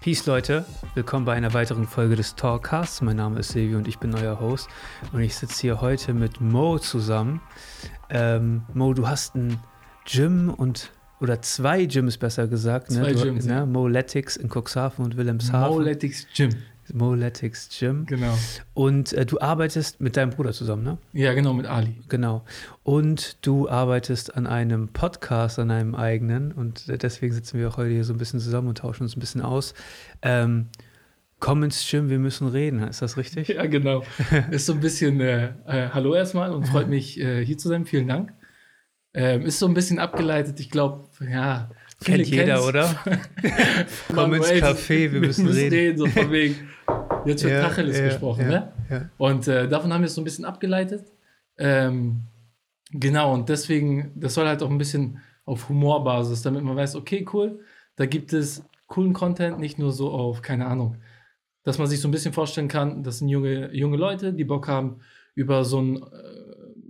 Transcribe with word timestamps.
Peace 0.00 0.26
Leute, 0.26 0.64
willkommen 0.94 1.24
bei 1.24 1.34
einer 1.34 1.52
weiteren 1.54 1.84
Folge 1.84 2.14
des 2.14 2.36
Talkcasts. 2.36 3.00
Mein 3.02 3.16
Name 3.16 3.40
ist 3.40 3.48
Silvi 3.48 3.74
und 3.74 3.88
ich 3.88 3.98
bin 3.98 4.14
euer 4.14 4.38
Host 4.38 4.68
und 5.12 5.20
ich 5.20 5.34
sitze 5.34 5.60
hier 5.60 5.80
heute 5.80 6.14
mit 6.14 6.40
Mo 6.40 6.78
zusammen. 6.78 7.40
Ähm, 8.08 8.62
Mo, 8.74 8.94
du 8.94 9.08
hast 9.08 9.34
ein 9.34 9.58
Gym 10.06 10.50
und 10.50 10.92
oder 11.20 11.42
zwei 11.42 11.86
Gyms 11.86 12.16
besser 12.16 12.46
gesagt, 12.46 12.90
ne? 12.90 13.00
Zwei 13.00 13.12
du, 13.12 13.22
Gyms, 13.24 13.44
ne? 13.44 13.66
Moletics 13.66 14.36
in 14.36 14.48
Cuxhaven 14.48 15.04
und 15.04 15.16
Wilhelmshaven. 15.16 15.76
Moletics 15.76 16.28
Gym. 16.32 16.50
Moletics 16.94 17.68
Gym. 17.78 18.06
Genau. 18.06 18.36
Und 18.74 19.12
äh, 19.12 19.26
du 19.26 19.40
arbeitest 19.40 20.00
mit 20.00 20.16
deinem 20.16 20.30
Bruder 20.30 20.52
zusammen, 20.52 20.82
ne? 20.82 20.98
Ja, 21.12 21.34
genau, 21.34 21.52
mit 21.52 21.66
Ali. 21.66 22.00
Genau. 22.08 22.44
Und 22.82 23.44
du 23.46 23.68
arbeitest 23.68 24.36
an 24.36 24.46
einem 24.46 24.88
Podcast, 24.88 25.58
an 25.58 25.70
einem 25.70 25.94
eigenen. 25.94 26.52
Und 26.52 26.84
deswegen 27.02 27.32
sitzen 27.32 27.58
wir 27.58 27.68
auch 27.68 27.76
heute 27.76 27.90
hier 27.90 28.04
so 28.04 28.12
ein 28.12 28.18
bisschen 28.18 28.40
zusammen 28.40 28.68
und 28.68 28.78
tauschen 28.78 29.02
uns 29.02 29.16
ein 29.16 29.20
bisschen 29.20 29.42
aus. 29.42 29.74
Ähm, 30.22 30.68
komm 31.40 31.62
ins 31.62 31.88
Gym, 31.90 32.10
wir 32.10 32.18
müssen 32.18 32.48
reden. 32.48 32.82
Ist 32.82 33.02
das 33.02 33.16
richtig? 33.16 33.48
Ja, 33.48 33.66
genau. 33.66 34.02
ist 34.50 34.66
so 34.66 34.72
ein 34.72 34.80
bisschen 34.80 35.20
äh, 35.20 35.52
äh, 35.66 35.90
Hallo 35.90 36.14
erstmal 36.14 36.52
und 36.52 36.66
freut 36.66 36.88
mich, 36.88 37.20
äh, 37.20 37.44
hier 37.44 37.58
zu 37.58 37.68
sein. 37.68 37.86
Vielen 37.86 38.08
Dank. 38.08 38.32
Ähm, 39.14 39.42
ist 39.42 39.58
so 39.58 39.66
ein 39.66 39.74
bisschen 39.74 39.98
abgeleitet, 39.98 40.60
ich 40.60 40.70
glaube, 40.70 41.08
ja. 41.28 41.70
Kennt 42.04 42.26
jeder, 42.28 42.64
oder? 42.64 42.94
komm 44.14 44.34
ins 44.34 44.50
Café, 44.50 45.12
wir 45.12 45.20
müssen 45.20 45.48
reden. 45.48 45.98
so 45.98 46.06
von 46.06 46.30
wegen. 46.30 46.68
Jetzt 47.24 47.42
wird 47.42 47.54
Ja, 47.54 47.62
Tacheles 47.68 47.98
ja, 47.98 48.04
gesprochen, 48.06 48.42
ja, 48.42 48.48
ne? 48.48 48.72
ja. 48.88 49.10
Und 49.18 49.48
äh, 49.48 49.68
davon 49.68 49.92
haben 49.92 50.02
wir 50.02 50.06
es 50.06 50.14
so 50.14 50.20
ein 50.20 50.24
bisschen 50.24 50.44
abgeleitet. 50.44 51.12
Ähm, 51.58 52.22
genau, 52.92 53.34
und 53.34 53.48
deswegen, 53.48 54.12
das 54.14 54.34
soll 54.34 54.46
halt 54.46 54.62
auch 54.62 54.70
ein 54.70 54.78
bisschen 54.78 55.20
auf 55.44 55.68
Humorbasis, 55.68 56.42
damit 56.42 56.62
man 56.62 56.76
weiß, 56.76 56.94
okay, 56.94 57.26
cool, 57.32 57.60
da 57.96 58.06
gibt 58.06 58.32
es 58.32 58.64
coolen 58.86 59.12
Content, 59.12 59.58
nicht 59.58 59.78
nur 59.78 59.92
so 59.92 60.10
auf, 60.10 60.40
keine 60.40 60.66
Ahnung, 60.66 60.98
dass 61.64 61.78
man 61.78 61.88
sich 61.88 62.00
so 62.00 62.08
ein 62.08 62.12
bisschen 62.12 62.32
vorstellen 62.32 62.68
kann, 62.68 63.02
das 63.02 63.18
sind 63.18 63.28
junge, 63.28 63.74
junge 63.74 63.96
Leute, 63.96 64.32
die 64.32 64.44
Bock 64.44 64.68
haben, 64.68 65.00
über 65.34 65.64
so 65.64 65.80
ein, 65.80 65.96
äh, 65.96 66.00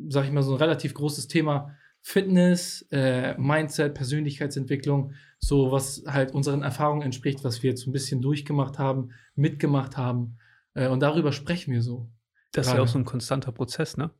sag 0.09 0.25
ich 0.25 0.33
mal, 0.33 0.43
so 0.43 0.53
ein 0.53 0.59
relativ 0.59 0.95
großes 0.95 1.29
Thema 1.29 1.75
Fitness, 2.03 2.87
äh, 2.91 3.37
Mindset, 3.39 3.95
Persönlichkeitsentwicklung, 3.95 5.13
so 5.39 5.73
was 5.73 6.05
halt 6.07 6.33
unseren 6.33 6.63
Erfahrungen 6.63 7.03
entspricht, 7.03 7.45
was 7.45 7.63
wir 7.63 7.71
jetzt 7.71 7.83
so 7.83 7.91
ein 7.91 7.93
bisschen 7.93 8.21
durchgemacht 8.21 8.79
haben, 8.79 9.11
mitgemacht 9.35 9.97
haben. 9.97 10.39
Äh, 10.75 10.89
und 10.89 11.01
darüber 11.01 11.33
sprechen 11.33 11.73
wir 11.73 11.83
so. 11.83 12.11
Das 12.53 12.67
ist 12.67 12.71
ja 12.71 12.77
Gerade. 12.77 12.89
auch 12.89 12.93
so 12.93 12.99
ein 12.99 13.05
konstanter 13.05 13.53
Prozess, 13.53 13.97
ne? 13.97 14.11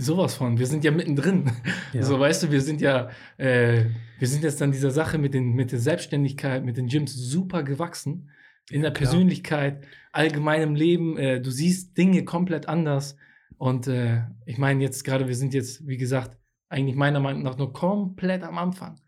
Sowas 0.00 0.36
von. 0.36 0.58
Wir 0.58 0.66
sind 0.66 0.84
ja 0.84 0.90
mittendrin. 0.90 1.50
Ja. 1.94 2.02
So, 2.02 2.20
weißt 2.20 2.42
du, 2.42 2.50
wir 2.50 2.60
sind 2.60 2.82
ja, 2.82 3.08
äh, 3.38 3.86
wir 4.18 4.28
sind 4.28 4.44
jetzt 4.44 4.60
an 4.60 4.72
dieser 4.72 4.90
Sache 4.90 5.16
mit, 5.16 5.32
den, 5.32 5.54
mit 5.54 5.72
der 5.72 5.78
Selbstständigkeit, 5.78 6.62
mit 6.62 6.76
den 6.76 6.86
Gyms 6.86 7.14
super 7.14 7.62
gewachsen. 7.62 8.30
In 8.70 8.82
der 8.82 8.92
klar. 8.92 9.10
Persönlichkeit, 9.10 9.86
allgemeinem 10.12 10.74
Leben. 10.74 11.16
Äh, 11.16 11.40
du 11.40 11.50
siehst 11.50 11.96
Dinge 11.96 12.26
komplett 12.26 12.68
anders. 12.68 13.16
Und 13.56 13.86
äh, 13.86 14.24
ich 14.44 14.58
meine, 14.58 14.82
jetzt 14.82 15.02
gerade, 15.02 15.28
wir 15.28 15.34
sind 15.34 15.54
jetzt, 15.54 15.86
wie 15.86 15.96
gesagt, 15.96 16.36
eigentlich 16.68 16.96
meiner 16.96 17.20
Meinung 17.20 17.42
nach 17.42 17.56
nur 17.58 17.72
komplett 17.72 18.42
am 18.42 18.58
Anfang. 18.58 19.00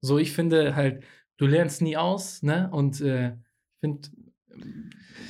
So, 0.00 0.18
ich 0.18 0.32
finde 0.32 0.74
halt, 0.76 1.02
du 1.36 1.46
lernst 1.46 1.82
nie 1.82 1.96
aus, 1.96 2.42
ne? 2.42 2.68
Und 2.72 3.00
äh, 3.00 3.28
ich 3.30 3.80
finde, 3.80 4.08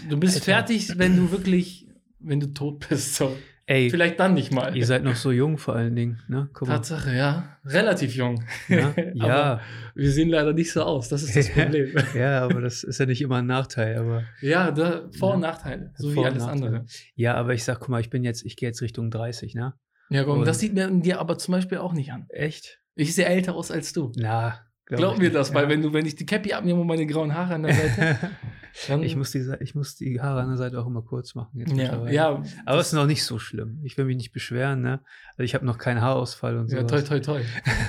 du 0.09 0.19
bist 0.19 0.37
Alter. 0.37 0.45
fertig, 0.45 0.99
wenn 0.99 1.17
du 1.17 1.31
wirklich, 1.31 1.89
wenn 2.19 2.41
du 2.41 2.53
tot 2.53 2.87
bist. 2.89 3.15
So. 3.17 3.37
Ey, 3.69 3.91
Vielleicht 3.91 4.21
dann 4.21 4.35
nicht 4.35 4.53
mal. 4.53 4.77
ihr 4.77 4.87
seid 4.87 5.03
noch 5.03 5.17
so 5.17 5.33
jung 5.33 5.59
vor 5.59 5.75
allen 5.75 5.97
Dingen, 5.97 6.23
ne? 6.29 6.49
Guck 6.53 6.69
mal. 6.69 6.75
Tatsache, 6.77 7.13
ja. 7.17 7.59
Relativ 7.65 8.15
jung. 8.15 8.45
Ja, 8.69 8.91
Aber 9.19 9.27
ja. 9.27 9.61
wir 9.97 10.13
sehen 10.13 10.29
leider 10.29 10.53
nicht 10.53 10.71
so 10.71 10.85
aus. 10.85 11.09
Das 11.09 11.25
ist 11.25 11.35
das 11.35 11.49
Problem. 11.53 11.93
ja, 12.15 12.43
aber 12.45 12.61
das 12.61 12.85
ist 12.85 13.01
ja 13.01 13.07
nicht 13.07 13.21
immer 13.23 13.39
ein 13.39 13.47
Nachteil, 13.47 13.99
aber 13.99 14.23
ja, 14.41 14.71
da, 14.71 15.09
Vor- 15.19 15.35
und 15.35 15.43
Ja. 15.43 15.49
Nachteile. 15.49 15.93
So 15.97 16.13
Vor- 16.13 16.23
wie 16.23 16.29
alles 16.29 16.45
andere. 16.45 16.87
ja, 17.17 17.35
aber 17.35 17.55
ich 17.55 17.65
sag, 17.65 17.81
guck 17.81 17.89
mal, 17.89 18.01
ich 18.01 18.09
bin 18.11 18.23
jetzt, 18.23 18.45
ich 18.45 18.55
gehe 18.55 18.69
jetzt 18.69 18.83
Richtung 18.83 19.11
30, 19.11 19.57
ne? 19.57 19.75
Ja, 20.11 20.25
komm, 20.25 20.41
Und- 20.41 20.47
das 20.47 20.59
sieht 20.61 20.75
mir 20.75 20.89
dir 20.91 21.19
aber 21.21 21.39
zum 21.39 21.53
Beispiel 21.53 21.79
auch 21.79 21.93
nicht 21.93 22.13
an. 22.13 22.27
Echt? 22.29 22.81
Ich 22.95 23.15
sehe 23.15 23.27
älter 23.27 23.55
aus 23.55 23.71
als 23.71 23.93
du. 23.93 24.13
Na, 24.17 24.61
Glaub, 24.87 25.15
ich 25.15 25.19
mir 25.21 25.33
das, 25.33 25.53
weil 25.53 25.65
Ja. 25.65 25.69
wenn 25.71 25.83
du, 25.83 25.93
wenn 25.93 26.07
ich 26.07 26.15
die 26.15 26.27
Cappy 26.27 26.53
abnehme 26.53 26.81
und 26.81 26.87
meine 26.87 27.07
grauen 27.07 27.35
Haare 27.35 27.55
an 27.55 27.65
der 27.65 27.75
Seite, 27.75 28.19
dann. 28.89 29.03
ich, 29.03 29.17
muss 29.17 29.33
die, 29.33 29.45
ich 29.61 29.75
muss 29.75 29.97
die 29.97 30.21
Haare 30.21 30.43
an 30.43 30.49
der 30.49 30.57
Seite 30.59 30.81
auch 30.81 30.87
immer 30.87 31.03
kurz 31.03 31.35
machen. 31.35 31.59
Jetzt 31.59 31.73
ja, 31.73 32.09
ja, 32.09 32.43
Aber 32.65 32.79
es 32.79 32.87
ist 32.89 32.93
noch 32.93 33.07
nicht 33.07 33.25
so 33.25 33.41
schlimm. 33.41 33.81
Ich 33.83 33.99
will 33.99 34.05
mich 34.05 34.17
nicht 34.17 34.31
beschweren, 34.33 34.83
ne? 34.83 35.01
Also 35.31 35.43
ich 35.43 35.55
habe 35.57 35.67
noch 35.67 35.79
keinen 35.79 36.01
Haarausfall 36.03 36.57
und 36.57 36.69
so. 36.71 36.77
ja, 36.77 36.85
toi, 36.85 37.03
toi, 37.03 37.19
toi. 37.19 37.41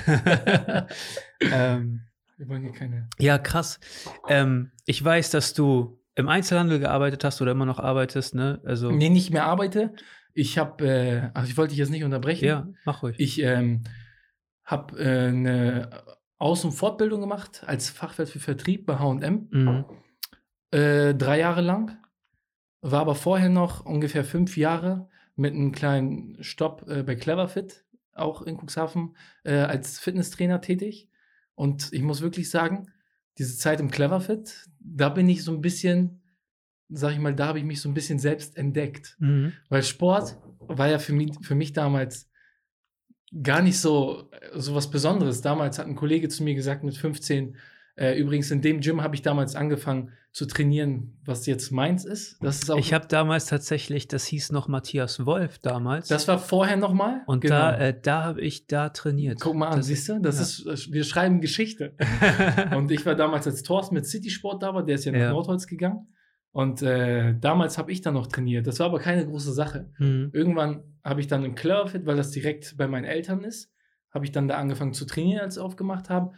ähm, 1.40 2.00
Wir 2.36 2.48
wollen 2.48 2.62
hier 2.62 2.72
keine. 2.72 3.08
ja, 3.18 3.38
krass. 3.38 3.78
Ähm, 4.28 4.72
ich 4.86 5.02
weiß, 5.04 5.30
dass 5.30 5.54
du 5.54 6.00
im 6.14 6.28
Einzelhandel 6.28 6.80
gearbeitet 6.80 7.22
hast 7.22 7.40
oder 7.40 7.52
immer 7.52 7.64
noch 7.66 7.78
arbeitest, 7.78 8.34
ne? 8.34 8.60
Also, 8.64 8.90
Nee, 8.90 9.08
nicht 9.08 9.30
mehr 9.30 9.44
arbeite. 9.46 9.92
Ich 10.38 10.56
habe, 10.56 10.86
äh, 10.86 11.30
also 11.34 11.50
ich 11.50 11.56
wollte 11.56 11.70
dich 11.70 11.78
jetzt 11.78 11.90
nicht 11.90 12.04
unterbrechen. 12.04 12.44
ja, 12.44 12.68
mach 12.84 13.02
ruhig. 13.02 13.16
Ich 13.18 13.42
ähm, 13.42 13.82
habe 14.64 14.96
äh, 14.98 15.28
eine 15.28 15.90
Aus- 16.38 16.64
und 16.64 16.72
Fortbildung 16.72 17.20
gemacht 17.20 17.64
als 17.66 17.90
Fachwirt 17.90 18.28
für 18.28 18.38
Vertrieb 18.38 18.86
bei 18.86 18.98
HM. 18.98 19.48
Mhm. 19.50 19.84
Äh, 20.70 21.14
drei 21.14 21.40
Jahre 21.40 21.60
lang. 21.60 21.98
War 22.80 23.00
aber 23.00 23.16
vorher 23.16 23.48
noch 23.48 23.84
ungefähr 23.84 24.24
fünf 24.24 24.56
Jahre 24.56 25.08
mit 25.34 25.54
einem 25.54 25.72
kleinen 25.72 26.40
Stopp 26.40 26.88
äh, 26.88 27.02
bei 27.02 27.16
Cleverfit, 27.16 27.84
auch 28.12 28.42
in 28.42 28.58
Cuxhaven, 28.58 29.16
äh, 29.42 29.54
als 29.54 29.98
Fitnesstrainer 29.98 30.60
tätig. 30.60 31.08
Und 31.56 31.92
ich 31.92 32.02
muss 32.02 32.20
wirklich 32.20 32.48
sagen, 32.48 32.92
diese 33.38 33.56
Zeit 33.56 33.80
im 33.80 33.90
Cleverfit, 33.90 34.68
da 34.78 35.08
bin 35.08 35.28
ich 35.28 35.42
so 35.42 35.50
ein 35.50 35.60
bisschen, 35.60 36.17
sag 36.88 37.12
ich 37.12 37.18
mal, 37.18 37.34
da 37.34 37.46
habe 37.48 37.58
ich 37.58 37.64
mich 37.64 37.80
so 37.80 37.88
ein 37.88 37.94
bisschen 37.94 38.18
selbst 38.18 38.56
entdeckt. 38.56 39.16
Mhm. 39.18 39.52
Weil 39.68 39.82
Sport 39.82 40.36
war 40.60 40.88
ja 40.88 40.98
für 40.98 41.12
mich, 41.12 41.32
für 41.42 41.54
mich 41.54 41.72
damals 41.72 42.28
gar 43.42 43.60
nicht 43.62 43.78
so, 43.78 44.30
so 44.54 44.74
was 44.74 44.90
Besonderes. 44.90 45.42
Damals 45.42 45.78
hat 45.78 45.86
ein 45.86 45.96
Kollege 45.96 46.28
zu 46.28 46.42
mir 46.42 46.54
gesagt 46.54 46.82
mit 46.84 46.96
15, 46.96 47.56
äh, 47.96 48.18
übrigens 48.18 48.50
in 48.50 48.62
dem 48.62 48.80
Gym 48.80 49.02
habe 49.02 49.14
ich 49.14 49.22
damals 49.22 49.54
angefangen 49.54 50.12
zu 50.32 50.46
trainieren, 50.46 51.18
was 51.24 51.46
jetzt 51.46 51.72
meins 51.72 52.04
ist. 52.04 52.36
Das 52.40 52.62
ist 52.62 52.70
auch, 52.70 52.78
Ich 52.78 52.94
habe 52.94 53.06
damals 53.08 53.46
tatsächlich, 53.46 54.08
das 54.08 54.24
hieß 54.26 54.52
noch 54.52 54.68
Matthias 54.68 55.26
Wolf 55.26 55.58
damals. 55.58 56.06
das 56.08 56.28
war 56.28 56.38
vorher 56.38 56.76
nochmal. 56.76 57.22
und 57.26 57.48
da, 57.48 57.76
äh, 57.76 57.98
da 58.00 58.24
habe 58.24 58.40
ich 58.40 58.66
da 58.66 58.90
trainiert. 58.90 59.40
Guck 59.40 59.56
mal 59.56 59.68
an, 59.68 59.78
Das- 59.78 59.86
siehst 59.86 60.08
du? 60.08 60.20
Das 60.20 60.36
ja. 60.64 60.72
ist, 60.72 60.92
wir 60.92 61.02
schreiben 61.04 61.40
Geschichte. 61.40 61.94
Und 62.76 62.90
ich 62.92 63.04
war 63.04 63.14
damals 63.14 63.46
als 63.46 63.62
Thorsten 63.62 63.94
mit 63.94 64.06
City 64.06 64.30
Sport 64.30 64.62
da 64.62 64.72
war, 64.74 64.84
der 64.84 64.94
ist 64.94 65.04
ja 65.06 65.12
nach 65.12 65.18
Ja. 65.18 65.30
Nordholz 65.30 65.66
gegangen. 65.66 66.06
Und 66.58 66.82
äh, 66.82 67.38
damals 67.38 67.78
habe 67.78 67.92
ich 67.92 68.00
dann 68.00 68.14
noch 68.14 68.26
trainiert. 68.26 68.66
Das 68.66 68.80
war 68.80 68.86
aber 68.86 68.98
keine 68.98 69.24
große 69.24 69.52
Sache. 69.52 69.92
Mhm. 69.98 70.30
Irgendwann 70.32 70.82
habe 71.04 71.20
ich 71.20 71.28
dann 71.28 71.44
im 71.44 71.54
Cleverfit, 71.54 72.04
weil 72.04 72.16
das 72.16 72.32
direkt 72.32 72.76
bei 72.76 72.88
meinen 72.88 73.04
Eltern 73.04 73.44
ist, 73.44 73.72
habe 74.10 74.24
ich 74.24 74.32
dann 74.32 74.48
da 74.48 74.56
angefangen 74.56 74.92
zu 74.92 75.04
trainieren, 75.04 75.42
als 75.42 75.54
sie 75.54 75.62
aufgemacht 75.62 76.10
haben. 76.10 76.34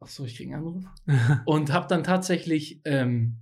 Ach 0.00 0.08
so, 0.08 0.24
ich 0.24 0.36
kriege 0.36 0.52
einen 0.52 0.66
Anruf. 0.66 0.84
Und 1.46 1.72
habe 1.72 1.86
dann 1.86 2.02
tatsächlich 2.02 2.80
ähm, 2.86 3.38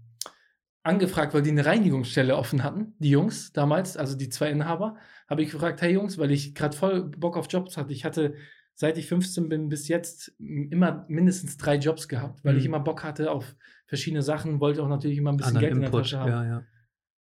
angefragt, 0.83 1.33
weil 1.33 1.41
die 1.41 1.53
eine 1.53 1.65
Reinigungsstelle 1.65 2.37
offen 2.37 2.63
hatten, 2.63 2.95
die 2.99 3.09
Jungs 3.09 3.55
damals, 3.55 3.97
also 3.97 4.15
die 4.15 4.29
zwei 4.29 4.51
Inhaber, 4.51 4.99
habe 5.27 5.43
ich 5.43 5.51
gefragt, 5.51 5.81
hey 5.81 5.95
Jungs, 5.95 6.19
weil 6.19 6.33
ich 6.33 6.55
gerade 6.55 6.77
voll 6.77 7.05
Bock 7.05 7.39
auf 7.39 7.47
Jobs 7.49 7.79
hatte. 7.79 7.95
Ich 7.95 8.05
hatte, 8.05 8.35
seit 8.81 8.97
ich 8.97 9.09
15 9.09 9.49
bin 9.49 9.69
bis 9.69 9.89
jetzt, 9.89 10.33
immer 10.39 11.05
mindestens 11.09 11.57
drei 11.57 11.77
Jobs 11.77 12.07
gehabt, 12.07 12.45
weil 12.45 12.53
Mhm. 12.55 12.59
ich 12.61 12.65
immer 12.67 12.79
Bock 12.79 13.03
hatte 13.03 13.33
auf 13.33 13.57
verschiedene 13.87 14.23
Sachen, 14.23 14.61
wollte 14.61 14.83
auch 14.85 14.89
natürlich 14.89 15.19
immer 15.19 15.33
ein 15.33 15.37
bisschen 15.37 15.57
Anderen 15.57 15.65
Geld 15.67 15.75
in 15.75 15.81
der 15.81 15.89
Input, 15.89 16.03
Tasche 16.05 16.21
haben. 16.21 16.31
ja, 16.31 16.45
ja. 16.47 16.63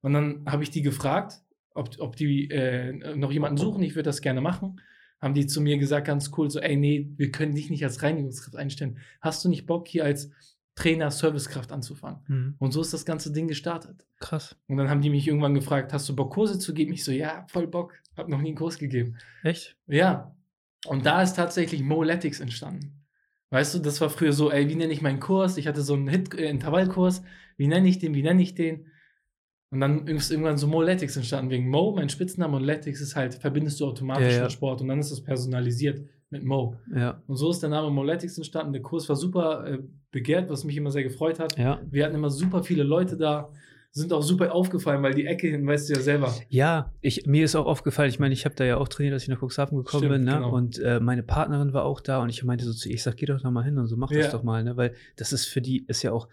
Und 0.03 0.13
dann 0.13 0.45
habe 0.47 0.63
ich 0.63 0.71
die 0.71 0.83
gefragt, 0.83 1.41
ob, 1.75 1.91
ob 1.99 2.15
die 2.17 2.51
äh, 2.51 3.17
noch 3.17 3.33
jemanden 3.33 3.57
suchen. 3.57 3.83
Ich 3.83 3.95
würde 3.95 4.05
das 4.05 4.21
gerne 4.21 4.43
machen. 4.43 4.81
Haben 5.21 5.33
die 5.33 5.47
zu 5.47 5.63
mir 5.63 5.79
gesagt, 5.79 6.07
ganz 6.07 6.31
cool, 6.37 6.51
so, 6.51 6.61
ey, 6.61 6.77
nee, 6.77 7.11
wir 7.17 7.31
können 7.31 7.55
dich 7.55 7.71
nicht 7.71 7.83
als 7.85 8.03
Reinigungskraft 8.03 8.55
einstellen. 8.57 8.99
Hast 9.23 9.43
du 9.45 9.49
nicht 9.49 9.65
Bock, 9.67 9.89
hier 9.89 10.05
als 10.05 10.31
Trainer 10.75 11.11
Servicekraft 11.11 11.73
anzufangen? 11.73 12.21
Mhm. 12.29 12.55
Und 12.59 12.73
so 12.73 12.83
ist 12.83 12.93
das 12.93 13.07
ganze 13.07 13.33
Ding 13.33 13.49
gestartet. 13.49 14.07
Krass. 14.21 14.57
Und 14.69 14.77
dann 14.77 14.91
haben 14.91 15.01
die 15.01 15.09
mich 15.09 15.27
irgendwann 15.27 15.55
gefragt, 15.55 15.95
hast 15.95 16.07
du 16.09 16.15
Bock, 16.15 16.35
Kurse 16.35 16.59
zu 16.59 16.75
geben? 16.75 16.93
Ich 16.93 17.03
so, 17.03 17.13
ja, 17.13 17.47
voll 17.49 17.67
Bock. 17.67 17.95
Hab 18.15 18.29
noch 18.29 18.41
nie 18.43 18.49
einen 18.49 18.57
Kurs 18.59 18.77
gegeben. 18.79 19.17
Echt? 19.43 19.77
Ja. 19.87 20.37
Und 20.89 21.07
da 21.07 21.23
ist 21.23 21.35
tatsächlich 21.35 21.83
Moletics 21.83 22.41
entstanden. 22.41 23.05
Weißt 23.51 23.75
du, 23.75 23.79
das 23.79 24.01
war 24.01 24.11
früher 24.11 24.33
so, 24.33 24.51
ey, 24.51 24.69
wie 24.69 24.75
nenne 24.75 24.93
ich 24.93 25.03
meinen 25.03 25.21
Kurs? 25.21 25.57
Ich 25.57 25.67
hatte 25.67 25.83
so 25.83 25.95
einen 25.95 26.09
Hit 26.09 26.35
äh, 26.35 26.49
Intervallkurs. 26.49 27.23
Wie 27.57 27.69
nenne 27.69 27.89
ich 27.89 27.99
den? 27.99 28.15
Wie 28.15 28.23
nenne 28.23 28.43
ich 28.43 28.55
den? 28.55 28.87
Und 29.71 29.81
dann 29.81 30.07
ist 30.07 30.31
irgendwann 30.31 30.59
so 30.59 30.67
Moletics 30.67 31.17
entstanden 31.17 31.51
wegen 31.51 31.69
Mo, 31.69 31.93
mein 31.93 32.09
Spitzname 32.09 32.57
und 32.57 32.63
Letics 32.63 33.01
ist 33.01 33.17
halt, 33.17 33.35
verbindest 33.35 33.81
du 33.81 33.87
automatisch 33.87 34.33
Ja, 34.33 34.37
ja. 34.39 34.43
mit 34.45 34.53
Sport 34.53 34.81
und 34.81 34.89
dann 34.89 35.01
ist 35.01 35.11
es 35.11 35.23
personalisiert 35.23 36.03
mit 36.31 36.45
Mo. 36.45 36.77
Ja. 36.95 37.23
Und 37.27 37.37
so 37.37 37.51
ist 37.51 37.61
der 37.61 37.71
Name 37.71 37.91
Moletics 37.91 38.37
entstanden. 38.37 38.73
Der 38.73 38.83
Kurs 38.83 39.09
war 39.09 39.17
super 39.17 39.67
äh, 39.67 39.79
begehrt, 40.13 40.51
was 40.51 40.65
mich 40.65 40.77
immer 40.77 40.91
sehr 40.91 41.03
gefreut 41.03 41.41
hat. 41.41 41.59
Ja. 41.59 41.81
Wir 41.91 42.05
hatten 42.05 42.15
immer 42.15 42.31
super 42.31 42.63
viele 42.63 42.85
Leute 42.85 43.17
da, 43.17 43.53
sind 43.97 44.13
auch 44.13 44.23
super 44.23 44.55
aufgefallen, 44.55 45.03
weil 45.03 45.15
die 45.15 45.27
Ecke 45.27 45.49
hin, 45.49 45.67
weißt 45.67 45.89
du 45.89 45.95
ja 45.95 46.01
selber. 46.01 46.35
Ja, 46.49 46.93
ich, 47.01 47.27
mir 47.27 47.45
ist 47.45 47.57
auch 47.57 47.67
aufgefallen, 47.67 48.09
ich 48.11 48.19
meine, 48.19 48.33
ich 48.35 48.45
habe 48.45 48.55
da 48.55 48.65
ja 48.65 48.77
auch 48.77 48.89
trainiert, 48.89 49.15
als 49.15 49.23
ich 49.25 49.29
nach 49.29 49.41
Cuxhaven 49.43 49.77
gekommen 49.79 50.05
Stimmt, 50.05 50.13
bin, 50.15 50.25
ne? 50.25 50.35
genau. 50.35 50.55
Und 50.55 50.79
äh, 50.79 51.01
meine 51.01 51.23
Partnerin 51.23 51.73
war 51.73 51.85
auch 51.85 52.01
da 52.01 52.23
und 52.23 52.29
ich 52.29 52.43
meinte 52.45 52.65
so 52.65 52.73
zu 52.73 52.89
ihr, 52.89 52.95
ich 52.97 53.03
sag, 53.03 53.17
geh 53.17 53.27
doch 53.27 53.41
da 53.41 53.51
mal 53.51 53.65
hin 53.65 53.79
und 53.79 53.87
so, 53.87 53.97
mach 53.97 54.11
Ja. 54.11 54.19
das 54.23 54.33
doch 54.33 54.43
mal, 54.43 54.63
ne? 54.65 54.77
Weil 54.77 54.95
das 55.17 55.33
ist 55.33 55.47
für 55.47 55.61
die, 55.61 55.85
ist 55.87 56.03
ja 56.03 56.13
auch, 56.13 56.29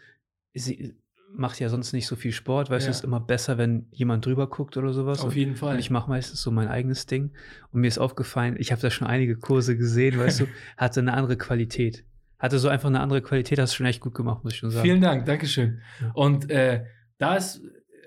sie 0.54 0.94
macht 1.36 1.60
ja 1.60 1.68
sonst 1.70 1.94
nicht 1.94 2.06
so 2.06 2.16
viel 2.16 2.32
Sport, 2.32 2.70
weißt 2.70 2.86
du, 2.86 2.88
Ja. 2.88 2.92
es 2.92 2.98
ist 2.98 3.04
immer 3.04 3.20
besser, 3.20 3.58
wenn 3.58 3.88
jemand 3.92 4.26
drüber 4.26 4.48
guckt 4.48 4.78
oder 4.78 4.94
sowas. 4.94 5.20
Auf 5.22 5.28
Und- 5.30 5.36
jeden 5.36 5.56
Fall. 5.56 5.74
Und 5.74 5.80
ich 5.80 5.90
mache 5.90 6.10
meistens 6.10 6.42
so 6.44 6.52
mein 6.52 6.68
eigenes 6.68 7.08
Ding. 7.08 7.32
Und 7.72 7.82
mir 7.82 7.88
ist 7.88 7.98
aufgefallen, 7.98 8.56
ich 8.60 8.72
habe 8.72 8.82
da 8.82 8.92
schon 8.92 9.08
einige 9.08 9.36
Kurse 9.38 9.76
gesehen, 9.76 10.20
weißt 10.20 10.42
du, 10.42 10.46
hatte 10.78 11.00
eine 11.00 11.14
andere 11.14 11.38
Qualität. 11.38 12.06
Hatte 12.38 12.60
so 12.60 12.68
einfach 12.68 12.90
eine 12.90 13.00
andere 13.00 13.22
Qualität, 13.22 13.58
hast 13.58 13.72
du 13.74 13.78
schon 13.78 13.86
echt 13.86 14.02
gut 14.02 14.14
gemacht, 14.14 14.44
muss 14.44 14.54
ich 14.54 14.60
schon 14.60 14.70
sagen. 14.70 14.84
Vielen 14.84 15.02
Dank, 15.02 15.26
Dankeschön. 15.26 15.80
Ja. 16.02 16.12
Und 16.14 16.52
äh, 16.52 16.84
da 17.18 17.36
ist, 17.36 17.62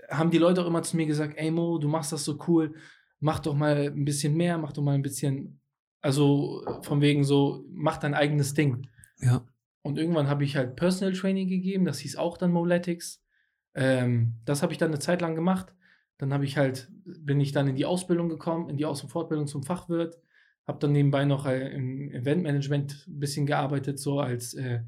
haben 0.08 0.30
die 0.30 0.38
Leute 0.38 0.62
auch 0.62 0.66
immer 0.66 0.82
zu 0.82 0.96
mir 0.96 1.06
gesagt, 1.06 1.34
ey 1.36 1.50
Mo, 1.50 1.78
du 1.78 1.88
machst 1.88 2.12
das 2.12 2.24
so 2.24 2.38
cool, 2.46 2.74
mach 3.20 3.40
doch 3.40 3.54
mal 3.54 3.92
ein 3.92 4.04
bisschen 4.04 4.36
mehr, 4.36 4.58
mach 4.58 4.72
doch 4.72 4.82
mal 4.82 4.94
ein 4.94 5.02
bisschen, 5.02 5.60
also 6.00 6.64
von 6.82 7.00
wegen 7.00 7.24
so, 7.24 7.64
mach 7.70 7.96
dein 7.98 8.14
eigenes 8.14 8.54
Ding. 8.54 8.86
Ja. 9.18 9.46
Und 9.82 9.98
irgendwann 9.98 10.28
habe 10.28 10.44
ich 10.44 10.56
halt 10.56 10.76
Personal 10.76 11.14
Training 11.14 11.48
gegeben, 11.48 11.84
das 11.84 12.00
hieß 12.00 12.16
auch 12.16 12.38
dann 12.38 12.50
Moletics. 12.50 13.22
Ähm, 13.74 14.34
das 14.44 14.62
habe 14.62 14.72
ich 14.72 14.78
dann 14.78 14.90
eine 14.90 14.98
Zeit 14.98 15.20
lang 15.20 15.34
gemacht. 15.34 15.74
Dann 16.18 16.32
habe 16.32 16.44
ich 16.44 16.56
halt, 16.56 16.90
bin 17.04 17.40
ich 17.40 17.52
dann 17.52 17.68
in 17.68 17.76
die 17.76 17.84
Ausbildung 17.84 18.28
gekommen, 18.28 18.68
in 18.68 18.78
die 18.78 18.86
Aus- 18.86 19.02
und 19.02 19.10
Fortbildung 19.10 19.46
zum 19.46 19.62
Fachwirt. 19.62 20.18
Habe 20.66 20.78
dann 20.80 20.92
nebenbei 20.92 21.24
noch 21.24 21.46
äh, 21.46 21.68
im 21.68 22.10
Eventmanagement 22.10 23.06
ein 23.06 23.20
bisschen 23.20 23.46
gearbeitet, 23.46 24.00
so 24.00 24.18
als 24.18 24.54
äh, 24.54 24.80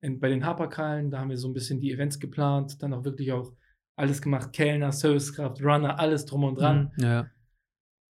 in, 0.00 0.20
bei 0.20 0.28
den 0.28 0.44
Haperkallen. 0.44 1.10
Da 1.10 1.18
haben 1.20 1.30
wir 1.30 1.36
so 1.38 1.48
ein 1.48 1.54
bisschen 1.54 1.80
die 1.80 1.92
Events 1.92 2.18
geplant, 2.20 2.82
dann 2.82 2.92
auch 2.94 3.04
wirklich 3.04 3.32
auch 3.32 3.52
alles 3.96 4.20
gemacht: 4.22 4.52
Kellner, 4.52 4.92
Servicekraft, 4.92 5.62
Runner, 5.62 5.98
alles 5.98 6.24
drum 6.26 6.44
und 6.44 6.58
dran 6.58 6.92
Mhm. 6.96 7.04
Ja. 7.04 7.30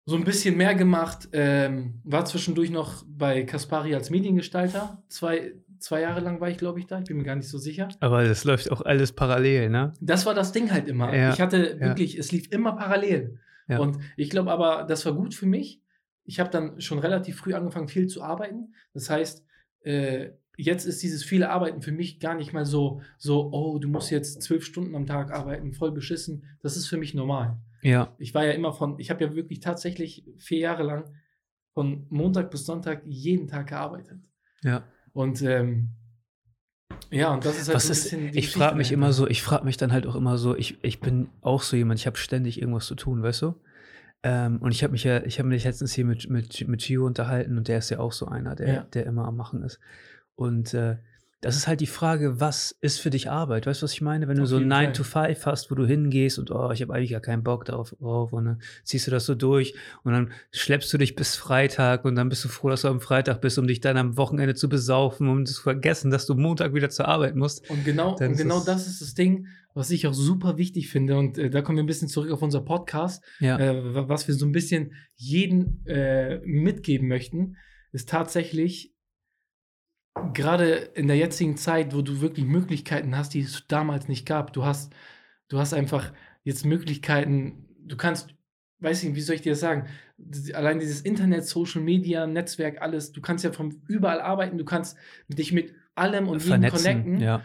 so 0.05 0.15
ein 0.15 0.23
bisschen 0.23 0.57
mehr 0.57 0.75
gemacht. 0.75 1.29
Ähm, 1.33 2.01
war 2.03 2.25
zwischendurch 2.25 2.69
noch 2.71 3.03
bei 3.07 3.43
Kaspari 3.43 3.93
als 3.95 4.09
Mediengestalter. 4.09 5.03
Zwei, 5.07 5.53
zwei 5.79 6.01
Jahre 6.01 6.19
lang 6.21 6.39
war 6.41 6.49
ich, 6.49 6.57
glaube 6.57 6.79
ich, 6.79 6.87
da. 6.87 6.99
Ich 6.99 7.05
bin 7.05 7.17
mir 7.17 7.23
gar 7.23 7.35
nicht 7.35 7.47
so 7.49 7.57
sicher. 7.57 7.87
Aber 7.99 8.23
das 8.23 8.43
läuft 8.43 8.71
auch 8.71 8.81
alles 8.81 9.11
parallel, 9.13 9.69
ne? 9.69 9.93
Das 10.01 10.25
war 10.25 10.33
das 10.33 10.51
Ding 10.51 10.71
halt 10.71 10.87
immer. 10.87 11.13
Ja, 11.15 11.33
Ich 11.33 11.39
hatte 11.41 11.77
ja. 11.79 11.79
wirklich, 11.79 12.17
es 12.17 12.31
lief 12.31 12.51
immer 12.51 12.73
parallel. 12.73 13.39
Ja. 13.67 13.79
Und 13.79 13.97
ich 14.17 14.29
glaube 14.29 14.51
aber, 14.51 14.83
das 14.83 15.05
war 15.05 15.13
gut 15.13 15.33
für 15.33 15.45
mich. 15.45 15.81
Ich 16.25 16.39
habe 16.39 16.49
dann 16.49 16.79
schon 16.81 16.99
relativ 16.99 17.37
früh 17.37 17.53
angefangen, 17.53 17.87
viel 17.87 18.07
zu 18.07 18.21
arbeiten. 18.23 18.73
Das 18.93 19.09
heißt, 19.09 19.45
äh, 19.83 20.31
jetzt 20.57 20.85
ist 20.85 21.01
dieses 21.01 21.23
viele 21.23 21.49
Arbeiten 21.49 21.81
für 21.81 21.91
mich 21.91 22.19
gar 22.19 22.35
nicht 22.35 22.53
mal 22.53 22.65
so, 22.65 23.01
so, 23.17 23.51
oh, 23.51 23.79
du 23.79 23.87
musst 23.87 24.11
jetzt 24.11 24.41
zwölf 24.41 24.63
Stunden 24.65 24.95
am 24.95 25.05
Tag 25.05 25.31
arbeiten, 25.31 25.73
voll 25.73 25.91
beschissen. 25.91 26.43
Das 26.61 26.77
ist 26.77 26.87
für 26.87 26.97
mich 26.97 27.13
normal. 27.13 27.57
Ja. 27.81 28.13
Ich 28.17 28.33
war 28.33 28.45
ja 28.45 28.51
immer 28.51 28.73
von, 28.73 28.99
ich 28.99 29.09
habe 29.09 29.23
ja 29.23 29.35
wirklich 29.35 29.59
tatsächlich 29.59 30.25
vier 30.37 30.59
Jahre 30.59 30.83
lang 30.83 31.05
von 31.73 32.05
Montag 32.09 32.51
bis 32.51 32.65
Sonntag 32.65 33.01
jeden 33.05 33.47
Tag 33.47 33.67
gearbeitet. 33.67 34.19
Ja. 34.63 34.83
Und 35.11 35.41
ähm, 35.41 35.89
ja, 37.09 37.33
und 37.33 37.45
das 37.45 37.59
ist 37.59 37.67
halt 37.67 37.75
Was 37.75 37.83
so 37.83 37.89
ein 37.89 37.91
ist, 37.93 38.03
bisschen 38.03 38.37
ich 38.37 38.51
frage 38.51 38.75
mich 38.75 38.91
immer 38.91 39.11
so, 39.11 39.27
ich 39.27 39.41
frage 39.41 39.65
mich 39.65 39.77
dann 39.77 39.91
halt 39.91 40.07
auch 40.07 40.15
immer 40.15 40.37
so, 40.37 40.55
ich, 40.55 40.83
ich 40.83 40.99
bin 40.99 41.29
auch 41.41 41.61
so 41.61 41.75
jemand, 41.75 41.99
ich 41.99 42.07
habe 42.07 42.17
ständig 42.17 42.61
irgendwas 42.61 42.85
zu 42.85 42.95
tun, 42.95 43.21
weißt 43.21 43.41
du? 43.41 43.55
Ähm, 44.23 44.59
und 44.59 44.71
ich 44.71 44.83
habe 44.83 44.91
mich 44.91 45.03
ja, 45.03 45.23
ich 45.23 45.37
habe 45.39 45.49
mich 45.49 45.65
letztens 45.65 45.93
hier 45.93 46.05
mit, 46.05 46.29
mit, 46.29 46.65
mit 46.67 46.81
Gio 46.81 47.05
unterhalten 47.05 47.57
und 47.57 47.67
der 47.67 47.79
ist 47.79 47.89
ja 47.89 47.99
auch 47.99 48.13
so 48.13 48.27
einer, 48.27 48.55
der, 48.55 48.73
Ja. 48.73 48.81
der 48.93 49.05
immer 49.05 49.25
am 49.25 49.35
Machen 49.35 49.63
ist. 49.63 49.79
Und 50.35 50.73
äh, 50.73 50.97
das 51.41 51.57
ist 51.57 51.67
halt 51.67 51.81
die 51.81 51.87
Frage, 51.87 52.39
was 52.39 52.71
ist 52.79 53.01
für 53.01 53.09
dich 53.09 53.29
Arbeit? 53.29 53.67
Weißt 53.67 53.81
du, 53.81 53.83
was 53.83 53.91
ich 53.91 53.99
meine? 54.01 54.29
Wenn 54.29 54.37
du 54.37 54.43
Auf 54.43 54.47
so 54.47 54.59
jeden 54.59 54.69
9 54.69 54.85
Fall. 54.85 54.93
to 54.93 55.03
5 55.03 55.45
hast, 55.45 55.69
wo 55.69 55.75
du 55.75 55.85
hingehst 55.85 56.39
und 56.39 56.51
oh, 56.51 56.71
ich 56.71 56.81
habe 56.81 56.93
eigentlich 56.93 57.11
gar 57.11 57.19
keinen 57.19 57.43
Bock 57.43 57.65
darauf, 57.65 57.93
drauf, 57.99 58.31
und 58.31 58.45
dann 58.45 58.61
ziehst 58.85 59.07
du 59.07 59.11
das 59.11 59.25
so 59.25 59.35
durch 59.35 59.75
und 60.03 60.13
dann 60.13 60.31
schleppst 60.51 60.93
du 60.93 60.97
dich 60.97 61.15
bis 61.15 61.35
Freitag 61.35 62.05
und 62.05 62.15
dann 62.15 62.29
bist 62.29 62.45
du 62.45 62.47
froh, 62.47 62.69
dass 62.69 62.83
du 62.83 62.87
am 62.87 63.01
Freitag 63.01 63.41
bist, 63.41 63.59
um 63.59 63.67
dich 63.67 63.81
dann 63.81 63.97
am 63.97 64.15
Wochenende 64.15 64.55
zu 64.55 64.69
besaufen, 64.69 65.27
um 65.27 65.45
zu 65.45 65.61
vergessen, 65.61 66.11
dass 66.11 66.25
du 66.25 66.35
Montag 66.35 66.73
wieder 66.73 66.89
zur 66.89 67.09
Arbeit 67.09 67.35
musst. 67.35 67.69
Und 67.69 67.83
genau, 67.83 68.15
und 68.15 68.37
genau 68.37 68.59
es- 68.59 68.65
das 68.65 68.87
ist 68.87 69.01
das 69.01 69.13
Ding, 69.13 69.47
was 69.73 69.91
ich 69.91 70.07
auch 70.07 70.13
super 70.13 70.57
wichtig 70.57 70.87
finde. 70.89 71.17
Und 71.17 71.37
äh, 71.37 71.49
da 71.49 71.61
kommen 71.61 71.77
wir 71.77 71.83
ein 71.83 71.87
bisschen 71.87 72.07
zurück 72.07 72.31
auf 72.31 72.41
unser 72.41 72.61
Podcast. 72.61 73.21
Ja. 73.41 73.59
äh, 73.59 73.93
wa- 73.93 74.07
was 74.07 74.29
wir 74.29 74.35
so 74.35 74.45
ein 74.45 74.53
bisschen 74.53 74.93
jeden 75.15 75.85
äh, 75.87 76.39
mitgeben 76.45 77.09
möchten, 77.09 77.57
ist 77.91 78.07
tatsächlich 78.07 78.91
gerade 80.33 80.73
in 80.73 81.07
der 81.07 81.17
jetzigen 81.17 81.57
Zeit, 81.57 81.93
wo 81.95 82.01
du 82.01 82.21
wirklich 82.21 82.45
Möglichkeiten 82.45 83.17
hast, 83.17 83.33
die 83.33 83.41
es 83.41 83.67
damals 83.67 84.07
nicht 84.07 84.25
gab. 84.25 84.53
Du 84.53 84.65
hast, 84.65 84.93
du 85.47 85.59
hast 85.59 85.73
einfach 85.73 86.11
jetzt 86.43 86.65
Möglichkeiten, 86.65 87.65
du 87.79 87.97
kannst, 87.97 88.35
weiß 88.79 88.99
ich 88.99 89.09
nicht, 89.09 89.15
wie 89.15 89.21
soll 89.21 89.35
ich 89.35 89.41
dir 89.41 89.53
das 89.53 89.59
sagen? 89.59 89.87
Allein 90.53 90.79
dieses 90.79 91.01
Internet, 91.01 91.45
Social 91.45 91.81
Media, 91.81 92.27
Netzwerk, 92.27 92.81
alles, 92.81 93.11
du 93.11 93.21
kannst 93.21 93.43
ja 93.43 93.51
von 93.51 93.81
überall 93.87 94.21
arbeiten, 94.21 94.57
du 94.57 94.65
kannst 94.65 94.97
dich 95.27 95.51
mit 95.51 95.73
allem 95.95 96.27
und 96.27 96.43
jedem 96.43 96.69
connecten. 96.69 97.19
ja. 97.19 97.41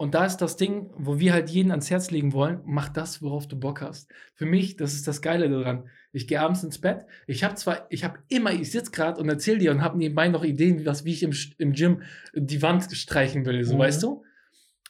Und 0.00 0.14
da 0.14 0.24
ist 0.24 0.36
das 0.36 0.56
Ding, 0.56 0.90
wo 0.96 1.18
wir 1.18 1.32
halt 1.32 1.50
jeden 1.50 1.72
ans 1.72 1.90
Herz 1.90 2.12
legen 2.12 2.32
wollen, 2.32 2.60
mach 2.64 2.88
das, 2.88 3.20
worauf 3.20 3.48
du 3.48 3.58
Bock 3.58 3.80
hast. 3.80 4.08
Für 4.34 4.46
mich, 4.46 4.76
das 4.76 4.94
ist 4.94 5.08
das 5.08 5.22
Geile 5.22 5.50
daran. 5.50 5.90
Ich 6.12 6.26
gehe 6.26 6.40
abends 6.40 6.62
ins 6.64 6.80
Bett. 6.80 7.04
Ich 7.26 7.44
habe 7.44 7.54
zwar, 7.56 7.86
ich 7.90 8.02
habe 8.04 8.18
immer, 8.28 8.52
ich 8.52 8.70
sitze 8.70 8.90
gerade 8.90 9.20
und 9.20 9.28
erzähle 9.28 9.58
dir 9.58 9.70
und 9.72 9.82
habe 9.82 9.98
nebenbei 9.98 10.28
noch 10.28 10.42
Ideen, 10.44 10.78
wie, 10.80 10.86
was, 10.86 11.04
wie 11.04 11.12
ich 11.12 11.22
im, 11.22 11.32
im 11.58 11.72
Gym 11.72 12.02
die 12.34 12.62
Wand 12.62 12.90
streichen 12.92 13.44
will, 13.44 13.62
so 13.64 13.74
Mhm. 13.74 13.78
weißt 13.78 14.02
du. 14.02 14.22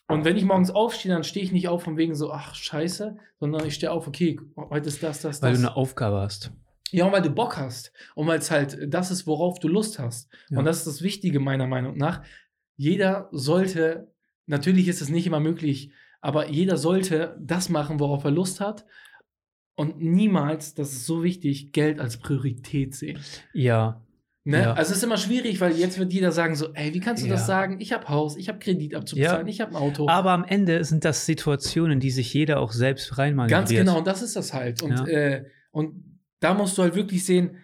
Und 0.06 0.24
wenn 0.24 0.36
ich 0.38 0.44
morgens 0.44 0.70
aufstehe, 0.70 1.12
dann 1.12 1.24
stehe 1.24 1.44
ich 1.44 1.52
nicht 1.52 1.68
auf 1.68 1.82
von 1.82 1.96
wegen 1.98 2.14
so, 2.14 2.32
ach 2.32 2.54
scheiße, 2.54 3.16
sondern 3.40 3.66
ich 3.66 3.74
stehe 3.74 3.92
auf, 3.92 4.06
okay, 4.08 4.40
heute 4.56 4.88
ist 4.88 5.02
das, 5.02 5.20
das, 5.20 5.42
Weil 5.42 5.52
das. 5.52 5.60
du 5.60 5.66
eine 5.66 5.76
Aufgabe 5.76 6.20
hast. 6.20 6.50
Ja, 6.90 7.04
und 7.04 7.12
weil 7.12 7.20
du 7.20 7.28
Bock 7.30 7.58
hast. 7.58 7.92
Und 8.14 8.26
weil 8.26 8.38
es 8.38 8.50
halt 8.50 8.78
das 8.92 9.10
ist, 9.10 9.26
worauf 9.26 9.58
du 9.58 9.68
Lust 9.68 9.98
hast. 9.98 10.30
Ja. 10.48 10.58
Und 10.58 10.64
das 10.64 10.78
ist 10.78 10.86
das 10.86 11.02
Wichtige 11.02 11.40
meiner 11.40 11.66
Meinung 11.66 11.98
nach. 11.98 12.22
Jeder 12.76 13.28
sollte, 13.32 14.10
natürlich 14.46 14.88
ist 14.88 15.02
es 15.02 15.10
nicht 15.10 15.26
immer 15.26 15.40
möglich, 15.40 15.90
aber 16.22 16.48
jeder 16.48 16.78
sollte 16.78 17.36
das 17.40 17.68
machen, 17.68 18.00
worauf 18.00 18.24
er 18.24 18.30
Lust 18.30 18.60
hat. 18.60 18.86
Und 19.78 20.00
niemals, 20.00 20.74
das 20.74 20.92
ist 20.92 21.06
so 21.06 21.22
wichtig, 21.22 21.72
Geld 21.72 22.00
als 22.00 22.16
Priorität 22.16 22.94
sehen. 22.94 23.18
Ja, 23.52 24.02
Ne? 24.44 24.62
Ja. 24.62 24.72
Also 24.72 24.92
es 24.92 24.98
ist 24.98 25.04
immer 25.04 25.18
schwierig, 25.18 25.60
weil 25.60 25.72
jetzt 25.76 25.98
wird 25.98 26.10
jeder 26.10 26.32
sagen 26.32 26.54
so, 26.54 26.72
ey, 26.72 26.94
wie 26.94 27.00
kannst 27.00 27.22
du 27.22 27.26
Ja. 27.26 27.34
das 27.34 27.46
sagen? 27.46 27.80
Ich 27.80 27.92
habe 27.92 28.08
Haus, 28.08 28.34
ich 28.38 28.48
habe 28.48 28.58
Kredit 28.58 28.94
abzubezahlen, 28.94 29.46
Ja. 29.46 29.50
ich 29.52 29.60
habe 29.60 29.72
ein 29.72 29.76
Auto. 29.76 30.08
aber 30.08 30.30
am 30.30 30.42
Ende 30.44 30.82
sind 30.84 31.04
das 31.04 31.26
Situationen, 31.26 32.00
die 32.00 32.10
sich 32.10 32.32
jeder 32.32 32.58
auch 32.60 32.72
selbst 32.72 33.18
reinmanövriert. 33.18 33.58
Ganz 33.68 33.70
genau, 33.70 33.98
und 33.98 34.06
das 34.06 34.22
ist 34.22 34.36
das 34.36 34.54
halt. 34.54 34.82
Und, 34.82 35.06
äh, 35.06 35.44
und 35.70 36.18
da 36.40 36.54
musst 36.54 36.78
du 36.78 36.82
halt 36.82 36.94
wirklich 36.94 37.26
sehen, 37.26 37.56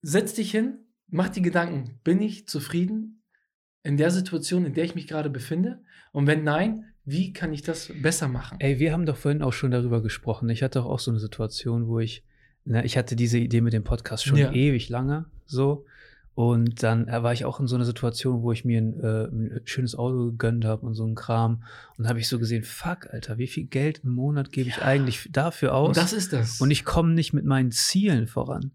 setz 0.00 0.32
dich 0.32 0.50
hin, 0.50 0.78
mach 1.08 1.28
die 1.28 1.42
Gedanken, 1.42 2.00
bin 2.02 2.22
ich 2.22 2.48
zufrieden 2.48 3.22
in 3.82 3.98
der 3.98 4.10
Situation, 4.10 4.64
in 4.64 4.72
der 4.72 4.84
ich 4.84 4.94
mich 4.94 5.08
gerade 5.08 5.28
befinde? 5.28 5.82
Und 6.12 6.26
wenn 6.26 6.44
nein, 6.44 6.94
wie 7.06 7.32
kann 7.32 7.52
ich 7.52 7.62
das 7.62 7.90
besser 8.02 8.28
machen? 8.28 8.58
Ey, 8.60 8.78
wir 8.78 8.92
haben 8.92 9.06
doch 9.06 9.16
vorhin 9.16 9.40
auch 9.42 9.52
schon 9.52 9.70
darüber 9.70 10.02
gesprochen. 10.02 10.48
Ich 10.50 10.62
hatte 10.62 10.82
auch 10.82 10.98
so 10.98 11.10
eine 11.10 11.20
Situation, 11.20 11.86
wo 11.86 12.00
ich, 12.00 12.24
ne, 12.64 12.84
ich 12.84 12.98
hatte 12.98 13.16
diese 13.16 13.38
Idee 13.38 13.60
mit 13.60 13.72
dem 13.72 13.84
Podcast 13.84 14.24
schon 14.26 14.36
Ja. 14.38 14.52
ewig 14.52 14.88
lange 14.88 15.26
so. 15.46 15.84
Und 16.34 16.82
dann 16.82 17.08
äh, 17.08 17.22
war 17.22 17.32
ich 17.32 17.46
auch 17.46 17.60
in 17.60 17.66
so 17.66 17.76
einer 17.76 17.86
Situation, 17.86 18.42
wo 18.42 18.52
ich 18.52 18.66
mir 18.66 18.78
ein, 18.82 19.00
äh, 19.00 19.24
ein 19.24 19.60
schönes 19.64 19.94
Auto 19.94 20.26
gegönnt 20.32 20.66
habe 20.66 20.84
und 20.84 20.92
so 20.94 21.06
ein 21.06 21.14
Kram. 21.14 21.62
Und 21.96 22.06
habe 22.08 22.18
ich 22.20 22.28
so 22.28 22.38
gesehen, 22.38 22.62
fuck, 22.62 23.06
Alter, 23.10 23.38
wie 23.38 23.46
viel 23.46 23.64
Geld 23.64 24.00
im 24.04 24.10
Monat 24.10 24.52
gebe 24.52 24.68
ich 24.68 24.76
Ja. 24.76 24.82
eigentlich 24.82 25.30
dafür 25.32 25.74
aus? 25.74 25.88
Und 25.88 25.96
das 25.96 26.12
ist 26.12 26.34
das. 26.34 26.60
und 26.60 26.70
ich 26.70 26.84
komme 26.84 27.14
nicht 27.14 27.32
mit 27.32 27.46
meinen 27.46 27.70
Zielen 27.70 28.26
voran. 28.26 28.72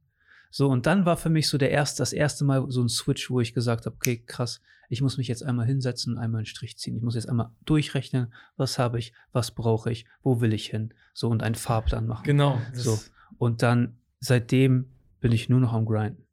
So, 0.49 0.69
und 0.69 0.85
dann 0.87 1.05
war 1.05 1.17
für 1.17 1.29
mich 1.29 1.47
so 1.49 1.57
der 1.59 1.69
erste, 1.69 1.99
das 2.01 2.13
erste 2.13 2.45
Mal 2.45 2.65
so 2.69 2.81
ein 2.81 2.89
Switch, 2.89 3.29
wo 3.29 3.39
ich 3.41 3.53
gesagt 3.53 3.85
habe, 3.85 3.95
okay, 3.95 4.23
krass, 4.25 4.59
ich 4.91 5.01
muss 5.01 5.17
mich 5.17 5.29
jetzt 5.29 5.41
einmal 5.41 5.65
hinsetzen 5.65 6.13
und 6.13 6.19
einmal 6.19 6.39
einen 6.39 6.45
Strich 6.45 6.77
ziehen. 6.77 6.97
Ich 6.97 7.01
muss 7.01 7.15
jetzt 7.15 7.29
einmal 7.29 7.49
durchrechnen, 7.63 8.33
was 8.57 8.77
habe 8.77 8.99
ich, 8.99 9.13
was 9.31 9.51
brauche 9.51 9.89
ich, 9.89 10.05
wo 10.21 10.41
will 10.41 10.51
ich 10.53 10.67
hin? 10.67 10.93
So, 11.13 11.29
und 11.29 11.43
einen 11.43 11.55
Fahrplan 11.55 12.05
machen. 12.05 12.23
genau. 12.25 12.61
So. 12.73 12.99
Und 13.37 13.61
dann, 13.61 13.95
seitdem 14.19 14.91
bin 15.21 15.31
ich 15.31 15.47
nur 15.47 15.61
noch 15.61 15.71
am 15.71 15.85
Grinden. 15.85 16.25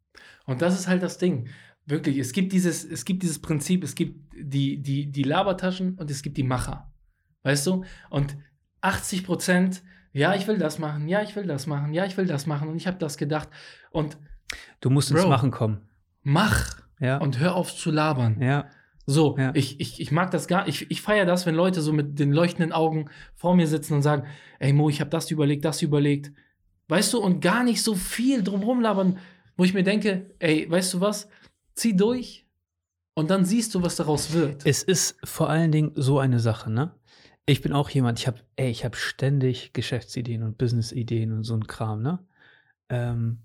Und 0.45 0.61
das 0.61 0.77
ist 0.77 0.89
halt 0.89 1.05
das 1.05 1.19
Ding. 1.19 1.49
Wirklich, 1.87 2.19
es 2.19 2.33
gibt 2.33 2.53
dieses, 2.53 2.85
es 2.85 3.05
gibt 3.05 3.23
dieses 3.23 3.39
Prinzip, 3.41 3.85
es 3.85 3.95
gibt 3.95 4.35
die, 4.35 4.83
die, 4.83 5.07
die 5.07 5.23
Labertaschen 5.23 5.95
und 5.95 6.11
es 6.11 6.23
gibt 6.23 6.37
die 6.37 6.43
Macher. 6.43 6.93
Weißt 7.45 7.65
du? 7.69 7.85
Und 8.11 8.37
80 8.81 9.23
Prozent, 9.23 9.85
ja, 10.13 10.35
ich 10.35 10.49
will 10.49 10.59
das 10.59 10.81
machen, 10.81 11.07
ja, 11.07 11.23
ich 11.23 11.37
will 11.37 11.47
das 11.47 11.69
machen, 11.69 11.95
ja, 11.95 12.07
ich 12.07 12.17
will 12.17 12.27
das 12.27 12.47
machen 12.47 12.69
und 12.69 12.77
ich 12.77 12.89
habe 12.89 12.99
das 12.99 13.17
gedacht. 13.19 13.49
Und 13.93 14.19
Du 14.81 14.91
musst 14.91 15.13
ins 15.13 15.21
Bro. 15.21 15.29
Machen 15.29 15.53
kommen. 15.53 15.83
mach 16.23 16.88
Ja. 17.01 17.19
und 17.19 17.39
hör 17.39 17.55
auf 17.55 17.75
zu 17.75 17.91
labern. 17.91 18.41
ja. 18.43 18.67
So, 19.11 19.37
Ja. 19.39 19.53
ich, 19.55 19.81
ich, 19.81 20.01
ich 20.03 20.13
mag 20.13 20.31
das 20.33 20.49
gar 20.49 20.69
Ich, 20.69 20.91
ich 20.91 21.01
feiere 21.01 21.25
das, 21.25 21.47
wenn 21.47 21.55
Leute 21.55 21.81
so 21.81 21.95
mit 21.95 22.19
den 22.19 22.31
leuchtenden 22.31 22.73
Augen 22.75 23.09
vor 23.35 23.57
mir 23.57 23.67
sitzen 23.67 23.95
und 23.95 24.03
sagen: 24.03 24.25
Ey 24.59 24.75
Mo, 24.75 24.91
ich 24.91 25.01
habe 25.01 25.09
das 25.09 25.31
überlegt, 25.31 25.65
das 25.65 25.81
überlegt. 25.81 26.31
Weißt 26.89 27.15
du, 27.15 27.19
und 27.19 27.41
gar 27.41 27.65
nicht 27.65 27.83
so 27.83 27.95
viel 27.95 28.43
drumherum 28.43 28.83
labern, 28.83 29.17
wo 29.57 29.65
ich 29.65 29.73
mir 29.73 29.83
denke: 29.83 30.31
Ey, 30.41 30.71
weißt 30.71 30.93
du 30.93 31.01
was? 31.01 31.31
Zieh 31.75 31.97
durch 31.97 32.47
und 33.15 33.31
dann 33.31 33.47
siehst 33.47 33.75
du, 33.75 33.83
was 33.83 33.97
daraus 33.97 34.35
wird. 34.35 34.67
Es 34.67 34.83
ist 34.83 35.17
vor 35.25 35.49
allen 35.49 35.73
Dingen 35.73 35.93
so 35.95 36.19
eine 36.19 36.39
Sache, 36.39 36.71
ne? 36.71 36.95
Ich 37.47 37.63
bin 37.63 37.73
auch 37.73 37.89
jemand, 37.89 38.19
ich 38.19 38.27
habe, 38.27 38.41
ey, 38.57 38.69
ich 38.71 38.85
habe 38.85 38.97
ständig 38.99 39.73
Geschäftsideen 39.73 40.43
und 40.43 40.59
Businessideen 40.59 41.33
und 41.33 41.45
so 41.45 41.55
ein 41.55 41.67
Kram, 41.67 42.03
ne? 42.03 42.19
Ähm, 42.91 43.39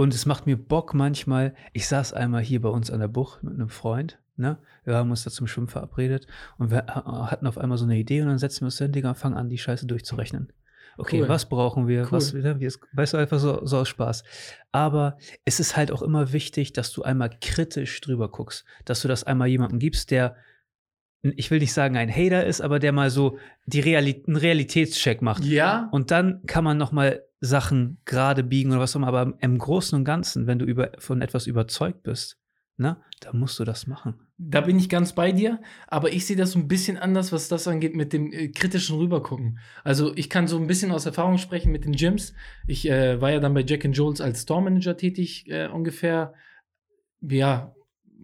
Und 0.00 0.14
es 0.14 0.26
macht 0.26 0.46
mir 0.46 0.56
Bock 0.56 0.94
manchmal. 0.94 1.54
Ich 1.72 1.88
saß 1.88 2.12
einmal 2.12 2.40
hier 2.40 2.62
bei 2.62 2.68
uns 2.68 2.88
an 2.88 3.00
der 3.00 3.08
Bucht 3.08 3.42
mit 3.42 3.54
einem 3.54 3.68
Freund. 3.68 4.20
Ne? 4.36 4.56
Wir 4.84 4.94
haben 4.94 5.10
uns 5.10 5.24
da 5.24 5.30
zum 5.30 5.48
Schwimmen 5.48 5.66
verabredet 5.66 6.28
und 6.56 6.70
wir 6.70 6.86
hatten 6.86 7.48
auf 7.48 7.58
einmal 7.58 7.78
so 7.78 7.84
eine 7.84 7.98
Idee 7.98 8.22
und 8.22 8.28
dann 8.28 8.38
setzen 8.38 8.60
wir 8.60 8.66
uns 8.66 8.78
hin, 8.78 8.92
Digga, 8.92 9.08
und 9.08 9.18
fangen 9.18 9.36
an, 9.36 9.48
die 9.48 9.58
Scheiße 9.58 9.86
durchzurechnen. 9.86 10.52
Okay, 10.98 11.22
cool. 11.22 11.28
was 11.28 11.48
brauchen 11.48 11.88
wir? 11.88 12.02
Cool. 12.04 12.12
Was, 12.12 12.32
ne, 12.32 12.60
weißt 12.92 13.14
du, 13.14 13.16
einfach 13.16 13.40
so, 13.40 13.66
so 13.66 13.78
aus 13.78 13.88
Spaß. 13.88 14.22
Aber 14.70 15.18
es 15.44 15.58
ist 15.58 15.76
halt 15.76 15.90
auch 15.90 16.02
immer 16.02 16.32
wichtig, 16.32 16.72
dass 16.72 16.92
du 16.92 17.02
einmal 17.02 17.30
kritisch 17.40 18.00
drüber 18.00 18.30
guckst, 18.30 18.64
dass 18.84 19.02
du 19.02 19.08
das 19.08 19.24
einmal 19.24 19.48
jemandem 19.48 19.80
gibst, 19.80 20.12
der 20.12 20.36
ich 21.22 21.50
will 21.50 21.58
nicht 21.58 21.72
sagen 21.72 21.96
ein 21.96 22.08
Hater 22.08 22.46
ist, 22.46 22.60
aber 22.60 22.78
der 22.78 22.92
mal 22.92 23.10
so 23.10 23.38
die 23.66 23.80
Reali 23.80 24.22
einen 24.28 24.36
Realitätscheck 24.36 25.22
macht. 25.22 25.44
Ja. 25.44 25.88
Und 25.90 26.12
dann 26.12 26.46
kann 26.46 26.62
man 26.62 26.78
noch 26.78 26.92
mal 26.92 27.24
Sachen 27.40 27.98
gerade 28.04 28.42
biegen 28.42 28.70
oder 28.70 28.80
was 28.80 28.94
auch 28.94 29.00
immer. 29.00 29.08
Aber 29.08 29.34
im 29.40 29.58
Großen 29.58 29.96
und 29.98 30.04
Ganzen, 30.04 30.46
wenn 30.46 30.58
du 30.58 30.64
über, 30.64 30.92
von 30.98 31.22
etwas 31.22 31.46
überzeugt 31.46 32.02
bist, 32.02 32.38
ne, 32.76 32.96
dann 33.20 33.38
musst 33.38 33.58
du 33.58 33.64
das 33.64 33.86
machen. 33.86 34.14
Da 34.38 34.60
bin 34.60 34.78
ich 34.78 34.88
ganz 34.88 35.12
bei 35.12 35.32
dir, 35.32 35.60
aber 35.88 36.12
ich 36.12 36.24
sehe 36.26 36.36
das 36.36 36.52
so 36.52 36.60
ein 36.60 36.68
bisschen 36.68 36.96
anders, 36.96 37.32
was 37.32 37.48
das 37.48 37.66
angeht 37.66 37.96
mit 37.96 38.12
dem 38.12 38.32
äh, 38.32 38.48
kritischen 38.48 38.96
Rübergucken. 38.96 39.58
Also 39.82 40.14
ich 40.14 40.30
kann 40.30 40.46
so 40.46 40.58
ein 40.58 40.68
bisschen 40.68 40.92
aus 40.92 41.06
Erfahrung 41.06 41.38
sprechen 41.38 41.72
mit 41.72 41.84
den 41.84 41.92
Gyms. 41.92 42.34
Ich 42.66 42.88
äh, 42.88 43.20
war 43.20 43.32
ja 43.32 43.40
dann 43.40 43.54
bei 43.54 43.64
Jack 43.64 43.84
and 43.84 43.96
Jones 43.96 44.20
als 44.20 44.42
Store 44.42 44.62
Manager 44.62 44.96
tätig, 44.96 45.50
äh, 45.50 45.66
ungefähr, 45.66 46.34
ja, 47.20 47.74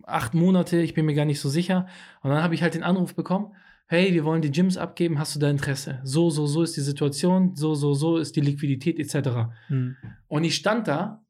acht 0.04 0.34
Monate, 0.34 0.80
ich 0.80 0.94
bin 0.94 1.06
mir 1.06 1.14
gar 1.14 1.24
nicht 1.24 1.40
so 1.40 1.48
sicher. 1.48 1.86
Und 2.22 2.30
dann 2.30 2.42
habe 2.42 2.54
ich 2.54 2.62
halt 2.62 2.74
den 2.74 2.84
Anruf 2.84 3.14
bekommen, 3.14 3.54
hey, 3.94 4.12
wir 4.12 4.24
wollen 4.24 4.42
die 4.42 4.50
Gyms 4.50 4.76
abgeben, 4.76 5.18
hast 5.18 5.34
du 5.34 5.40
da 5.40 5.48
Interesse? 5.48 6.00
So, 6.04 6.30
so, 6.30 6.46
so 6.46 6.62
ist 6.62 6.76
die 6.76 6.80
Situation, 6.80 7.54
so, 7.56 7.74
so, 7.74 7.94
so 7.94 8.18
ist 8.18 8.36
die 8.36 8.40
Liquidität 8.40 8.98
etc. 8.98 9.52
Mhm. 9.68 9.96
Und 10.28 10.44
ich 10.44 10.54
stand 10.54 10.88
da, 10.88 11.24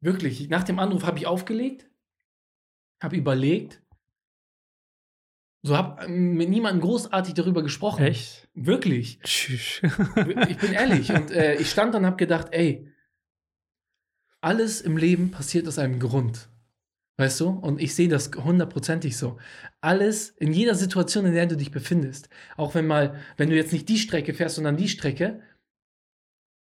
wirklich, 0.00 0.48
nach 0.48 0.64
dem 0.64 0.78
Anruf 0.78 1.04
habe 1.04 1.18
ich 1.18 1.26
aufgelegt, 1.26 1.88
habe 3.00 3.16
überlegt, 3.16 3.82
so 5.62 5.76
habe 5.76 6.08
mit 6.08 6.48
niemandem 6.48 6.80
großartig 6.80 7.34
darüber 7.34 7.62
gesprochen. 7.62 8.04
Echt? 8.04 8.48
Wirklich. 8.54 9.18
ich 10.48 10.56
bin 10.58 10.72
ehrlich. 10.72 11.10
Und 11.10 11.30
äh, 11.32 11.56
ich 11.56 11.70
stand 11.70 11.92
dann 11.92 12.02
und 12.02 12.06
habe 12.06 12.16
gedacht, 12.16 12.48
ey, 12.52 12.88
alles 14.40 14.80
im 14.80 14.96
Leben 14.96 15.32
passiert 15.32 15.66
aus 15.66 15.78
einem 15.78 15.98
Grund. 15.98 16.48
Weißt 17.18 17.40
du? 17.40 17.48
Und 17.48 17.80
ich 17.80 17.94
sehe 17.94 18.08
das 18.08 18.30
hundertprozentig 18.36 19.16
so. 19.16 19.38
Alles, 19.80 20.30
in 20.30 20.52
jeder 20.52 20.74
Situation, 20.74 21.24
in 21.24 21.32
der 21.32 21.46
du 21.46 21.56
dich 21.56 21.70
befindest, 21.70 22.28
auch 22.56 22.74
wenn 22.74 22.86
mal, 22.86 23.14
wenn 23.38 23.48
du 23.48 23.56
jetzt 23.56 23.72
nicht 23.72 23.88
die 23.88 23.98
Strecke 23.98 24.34
fährst, 24.34 24.56
sondern 24.56 24.76
die 24.76 24.88
Strecke, 24.88 25.40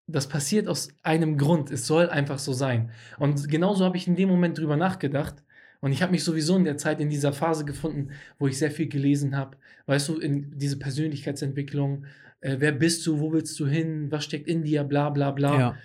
das 0.08 0.28
passiert 0.28 0.68
aus 0.68 0.90
einem 1.02 1.38
Grund. 1.38 1.72
Es 1.72 1.88
soll 1.88 2.10
einfach 2.10 2.38
so 2.38 2.54
sein. 2.54 2.92
Und 3.18 3.50
genauso 3.50 3.84
habe 3.84 3.98
ich 3.98 4.08
in 4.08 4.16
dem 4.16 4.30
Moment 4.30 4.58
drüber 4.58 4.78
nachgedacht. 4.78 5.44
Und 5.80 5.92
ich 5.92 6.02
habe 6.02 6.12
mich 6.12 6.24
sowieso 6.24 6.56
in 6.56 6.66
der 6.66 6.78
Zeit 6.78 7.00
in 7.00 7.10
dieser 7.10 7.34
Phase 7.34 7.66
gefunden, 7.66 8.12
wo 8.38 8.48
ich 8.48 8.58
sehr 8.58 8.72
viel 8.72 8.88
gelesen 8.88 9.36
habe. 9.36 9.58
Weißt 9.88 10.08
du, 10.08 10.20
in 10.20 10.58
diese 10.58 10.78
Persönlichkeitsentwicklung. 10.78 12.06
Äh, 12.42 12.58
wer 12.60 12.74
bist 12.74 13.06
du? 13.08 13.20
Wo 13.20 13.34
willst 13.34 13.60
du 13.60 13.66
hin? 13.66 14.12
Was 14.12 14.24
steckt 14.24 14.48
in 14.48 14.64
dir? 14.64 14.84
Bla, 14.84 15.10
bla, 15.10 15.32
bla. 15.32 15.60
Ja. 15.60 15.78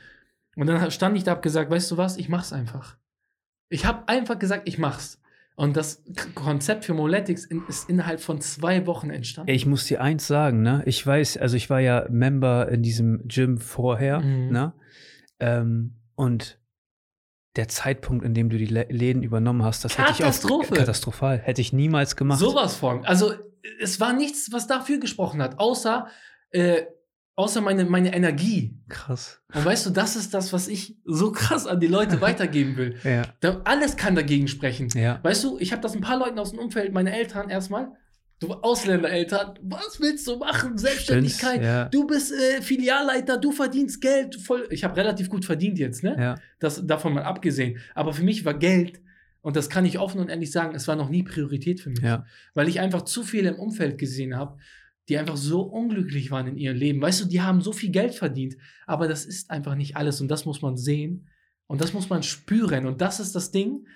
Und 0.56 0.66
dann 0.66 0.90
stand 0.90 1.16
ich 1.16 1.24
da, 1.24 1.32
habe 1.32 1.40
gesagt, 1.40 1.70
weißt 1.70 1.90
du 1.90 1.96
was? 1.96 2.16
Ich 2.18 2.28
mach's 2.28 2.52
einfach. 2.52 2.97
Ich 3.68 3.84
habe 3.84 4.08
einfach 4.08 4.38
gesagt, 4.38 4.68
ich 4.68 4.78
mach's. 4.78 5.20
Und 5.56 5.76
das 5.76 6.04
Konzept 6.36 6.84
für 6.84 6.94
Moletics 6.94 7.44
ist 7.68 7.90
innerhalb 7.90 8.20
von 8.20 8.40
zwei 8.40 8.86
Wochen 8.86 9.10
entstanden. 9.10 9.50
Ich 9.50 9.66
muss 9.66 9.86
dir 9.86 10.00
eins 10.00 10.26
sagen, 10.28 10.62
ne? 10.62 10.82
Ich 10.86 11.04
weiß, 11.04 11.36
also 11.36 11.56
ich 11.56 11.68
war 11.68 11.80
ja 11.80 12.06
Member 12.08 12.68
in 12.68 12.82
diesem 12.82 13.26
Gym 13.26 13.58
vorher, 13.58 14.20
mhm. 14.20 14.50
ne? 14.50 14.72
Ähm, 15.40 15.96
und 16.14 16.60
der 17.56 17.66
Zeitpunkt, 17.66 18.24
in 18.24 18.34
dem 18.34 18.50
du 18.50 18.56
die 18.56 18.66
Läden 18.66 19.24
übernommen 19.24 19.64
hast, 19.64 19.84
das 19.84 19.98
hätte 19.98 20.12
ich 20.12 20.24
auch 20.24 20.70
katastrophal, 20.70 21.38
hätte 21.38 21.60
ich 21.60 21.72
niemals 21.72 22.14
gemacht. 22.14 22.38
Sowas 22.38 22.76
von. 22.76 23.04
Also 23.04 23.32
es 23.80 23.98
war 23.98 24.12
nichts, 24.12 24.52
was 24.52 24.68
dafür 24.68 24.98
gesprochen 24.98 25.42
hat, 25.42 25.58
außer 25.58 26.06
äh, 26.50 26.82
außer 27.38 27.60
meine, 27.60 27.84
meine 27.84 28.12
Energie. 28.12 28.76
Krass. 28.88 29.40
Und 29.54 29.64
weißt 29.64 29.86
du, 29.86 29.90
das 29.90 30.16
ist 30.16 30.34
das, 30.34 30.52
was 30.52 30.66
ich 30.66 30.96
so 31.04 31.30
krass 31.30 31.68
an 31.68 31.78
die 31.78 31.86
Leute 31.86 32.20
weitergeben 32.20 32.76
will. 32.76 32.96
ja. 33.04 33.22
Da, 33.40 33.60
alles 33.64 33.96
kann 33.96 34.16
dagegen 34.16 34.48
sprechen. 34.48 34.88
Ja. 34.94 35.20
Weißt 35.22 35.44
du, 35.44 35.56
ich 35.60 35.70
habe 35.70 35.80
das 35.80 35.94
ein 35.94 36.00
paar 36.00 36.18
Leuten 36.18 36.38
aus 36.40 36.50
dem 36.50 36.58
Umfeld, 36.58 36.92
meine 36.92 37.16
Eltern 37.16 37.48
erstmal. 37.48 37.92
Du 38.40 38.52
Ausländereltern, 38.52 39.58
was 39.62 40.00
willst 40.00 40.26
du 40.26 40.36
machen? 40.36 40.78
Selbstständigkeit. 40.78 41.62
Ja. 41.62 41.84
Du 41.86 42.06
bist 42.06 42.32
äh, 42.32 42.60
Filialleiter, 42.60 43.36
du 43.38 43.52
verdienst 43.52 44.00
Geld. 44.00 44.34
Voll. 44.36 44.66
Ich 44.70 44.82
habe 44.82 44.96
relativ 44.96 45.28
gut 45.28 45.44
verdient 45.44 45.78
jetzt, 45.78 46.02
ne? 46.02 46.16
Ja. 46.18 46.34
Das 46.58 46.84
davon 46.86 47.14
mal 47.14 47.22
abgesehen. 47.22 47.78
Aber 47.94 48.12
für 48.12 48.22
mich 48.24 48.44
war 48.44 48.54
Geld, 48.54 49.00
und 49.42 49.56
das 49.56 49.70
kann 49.70 49.84
ich 49.84 49.98
offen 49.98 50.20
und 50.20 50.28
ehrlich 50.28 50.50
sagen, 50.50 50.74
es 50.74 50.88
war 50.88 50.96
noch 50.96 51.08
nie 51.08 51.22
Priorität 51.22 51.80
für 51.80 51.90
mich. 51.90 52.00
Ja. 52.00 52.26
Weil 52.54 52.68
ich 52.68 52.80
einfach 52.80 53.02
zu 53.02 53.22
viel 53.22 53.46
im 53.46 53.56
Umfeld 53.56 53.98
gesehen 53.98 54.36
habe, 54.36 54.58
die 55.08 55.16
einfach 55.16 55.36
so 55.36 55.62
unglücklich 55.62 56.30
waren 56.30 56.46
in 56.46 56.58
ihrem 56.58 56.76
Leben. 56.76 57.00
Weißt 57.00 57.20
du, 57.20 57.24
die 57.24 57.40
haben 57.40 57.60
so 57.60 57.72
viel 57.72 57.90
Geld 57.90 58.14
verdient, 58.14 58.56
aber 58.86 59.08
das 59.08 59.24
ist 59.24 59.50
einfach 59.50 59.74
nicht 59.74 59.96
alles 59.96 60.20
und 60.20 60.28
das 60.28 60.44
muss 60.44 60.62
man 60.62 60.76
sehen 60.76 61.28
und 61.66 61.80
das 61.80 61.92
muss 61.92 62.10
man 62.10 62.22
spüren 62.22 62.86
und 62.86 63.00
das 63.00 63.20
ist 63.20 63.34
das 63.34 63.50
Ding, 63.50 63.86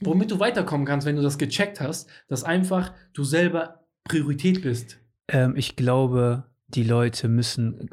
womit 0.00 0.30
du 0.30 0.40
weiterkommen 0.40 0.86
kannst, 0.86 1.06
wenn 1.06 1.16
du 1.16 1.22
das 1.22 1.38
gecheckt 1.38 1.80
hast, 1.80 2.08
dass 2.28 2.44
einfach 2.44 2.94
du 3.12 3.24
selber 3.24 3.84
Priorität 4.04 4.62
bist. 4.62 4.98
Ähm, 5.28 5.54
ich 5.56 5.76
glaube, 5.76 6.44
die 6.68 6.84
Leute 6.84 7.28
müssen 7.28 7.90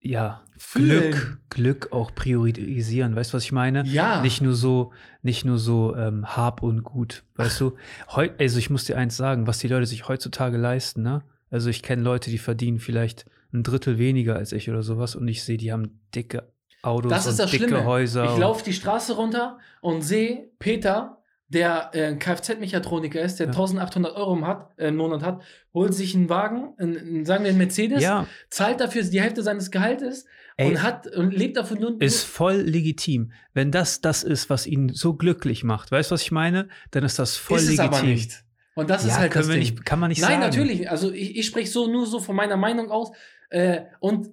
ja, 0.00 0.42
Fühlen. 0.58 1.12
Glück, 1.12 1.38
Glück 1.50 1.92
auch 1.92 2.14
priorisieren. 2.14 3.14
Weißt 3.14 3.32
du, 3.32 3.36
was 3.36 3.44
ich 3.44 3.52
meine? 3.52 3.84
Ja. 3.86 4.22
Nicht 4.22 4.40
nur 4.42 4.54
so, 4.54 4.92
nicht 5.22 5.44
nur 5.44 5.58
so 5.58 5.94
ähm, 5.96 6.36
Hab 6.36 6.62
und 6.62 6.82
Gut. 6.82 7.24
Weißt 7.36 7.60
du? 7.60 7.76
Heu 8.14 8.28
also 8.38 8.58
ich 8.58 8.70
muss 8.70 8.84
dir 8.84 8.96
eins 8.96 9.16
sagen, 9.16 9.46
was 9.46 9.58
die 9.58 9.68
Leute 9.68 9.86
sich 9.86 10.08
heutzutage 10.08 10.56
leisten, 10.56 11.02
ne? 11.02 11.22
Also 11.50 11.70
ich 11.70 11.82
kenne 11.82 12.02
Leute, 12.02 12.30
die 12.30 12.38
verdienen 12.38 12.78
vielleicht 12.78 13.24
ein 13.52 13.62
Drittel 13.62 13.98
weniger 13.98 14.36
als 14.36 14.52
ich 14.52 14.68
oder 14.68 14.82
sowas 14.82 15.16
und 15.16 15.26
ich 15.28 15.42
sehe, 15.42 15.56
die 15.56 15.72
haben 15.72 16.00
dicke 16.14 16.52
Autos 16.82 17.10
das 17.10 17.26
ist 17.26 17.32
und 17.32 17.38
das 17.38 17.50
dicke 17.50 17.64
Schlimme. 17.68 17.84
Häuser. 17.84 18.32
Ich 18.32 18.38
laufe 18.38 18.64
die 18.64 18.72
Straße 18.72 19.14
runter 19.14 19.58
und 19.80 20.02
sehe 20.02 20.50
Peter 20.58 21.17
der 21.48 21.90
äh, 21.94 22.14
Kfz-Mechatroniker 22.14 23.20
ist, 23.20 23.40
der 23.40 23.46
ja. 23.46 23.52
1800 23.52 24.14
Euro 24.14 24.46
hat, 24.46 24.78
äh, 24.78 24.88
im 24.88 24.96
Monat 24.96 25.22
hat, 25.22 25.42
holt 25.72 25.94
sich 25.94 26.14
einen 26.14 26.28
Wagen, 26.28 26.74
einen, 26.78 27.24
sagen 27.24 27.44
wir 27.44 27.50
einen 27.50 27.58
Mercedes, 27.58 28.02
ja. 28.02 28.26
zahlt 28.50 28.80
dafür 28.80 29.02
die 29.02 29.20
Hälfte 29.20 29.42
seines 29.42 29.70
Gehaltes 29.70 30.26
Ey, 30.58 30.68
und 30.68 30.82
hat 30.82 31.06
und 31.06 31.32
lebt 31.32 31.56
davon 31.56 31.80
nur. 31.80 32.00
Ist 32.00 32.24
voll 32.24 32.56
legitim. 32.56 33.32
Wenn 33.54 33.70
das 33.70 34.02
das 34.02 34.22
ist, 34.22 34.50
was 34.50 34.66
ihn 34.66 34.90
so 34.92 35.14
glücklich 35.14 35.64
macht, 35.64 35.90
weißt 35.90 36.10
du, 36.10 36.14
was 36.14 36.22
ich 36.22 36.32
meine? 36.32 36.68
Dann 36.90 37.04
ist 37.04 37.18
das 37.18 37.36
voll 37.36 37.58
ist 37.58 37.68
legitim. 37.68 37.90
Ist 37.90 37.98
aber 37.98 38.06
nicht. 38.06 38.44
Und 38.74 38.90
das 38.90 39.04
ja, 39.04 39.08
ist 39.08 39.18
halt 39.18 39.34
das 39.34 39.48
Ding. 39.48 39.58
Nicht, 39.58 39.84
kann 39.84 39.98
man 39.98 40.10
nicht 40.10 40.20
Nein, 40.20 40.30
sagen. 40.30 40.40
Nein, 40.40 40.50
natürlich. 40.50 40.90
Also 40.90 41.10
ich, 41.10 41.36
ich 41.36 41.46
spreche 41.46 41.70
so 41.70 41.90
nur 41.90 42.06
so 42.06 42.20
von 42.20 42.36
meiner 42.36 42.56
Meinung 42.56 42.90
aus. 42.90 43.10
Äh, 43.50 43.82
und 44.00 44.28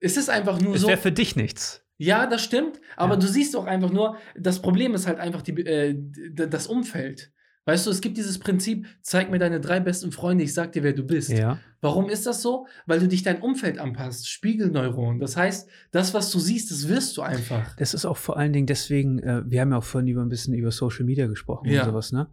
es 0.00 0.16
ist 0.16 0.30
einfach 0.30 0.60
nur 0.60 0.74
es 0.74 0.82
so. 0.82 0.86
Es 0.86 0.90
wäre 0.90 1.00
für 1.00 1.12
dich 1.12 1.36
nichts. 1.36 1.83
Ja, 2.04 2.26
das 2.26 2.42
stimmt. 2.42 2.80
Aber 2.96 3.14
ja. 3.14 3.20
du 3.20 3.26
siehst 3.26 3.56
auch 3.56 3.66
einfach 3.66 3.90
nur, 3.90 4.16
das 4.38 4.60
Problem 4.60 4.94
ist 4.94 5.06
halt 5.06 5.18
einfach 5.18 5.42
die, 5.42 5.52
äh, 5.64 5.96
das 6.32 6.66
Umfeld. 6.66 7.32
Weißt 7.66 7.86
du, 7.86 7.90
es 7.90 8.02
gibt 8.02 8.18
dieses 8.18 8.38
Prinzip, 8.38 8.86
zeig 9.00 9.30
mir 9.30 9.38
deine 9.38 9.58
drei 9.58 9.80
besten 9.80 10.12
Freunde, 10.12 10.44
ich 10.44 10.52
sag 10.52 10.72
dir, 10.72 10.82
wer 10.82 10.92
du 10.92 11.02
bist. 11.02 11.30
Ja. 11.30 11.58
Warum 11.80 12.10
ist 12.10 12.26
das 12.26 12.42
so? 12.42 12.66
Weil 12.84 13.00
du 13.00 13.08
dich 13.08 13.22
dein 13.22 13.40
Umfeld 13.40 13.78
anpasst, 13.78 14.28
Spiegelneuronen. 14.28 15.18
Das 15.18 15.36
heißt, 15.36 15.68
das, 15.90 16.12
was 16.12 16.30
du 16.30 16.38
siehst, 16.38 16.70
das 16.70 16.88
wirst 16.88 17.16
du 17.16 17.22
einfach. 17.22 17.74
Das 17.76 17.94
ist 17.94 18.04
auch 18.04 18.18
vor 18.18 18.36
allen 18.36 18.52
Dingen 18.52 18.66
deswegen, 18.66 19.18
äh, 19.20 19.42
wir 19.46 19.62
haben 19.62 19.70
ja 19.70 19.78
auch 19.78 19.84
vorhin 19.84 20.08
über 20.08 20.20
ein 20.20 20.28
bisschen 20.28 20.52
über 20.52 20.70
Social 20.70 21.04
Media 21.04 21.26
gesprochen 21.26 21.70
ja. 21.70 21.82
und 21.82 21.88
sowas, 21.88 22.12
ne? 22.12 22.28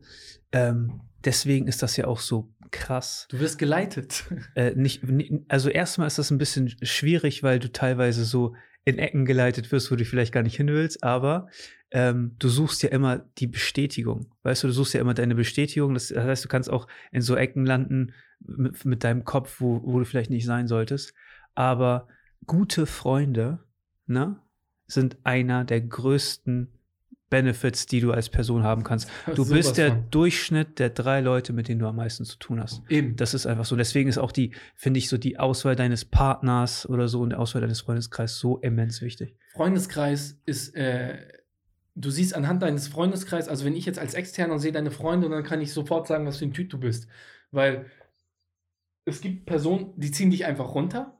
Ähm, 0.51 0.99
deswegen 1.23 1.67
ist 1.67 1.81
das 1.81 1.95
ja 1.95 2.07
auch 2.07 2.19
so 2.19 2.53
krass. 2.71 3.27
Du 3.29 3.39
wirst 3.39 3.57
geleitet. 3.57 4.25
Äh, 4.55 4.75
nicht, 4.75 5.01
also 5.47 5.69
erstmal 5.69 6.07
ist 6.07 6.17
das 6.17 6.29
ein 6.29 6.37
bisschen 6.37 6.75
schwierig, 6.81 7.41
weil 7.41 7.59
du 7.59 7.71
teilweise 7.71 8.25
so 8.25 8.53
in 8.85 8.97
Ecken 8.97 9.25
geleitet 9.25 9.71
wirst, 9.71 9.91
wo 9.91 9.95
du 9.95 10.05
vielleicht 10.05 10.33
gar 10.33 10.43
nicht 10.43 10.57
hin 10.57 10.67
willst, 10.67 11.03
aber 11.03 11.47
ähm, 11.91 12.35
du 12.39 12.47
suchst 12.47 12.83
ja 12.83 12.89
immer 12.89 13.19
die 13.37 13.47
Bestätigung. 13.47 14.33
Weißt 14.43 14.63
du, 14.63 14.67
du 14.67 14.73
suchst 14.73 14.93
ja 14.93 15.01
immer 15.01 15.13
deine 15.13 15.35
Bestätigung. 15.35 15.93
Das 15.93 16.09
heißt, 16.09 16.45
du 16.45 16.47
kannst 16.47 16.69
auch 16.69 16.87
in 17.11 17.21
so 17.21 17.35
Ecken 17.35 17.65
landen 17.65 18.13
mit, 18.39 18.85
mit 18.85 19.03
deinem 19.03 19.25
Kopf, 19.25 19.59
wo, 19.59 19.81
wo 19.83 19.99
du 19.99 20.05
vielleicht 20.05 20.29
nicht 20.29 20.45
sein 20.45 20.67
solltest. 20.67 21.13
Aber 21.53 22.07
gute 22.45 22.85
Freunde, 22.85 23.59
ne, 24.07 24.39
sind 24.87 25.17
einer 25.23 25.65
der 25.65 25.81
größten 25.81 26.71
Benefits, 27.31 27.87
die 27.87 28.01
du 28.01 28.11
als 28.11 28.29
Person 28.29 28.61
haben 28.61 28.83
kannst. 28.83 29.09
Du 29.33 29.49
bist 29.49 29.77
der 29.77 29.93
von. 29.93 30.09
Durchschnitt 30.11 30.77
der 30.77 30.91
drei 30.91 31.21
Leute, 31.21 31.53
mit 31.53 31.67
denen 31.67 31.79
du 31.79 31.87
am 31.87 31.95
meisten 31.95 32.25
zu 32.25 32.37
tun 32.37 32.61
hast. 32.61 32.83
Eben. 32.89 33.15
Das 33.15 33.33
ist 33.33 33.47
einfach 33.47 33.65
so. 33.65 33.75
Deswegen 33.75 34.07
ist 34.07 34.19
auch 34.19 34.31
die, 34.31 34.53
finde 34.75 34.99
ich, 34.99 35.09
so 35.09 35.17
die 35.17 35.39
Auswahl 35.39 35.75
deines 35.75 36.05
Partners 36.05 36.87
oder 36.87 37.07
so 37.07 37.21
und 37.21 37.29
der 37.31 37.39
Auswahl 37.39 37.61
deines 37.61 37.81
Freundeskreises 37.81 38.37
so 38.37 38.59
immens 38.59 39.01
wichtig. 39.01 39.35
Freundeskreis 39.53 40.39
ist, 40.45 40.75
äh, 40.75 41.17
du 41.95 42.11
siehst 42.11 42.35
anhand 42.35 42.61
deines 42.61 42.89
Freundeskreises, 42.89 43.49
also 43.49 43.65
wenn 43.65 43.75
ich 43.75 43.85
jetzt 43.85 43.97
als 43.97 44.13
Externer 44.13 44.59
sehe 44.59 44.73
deine 44.73 44.91
Freunde, 44.91 45.29
dann 45.29 45.43
kann 45.43 45.61
ich 45.61 45.73
sofort 45.73 46.07
sagen, 46.07 46.27
was 46.27 46.37
für 46.37 46.45
ein 46.45 46.53
Typ 46.53 46.69
du 46.69 46.79
bist. 46.79 47.07
Weil 47.49 47.85
es 49.05 49.21
gibt 49.21 49.45
Personen, 49.45 49.93
die 49.95 50.11
ziehen 50.11 50.31
dich 50.31 50.45
einfach 50.45 50.75
runter 50.75 51.17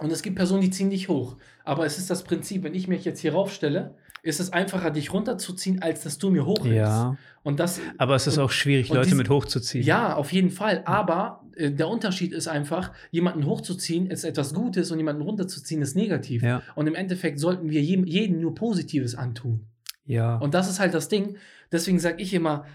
Und 0.00 0.12
es 0.12 0.22
gibt 0.22 0.36
Personen, 0.36 0.62
die 0.62 0.70
ziehen 0.70 0.90
dich 0.90 1.08
hoch. 1.08 1.36
Aber 1.64 1.84
es 1.84 1.98
ist 1.98 2.08
das 2.08 2.22
Prinzip, 2.22 2.62
wenn 2.62 2.74
ich 2.74 2.86
mich 2.86 3.04
jetzt 3.04 3.20
hier 3.20 3.32
raufstelle, 3.32 3.96
ist 4.28 4.40
es 4.40 4.52
einfacher, 4.52 4.90
dich 4.90 5.12
runterzuziehen, 5.12 5.82
als 5.82 6.02
dass 6.02 6.18
du 6.18 6.30
mir 6.30 6.44
hochhältst. 6.46 6.76
Ja. 6.76 7.16
Und 7.42 7.58
das, 7.60 7.80
Aber 7.96 8.14
es 8.14 8.26
ist 8.26 8.36
und, 8.38 8.44
auch 8.44 8.50
schwierig, 8.50 8.88
Leute 8.90 9.08
dies- 9.08 9.14
mit 9.16 9.28
hochzuziehen. 9.30 9.84
ja, 9.84 10.14
auf 10.14 10.32
jeden 10.32 10.50
Fall. 10.50 10.82
Aber 10.84 11.44
äh, 11.56 11.70
der 11.70 11.88
Unterschied 11.88 12.32
ist 12.32 12.46
einfach, 12.46 12.92
jemanden 13.10 13.46
hochzuziehen 13.46 14.06
ist 14.10 14.24
etwas 14.24 14.52
Gutes 14.54 14.90
und 14.90 14.98
jemanden 14.98 15.22
runterzuziehen 15.22 15.80
ist 15.82 15.96
negativ. 15.96 16.42
Ja. 16.42 16.62
Und 16.74 16.86
im 16.86 16.94
Endeffekt 16.94 17.38
sollten 17.40 17.70
wir 17.70 17.80
jedem, 17.82 18.04
jedem 18.04 18.40
nur 18.40 18.54
Positives 18.54 19.14
antun. 19.14 19.66
Ja. 20.04 20.36
Und 20.36 20.54
das 20.54 20.68
ist 20.68 20.78
halt 20.80 20.94
das 20.94 21.08
Ding. 21.08 21.36
Deswegen 21.72 21.98
sage 21.98 22.22
ich 22.22 22.32
immer, 22.34 22.66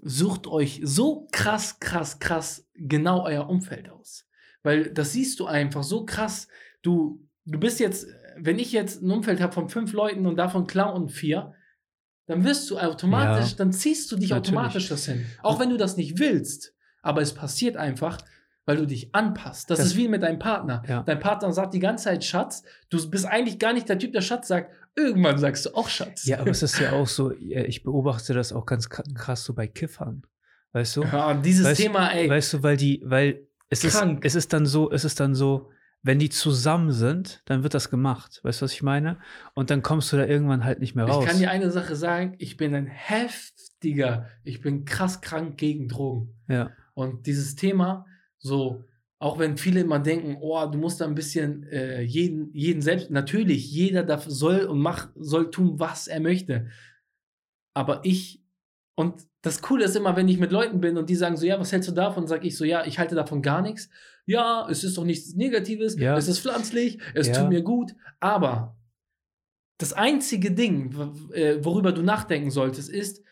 sucht 0.00 0.46
euch 0.46 0.80
so 0.84 1.28
krass, 1.32 1.78
krass, 1.80 2.18
krass 2.18 2.66
genau 2.74 3.24
euer 3.24 3.48
Umfeld 3.48 3.88
aus. 3.90 4.26
Weil 4.62 4.90
das 4.90 5.12
siehst 5.12 5.38
du 5.40 5.46
einfach 5.46 5.82
so 5.82 6.04
krass. 6.04 6.48
Du, 6.82 7.20
du 7.44 7.58
bist 7.58 7.80
jetzt, 7.80 8.06
wenn 8.36 8.58
ich 8.58 8.72
jetzt 8.72 9.02
ein 9.02 9.10
Umfeld 9.10 9.40
habe 9.40 9.52
von 9.52 9.68
fünf 9.68 9.92
Leuten 9.92 10.26
und 10.26 10.36
davon 10.36 10.66
klauen 10.66 11.08
vier, 11.08 11.54
dann 12.26 12.44
wirst 12.44 12.70
du 12.70 12.78
automatisch, 12.78 13.50
Ja. 13.50 13.56
dann 13.58 13.72
ziehst 13.72 14.10
du 14.12 14.16
dich 14.16 14.30
Natürlich. 14.30 14.56
automatisch 14.58 14.88
das 14.88 15.06
hin. 15.06 15.26
Auch 15.42 15.58
wenn 15.60 15.70
du 15.70 15.76
das 15.76 15.96
nicht 15.96 16.18
willst. 16.18 16.74
Aber 17.02 17.20
es 17.20 17.34
passiert 17.34 17.76
einfach, 17.76 18.18
weil 18.64 18.76
du 18.76 18.86
dich 18.86 19.12
anpasst. 19.14 19.68
Das, 19.70 19.78
Das- 19.78 19.88
ist 19.88 19.96
wie 19.96 20.06
mit 20.08 20.22
deinem 20.22 20.38
Partner. 20.38 20.82
Ja. 20.88 21.02
Dein 21.02 21.18
Partner 21.18 21.52
sagt 21.52 21.74
die 21.74 21.80
ganze 21.80 22.04
Zeit 22.04 22.24
Schatz. 22.24 22.62
Du 22.90 23.10
bist 23.10 23.26
eigentlich 23.26 23.58
gar 23.58 23.72
nicht 23.72 23.88
der 23.88 23.98
Typ, 23.98 24.12
der 24.12 24.20
Schatz 24.20 24.46
sagt. 24.48 24.70
Irgendwann 24.94 25.38
sagst 25.38 25.66
du 25.66 25.74
auch 25.74 25.88
Schatz. 25.88 26.26
Ja, 26.26 26.38
aber 26.38 26.50
es 26.50 26.62
ist 26.62 26.78
ja 26.78 26.92
auch 26.92 27.08
so, 27.08 27.32
ich 27.32 27.82
beobachte 27.82 28.34
das 28.34 28.52
auch 28.52 28.66
ganz 28.66 28.86
kra- 28.86 29.12
krass 29.14 29.42
so 29.44 29.52
bei 29.54 29.66
Kiffern. 29.66 30.22
Weißt 30.72 30.96
du? 30.96 31.02
Ja, 31.02 31.34
dieses 31.34 31.66
Weißt- 31.66 31.76
Thema, 31.76 32.08
ey. 32.12 32.30
Weißt 32.30 32.52
du, 32.54 32.62
weil 32.62 32.76
die, 32.76 33.02
weil 33.04 33.46
es 33.68 33.82
ist, 33.84 33.96
Krank. 33.98 34.24
es 34.24 34.34
ist 34.36 34.52
dann 34.52 34.64
so, 34.64 34.90
es 34.92 35.04
ist 35.04 35.18
dann 35.18 35.34
so, 35.34 35.70
wenn 36.02 36.18
die 36.18 36.30
zusammen 36.30 36.90
sind, 36.90 37.42
dann 37.44 37.62
wird 37.62 37.74
das 37.74 37.88
gemacht. 37.88 38.40
Weißt 38.42 38.60
du, 38.60 38.64
was 38.64 38.72
ich 38.72 38.82
meine? 38.82 39.18
Und 39.54 39.70
dann 39.70 39.82
kommst 39.82 40.12
du 40.12 40.16
da 40.16 40.26
irgendwann 40.26 40.64
halt 40.64 40.80
nicht 40.80 40.94
mehr 40.96 41.04
raus. 41.04 41.24
Ich 41.24 41.30
kann 41.30 41.38
dir 41.38 41.50
eine 41.50 41.70
Sache 41.70 41.94
sagen, 41.94 42.34
ich 42.38 42.56
bin 42.56 42.74
ein 42.74 42.86
heftiger, 42.86 44.28
ich 44.42 44.60
bin 44.60 44.84
krass 44.84 45.20
krank 45.20 45.56
gegen 45.56 45.88
Drogen. 45.88 46.34
ja. 46.48 46.70
Und 46.94 47.26
dieses 47.26 47.56
Thema, 47.56 48.04
so, 48.36 48.84
auch 49.18 49.38
wenn 49.38 49.56
viele 49.56 49.80
immer 49.80 49.98
denken, 49.98 50.36
oh, 50.40 50.66
du 50.66 50.76
musst 50.76 51.00
da 51.00 51.06
ein 51.06 51.14
bisschen 51.14 51.62
äh, 51.68 52.02
jeden, 52.02 52.52
jeden 52.52 52.82
selbst, 52.82 53.10
natürlich, 53.10 53.70
jeder 53.70 54.02
darf, 54.02 54.24
soll 54.26 54.64
und 54.64 54.80
mach, 54.80 55.08
soll 55.14 55.50
tun, 55.50 55.78
was 55.78 56.06
er 56.06 56.20
möchte. 56.20 56.68
Aber 57.72 58.00
ich, 58.04 58.42
und 58.94 59.26
das 59.42 59.60
Coole 59.60 59.84
ist 59.84 59.96
immer, 59.96 60.16
wenn 60.16 60.28
ich 60.28 60.38
mit 60.38 60.52
Leuten 60.52 60.80
bin 60.80 60.96
und 60.96 61.10
die 61.10 61.16
sagen 61.16 61.36
so, 61.36 61.44
ja, 61.46 61.58
was 61.58 61.72
hältst 61.72 61.88
du 61.88 61.92
davon? 61.92 62.26
Sag 62.28 62.44
ich 62.44 62.56
so, 62.56 62.64
ja, 62.64 62.84
ich 62.86 62.98
halte 62.98 63.14
davon 63.14 63.42
gar 63.42 63.60
nichts. 63.60 63.90
Ja, 64.24 64.68
es 64.70 64.84
ist 64.84 64.96
doch 64.96 65.04
nichts 65.04 65.34
Negatives, 65.34 65.98
Ja. 65.98 66.16
es 66.16 66.28
ist 66.28 66.38
pflanzlich, 66.40 66.98
es 67.14 67.26
Ja. 67.28 67.34
tut 67.40 67.48
mir 67.48 67.62
gut, 67.62 67.94
aber 68.20 68.76
das 69.78 69.92
einzige 69.92 70.52
Ding, 70.52 70.94
äh, 71.32 71.56
worüber 71.64 71.90
du 71.90 72.02
nachdenken 72.02 72.52
solltest, 72.52 72.88
ist, 72.88 73.22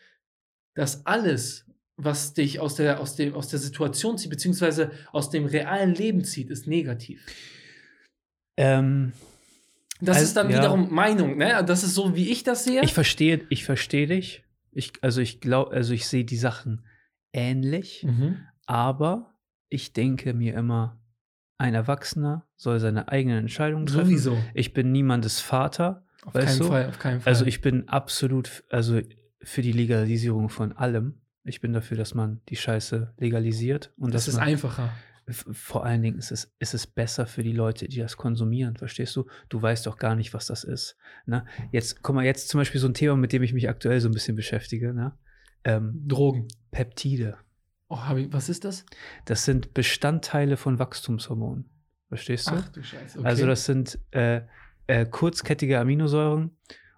dass 0.75 1.05
alles, 1.05 1.65
was 1.95 2.33
dich 2.33 2.59
aus 2.59 2.75
der, 2.75 2.99
aus 2.99 3.15
dem, 3.15 3.33
aus 3.33 3.47
der 3.47 3.59
Situation 3.59 4.17
zieht, 4.17 4.29
beziehungsweise 4.31 4.91
aus 5.13 5.29
dem 5.29 5.45
realen 5.45 5.95
Leben 5.95 6.25
zieht, 6.25 6.49
ist 6.49 6.67
negativ. 6.67 7.25
Ähm, 8.57 9.13
Das 10.03 10.17
Also, 10.17 10.27
ist 10.29 10.33
dann 10.37 10.49
ja. 10.49 10.57
wiederum 10.57 10.91
Meinung, 10.93 11.37
ne? 11.37 11.63
Das 11.65 11.83
ist 11.83 11.93
so, 11.93 12.15
wie 12.15 12.31
ich 12.31 12.43
das 12.43 12.63
sehe. 12.65 12.81
ich 12.83 12.93
verstehe, 12.93 13.45
ich 13.49 13.63
verstehe 13.63 14.07
dich. 14.07 14.43
Ich, 14.71 14.93
also 15.01 15.21
ich 15.21 15.41
glaube, 15.41 15.71
also 15.71 15.93
ich 15.93 16.07
sehe 16.07 16.23
die 16.25 16.37
Sachen 16.37 16.85
ähnlich, 17.33 18.03
Mhm. 18.07 18.37
aber 18.65 19.33
ich 19.69 19.93
denke 19.93 20.33
mir 20.33 20.53
immer, 20.55 20.99
ein 21.57 21.73
Erwachsener 21.75 22.47
soll 22.55 22.79
seine 22.79 23.07
eigenen 23.09 23.37
Entscheidungen 23.39 23.85
treffen. 23.85 24.05
Sowieso. 24.07 24.37
Ich 24.53 24.73
bin 24.73 24.91
niemandes 24.91 25.39
Vater. 25.41 26.05
Auf 26.25 26.33
keinen 26.33 26.57
du? 26.59 26.65
Fall, 26.65 26.87
auf 26.89 26.99
keinen 26.99 27.21
Fall. 27.21 27.31
Also 27.31 27.45
ich 27.45 27.61
bin 27.61 27.87
absolut, 27.87 28.63
also 28.69 28.99
für 29.43 29.61
die 29.61 29.71
Legalisierung 29.71 30.49
von 30.49 30.71
allem. 30.73 31.21
Ich 31.43 31.61
bin 31.61 31.73
dafür, 31.73 31.97
dass 31.97 32.13
man 32.13 32.41
die 32.49 32.55
Scheiße 32.55 33.13
legalisiert 33.17 33.93
und 33.97 34.13
das 34.13 34.27
ist 34.27 34.35
man, 34.37 34.47
einfacher. 34.47 34.89
Vor 35.33 35.85
allen 35.85 36.01
Dingen 36.01 36.17
ist 36.17 36.31
es, 36.31 36.53
ist 36.59 36.73
es 36.73 36.87
besser 36.87 37.25
für 37.25 37.43
die 37.43 37.51
Leute, 37.51 37.87
die 37.87 37.99
das 37.99 38.17
konsumieren, 38.17 38.75
verstehst 38.75 39.15
du? 39.15 39.25
Du 39.49 39.61
weißt 39.61 39.85
doch 39.85 39.97
gar 39.97 40.15
nicht, 40.15 40.33
was 40.33 40.45
das 40.47 40.63
ist. 40.63 40.97
Ne? 41.25 41.45
Jetzt, 41.71 42.01
guck 42.01 42.15
mal, 42.15 42.25
jetzt 42.25 42.49
zum 42.49 42.59
Beispiel 42.59 42.79
so 42.81 42.87
ein 42.87 42.93
Thema, 42.93 43.15
mit 43.15 43.33
dem 43.33 43.43
ich 43.43 43.53
mich 43.53 43.69
aktuell 43.69 43.99
so 43.99 44.09
ein 44.09 44.13
bisschen 44.13 44.35
beschäftige, 44.35 44.93
ne? 44.93 45.13
Ähm, 45.63 46.03
Drogen. 46.07 46.47
Peptide. 46.71 47.37
Oh, 47.89 48.15
ich, 48.15 48.31
was 48.31 48.49
ist 48.49 48.65
das? 48.65 48.85
Das 49.25 49.45
sind 49.45 49.73
Bestandteile 49.73 50.57
von 50.57 50.79
Wachstumshormonen. 50.79 51.65
Verstehst 52.07 52.49
du? 52.49 52.55
Ach 52.55 52.69
du 52.69 52.81
Scheiße. 52.83 53.19
Okay. 53.19 53.27
Also 53.27 53.45
das 53.45 53.65
sind 53.65 53.99
äh, 54.11 54.41
äh, 54.87 55.05
kurzkettige 55.05 55.79
Aminosäuren 55.79 56.51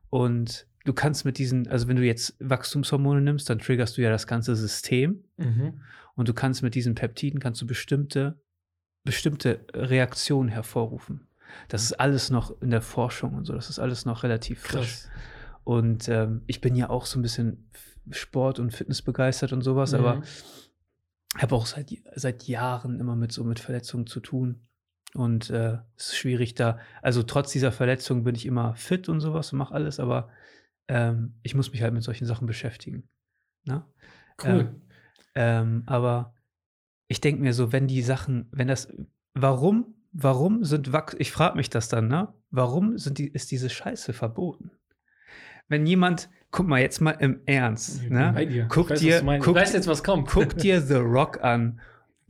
und 0.10 0.68
du 0.86 0.94
kannst 0.94 1.26
mit 1.26 1.38
diesen, 1.38 1.68
also 1.68 1.88
wenn 1.88 1.96
du 1.96 2.04
jetzt 2.04 2.36
Wachstumshormone 2.40 3.22
nimmst, 3.22 3.50
dann 3.50 3.60
triggerst 3.60 3.98
du 3.98 4.02
ja 4.02 4.10
das 4.10 4.28
ganze 4.28 4.56
System 4.56 5.24
Mhm. 5.38 5.82
Und 6.16 6.28
du 6.30 6.34
kannst 6.34 6.64
mit 6.64 6.76
diesen 6.76 6.96
Peptiden 6.96 7.40
kannst 7.40 7.62
du 7.62 7.68
bestimmte 7.68 8.40
bestimmte 9.06 9.66
Reaktionen 9.74 10.50
hervorrufen. 10.50 11.28
Das 11.68 11.84
ist 11.84 11.94
alles 11.94 12.30
noch 12.30 12.62
in 12.62 12.70
der 12.72 12.82
Forschung 12.82 13.36
und 13.36 13.46
so, 13.46 13.54
das 13.54 13.70
ist 13.70 13.80
alles 13.80 14.06
noch 14.06 14.24
relativ 14.24 14.62
frisch. 14.62 15.04
Krass. 15.04 15.10
Und 15.66 16.10
ähm, 16.10 16.42
ich 16.48 16.62
bin 16.62 16.76
ja 16.76 16.90
auch 16.90 17.06
so 17.06 17.20
ein 17.20 17.22
bisschen 17.22 17.70
Sport 18.12 18.60
und 18.60 18.72
Fitness 18.72 19.02
begeistert 19.02 19.54
und 19.54 19.62
sowas, 19.62 19.94
aber 19.94 20.16
Mhm. 20.16 20.24
habe 21.38 21.56
auch 21.56 21.66
seit, 21.66 21.92
seit 22.16 22.44
Jahren 22.44 23.00
immer 23.00 23.16
mit 23.16 23.32
so 23.32 23.44
mit 23.44 23.60
Verletzungen 23.60 24.08
zu 24.08 24.20
tun. 24.20 24.68
Und 25.14 25.50
äh, 25.52 25.78
es 25.96 26.08
ist 26.08 26.18
schwierig 26.18 26.56
da, 26.56 26.80
also 27.02 27.24
trotz 27.24 27.52
dieser 27.52 27.72
Verletzung 27.72 28.24
bin 28.24 28.36
ich 28.36 28.46
immer 28.46 28.76
fit 28.76 29.10
und 29.10 29.20
sowas 29.20 29.52
und 29.54 29.60
mache 29.60 29.74
alles, 29.74 30.00
aber 30.00 30.30
ähm, 30.88 31.36
ich 31.44 31.56
muss 31.56 31.72
mich 31.72 31.82
halt 31.82 31.94
mit 31.94 32.04
solchen 32.04 32.26
Sachen 32.26 32.48
beschäftigen. 32.48 33.08
Ne? 33.66 33.86
Cool. 34.44 34.50
Ähm, 34.72 34.82
aber 35.36 36.34
ich 37.08 37.22
denke 37.22 37.42
mir 37.42 37.54
so, 37.54 37.72
wenn 37.72 37.88
die 37.88 38.02
Sachen, 38.02 38.48
wenn 38.52 38.68
das, 38.68 38.88
warum, 39.34 39.96
warum 40.12 40.64
sind 40.64 40.94
Wachs, 40.94 41.16
ich 41.20 41.32
frage 41.32 41.58
mich 41.58 41.70
das 41.70 41.90
dann, 41.90 42.08
ne? 42.08 42.30
Warum 42.52 42.98
sind 42.98 43.18
die, 43.18 43.28
ist 43.28 43.52
diese 43.52 43.70
Scheiße 43.70 44.14
verboten? 44.14 44.72
Wenn 45.68 45.86
jemand, 45.86 46.30
guck 46.52 46.68
mal 46.68 46.82
jetzt 46.82 47.02
mal 47.02 47.12
im 47.12 47.40
Ernst, 47.46 48.10
ne? 48.10 48.66
Guck 48.70 48.90
weiß, 48.92 49.00
dir- 49.00 49.22
guck- 49.40 49.56
weiß 49.56 49.74
jetzt, 49.74 49.88
was 49.88 50.04
kommt. 50.04 50.28
Guck 50.30 50.58
dir 50.58 50.82
The 50.82 50.96
Rock 50.96 51.44
an. 51.44 51.80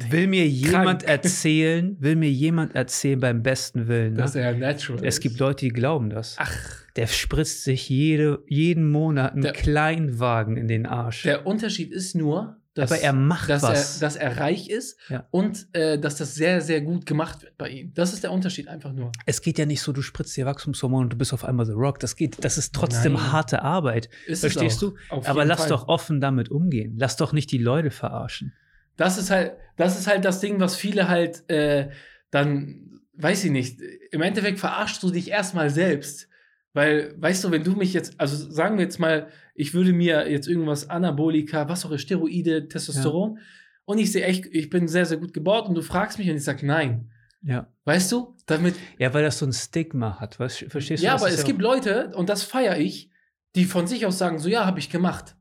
Will 0.09 0.27
mir 0.27 0.47
jemand 0.47 1.03
Krank. 1.03 1.09
erzählen, 1.23 1.95
will 1.99 2.15
mir 2.15 2.31
jemand 2.31 2.73
erzählen 2.73 3.19
beim 3.19 3.43
besten 3.43 3.87
Willen. 3.87 4.13
Ne? 4.13 4.19
dass 4.19 4.35
er 4.35 4.53
natural 4.55 5.05
Es 5.05 5.19
gibt 5.19 5.39
Leute, 5.39 5.65
die 5.65 5.71
glauben 5.71 6.09
das. 6.09 6.35
Ach, 6.39 6.83
Der 6.95 7.07
spritzt 7.07 7.63
sich 7.63 7.89
jede, 7.89 8.43
jeden 8.47 8.89
Monat 8.89 9.33
einen 9.33 9.41
Der- 9.43 9.51
Kleinwagen 9.53 10.57
in 10.57 10.67
den 10.67 10.85
Arsch. 10.87 11.23
der 11.23 11.45
Unterschied 11.45 11.91
ist 11.91 12.15
nur, 12.15 12.57
dass, 12.75 12.91
Aber 12.91 13.01
er 13.01 13.13
macht 13.13 13.49
dass, 13.49 13.61
was. 13.61 13.95
Er, 13.97 14.07
dass 14.07 14.15
er 14.15 14.37
reich 14.37 14.67
ist 14.69 14.97
Ja. 15.09 15.27
und 15.31 15.67
äh, 15.73 15.99
dass 15.99 16.15
das 16.15 16.33
sehr, 16.33 16.59
sehr 16.61 16.81
gut 16.81 17.05
gemacht 17.05 17.43
wird 17.43 17.57
bei 17.57 17.69
ihm. 17.69 17.93
Das 17.93 18.13
ist 18.13 18.23
der 18.23 18.31
Unterschied 18.31 18.67
einfach 18.67 18.93
nur. 18.93 19.11
es 19.25 19.41
geht 19.41 19.59
ja 19.59 19.65
nicht 19.65 19.81
so, 19.81 19.91
du 19.93 20.01
spritzt 20.01 20.35
dir 20.35 20.45
Wachstumshormone 20.45 21.03
und 21.05 21.13
du 21.13 21.17
bist 21.17 21.33
auf 21.33 21.45
einmal 21.45 21.65
The 21.65 21.73
Rock. 21.73 21.99
Das 21.99 22.15
geht, 22.15 22.43
das 22.43 22.57
ist 22.57 22.73
trotzdem 22.73 23.13
Nein. 23.13 23.31
harte 23.31 23.61
Arbeit. 23.61 24.09
Ist 24.25 24.39
Verstehst 24.39 24.81
du? 24.81 24.95
Aber 25.09 25.45
lass 25.45 25.59
Fall. 25.61 25.69
doch 25.69 25.87
offen 25.87 26.19
damit 26.19 26.49
umgehen. 26.49 26.95
Lass 26.97 27.15
doch 27.15 27.31
nicht 27.33 27.51
die 27.51 27.57
Leute 27.59 27.91
verarschen. 27.91 28.53
Das 28.97 29.17
ist 29.17 29.29
halt, 29.29 29.53
das 29.77 29.99
ist 29.99 30.07
halt 30.07 30.25
das 30.25 30.39
Ding, 30.39 30.59
was 30.59 30.75
viele 30.75 31.07
halt 31.07 31.47
äh, 31.49 31.89
dann, 32.31 33.01
weiß 33.15 33.43
ich 33.45 33.51
nicht, 33.51 33.79
im 34.11 34.21
Endeffekt 34.21 34.59
verarschst 34.59 35.01
du 35.03 35.11
dich 35.11 35.29
erstmal 35.29 35.69
selbst. 35.69 36.27
Weil, 36.73 37.13
weißt 37.19 37.43
du, 37.43 37.51
wenn 37.51 37.63
du 37.63 37.73
mich 37.73 37.93
jetzt, 37.93 38.19
also 38.19 38.35
sagen 38.51 38.77
wir 38.77 38.83
jetzt 38.83 38.99
mal, 38.99 39.27
ich 39.53 39.73
würde 39.73 39.93
mir 39.93 40.29
jetzt 40.29 40.47
irgendwas 40.47 40.89
Anabolika, 40.89 41.69
was 41.69 41.85
auch 41.85 41.89
immer, 41.89 41.99
Steroide, 41.99 42.67
Testosteron, 42.67 43.37
und 43.85 43.97
ich 43.99 44.11
sehe 44.11 44.23
echt, 44.25 44.45
ich 44.47 44.69
bin 44.69 44.87
sehr, 44.87 45.05
sehr 45.05 45.17
gut 45.17 45.33
gebaut 45.33 45.67
und 45.67 45.75
du 45.75 45.81
fragst 45.81 46.17
mich 46.17 46.29
und 46.29 46.37
ich 46.37 46.43
sage 46.43 46.65
nein. 46.65 47.11
Ja. 47.41 47.67
Weißt 47.85 48.11
du? 48.11 48.35
Damit, 48.45 48.75
Ja, 48.97 49.13
weil 49.13 49.23
das 49.23 49.37
so 49.37 49.45
ein 49.45 49.53
Stigma 49.53 50.19
hat. 50.19 50.39
Was, 50.39 50.57
verstehst 50.57 51.03
du? 51.03 51.07
ja, 51.07 51.15
aber 51.15 51.27
es 51.27 51.39
ja- 51.41 51.45
gibt 51.45 51.61
Leute, 51.61 52.11
und 52.15 52.29
das 52.29 52.43
feiere 52.43 52.77
ich, 52.77 53.11
die 53.55 53.65
von 53.65 53.85
sich 53.85 54.05
aus 54.05 54.17
sagen, 54.17 54.39
so 54.39 54.49
ja, 54.49 54.65
habe 54.65 54.79
ich 54.79 54.89
gemacht. 54.89 55.35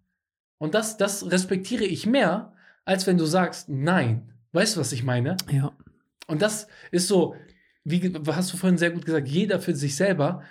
Und 0.58 0.74
das, 0.74 0.96
das 0.96 1.30
respektiere 1.30 1.84
ich 1.84 2.06
mehr, 2.06 2.52
als 2.84 3.06
wenn 3.06 3.16
du 3.16 3.24
sagst, 3.24 3.68
nein. 3.68 4.34
Weißt 4.52 4.76
du, 4.76 4.80
was 4.80 4.92
ich 4.92 5.02
meine? 5.02 5.36
Ja. 5.50 5.72
Und 6.26 6.42
das 6.42 6.66
ist 6.90 7.08
so, 7.08 7.34
wie 7.84 8.12
hast 8.26 8.52
du 8.52 8.56
vorhin 8.56 8.78
sehr 8.78 8.90
gut 8.90 9.04
gesagt, 9.04 9.28
jeder 9.28 9.60
für 9.60 9.74
sich 9.74 9.96
selber. 9.96 10.42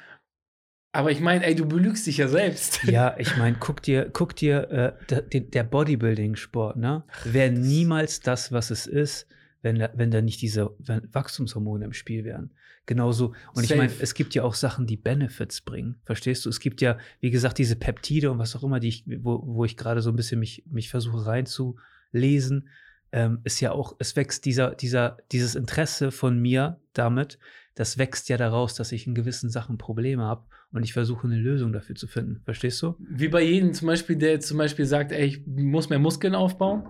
Aber 0.93 1.11
ich 1.11 1.21
meine, 1.21 1.45
ey, 1.45 1.55
du 1.55 1.65
belügst 1.65 2.05
dich 2.05 2.17
ja 2.17 2.27
selbst. 2.27 2.83
Ja, 2.91 3.15
ich 3.17 3.37
meine, 3.37 3.55
guck 3.59 3.81
dir, 3.81 4.09
guck 4.11 4.35
dir 4.35 4.69
äh, 4.69 5.21
der, 5.21 5.41
der 5.41 5.63
Bodybuilding-Sport, 5.63 6.75
ne? 6.77 7.03
Wäre 7.23 7.51
niemals 7.51 8.19
das, 8.19 8.51
was 8.51 8.71
es 8.71 8.87
ist, 8.87 9.27
wenn 9.61 9.79
da, 9.79 9.89
wenn 9.95 10.11
da 10.11 10.21
nicht 10.21 10.41
diese 10.41 10.71
Wachstumshormone 10.79 11.85
im 11.85 11.93
Spiel 11.93 12.25
wären. 12.25 12.51
Genauso. 12.85 13.33
Und 13.53 13.63
ich 13.63 13.69
Safe. 13.69 13.79
meine, 13.79 13.93
es 13.99 14.13
gibt 14.15 14.33
ja 14.33 14.43
auch 14.43 14.55
Sachen, 14.55 14.87
die 14.87 14.97
Benefits 14.97 15.61
bringen. 15.61 16.01
Verstehst 16.03 16.45
du? 16.45 16.49
Es 16.49 16.59
gibt 16.59 16.81
ja, 16.81 16.97
wie 17.19 17.29
gesagt, 17.29 17.57
diese 17.59 17.75
Peptide 17.75 18.31
und 18.31 18.39
was 18.39 18.55
auch 18.55 18.63
immer, 18.63 18.79
die 18.79 18.89
ich, 18.89 19.05
wo, 19.19 19.41
wo 19.45 19.63
ich 19.63 19.77
gerade 19.77 20.01
so 20.01 20.09
ein 20.09 20.15
bisschen 20.15 20.39
mich, 20.39 20.65
mich 20.69 20.89
versuche 20.89 21.25
reinzulesen, 21.25 22.67
ähm, 23.13 23.39
ist 23.43 23.59
ja 23.61 23.71
auch, 23.71 23.95
es 23.99 24.15
wächst 24.15 24.45
dieser, 24.45 24.75
dieser, 24.75 25.17
dieses 25.31 25.55
Interesse 25.55 26.11
von 26.11 26.39
mir 26.39 26.81
damit, 26.93 27.39
das 27.75 27.97
wächst 27.97 28.29
ja 28.29 28.37
daraus, 28.37 28.73
dass 28.75 28.91
ich 28.91 29.07
in 29.07 29.15
gewissen 29.15 29.49
Sachen 29.49 29.77
Probleme 29.77 30.23
habe 30.23 30.45
und 30.73 30.83
ich 30.83 30.93
versuche 30.93 31.27
eine 31.27 31.37
Lösung 31.37 31.73
dafür 31.73 31.95
zu 31.95 32.07
finden. 32.07 32.41
Verstehst 32.45 32.81
du? 32.81 32.95
Wie 32.99 33.27
bei 33.27 33.41
jedem 33.41 33.73
zum 33.73 33.87
Beispiel, 33.87 34.15
der 34.15 34.39
zum 34.39 34.57
Beispiel 34.57 34.85
sagt, 34.85 35.11
ey, 35.11 35.25
ich 35.25 35.45
muss 35.45 35.89
mehr 35.89 35.99
Muskeln 35.99 36.35
aufbauen. 36.35 36.87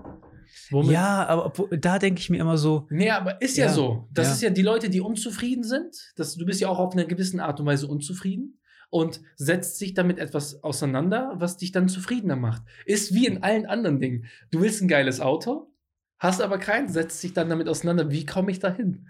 Womit 0.69 0.91
Ja, 0.91 1.27
aber 1.27 1.53
da 1.77 1.97
denke 1.97 2.19
ich 2.19 2.29
mir 2.29 2.39
immer 2.39 2.57
so, 2.57 2.87
Nee, 2.89 3.09
aber 3.09 3.41
ist 3.41 3.57
ja, 3.57 3.67
Ja, 3.67 3.73
so. 3.73 4.07
Das 4.11 4.27
ja. 4.27 4.33
ist 4.33 4.41
ja 4.41 4.49
die 4.49 4.61
Leute, 4.61 4.89
die 4.89 5.01
unzufrieden 5.01 5.63
sind. 5.63 6.13
Das, 6.15 6.35
du 6.35 6.45
bist 6.45 6.61
ja 6.61 6.69
auch 6.69 6.79
auf 6.79 6.93
eine 6.93 7.07
gewisse 7.07 7.41
Art 7.43 7.59
und 7.59 7.65
Weise 7.65 7.87
unzufrieden 7.87 8.59
und 8.89 9.21
setzt 9.35 9.79
sich 9.79 9.93
damit 9.93 10.19
etwas 10.19 10.63
auseinander, 10.63 11.33
was 11.35 11.57
dich 11.57 11.71
dann 11.71 11.87
zufriedener 11.87 12.35
macht. 12.35 12.63
Ist 12.85 13.13
wie 13.13 13.25
in 13.25 13.41
allen 13.43 13.65
anderen 13.65 13.99
Dingen. 13.99 14.25
Du 14.51 14.61
willst 14.61 14.81
ein 14.81 14.87
geiles 14.87 15.21
Auto, 15.21 15.73
hast 16.19 16.41
aber 16.41 16.57
keins, 16.57 16.93
setzt 16.93 17.23
dich 17.23 17.33
dann 17.33 17.49
damit 17.49 17.67
auseinander. 17.69 18.11
Wie 18.11 18.25
komme 18.25 18.51
ich 18.51 18.59
da 18.59 18.71
hin? 18.71 19.07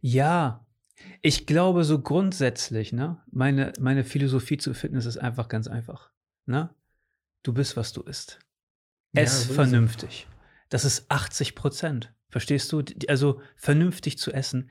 ja, 0.00 0.64
ich 1.22 1.46
glaube 1.46 1.84
so 1.84 2.00
grundsätzlich, 2.00 2.92
ne, 2.92 3.22
meine, 3.30 3.72
meine 3.80 4.04
Philosophie 4.04 4.58
zu 4.58 4.74
Fitness 4.74 5.06
ist 5.06 5.18
einfach 5.18 5.48
ganz 5.48 5.68
einfach. 5.68 6.10
Ne? 6.46 6.74
Du 7.42 7.52
bist, 7.52 7.76
was 7.76 7.92
du 7.92 8.02
isst. 8.02 8.38
Ess 9.14 9.46
es. 9.46 9.54
vernünftig. 9.54 10.26
Das 10.68 10.84
ist 10.84 11.10
80 11.10 11.54
Prozent. 11.54 12.14
Verstehst 12.28 12.72
du? 12.72 12.82
Also 13.08 13.40
vernünftig 13.56 14.18
zu 14.18 14.32
essen. 14.32 14.70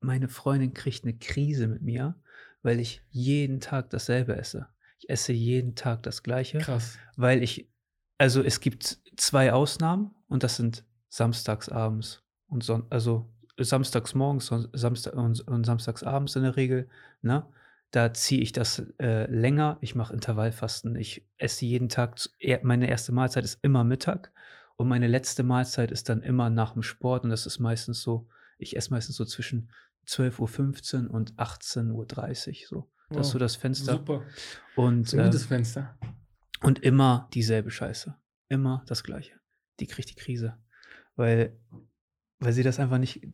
Meine 0.00 0.28
Freundin 0.28 0.74
kriegt 0.74 1.04
eine 1.04 1.16
Krise 1.16 1.68
mit 1.68 1.82
mir, 1.82 2.20
weil 2.62 2.80
ich 2.80 3.02
jeden 3.10 3.60
Tag 3.60 3.90
dasselbe 3.90 4.36
esse. 4.36 4.68
Ich 4.98 5.08
esse 5.08 5.32
jeden 5.32 5.74
Tag 5.74 6.02
das 6.02 6.22
Gleiche, 6.22 6.58
Krass. 6.58 6.98
weil 7.16 7.42
ich, 7.42 7.70
also 8.18 8.42
es 8.42 8.60
gibt 8.60 8.98
zwei 9.16 9.52
Ausnahmen 9.52 10.14
und 10.28 10.42
das 10.42 10.56
sind 10.56 10.84
samstags 11.08 11.68
abends 11.68 12.22
und 12.48 12.64
son 12.64 12.86
also 12.90 13.32
samstags 13.58 14.14
morgens 14.14 14.50
und, 14.50 14.68
Samstag 14.72 15.14
und, 15.14 15.40
und 15.46 15.64
samstags 15.64 16.02
abends 16.02 16.36
in 16.36 16.42
der 16.42 16.56
Regel. 16.56 16.88
Ne? 17.22 17.46
Da 17.90 18.12
ziehe 18.12 18.40
ich 18.40 18.52
das 18.52 18.82
äh, 19.00 19.30
länger. 19.30 19.78
Ich 19.80 19.94
mache 19.94 20.12
Intervallfasten. 20.12 20.96
Ich 20.96 21.26
esse 21.36 21.64
jeden 21.64 21.88
Tag. 21.88 22.18
Meine 22.62 22.88
erste 22.88 23.12
Mahlzeit 23.12 23.44
ist 23.44 23.58
immer 23.62 23.84
Mittag 23.84 24.32
und 24.76 24.88
meine 24.88 25.06
letzte 25.06 25.42
Mahlzeit 25.44 25.90
ist 25.92 26.08
dann 26.08 26.22
immer 26.22 26.50
nach 26.50 26.72
dem 26.72 26.82
Sport 26.82 27.24
und 27.24 27.30
das 27.30 27.46
ist 27.46 27.60
meistens 27.60 28.02
so, 28.02 28.28
ich 28.58 28.76
esse 28.76 28.90
meistens 28.90 29.16
so 29.16 29.24
zwischen 29.24 29.70
12.15 30.08 31.06
Uhr 31.08 31.14
und 31.14 31.34
18.30 31.36 31.92
Uhr. 31.92 32.68
So. 32.68 32.90
Das 33.10 33.26
ist 33.26 33.32
so 33.32 33.34
Wow. 33.38 33.40
das 33.40 33.56
Fenster. 33.56 33.92
Super. 33.92 34.22
Und, 34.74 35.04
Das 35.06 35.14
ein 35.14 35.20
äh, 35.20 35.24
gutes 35.24 35.46
Fenster. 35.46 35.96
und 36.62 36.80
immer 36.80 37.28
dieselbe 37.34 37.70
Scheiße. 37.70 38.16
Immer 38.48 38.82
das 38.86 39.04
Gleiche. 39.04 39.34
Die 39.80 39.86
kriegt 39.86 40.10
die 40.10 40.14
Krise. 40.14 40.56
Weil, 41.16 41.56
weil 42.40 42.52
sie 42.52 42.62
das 42.62 42.80
einfach 42.80 42.98
nicht. 42.98 43.26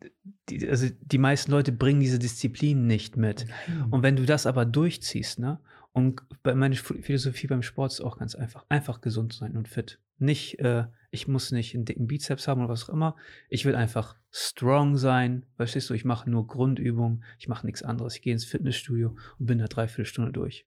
Die, 0.49 0.67
also 0.69 0.87
die 1.01 1.17
meisten 1.17 1.51
Leute 1.51 1.71
bringen 1.71 1.99
diese 1.99 2.19
Disziplin 2.19 2.87
nicht 2.87 3.17
mit. 3.17 3.45
Und 3.89 4.03
wenn 4.03 4.15
du 4.15 4.25
das 4.25 4.45
aber 4.45 4.65
durchziehst, 4.65 5.39
ne? 5.39 5.59
Und 5.93 6.21
bei 6.41 6.55
meine 6.55 6.75
Philosophie 6.75 7.47
beim 7.47 7.63
Sport 7.63 7.91
ist 7.91 8.01
auch 8.01 8.17
ganz 8.17 8.35
einfach. 8.35 8.65
Einfach 8.69 9.01
gesund 9.01 9.33
sein 9.33 9.57
und 9.57 9.67
fit. 9.67 9.99
Nicht, 10.19 10.59
äh, 10.59 10.85
ich 11.09 11.27
muss 11.27 11.51
nicht 11.51 11.75
einen 11.75 11.83
dicken 11.83 12.07
Bizeps 12.07 12.47
haben 12.47 12.61
oder 12.61 12.69
was 12.69 12.87
auch 12.87 12.93
immer. 12.93 13.17
Ich 13.49 13.65
will 13.65 13.75
einfach 13.75 14.15
strong 14.29 14.95
sein. 14.95 15.45
Verstehst 15.57 15.89
du? 15.89 15.93
Ich 15.93 16.05
mache 16.05 16.29
nur 16.29 16.47
Grundübungen. 16.47 17.23
Ich 17.39 17.49
mache 17.49 17.65
nichts 17.65 17.83
anderes. 17.83 18.15
Ich 18.15 18.21
gehe 18.21 18.31
ins 18.31 18.45
Fitnessstudio 18.45 19.17
und 19.37 19.45
bin 19.45 19.57
da 19.57 19.67
dreiviertel 19.67 20.05
Stunde 20.05 20.31
durch. 20.31 20.65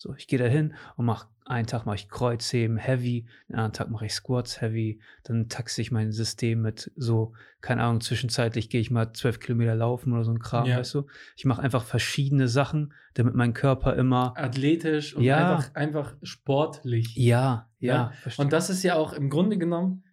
So, 0.00 0.14
ich 0.14 0.28
gehe 0.28 0.38
da 0.38 0.44
hin 0.46 0.74
und 0.96 1.06
mache 1.06 1.26
einen 1.44 1.66
Tag 1.66 1.84
mache 1.86 1.96
ich 1.96 2.08
Kreuzheben 2.08 2.76
heavy, 2.76 3.26
den 3.48 3.56
anderen 3.56 3.72
Tag 3.72 3.90
mache 3.90 4.06
ich 4.06 4.12
Squats 4.14 4.60
heavy, 4.60 5.00
dann 5.24 5.48
taxe 5.48 5.80
ich 5.80 5.90
mein 5.90 6.12
System 6.12 6.62
mit 6.62 6.92
so, 6.94 7.32
keine 7.62 7.82
Ahnung, 7.82 8.00
zwischenzeitlich 8.00 8.70
gehe 8.70 8.80
ich 8.80 8.90
mal 8.92 9.12
zwölf 9.12 9.40
Kilometer 9.40 9.74
laufen 9.74 10.12
oder 10.12 10.22
so 10.24 10.30
ein 10.30 10.38
Kram, 10.38 10.66
Ja. 10.66 10.78
weißt 10.78 10.94
du? 10.94 11.06
Ich 11.36 11.44
mache 11.46 11.60
einfach 11.62 11.82
verschiedene 11.84 12.46
Sachen, 12.48 12.92
damit 13.14 13.34
mein 13.34 13.54
Körper 13.54 13.96
immer, 13.96 14.34
Athletisch 14.36 15.16
und 15.16 15.24
Ja. 15.24 15.36
einfach, 15.56 15.74
einfach 15.74 16.16
sportlich. 16.22 17.16
ja, 17.16 17.68
ja, 17.80 17.94
Ja, 17.94 18.10
verstehe. 18.22 18.44
Und 18.44 18.52
das 18.52 18.70
ist 18.70 18.84
ja 18.84 18.94
auch 18.94 19.12
im 19.14 19.30
Grunde 19.30 19.58
genommen, 19.58 20.04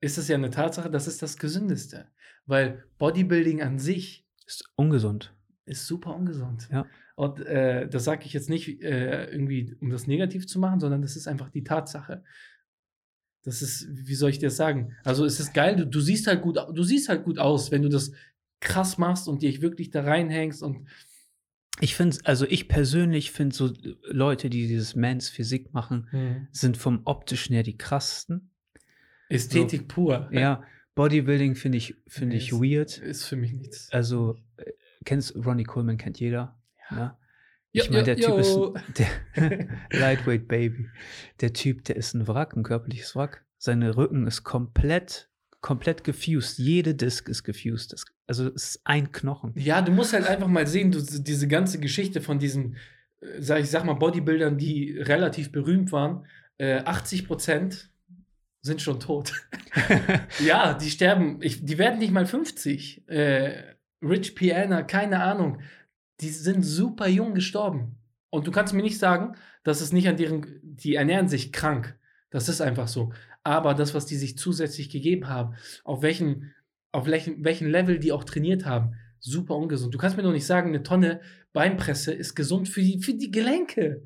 ist 0.00 0.18
es 0.18 0.26
ja 0.28 0.36
eine 0.36 0.50
Tatsache, 0.50 0.90
das 0.90 1.06
ist 1.06 1.22
das 1.22 1.36
Gesündeste. 1.36 2.08
Weil 2.46 2.84
Bodybuilding 2.98 3.62
an 3.62 3.78
sich 3.78 4.26
ist 4.46 4.64
ungesund. 4.76 5.34
ist 5.66 5.86
super 5.86 6.14
ungesund. 6.16 6.68
Ja. 6.72 6.86
Und 7.18 7.40
äh, 7.46 7.88
das 7.88 8.04
sage 8.04 8.24
ich 8.26 8.32
jetzt 8.32 8.48
nicht 8.48 8.80
äh, 8.80 9.24
irgendwie, 9.32 9.74
um 9.80 9.90
das 9.90 10.06
negativ 10.06 10.46
zu 10.46 10.60
machen, 10.60 10.78
sondern 10.78 11.02
das 11.02 11.16
ist 11.16 11.26
einfach 11.26 11.50
die 11.50 11.64
Tatsache. 11.64 12.22
Das 13.42 13.60
ist, 13.60 13.88
wie 13.90 14.14
soll 14.14 14.30
ich 14.30 14.38
dir 14.38 14.46
das 14.46 14.56
sagen? 14.56 14.92
Also 15.02 15.24
es 15.24 15.40
ist 15.40 15.52
geil, 15.52 15.74
du, 15.74 15.84
du 15.84 15.98
siehst 15.98 16.28
halt 16.28 16.42
gut, 16.42 16.58
du 16.72 16.82
siehst 16.84 17.08
halt 17.08 17.24
gut 17.24 17.40
aus, 17.40 17.72
wenn 17.72 17.82
du 17.82 17.88
das 17.88 18.12
krass 18.60 18.98
machst 18.98 19.26
und 19.26 19.42
dich 19.42 19.60
wirklich 19.62 19.90
da 19.90 20.02
reinhängst 20.04 20.62
und 20.62 20.86
Ich 21.80 21.96
finde, 21.96 22.18
also 22.22 22.46
ich 22.46 22.68
persönlich 22.68 23.32
finde 23.32 23.56
so 23.56 23.72
Leute, 24.04 24.48
die 24.48 24.68
dieses 24.68 24.94
Mans 24.94 25.28
Physik 25.28 25.74
machen, 25.74 26.48
sind 26.52 26.76
vom 26.76 27.00
optischen 27.04 27.52
her 27.54 27.64
die 27.64 27.76
krassesten. 27.76 28.50
Ästhetik 29.28 29.88
pur. 29.88 30.28
Ja, 30.32 30.62
Bodybuilding 30.94 31.56
finde 31.56 31.78
ich, 31.78 31.96
finde 32.06 32.36
Nee, 32.36 32.42
ich 32.42 32.52
ist- 32.52 32.60
weird. 32.60 32.98
Ist 32.98 33.24
für 33.24 33.36
mich 33.36 33.52
nichts. 33.52 33.88
Also, 33.92 34.36
äh, 34.56 34.70
kennst 35.04 35.34
Ronnie 35.34 35.64
Coleman 35.64 35.96
kennt 35.96 36.20
jeder. 36.20 36.57
Ne? 36.90 37.16
Jo, 37.72 37.84
Ich 37.84 37.90
meine, 37.90 38.04
der 38.04 38.16
Typ 38.16 38.28
jo. 38.28 38.36
ist 38.38 38.56
ein, 38.56 38.94
der, 38.98 39.68
Lightweight 39.98 40.48
Baby. 40.48 40.88
Der 41.40 41.52
Typ, 41.52 41.84
der 41.84 41.96
ist 41.96 42.14
ein 42.14 42.26
Wrack, 42.26 42.56
ein 42.56 42.62
körperliches 42.62 43.14
Wrack. 43.14 43.44
Seine 43.58 43.96
Rücken 43.96 44.26
ist 44.26 44.44
komplett, 44.44 45.28
komplett 45.60 46.04
gefused. 46.04 46.58
Jede 46.58 46.94
Disc 46.94 47.28
ist 47.28 47.44
gefused. 47.44 47.94
Also 48.26 48.48
es 48.48 48.70
ist 48.70 48.80
ein 48.84 49.12
Knochen. 49.12 49.52
Ja, 49.56 49.82
du 49.82 49.92
musst 49.92 50.12
halt 50.12 50.26
einfach 50.26 50.48
mal 50.48 50.66
sehen, 50.66 50.92
du, 50.92 51.00
diese 51.00 51.48
ganze 51.48 51.80
Geschichte 51.80 52.20
von 52.20 52.38
diesen, 52.38 52.76
äh, 53.20 53.40
sag 53.40 53.60
ich 53.60 53.70
sag 53.70 53.84
mal, 53.84 53.94
Bodybuildern, 53.94 54.56
die 54.56 54.98
relativ 54.98 55.52
berühmt 55.52 55.92
waren, 55.92 56.26
äh, 56.58 56.80
80 56.80 57.26
Prozent 57.26 57.90
sind 58.60 58.82
schon 58.82 59.00
tot. 59.00 59.32
ja, 60.44 60.74
die 60.74 60.90
sterben, 60.90 61.38
ich, 61.42 61.64
die 61.64 61.78
werden 61.78 61.98
nicht 61.98 62.12
mal 62.12 62.26
50. 62.26 63.08
Äh, 63.08 63.74
Rich 64.02 64.34
Piana, 64.34 64.82
keine 64.82 65.22
Ahnung. 65.22 65.60
Die 66.20 66.30
sind 66.30 66.62
super 66.62 67.08
jung 67.08 67.34
gestorben. 67.34 67.96
Und 68.30 68.46
du 68.46 68.50
kannst 68.50 68.74
mir 68.74 68.82
nicht 68.82 68.98
sagen, 68.98 69.36
dass 69.64 69.80
es 69.80 69.92
nicht 69.92 70.08
an 70.08 70.16
deren, 70.16 70.60
die 70.62 70.94
ernähren 70.94 71.28
sich 71.28 71.52
krank. 71.52 71.98
Das 72.30 72.48
ist 72.48 72.60
einfach 72.60 72.88
so. 72.88 73.12
Aber 73.42 73.74
das, 73.74 73.94
was 73.94 74.06
die 74.06 74.16
sich 74.16 74.36
zusätzlich 74.36 74.90
gegeben 74.90 75.28
haben, 75.28 75.54
auf 75.84 76.02
welchen, 76.02 76.52
auf 76.92 77.06
welchen, 77.06 77.44
welchen 77.44 77.70
Level 77.70 77.98
die 77.98 78.12
auch 78.12 78.24
trainiert 78.24 78.66
haben, 78.66 78.94
super 79.20 79.56
ungesund. 79.56 79.94
Du 79.94 79.98
kannst 79.98 80.16
mir 80.16 80.22
doch 80.22 80.32
nicht 80.32 80.46
sagen, 80.46 80.68
eine 80.68 80.82
Tonne 80.82 81.20
Beinpresse 81.52 82.12
ist 82.12 82.34
gesund 82.34 82.68
für 82.68 82.82
die, 82.82 83.00
für 83.00 83.14
die 83.14 83.30
Gelenke. 83.30 84.02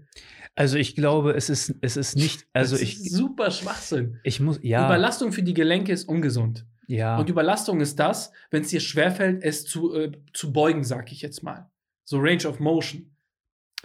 Also 0.55 0.77
ich 0.77 0.94
glaube, 0.94 1.33
es 1.33 1.48
ist, 1.48 1.75
es 1.81 1.96
ist 1.96 2.16
nicht, 2.16 2.46
also 2.53 2.75
das 2.75 2.83
ich, 2.83 3.01
ist 3.01 3.12
super 3.12 3.51
Schwachsinn. 3.51 4.20
ich 4.22 4.38
muss, 4.38 4.61
ja, 4.62 4.87
Überlastung 4.87 5.33
für 5.33 5.42
die 5.42 5.55
Gelenke 5.55 5.92
ist 5.92 6.09
ungesund. 6.09 6.66
ja. 6.87 7.18
Und 7.18 7.31
Überlastung 7.31 7.81
ist 7.81 7.98
das, 7.98 8.33
wenn 8.51 8.62
es 8.62 8.68
dir 8.68 8.81
schwerfällt, 8.81 9.42
es 9.42 9.64
zu, 9.64 9.94
äh, 9.94 10.12
zu 10.35 10.53
beugen, 10.53 10.85
sag 10.85 11.11
ich 11.11 11.22
jetzt 11.22 11.42
mal. 11.42 11.71
So 12.04 12.18
Range 12.18 12.46
of 12.46 12.60
Motion. 12.60 13.12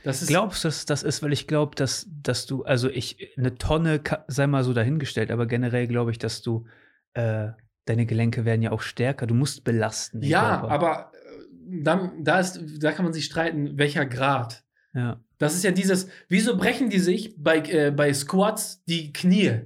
Glaubst 0.04 0.64
du, 0.64 0.68
dass 0.68 0.86
das 0.86 1.04
ist, 1.04 1.24
weil 1.24 1.34
ich 1.34 1.48
glaube, 1.48 1.76
dass, 1.76 2.08
dass 2.22 2.46
du, 2.46 2.64
also 2.64 2.90
ich, 2.90 3.34
eine 3.38 3.56
Tonne 3.56 4.02
sei 4.28 4.46
mal 4.48 4.64
so 4.64 4.74
dahingestellt, 4.74 5.32
aber 5.32 5.48
generell 5.48 5.88
glaube 5.88 6.12
ich, 6.12 6.20
dass 6.20 6.42
du, 6.42 6.66
äh, 7.14 7.50
deine 7.86 8.06
Gelenke 8.06 8.46
werden 8.46 8.62
ja 8.62 8.72
auch 8.72 8.82
stärker. 8.82 9.26
Du 9.28 9.34
musst 9.34 9.64
belasten. 9.64 10.22
ja, 10.22 10.60
Körper. 10.60 10.72
aber 10.72 11.12
äh, 11.14 11.82
dann, 11.84 12.24
da, 12.24 12.40
ist, 12.40 12.62
da 12.80 12.92
kann 12.92 13.06
man 13.06 13.14
sich 13.14 13.26
streiten, 13.26 13.78
welcher 13.78 14.06
Grad. 14.06 14.64
Ja. 14.94 15.20
Das 15.38 15.56
ist 15.56 15.64
ja 15.64 15.72
dieses, 15.72 16.08
wieso 16.28 16.58
brechen 16.58 16.90
die 16.90 17.00
sich 17.00 17.36
bei, 17.38 17.60
äh, 17.60 17.92
bei 17.92 18.14
Squats 18.14 18.84
die 18.86 19.14
Knie? 19.14 19.62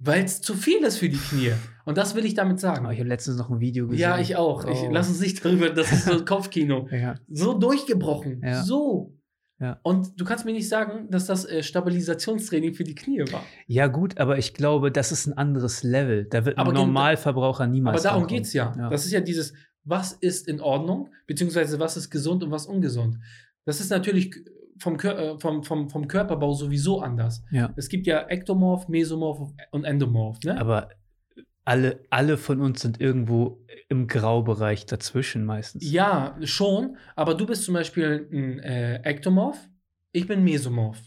Weil 0.00 0.24
es 0.24 0.40
zu 0.40 0.54
viel 0.54 0.82
ist 0.84 0.98
für 0.98 1.08
die 1.08 1.16
Knie. 1.18 1.52
Und 1.84 1.98
das 1.98 2.14
will 2.14 2.24
ich 2.24 2.34
damit 2.34 2.60
sagen. 2.60 2.84
Aber 2.84 2.92
ich 2.92 3.00
habe 3.00 3.08
letztens 3.08 3.36
noch 3.36 3.50
ein 3.50 3.58
Video 3.60 3.88
gesehen. 3.88 4.00
ja, 4.02 4.18
ich 4.18 4.36
auch. 4.36 4.64
Ich, 4.66 4.78
Oh. 4.78 4.90
lass 4.92 5.08
uns 5.08 5.20
nicht 5.20 5.44
darüber, 5.44 5.70
das 5.70 5.90
ist 5.90 6.04
so 6.04 6.12
ein 6.12 6.24
Kopfkino. 6.24 6.88
Ja. 6.90 7.16
So 7.28 7.54
durchgebrochen. 7.58 8.40
Ja. 8.44 8.62
So. 8.62 9.14
Ja. 9.60 9.80
Und 9.82 10.20
du 10.20 10.24
kannst 10.24 10.44
mir 10.44 10.52
nicht 10.52 10.68
sagen, 10.68 11.08
dass 11.10 11.26
das 11.26 11.44
äh, 11.44 11.64
Stabilisationstraining 11.64 12.74
für 12.74 12.84
die 12.84 12.94
Knie 12.94 13.24
war. 13.32 13.42
ja, 13.66 13.88
gut, 13.88 14.18
aber 14.18 14.38
ich 14.38 14.54
glaube, 14.54 14.92
das 14.92 15.10
ist 15.10 15.26
ein 15.26 15.36
anderes 15.36 15.82
Level. 15.82 16.26
Da 16.30 16.44
wird 16.44 16.58
ein 16.58 16.60
Aber 16.60 16.72
gen- 16.72 16.82
Normalverbraucher 16.82 17.66
niemals. 17.66 18.06
Aber 18.06 18.10
darum 18.14 18.28
geht 18.28 18.44
es 18.44 18.52
ja. 18.52 18.72
Ja. 18.78 18.88
Das 18.88 19.04
ist 19.04 19.10
ja 19.10 19.20
dieses, 19.20 19.52
was 19.82 20.12
ist 20.12 20.46
in 20.46 20.60
Ordnung, 20.60 21.10
beziehungsweise 21.26 21.80
was 21.80 21.96
ist 21.96 22.08
gesund 22.10 22.44
und 22.44 22.52
was 22.52 22.66
ungesund. 22.66 23.16
Das 23.64 23.80
ist 23.80 23.90
natürlich 23.90 24.32
vom, 24.78 24.98
äh, 24.98 25.38
vom, 25.38 25.62
vom, 25.62 25.88
vom 25.88 26.08
Körperbau 26.08 26.54
sowieso 26.54 27.00
anders. 27.00 27.44
Ja. 27.50 27.72
Es 27.76 27.88
gibt 27.88 28.06
ja 28.06 28.28
Ektomorph, 28.28 28.88
Mesomorph 28.88 29.52
und 29.70 29.84
Endomorph. 29.84 30.38
Ne? 30.44 30.58
Aber 30.58 30.90
alle, 31.64 32.00
alle 32.08 32.38
von 32.38 32.60
uns 32.62 32.80
sind 32.80 32.98
irgendwo 33.00 33.62
im 33.90 34.06
Graubereich 34.06 34.86
dazwischen 34.86 35.44
meistens. 35.44 35.90
Ja, 35.90 36.36
schon, 36.42 36.96
aber 37.14 37.34
du 37.34 37.46
bist 37.46 37.64
zum 37.64 37.74
Beispiel 37.74 38.26
ein 38.32 38.58
äh, 38.60 39.02
Ektomorph, 39.02 39.68
ich 40.12 40.26
bin 40.26 40.44
Mesomorph. 40.44 41.00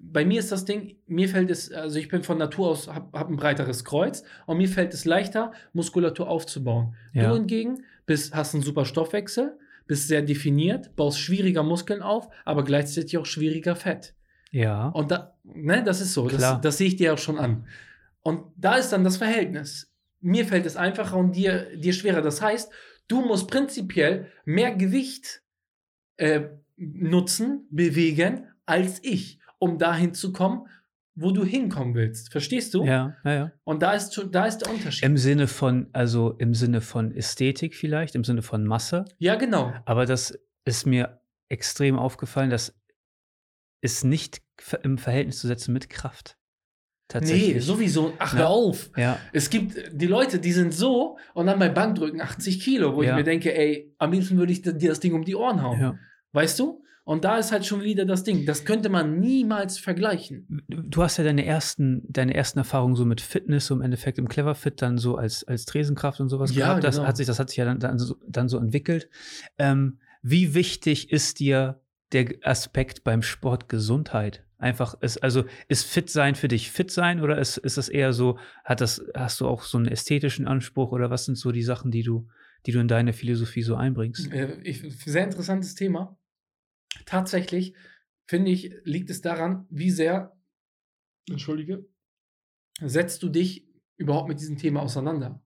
Bei 0.00 0.24
mir 0.24 0.38
ist 0.38 0.52
das 0.52 0.64
Ding, 0.64 0.98
mir 1.06 1.28
fällt 1.28 1.50
es, 1.50 1.72
also 1.72 1.98
ich 1.98 2.08
bin 2.08 2.22
von 2.22 2.38
Natur 2.38 2.68
aus, 2.68 2.86
habe 2.86 3.18
hab 3.18 3.28
ein 3.28 3.36
breiteres 3.36 3.84
Kreuz 3.84 4.22
und 4.46 4.58
mir 4.58 4.68
fällt 4.68 4.94
es 4.94 5.04
leichter, 5.04 5.52
Muskulatur 5.72 6.28
aufzubauen. 6.28 6.94
Ja. 7.12 7.28
Du 7.28 7.34
hingegen 7.34 7.84
bist, 8.06 8.34
hast 8.34 8.54
einen 8.54 8.62
super 8.62 8.84
Stoffwechsel, 8.84 9.58
bist 9.88 10.06
sehr 10.06 10.22
definiert, 10.22 10.94
baust 10.94 11.18
schwieriger 11.18 11.64
Muskeln 11.64 12.02
auf, 12.02 12.28
aber 12.44 12.62
gleichzeitig 12.62 13.18
auch 13.18 13.26
schwieriger 13.26 13.74
Fett. 13.74 14.14
Ja. 14.52 14.88
Und 14.88 15.10
da, 15.10 15.36
ne, 15.42 15.82
das 15.82 16.00
ist 16.00 16.14
so, 16.14 16.28
das, 16.28 16.38
Klar. 16.38 16.60
das 16.60 16.78
sehe 16.78 16.88
ich 16.88 16.96
dir 16.96 17.14
auch 17.14 17.18
schon 17.18 17.38
an. 17.38 17.66
Und 18.20 18.44
da 18.56 18.76
ist 18.76 18.90
dann 18.90 19.02
das 19.02 19.16
Verhältnis. 19.16 19.92
Mir 20.20 20.46
fällt 20.46 20.66
es 20.66 20.76
einfacher 20.76 21.16
und 21.16 21.34
dir, 21.34 21.76
dir 21.76 21.92
schwerer. 21.92 22.22
Das 22.22 22.40
heißt, 22.40 22.70
du 23.08 23.22
musst 23.22 23.50
prinzipiell 23.50 24.30
mehr 24.44 24.74
Gewicht 24.74 25.42
äh, 26.16 26.48
nutzen, 26.76 27.66
bewegen, 27.70 28.46
als 28.66 29.02
ich, 29.02 29.40
um 29.58 29.78
dahin 29.78 30.14
zu 30.14 30.32
kommen, 30.32 30.66
wo 31.20 31.30
du 31.32 31.44
hinkommen 31.44 31.94
willst. 31.94 32.30
Verstehst 32.32 32.74
du? 32.74 32.84
ja, 32.84 33.16
ja, 33.24 33.32
ja. 33.34 33.52
Und 33.64 33.82
da 33.82 33.92
ist 33.92 34.14
schon, 34.14 34.30
da 34.30 34.46
ist 34.46 34.58
der 34.58 34.70
Unterschied. 34.72 35.04
Im 35.04 35.16
Sinne 35.16 35.46
von, 35.46 35.88
also 35.92 36.32
im 36.38 36.54
Sinne 36.54 36.80
von 36.80 37.12
Ästhetik 37.14 37.74
vielleicht, 37.74 38.14
im 38.14 38.24
Sinne 38.24 38.42
von 38.42 38.64
Masse. 38.64 39.04
ja, 39.18 39.34
genau. 39.36 39.72
Aber 39.84 40.06
das 40.06 40.38
ist 40.64 40.86
mir 40.86 41.20
extrem 41.48 41.98
aufgefallen, 41.98 42.50
das 42.50 42.74
ist 43.80 44.04
nicht 44.04 44.42
im 44.82 44.98
Verhältnis 44.98 45.38
zu 45.38 45.46
setzen 45.46 45.72
mit 45.72 45.88
Kraft. 45.88 46.36
Tatsächlich. 47.10 47.54
Nee, 47.54 47.60
sowieso. 47.60 48.12
Ach, 48.18 48.34
Ja. 48.34 48.40
hör 48.40 48.48
auf. 48.50 48.90
Ja, 48.96 49.18
Es 49.32 49.48
gibt 49.48 49.74
die 49.92 50.06
Leute, 50.06 50.38
die 50.40 50.52
sind 50.52 50.74
so 50.74 51.16
und 51.32 51.46
dann 51.46 51.58
bei 51.58 51.70
Bankdrücken 51.70 52.20
80 52.20 52.60
Kilo, 52.60 52.94
wo 52.94 53.02
Ja. 53.02 53.10
ich 53.12 53.16
mir 53.16 53.24
denke, 53.24 53.56
ey, 53.56 53.94
am 53.98 54.12
liebsten 54.12 54.36
würde 54.36 54.52
ich 54.52 54.60
dir 54.60 54.74
das 54.74 55.00
Ding 55.00 55.14
um 55.14 55.24
die 55.24 55.34
Ohren 55.34 55.62
hauen. 55.62 55.80
ja. 55.80 55.98
Weißt 56.32 56.58
du? 56.58 56.82
Und 57.08 57.24
da 57.24 57.38
ist 57.38 57.52
halt 57.52 57.64
schon 57.64 57.80
wieder 57.80 58.04
das 58.04 58.22
Ding. 58.22 58.44
Das 58.44 58.66
könnte 58.66 58.90
man 58.90 59.18
niemals 59.18 59.78
vergleichen. 59.78 60.62
Du 60.68 61.02
hast 61.02 61.16
ja 61.16 61.24
deine 61.24 61.46
ersten, 61.46 62.02
deine 62.06 62.34
ersten 62.34 62.58
Erfahrungen 62.58 62.96
so 62.96 63.06
mit 63.06 63.22
Fitness, 63.22 63.64
so 63.64 63.74
im 63.74 63.80
Endeffekt 63.80 64.18
im 64.18 64.28
Cleverfit, 64.28 64.82
dann 64.82 64.98
so 64.98 65.16
als, 65.16 65.42
als 65.42 65.64
Tresenkraft 65.64 66.20
und 66.20 66.28
sowas 66.28 66.54
Ja, 66.54 66.66
gehabt. 66.66 66.84
Das 66.84 66.96
genau. 66.96 67.08
hat 67.08 67.16
sich, 67.16 67.26
das 67.26 67.38
hat 67.38 67.48
sich 67.48 67.56
ja 67.56 67.64
dann, 67.64 67.80
dann, 67.80 67.98
so, 67.98 68.16
dann 68.28 68.50
so 68.50 68.58
entwickelt. 68.58 69.08
Ähm, 69.56 70.00
wie 70.20 70.52
wichtig 70.52 71.10
ist 71.10 71.40
dir 71.40 71.80
der 72.12 72.28
Aspekt 72.42 73.04
beim 73.04 73.22
Sport 73.22 73.70
Gesundheit? 73.70 74.44
Einfach 74.58 75.00
ist, 75.00 75.22
also 75.22 75.44
ist 75.66 75.86
fit 75.86 76.10
sein 76.10 76.34
für 76.34 76.48
dich 76.48 76.70
fit 76.70 76.90
sein 76.90 77.22
oder 77.22 77.38
ist, 77.38 77.56
ist 77.56 77.78
das 77.78 77.88
eher 77.88 78.12
so, 78.12 78.38
hat 78.64 78.82
das, 78.82 79.02
hast 79.14 79.40
du 79.40 79.46
auch 79.46 79.62
so 79.62 79.78
einen 79.78 79.86
ästhetischen 79.88 80.46
Anspruch 80.46 80.92
oder 80.92 81.08
was 81.08 81.24
sind 81.24 81.38
so 81.38 81.52
die 81.52 81.62
Sachen, 81.62 81.90
die 81.90 82.02
du, 82.02 82.28
die 82.66 82.72
du 82.72 82.80
in 82.80 82.88
deine 82.88 83.14
Philosophie 83.14 83.62
so 83.62 83.76
einbringst? 83.76 84.30
Äh, 84.30 84.58
ich, 84.62 84.82
sehr 85.06 85.24
interessantes 85.24 85.74
Thema. 85.74 86.17
Tatsächlich, 87.06 87.74
finde 88.26 88.50
ich, 88.50 88.72
liegt 88.84 89.10
es 89.10 89.20
daran, 89.20 89.66
wie 89.70 89.90
sehr, 89.90 90.36
entschuldige, 91.28 91.84
setzt 92.80 93.22
du 93.22 93.28
dich 93.28 93.66
überhaupt 93.96 94.28
mit 94.28 94.40
diesem 94.40 94.56
Thema 94.56 94.82
auseinander. 94.82 95.40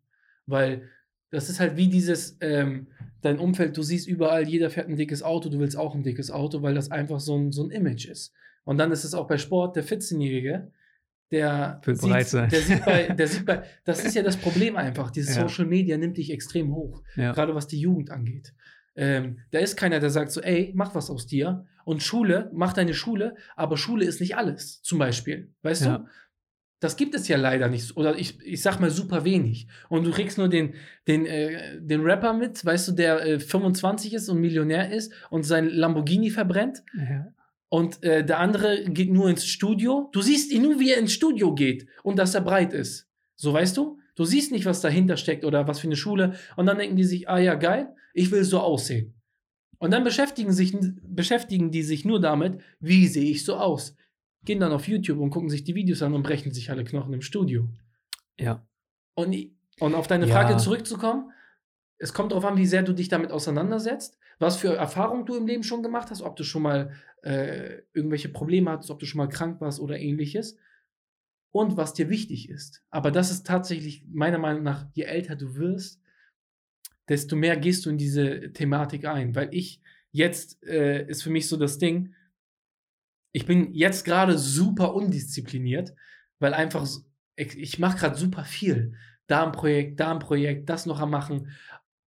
Weil 0.46 0.88
das 1.30 1.48
ist 1.48 1.60
halt 1.60 1.76
wie 1.76 1.88
dieses, 1.88 2.36
ähm, 2.40 2.88
dein 3.22 3.38
Umfeld, 3.38 3.76
du 3.76 3.82
siehst 3.82 4.06
überall, 4.06 4.46
jeder 4.48 4.70
fährt 4.70 4.88
ein 4.88 4.96
dickes 4.96 5.22
Auto, 5.22 5.48
du 5.48 5.58
willst 5.58 5.76
auch 5.76 5.94
ein 5.94 6.02
dickes 6.02 6.30
Auto, 6.30 6.62
weil 6.62 6.74
das 6.74 6.90
einfach 6.90 7.20
so 7.20 7.36
ein, 7.38 7.52
so 7.52 7.64
ein 7.64 7.70
Image 7.70 8.06
ist. 8.06 8.32
Und 8.64 8.78
dann 8.78 8.92
ist 8.92 9.04
es 9.04 9.14
auch 9.14 9.26
bei 9.26 9.38
Sport, 9.38 9.76
der 9.76 9.84
14-Jährige, 9.84 10.70
der 11.30 11.80
Will 11.84 11.96
sieht, 11.96 12.26
sein. 12.28 12.50
der 12.50 12.60
sieht 12.60 12.84
bei, 12.84 13.08
der 13.18 13.26
sieht 13.26 13.46
bei, 13.46 13.64
das 13.84 14.04
ist 14.04 14.14
ja 14.14 14.22
das 14.22 14.36
Problem 14.36 14.76
einfach, 14.76 15.10
dieses 15.10 15.34
Ja. 15.36 15.48
Social 15.48 15.64
Media 15.66 15.96
nimmt 15.96 16.18
dich 16.18 16.30
extrem 16.30 16.74
hoch 16.74 17.02
Ja. 17.16 17.32
gerade 17.32 17.54
was 17.54 17.66
die 17.66 17.80
Jugend 17.80 18.10
angeht. 18.10 18.52
Ähm, 18.94 19.38
da 19.50 19.58
ist 19.58 19.76
keiner, 19.76 20.00
der 20.00 20.10
sagt 20.10 20.30
so, 20.32 20.40
ey, 20.40 20.72
mach 20.74 20.94
was 20.94 21.10
aus 21.10 21.26
dir. 21.26 21.66
Und 21.84 22.02
Schule, 22.02 22.50
mach 22.52 22.72
deine 22.74 22.94
Schule, 22.94 23.34
aber 23.56 23.76
Schule 23.76 24.04
ist 24.04 24.20
nicht 24.20 24.36
alles, 24.36 24.82
zum 24.82 24.98
Beispiel. 24.98 25.52
Weißt 25.62 25.84
Ja. 25.86 25.98
du? 25.98 26.04
Das 26.78 26.96
gibt 26.96 27.14
es 27.14 27.28
ja 27.28 27.36
leider 27.36 27.68
nicht. 27.68 27.96
Oder 27.96 28.18
ich, 28.18 28.40
ich 28.44 28.60
sag 28.60 28.80
mal 28.80 28.90
super 28.90 29.24
wenig. 29.24 29.68
Und 29.88 30.04
du 30.04 30.10
kriegst 30.10 30.36
nur 30.36 30.48
den, 30.48 30.74
den, 31.06 31.26
äh, 31.26 31.80
den 31.80 32.00
Rapper 32.02 32.32
mit, 32.32 32.64
weißt 32.64 32.88
du, 32.88 32.92
der 32.92 33.24
äh, 33.24 33.38
25 33.40 34.14
ist 34.14 34.28
und 34.28 34.40
Millionär 34.40 34.92
ist 34.92 35.12
und 35.30 35.44
sein 35.44 35.68
Lamborghini 35.68 36.30
verbrennt. 36.30 36.82
Ja. 36.96 37.28
Und 37.68 38.02
äh, 38.02 38.24
der 38.24 38.40
andere 38.40 38.82
geht 38.84 39.12
nur 39.12 39.30
ins 39.30 39.46
Studio. 39.46 40.10
Du 40.12 40.22
siehst 40.22 40.50
ihn 40.52 40.62
nur, 40.62 40.80
wie 40.80 40.90
er 40.90 40.98
ins 40.98 41.12
Studio 41.12 41.54
geht 41.54 41.86
und 42.02 42.18
dass 42.18 42.34
er 42.34 42.40
breit 42.42 42.72
ist. 42.72 43.08
So 43.36 43.52
weißt 43.52 43.76
du? 43.76 43.98
Du 44.16 44.24
siehst 44.24 44.50
nicht, 44.52 44.66
was 44.66 44.80
dahinter 44.80 45.16
steckt 45.16 45.44
oder 45.44 45.66
was 45.68 45.78
für 45.80 45.86
eine 45.86 45.96
Schule. 45.96 46.34
Und 46.56 46.66
dann 46.66 46.78
denken 46.78 46.96
die 46.96 47.04
sich, 47.04 47.28
ah 47.28 47.38
ja, 47.38 47.54
geil, 47.54 47.94
ich 48.14 48.30
will 48.30 48.44
so 48.44 48.60
aussehen. 48.60 49.14
Und 49.78 49.90
dann 49.90 50.04
beschäftigen, 50.04 50.52
sich, 50.52 50.76
beschäftigen 51.02 51.70
die 51.70 51.82
sich 51.82 52.04
nur 52.04 52.20
damit, 52.20 52.60
wie 52.80 53.08
sehe 53.08 53.30
ich 53.30 53.44
so 53.44 53.56
aus. 53.56 53.96
Gehen 54.44 54.60
dann 54.60 54.72
auf 54.72 54.86
YouTube 54.88 55.18
und 55.18 55.30
gucken 55.30 55.50
sich 55.50 55.64
die 55.64 55.74
Videos 55.74 56.02
an 56.02 56.14
und 56.14 56.22
brechen 56.22 56.52
sich 56.52 56.70
alle 56.70 56.84
Knochen 56.84 57.12
im 57.12 57.22
Studio. 57.22 57.68
ja. 58.38 58.66
Und, 59.14 59.36
und 59.80 59.94
auf 59.94 60.06
deine 60.06 60.26
Ja. 60.26 60.34
Frage 60.34 60.56
zurückzukommen, 60.56 61.32
es 61.98 62.12
kommt 62.14 62.32
darauf 62.32 62.44
an, 62.46 62.56
wie 62.56 62.66
sehr 62.66 62.82
du 62.82 62.92
dich 62.94 63.08
damit 63.08 63.30
auseinandersetzt, 63.30 64.18
was 64.38 64.56
für 64.56 64.74
Erfahrungen 64.74 65.26
du 65.26 65.36
im 65.36 65.46
Leben 65.46 65.62
schon 65.62 65.82
gemacht 65.82 66.10
hast, 66.10 66.22
ob 66.22 66.34
du 66.36 66.44
schon 66.44 66.62
mal 66.62 66.92
äh, 67.22 67.82
irgendwelche 67.92 68.28
Probleme 68.30 68.70
hattest, 68.70 68.90
ob 68.90 68.98
du 68.98 69.06
schon 69.06 69.18
mal 69.18 69.28
krank 69.28 69.60
warst 69.60 69.80
oder 69.80 69.98
ähnliches 70.00 70.56
und 71.52 71.76
was 71.76 71.92
dir 71.94 72.08
wichtig 72.08 72.48
ist. 72.48 72.82
Aber 72.90 73.10
das 73.10 73.30
ist 73.30 73.46
tatsächlich 73.46 74.04
meiner 74.10 74.38
Meinung 74.38 74.62
nach, 74.62 74.86
je 74.94 75.04
älter 75.04 75.36
du 75.36 75.54
wirst, 75.56 76.00
desto 77.08 77.36
mehr 77.36 77.56
gehst 77.56 77.86
du 77.86 77.90
in 77.90 77.98
diese 77.98 78.52
Thematik 78.52 79.04
ein, 79.04 79.34
weil 79.34 79.48
ich 79.52 79.80
jetzt 80.12 80.62
äh, 80.64 81.06
ist 81.08 81.22
für 81.22 81.30
mich 81.30 81.48
so 81.48 81.56
das 81.56 81.78
Ding, 81.78 82.14
ich 83.32 83.46
bin 83.46 83.72
jetzt 83.72 84.04
gerade 84.04 84.38
super 84.38 84.94
undiszipliniert, 84.94 85.94
weil 86.38 86.54
einfach 86.54 86.86
ich, 87.36 87.58
ich 87.58 87.78
mache 87.78 87.98
gerade 87.98 88.16
super 88.16 88.44
viel. 88.44 88.94
Da 89.26 89.44
ein 89.44 89.52
Projekt, 89.52 90.00
da 90.00 90.12
ein 90.12 90.18
Projekt, 90.18 90.68
das 90.68 90.86
noch 90.86 91.00
am 91.00 91.10
machen. 91.10 91.50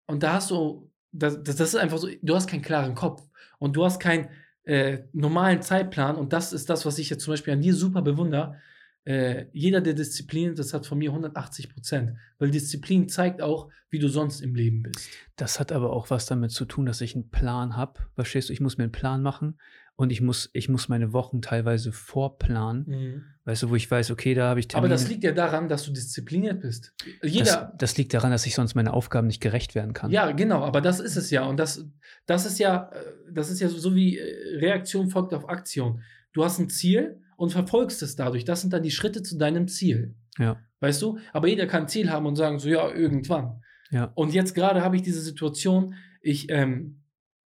Und 0.07 0.23
da 0.23 0.33
hast 0.33 0.51
du, 0.51 0.91
das, 1.11 1.41
das, 1.43 1.55
das 1.55 1.69
ist 1.69 1.75
einfach 1.75 1.97
so, 1.97 2.09
du 2.21 2.35
hast 2.35 2.47
keinen 2.47 2.61
klaren 2.61 2.95
Kopf 2.95 3.23
und 3.59 3.75
du 3.75 3.85
hast 3.85 3.99
keinen 3.99 4.29
äh, 4.63 5.03
normalen 5.13 5.61
Zeitplan. 5.61 6.15
Und 6.15 6.33
das 6.33 6.53
ist 6.53 6.69
das, 6.69 6.85
was 6.85 6.99
ich 6.99 7.09
jetzt 7.09 7.23
zum 7.23 7.33
Beispiel 7.33 7.53
an 7.53 7.61
dir 7.61 7.73
super 7.73 8.01
bewundere. 8.01 8.59
Äh, 9.05 9.45
jeder, 9.53 9.81
der 9.81 9.93
Disziplin 9.93 10.53
ist, 10.53 10.73
hat 10.73 10.87
von 10.87 10.97
mir 10.97 11.11
180 11.11 11.69
Prozent. 11.69 12.17
Weil 12.39 12.49
Disziplin 12.51 13.07
zeigt 13.07 13.41
auch, 13.41 13.69
wie 13.89 13.99
du 13.99 14.09
sonst 14.09 14.41
im 14.41 14.55
Leben 14.55 14.83
bist. 14.83 15.09
Das 15.35 15.59
hat 15.59 15.71
aber 15.71 15.91
auch 15.93 16.09
was 16.09 16.25
damit 16.25 16.51
zu 16.51 16.65
tun, 16.65 16.85
dass 16.85 17.01
ich 17.01 17.15
einen 17.15 17.29
Plan 17.29 17.77
habe. 17.77 18.01
Verstehst 18.15 18.49
du? 18.49 18.53
Ich 18.53 18.59
muss 18.59 18.77
mir 18.77 18.85
einen 18.85 18.91
Plan 18.91 19.21
machen 19.21 19.59
und 19.95 20.11
ich 20.11 20.21
muss, 20.21 20.49
ich 20.53 20.69
muss 20.69 20.89
meine 20.89 21.13
Wochen 21.13 21.41
teilweise 21.41 21.91
vorplanen. 21.91 23.23
Weißt 23.45 23.63
du, 23.63 23.69
wo 23.69 23.75
ich 23.75 23.89
weiß, 23.89 24.09
okay, 24.11 24.33
da 24.33 24.49
habe 24.49 24.59
ich 24.59 24.65
Aber 24.65 24.87
Termine. 24.87 24.93
das 24.95 25.07
liegt 25.07 25.23
ja 25.23 25.31
daran, 25.31 25.69
dass 25.69 25.85
du 25.85 25.91
diszipliniert 25.91 26.61
bist. 26.61 26.93
das, 27.21 27.31
Jeder, 27.31 27.73
das 27.77 27.95
liegt 27.95 28.13
daran, 28.13 28.31
dass 28.31 28.45
ich 28.45 28.55
sonst 28.55 28.73
meine 28.75 28.91
Aufgaben 28.91 29.27
nicht 29.27 29.39
gerecht 29.39 29.75
werden 29.75 29.93
kann. 29.93 30.09
Ja, 30.11 30.31
genau, 30.31 30.63
aber 30.63 30.81
das 30.81 30.99
ist 30.99 31.15
es 31.15 31.29
ja. 31.29 31.45
Und 31.45 31.57
das, 31.57 31.85
das 32.25 32.45
ist 32.45 32.57
ja, 32.59 32.89
äh, 32.91 33.31
das 33.31 33.51
ist 33.51 33.61
ja 33.61 33.69
so, 33.69 33.77
so 33.77 33.95
wie 33.95 34.17
äh, 34.17 34.57
Reaktion 34.57 35.09
folgt 35.09 35.33
auf 35.33 35.47
Aktion. 35.47 36.01
Du 36.33 36.43
hast 36.43 36.59
ein 36.59 36.69
Ziel 36.69 37.21
und 37.37 37.51
verfolgst 37.51 38.01
es 38.01 38.15
dadurch. 38.15 38.45
Das 38.45 38.61
sind 38.61 38.73
dann 38.73 38.83
die 38.83 38.91
Schritte 38.91 39.23
zu 39.23 39.37
deinem 39.37 39.67
Ziel. 39.67 40.15
Ja. 40.37 40.59
Weißt 40.79 41.01
du? 41.01 41.17
Aber 41.33 41.47
jeder 41.47 41.67
kann 41.67 41.83
ein 41.83 41.87
Ziel 41.87 42.09
haben 42.09 42.25
und 42.25 42.35
sagen, 42.35 42.59
so 42.59 42.69
ja, 42.69 42.89
irgendwann. 42.91 43.61
Ja. 43.91 44.11
Und 44.15 44.33
jetzt 44.33 44.53
gerade 44.53 44.81
habe 44.81 44.95
ich 44.95 45.01
diese 45.01 45.21
Situation, 45.21 45.95
ich, 46.21 46.49
ähm, 46.49 47.01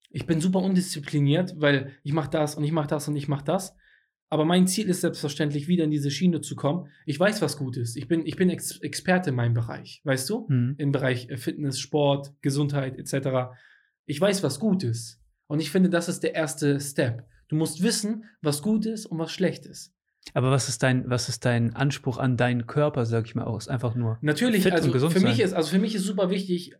ich 0.09 0.25
bin 0.25 0.41
super 0.41 0.59
undiszipliniert, 0.59 1.55
weil 1.57 1.91
ich 2.03 2.13
mache 2.13 2.29
das 2.29 2.55
und 2.55 2.63
ich 2.63 2.71
mache 2.71 2.87
das 2.87 3.07
und 3.07 3.15
ich 3.15 3.27
mache 3.27 3.45
das. 3.45 3.75
Aber 4.29 4.43
mein 4.43 4.67
Ziel 4.67 4.89
ist 4.89 5.01
selbstverständlich, 5.01 5.67
wieder 5.67 5.83
in 5.83 5.91
diese 5.91 6.09
Schiene 6.09 6.41
zu 6.41 6.55
kommen. 6.55 6.89
Ich 7.05 7.19
weiß, 7.19 7.41
was 7.41 7.57
gut 7.57 7.77
ist. 7.77 7.95
Ich 7.95 8.07
bin, 8.07 8.25
ich 8.25 8.35
bin 8.35 8.49
Ex 8.49 8.79
Experte 8.81 9.29
in 9.29 9.35
meinem 9.35 9.53
Bereich, 9.53 10.01
weißt 10.03 10.29
du? 10.29 10.47
Mhm. 10.49 10.75
im 10.77 10.91
Bereich 10.91 11.27
Fitness, 11.35 11.79
Sport, 11.79 12.33
Gesundheit 12.41 12.97
etc. 12.97 13.55
Ich 14.05 14.19
weiß, 14.19 14.43
was 14.43 14.59
gut 14.59 14.83
ist. 14.83 15.21
Und 15.47 15.59
ich 15.59 15.69
finde, 15.69 15.89
das 15.89 16.09
ist 16.09 16.23
der 16.23 16.33
erste 16.33 16.79
Step. 16.79 17.27
Du 17.47 17.55
musst 17.55 17.81
wissen, 17.83 18.25
was 18.41 18.61
gut 18.61 18.85
ist 18.85 19.05
und 19.05 19.19
was 19.19 19.31
schlecht 19.31 19.65
ist. 19.65 19.93
Aber 20.33 20.49
was 20.51 20.67
ist 20.69 20.81
dein, 20.81 21.07
was 21.09 21.29
ist 21.29 21.45
dein 21.45 21.75
Anspruch 21.75 22.17
an 22.17 22.35
deinen 22.37 22.65
Körper, 22.65 23.05
sag 23.05 23.25
ich 23.25 23.35
mal 23.35 23.43
aus? 23.43 23.67
Einfach 23.67 23.93
nur. 23.95 24.17
Natürlich, 24.21 24.63
Fit 24.63 24.71
und 24.73 24.79
also 24.79 24.91
gesund 24.91 25.13
für 25.13 25.19
mich 25.19 25.37
sein. 25.37 25.45
ist, 25.45 25.53
also 25.53 25.69
für 25.69 25.77
mich 25.79 25.93
ist 25.93 26.03
super 26.03 26.29
wichtig, 26.31 26.73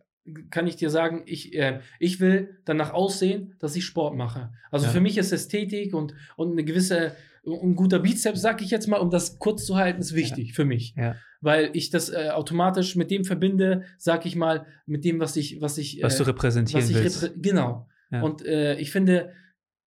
kann 0.50 0.66
ich 0.66 0.74
dir 0.74 0.90
sagen, 0.90 1.22
ich, 1.26 1.54
äh, 1.54 1.78
ich 2.00 2.18
will 2.18 2.58
danach 2.64 2.92
aussehen, 2.92 3.54
dass 3.60 3.76
ich 3.76 3.84
Sport 3.84 4.16
mache. 4.16 4.50
Also 4.72 4.86
Ja. 4.86 4.92
für 4.92 5.00
mich 5.00 5.16
ist 5.18 5.30
Ästhetik 5.30 5.94
und, 5.94 6.14
und 6.34 6.50
eine 6.52 6.64
gewisse, 6.64 7.12
ein 7.46 7.76
guter 7.76 8.00
Bizeps, 8.00 8.40
sag 8.42 8.60
ich 8.60 8.70
jetzt 8.72 8.88
mal, 8.88 8.98
um 8.98 9.10
das 9.10 9.38
kurz 9.38 9.64
zu 9.64 9.76
halten, 9.76 10.00
ist 10.00 10.14
wichtig 10.16 10.54
für 10.54 10.64
mich. 10.64 10.94
Ja. 10.96 11.14
Weil 11.40 11.70
ich 11.74 11.90
das 11.90 12.08
äh, 12.08 12.30
automatisch 12.30 12.96
mit 12.96 13.12
dem 13.12 13.24
verbinde, 13.24 13.84
sag 13.98 14.26
ich 14.26 14.34
mal, 14.34 14.66
mit 14.86 15.04
dem, 15.04 15.20
was 15.20 15.36
ich, 15.36 15.60
was 15.60 15.78
ich, 15.78 16.02
Was 16.02 16.16
äh, 16.16 16.18
du 16.18 16.24
repräsentieren 16.24 16.82
was 16.82 16.90
ich 16.90 16.96
willst. 16.96 17.22
reprä- 17.22 17.32
genau. 17.40 17.86
Ja. 18.10 18.22
Und 18.22 18.44
äh, 18.44 18.74
ich 18.78 18.90
finde, 18.90 19.32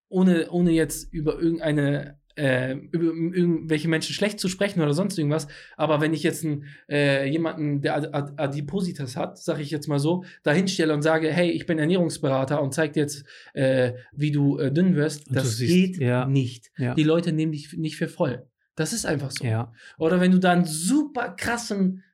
ohne, 0.08 0.50
ohne 0.50 0.70
jetzt 0.72 1.12
über 1.12 1.38
irgendeine 1.40 2.16
äh, 2.36 2.74
über 2.92 3.06
irgendwelche 3.06 3.88
Menschen 3.88 4.14
schlecht 4.14 4.38
zu 4.38 4.48
sprechen 4.48 4.80
oder 4.80 4.94
sonst 4.94 5.18
irgendwas, 5.18 5.48
aber 5.76 6.00
wenn 6.00 6.14
ich 6.14 6.22
jetzt 6.22 6.44
einen, 6.44 6.66
äh, 6.88 7.28
jemanden, 7.28 7.80
der 7.80 7.96
Ad 7.96 8.10
Ad 8.12 8.32
Adipositas 8.36 9.16
hat, 9.16 9.38
sage 9.38 9.60
ich 9.60 9.72
jetzt 9.72 9.88
mal 9.88 9.98
so, 9.98 10.22
da 10.44 10.52
hinstelle 10.52 10.94
und 10.94 11.02
sage, 11.02 11.32
hey, 11.32 11.50
ich 11.50 11.66
bin 11.66 11.80
Ernährungsberater 11.80 12.62
und 12.62 12.72
zeig 12.72 12.92
dir 12.92 13.00
jetzt, 13.00 13.24
äh, 13.54 13.94
wie 14.12 14.30
du 14.30 14.56
äh, 14.58 14.70
dünn 14.72 14.94
wirst, 14.94 15.26
Und 15.28 15.34
das 15.36 15.56
siehst- 15.56 15.72
geht 15.98 15.98
ja. 16.00 16.26
nicht. 16.26 16.70
Ja. 16.78 16.94
Die 16.94 17.02
Leute 17.02 17.32
nehmen 17.32 17.50
dich 17.50 17.72
nicht 17.76 17.96
für 17.96 18.06
voll. 18.06 18.46
Das 18.76 18.92
ist 18.92 19.04
einfach 19.04 19.32
so. 19.32 19.44
ja. 19.44 19.72
Oder 19.98 20.20
wenn 20.20 20.30
du 20.30 20.38
da 20.38 20.52
einen 20.52 20.64
super 20.64 21.30
krassen, 21.36 22.04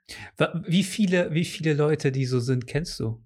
Wie 0.67 0.85
viele, 0.85 1.35
wie 1.35 1.45
viele 1.45 1.75
Leute, 1.75 2.13
die 2.13 2.25
so 2.25 2.41
sind, 2.41 2.67
kennst 2.67 2.99
du? 2.99 3.21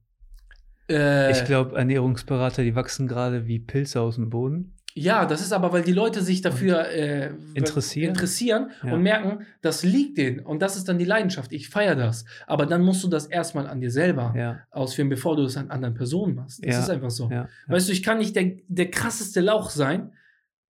Äh, 0.88 1.30
Ich 1.32 1.44
glaube, 1.44 1.76
Ernährungsberater, 1.76 2.62
die 2.62 2.74
wachsen 2.74 3.06
gerade 3.08 3.46
wie 3.46 3.58
Pilze 3.58 4.00
aus 4.00 4.16
dem 4.16 4.30
Boden. 4.30 4.74
Ja, 4.94 5.26
das 5.26 5.42
ist 5.42 5.52
aber, 5.52 5.72
weil 5.72 5.82
die 5.82 5.92
Leute 5.92 6.22
sich 6.22 6.40
dafür 6.40 6.88
äh, 6.88 7.30
Interessieren? 7.54 8.08
interessieren 8.08 8.70
Ja. 8.82 8.94
und 8.94 9.02
merken, 9.02 9.44
das 9.60 9.84
liegt 9.84 10.18
denen. 10.18 10.40
Und 10.40 10.60
das 10.60 10.76
ist 10.76 10.88
dann 10.88 10.98
die 10.98 11.04
Leidenschaft. 11.04 11.52
Ich 11.52 11.68
feiere 11.68 11.94
das. 11.94 12.24
Aber 12.48 12.66
dann 12.66 12.82
musst 12.82 13.04
du 13.04 13.08
das 13.08 13.26
erstmal 13.26 13.68
an 13.68 13.80
dir 13.80 13.92
selber 13.92 14.34
Ja, 14.36 14.58
ausführen, 14.70 15.08
bevor 15.08 15.36
du 15.36 15.44
es 15.44 15.56
an 15.56 15.70
anderen 15.70 15.94
Personen 15.94 16.34
machst. 16.34 16.64
Das 16.66 16.74
Ja. 16.74 16.80
ist 16.80 16.90
einfach 16.90 17.10
so. 17.10 17.30
Weißt 17.68 17.88
du, 17.88 17.92
ich 17.92 18.02
kann 18.02 18.18
nicht 18.18 18.34
der, 18.34 18.56
der 18.66 18.90
krasseste 18.90 19.40
Lauch 19.40 19.70
sein 19.70 20.10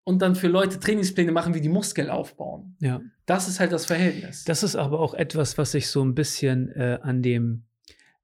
und 0.05 0.21
dann 0.21 0.35
für 0.35 0.49
Leute 0.49 0.79
Trainingspläne 0.79 1.33
machen, 1.33 1.55
wie 1.55 1.61
die 1.63 1.69
Muskeln 1.71 2.11
aufbauen. 2.11 2.77
ja. 2.81 3.01
Das 3.25 3.47
ist 3.49 3.61
halt 3.61 3.73
das 3.73 3.85
Verhältnis. 3.87 4.45
Das 4.45 4.63
ist 4.63 4.75
aber 4.75 5.01
auch 5.01 5.13
etwas, 5.15 5.57
was 5.59 5.73
ich 5.75 5.89
so 5.89 6.03
ein 6.03 6.15
bisschen 6.15 6.71
äh, 6.73 6.99
an 7.03 7.23
dem 7.23 7.65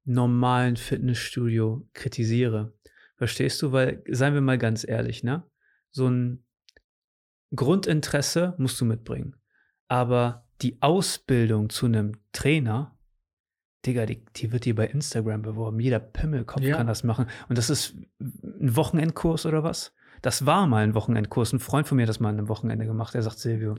normalen 0.05 0.77
Fitnessstudio 0.77 1.87
kritisiere. 1.93 2.73
Verstehst 3.17 3.61
du? 3.61 3.71
Weil, 3.71 4.03
seien 4.09 4.33
wir 4.33 4.41
mal 4.41 4.57
ganz 4.57 4.87
ehrlich, 4.87 5.23
ne? 5.23 5.43
So 5.91 6.07
ein 6.07 6.43
Grundinteresse 7.55 8.53
musst 8.57 8.79
du 8.81 8.85
mitbringen. 8.85 9.35
Aber 9.87 10.47
die 10.61 10.81
Ausbildung 10.81 11.69
zu 11.69 11.85
einem 11.85 12.13
Trainer, 12.31 12.97
Digga, 13.85 14.05
die, 14.05 14.25
die 14.35 14.51
wird 14.51 14.65
dir 14.65 14.75
bei 14.75 14.87
Instagram 14.87 15.41
beworben. 15.43 15.79
Jeder 15.79 15.99
Pimmelkopf 15.99 16.63
Ja. 16.63 16.77
kann 16.77 16.87
das 16.87 17.03
machen. 17.03 17.27
Und 17.49 17.57
das 17.57 17.69
ist 17.69 17.95
ein 18.19 18.75
Wochenendkurs 18.75 19.45
oder 19.45 19.63
was? 19.63 19.93
Das 20.21 20.45
war 20.45 20.65
mal 20.65 20.83
ein 20.83 20.95
Wochenendkurs. 20.95 21.53
Ein 21.53 21.59
Freund 21.59 21.87
von 21.87 21.97
mir 21.97 22.03
hat 22.03 22.09
das 22.09 22.19
mal 22.19 22.29
an 22.29 22.39
einem 22.39 22.47
Wochenende 22.49 22.85
gemacht. 22.85 23.13
Er 23.15 23.21
sagt, 23.21 23.37
Silvio, 23.37 23.75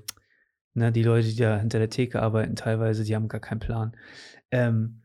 ne, 0.74 0.92
die 0.92 1.02
Leute, 1.02 1.28
die 1.28 1.36
da 1.36 1.58
hinter 1.58 1.78
der 1.78 1.90
Theke 1.90 2.22
arbeiten, 2.22 2.54
teilweise, 2.54 3.02
die 3.04 3.16
haben 3.16 3.28
gar 3.28 3.40
keinen 3.40 3.58
Plan. 3.58 3.96
Ähm, 4.52 5.02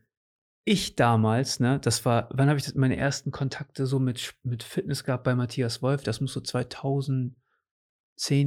ich 0.64 0.94
damals, 0.96 1.58
ne, 1.60 1.78
das 1.80 2.04
war, 2.04 2.28
wann 2.32 2.48
habe 2.48 2.58
ich 2.58 2.64
das, 2.64 2.74
meine 2.74 2.96
ersten 2.96 3.30
Kontakte 3.32 3.86
so 3.86 3.98
mit, 3.98 4.34
mit 4.44 4.62
Fitness 4.62 5.02
gehabt 5.04 5.24
bei 5.24 5.34
Matthias 5.34 5.82
Wolf? 5.82 6.02
Das 6.04 6.20
muss 6.20 6.32
so 6.32 6.40
2010 6.40 7.34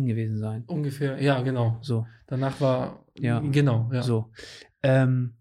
gewesen 0.06 0.38
sein. 0.38 0.64
Ungefähr, 0.68 1.22
ja, 1.22 1.42
genau. 1.42 1.78
So, 1.82 2.06
Danach 2.28 2.60
war, 2.62 3.06
Ja. 3.18 3.40
genau, 3.40 3.90
ja. 3.94 4.02
so. 4.02 4.32
Ähm, 4.82 5.36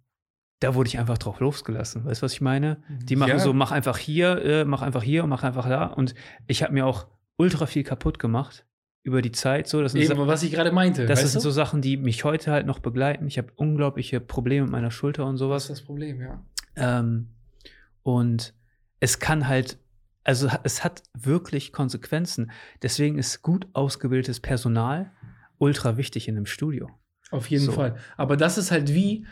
da 0.61 0.75
wurde 0.75 0.89
ich 0.89 0.99
einfach 0.99 1.19
drauf 1.19 1.41
losgelassen. 1.41 2.05
Weißt 2.05 2.23
du, 2.23 2.25
was 2.25 2.33
ich 2.33 2.41
meine? 2.41 2.83
Die 2.89 3.17
machen 3.17 3.31
Ja. 3.31 3.39
so, 3.39 3.53
mach 3.53 3.71
einfach 3.73 3.99
hier, 3.99 4.43
äh, 4.45 4.65
mach 4.65 4.83
einfach 4.83 5.03
hier 5.03 5.23
und 5.25 5.31
mach 5.31 5.43
einfach 5.45 5.69
da. 5.69 5.87
Und 5.87 6.15
ich 6.47 6.63
habe 6.63 6.73
mir 6.73 6.87
auch 6.87 7.07
ultra 7.37 7.67
viel 7.67 7.83
kaputt 7.85 8.19
gemacht 8.19 8.67
über 9.03 9.21
die 9.21 9.33
Zeit. 9.33 9.67
So, 9.69 9.83
das 9.83 9.95
Eben, 9.95 10.17
was 10.27 10.43
ich 10.43 10.53
gerade 10.53 10.73
meinte. 10.73 11.05
das 11.07 11.21
sind 11.21 11.35
du? 11.35 11.41
so 11.41 11.51
Sachen, 11.51 11.83
die 11.83 11.97
mich 11.99 12.25
heute 12.25 12.51
halt 12.53 12.67
noch 12.67 12.79
begleiten. 12.79 13.27
Ich 13.27 13.37
habe 13.37 13.49
unglaubliche 13.57 14.21
Probleme 14.21 14.63
mit 14.65 14.73
meiner 14.73 14.91
Schulter 14.91 15.27
und 15.27 15.35
was 15.35 15.39
sowas. 15.41 15.63
ist 15.65 15.71
das 15.71 15.83
Problem, 15.83 16.21
ja. 16.21 16.43
Ähm, 16.77 17.29
und 18.03 18.55
es 19.01 19.19
kann 19.19 19.49
halt, 19.49 19.79
also 20.25 20.49
es 20.63 20.85
hat 20.85 21.03
wirklich 21.15 21.73
Konsequenzen. 21.73 22.51
Deswegen 22.83 23.19
ist 23.19 23.43
gut 23.43 23.67
ausgebildetes 23.73 24.41
Personal 24.41 25.13
ultra 25.59 25.97
wichtig 25.97 26.29
in 26.29 26.37
einem 26.37 26.47
Studio. 26.47 26.91
Auf 27.31 27.49
jeden 27.49 27.65
So. 27.65 27.73
Fall. 27.73 27.97
Aber 28.17 28.37
das 28.37 28.59
ist 28.59 28.71
halt 28.71 28.95
wie, 28.95 29.27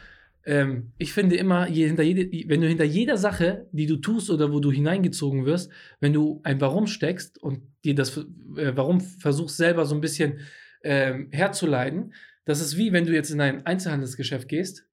ähm, 0.44 0.92
ich 0.98 1.12
finde 1.12 1.36
immer, 1.36 1.68
je, 1.68 1.86
hinter 1.86 2.02
jede, 2.02 2.48
wenn 2.48 2.60
du 2.60 2.68
hinter 2.68 2.84
jeder 2.84 3.16
Sache, 3.16 3.68
die 3.72 3.86
du 3.86 3.96
tust 3.96 4.30
oder 4.30 4.52
wo 4.52 4.60
du 4.60 4.72
hineingezogen 4.72 5.44
wirst, 5.44 5.70
wenn 6.00 6.12
du 6.12 6.40
ein 6.44 6.60
Warum 6.60 6.86
steckst 6.86 7.40
und 7.42 7.62
dir 7.84 7.94
das 7.94 8.16
äh, 8.56 8.72
Warum 8.74 9.00
versuchst 9.00 9.56
selber 9.56 9.84
so 9.84 9.94
ein 9.94 10.00
bisschen 10.00 10.40
ähm, 10.82 11.28
herzuleiten, 11.30 12.12
das 12.44 12.60
ist 12.60 12.76
wie, 12.76 12.92
wenn 12.92 13.06
du 13.06 13.12
jetzt 13.12 13.30
in 13.30 13.40
ein 13.40 13.66
Einzelhandelsgeschäft 13.66 14.48
gehst 14.48 14.88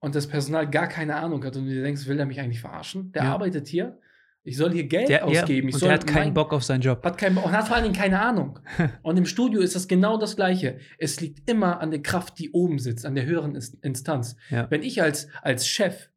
und 0.00 0.14
das 0.14 0.26
Personal 0.26 0.68
gar 0.68 0.88
keine 0.88 1.16
Ahnung 1.16 1.44
hat 1.44 1.56
und 1.56 1.64
du 1.66 1.70
dir 1.70 1.82
denkst, 1.82 2.06
will 2.06 2.16
der 2.16 2.26
mich 2.26 2.40
eigentlich 2.40 2.60
verarschen? 2.60 3.12
Der 3.12 3.24
Ja. 3.24 3.32
arbeitet 3.32 3.68
hier, 3.68 3.98
ich 4.42 4.56
soll 4.56 4.72
hier 4.72 4.84
Geld 4.88 5.08
Der, 5.10 5.26
ausgeben. 5.26 5.68
ja, 5.68 5.74
und 5.74 5.82
der 5.82 5.92
hat 5.92 6.06
keinen 6.06 6.24
mein- 6.28 6.34
Bock 6.34 6.52
auf 6.54 6.64
seinen 6.64 6.80
Job. 6.80 7.04
hat 7.04 7.18
keinen 7.18 7.34
Bock 7.34 7.44
und 7.44 7.52
hat 7.52 7.66
vor 7.68 7.76
allen 7.76 7.84
Dingen 7.84 7.94
keine 7.96 8.20
Ahnung. 8.20 8.58
Und 9.02 9.16
im 9.18 9.26
Studio 9.26 9.60
ist 9.60 9.74
das 9.76 9.86
genau 9.86 10.18
das 10.18 10.34
Gleiche. 10.36 10.78
Es 10.98 11.20
liegt 11.20 11.48
immer 11.50 11.80
an 11.80 11.90
der 11.90 12.00
Kraft, 12.02 12.38
die 12.38 12.50
oben 12.52 12.78
sitzt, 12.78 13.04
an 13.04 13.14
der 13.14 13.26
höheren 13.26 13.54
Instanz. 13.82 14.36
Ja. 14.48 14.70
Wenn 14.70 14.82
ich 14.82 15.02
als, 15.02 15.28
als 15.42 15.68
Chef 15.68 16.08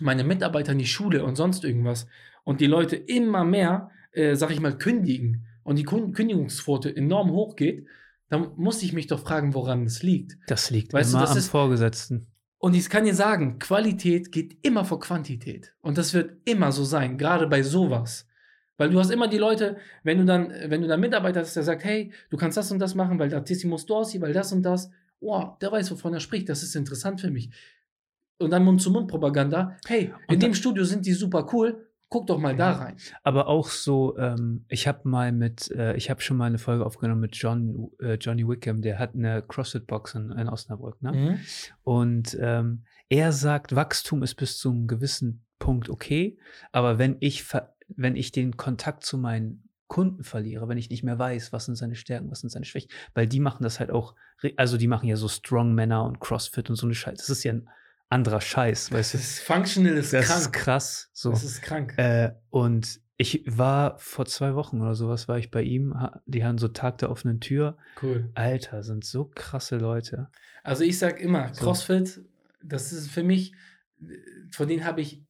meine 0.00 0.24
Mitarbeiter 0.24 0.72
in 0.72 0.78
die 0.78 0.86
Schule 0.86 1.22
und 1.24 1.36
sonst 1.36 1.62
irgendwas 1.64 2.06
und 2.44 2.60
die 2.62 2.66
Leute 2.66 2.96
immer 2.96 3.44
mehr, 3.44 3.90
äh, 4.12 4.34
sag 4.34 4.50
ich 4.50 4.60
mal, 4.60 4.76
kündigen 4.78 5.44
und 5.62 5.76
die 5.76 5.84
Kündigungsquote 5.84 6.94
enorm 6.96 7.30
hoch 7.32 7.54
geht, 7.54 7.86
dann 8.30 8.52
muss 8.56 8.82
ich 8.82 8.92
mich 8.94 9.08
doch 9.08 9.20
fragen, 9.20 9.52
woran 9.54 9.84
es 9.84 10.02
liegt. 10.02 10.38
Das 10.46 10.70
liegt 10.70 10.94
Weißt 10.94 11.12
du, 11.12 11.16
immer 11.16 11.22
das 11.24 11.32
am 11.32 11.38
ist- 11.38 11.48
Vorgesetzten. 11.48 12.28
Und 12.60 12.76
ich 12.76 12.90
kann 12.90 13.04
dir 13.04 13.14
sagen, 13.14 13.58
Qualität 13.58 14.30
geht 14.30 14.58
immer 14.60 14.84
vor 14.84 15.00
Quantität. 15.00 15.72
Und 15.80 15.96
das 15.96 16.12
wird 16.12 16.36
immer 16.44 16.72
so 16.72 16.84
sein, 16.84 17.16
gerade 17.16 17.46
bei 17.46 17.62
sowas. 17.62 18.28
Weil 18.76 18.90
du 18.90 19.00
hast 19.00 19.10
immer 19.10 19.28
die 19.28 19.38
Leute, 19.38 19.78
wenn 20.02 20.18
du 20.18 20.26
dann, 20.26 20.52
wenn 20.66 20.82
du 20.82 20.86
dann 20.86 21.00
Mitarbeiter 21.00 21.40
hast, 21.40 21.56
der 21.56 21.62
sagt, 21.62 21.84
hey, 21.84 22.12
du 22.28 22.36
kannst 22.36 22.58
das 22.58 22.70
und 22.70 22.78
das 22.78 22.94
machen, 22.94 23.18
weil 23.18 23.34
Artissimus 23.34 23.86
Dorsi, 23.86 24.20
weil 24.20 24.34
das 24.34 24.52
und 24.52 24.62
das, 24.62 24.90
oh, 25.20 25.48
der 25.60 25.72
weiß, 25.72 25.90
wovon 25.90 26.12
er 26.12 26.20
spricht, 26.20 26.50
das 26.50 26.62
ist 26.62 26.76
interessant 26.76 27.22
für 27.22 27.30
mich. 27.30 27.48
Und 28.38 28.50
dann 28.50 28.64
Mund-zu-Mund-Propaganda, 28.64 29.78
hey, 29.86 30.12
in 30.28 30.38
dem 30.40 30.52
Studio 30.52 30.84
sind 30.84 31.06
die 31.06 31.12
super 31.12 31.48
cool, 31.54 31.89
guck 32.10 32.26
doch 32.26 32.38
mal 32.38 32.54
da 32.56 32.72
rein. 32.72 32.96
Aber 33.22 33.46
auch 33.46 33.68
so, 33.68 34.18
ähm, 34.18 34.66
ich 34.68 34.86
habe 34.86 35.08
mal 35.08 35.32
mit, 35.32 35.70
äh, 35.70 35.96
ich 35.96 36.10
habe 36.10 36.20
schon 36.20 36.36
mal 36.36 36.46
eine 36.46 36.58
Folge 36.58 36.84
aufgenommen 36.84 37.20
mit 37.20 37.36
John, 37.36 37.90
äh, 38.00 38.14
Johnny 38.14 38.46
Wickham, 38.46 38.82
der 38.82 38.98
hat 38.98 39.14
eine 39.14 39.42
CrossFit-Box 39.42 40.16
in, 40.16 40.32
in 40.32 40.48
Osnabrück, 40.48 41.00
ne? 41.02 41.12
Mhm. 41.12 41.38
Und 41.84 42.36
ähm, 42.40 42.84
er 43.08 43.32
sagt, 43.32 43.74
Wachstum 43.74 44.22
ist 44.22 44.34
bis 44.34 44.58
zu 44.58 44.70
einem 44.70 44.88
gewissen 44.88 45.44
Punkt 45.58 45.88
okay, 45.88 46.38
aber 46.72 46.98
wenn 46.98 47.16
ich, 47.20 47.44
wenn 47.88 48.16
ich 48.16 48.32
den 48.32 48.56
Kontakt 48.56 49.04
zu 49.04 49.16
meinen 49.16 49.68
Kunden 49.86 50.24
verliere, 50.24 50.68
wenn 50.68 50.78
ich 50.78 50.90
nicht 50.90 51.02
mehr 51.02 51.18
weiß, 51.18 51.52
was 51.52 51.66
sind 51.66 51.74
seine 51.76 51.96
Stärken, 51.96 52.30
was 52.30 52.40
sind 52.40 52.50
seine 52.50 52.64
Schwächen, 52.64 52.90
weil 53.14 53.26
die 53.26 53.40
machen 53.40 53.62
das 53.62 53.78
halt 53.78 53.90
auch, 53.90 54.14
also 54.56 54.78
die 54.78 54.86
machen 54.86 55.08
ja 55.08 55.16
so 55.16 55.28
Strongmänner 55.28 56.04
und 56.04 56.20
CrossFit 56.20 56.70
und 56.70 56.76
so 56.76 56.86
eine 56.86 56.94
Scheiße. 56.94 57.16
Das 57.16 57.30
ist 57.30 57.44
ja 57.44 57.52
ein 57.52 57.68
anderer 58.10 58.40
Scheiß, 58.40 58.92
weißt 58.92 59.14
du? 59.14 59.18
Das 59.18 59.26
ist 59.26 59.40
functional, 59.40 59.94
ist 59.96 60.12
Das 60.12 60.26
krank. 60.26 60.40
ist 60.40 60.52
krass. 60.52 61.10
So. 61.12 61.30
Das 61.30 61.44
ist 61.44 61.62
krank. 61.62 61.94
Äh, 61.96 62.32
und 62.50 63.00
ich 63.16 63.44
war 63.46 63.98
vor 63.98 64.26
zwei 64.26 64.54
Wochen 64.54 64.80
oder 64.80 64.94
sowas, 64.94 65.28
war 65.28 65.38
ich 65.38 65.50
bei 65.50 65.62
ihm. 65.62 65.94
Die 66.26 66.44
haben 66.44 66.58
so 66.58 66.68
Tag 66.68 66.98
der 66.98 67.10
offenen 67.10 67.40
Tür. 67.40 67.76
cool. 68.02 68.30
Alter, 68.34 68.82
sind 68.82 69.04
so 69.04 69.30
krasse 69.34 69.76
Leute. 69.76 70.28
Also 70.62 70.84
ich 70.84 70.98
sag 70.98 71.20
immer, 71.20 71.52
So. 71.54 71.64
CrossFit, 71.64 72.20
das 72.62 72.92
ist 72.92 73.10
für 73.10 73.22
mich, 73.22 73.54
vor 74.50 74.66
denen 74.66 74.84
habe 74.84 75.00
ich 75.02 75.22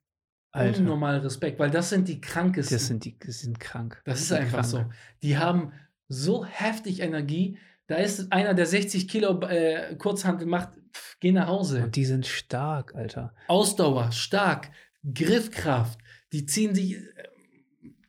Alter. 0.53 0.79
unnormal 0.81 1.19
Respekt, 1.19 1.59
weil 1.59 1.71
das 1.71 1.90
sind 1.90 2.09
die 2.09 2.21
krankesten. 2.21 2.77
Das 2.77 2.87
sind, 2.87 3.05
die, 3.05 3.19
die 3.19 3.31
sind 3.33 3.61
krank. 3.61 4.01
das 4.05 4.21
ist 4.23 4.31
Die 4.31 4.35
einfach 4.35 4.61
krank. 4.61 4.66
so. 4.66 4.85
Die 5.23 5.37
haben 5.38 5.73
so 6.09 6.45
heftig 6.45 7.01
Energie. 7.01 7.59
Da 7.88 7.97
ist 7.97 8.33
einer, 8.33 8.55
der 8.55 8.66
60 8.66 9.09
Kilo 9.09 9.40
äh, 9.43 9.95
Kurzhantel 9.97 10.47
macht, 10.47 10.71
pff, 10.92 11.16
geh 11.20 11.33
nach 11.33 11.46
Hause. 11.48 11.85
Und 11.85 11.96
die 11.96 12.05
sind 12.05 12.26
stark, 12.26 12.94
Alter. 12.94 13.35
Ausdauer, 13.48 14.12
stark, 14.12 14.70
Griffkraft. 15.14 15.98
Die 16.33 16.46
ziehen 16.46 16.74
sich. 16.74 16.96
äh, 16.96 17.03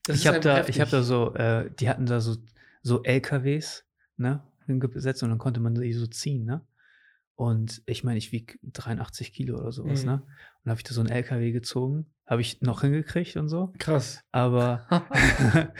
ich 0.09 0.27
habe 0.27 0.39
da, 0.39 0.57
heftig. 0.57 0.75
ich 0.75 0.81
habe 0.81 0.91
da 0.91 1.03
so, 1.03 1.33
äh, 1.35 1.69
die 1.79 1.89
hatten 1.89 2.05
da 2.05 2.19
so, 2.21 2.35
so 2.83 3.03
LKWs, 3.03 3.85
ne, 4.17 4.43
hingesetzt 4.65 5.21
und 5.23 5.29
dann 5.29 5.37
konnte 5.37 5.59
man 5.59 5.75
die 5.75 5.93
so 5.93 6.07
ziehen, 6.07 6.45
ne? 6.45 6.65
Und 7.35 7.81
ich 7.85 8.03
meine, 8.03 8.17
ich 8.17 8.31
wiege 8.31 8.55
83 8.63 9.33
Kilo 9.33 9.57
oder 9.59 9.71
sowas, 9.71 10.01
Mhm. 10.03 10.09
ne? 10.11 10.23
Und 10.63 10.69
habe 10.69 10.79
ich 10.79 10.83
da 10.83 10.93
so 10.93 11.01
einen 11.01 11.09
LKW 11.09 11.51
gezogen, 11.51 12.05
habe 12.27 12.41
ich 12.41 12.61
noch 12.61 12.81
hingekriegt 12.81 13.35
und 13.35 13.49
so. 13.49 13.73
Krass. 13.79 14.23
Aber, 14.31 14.85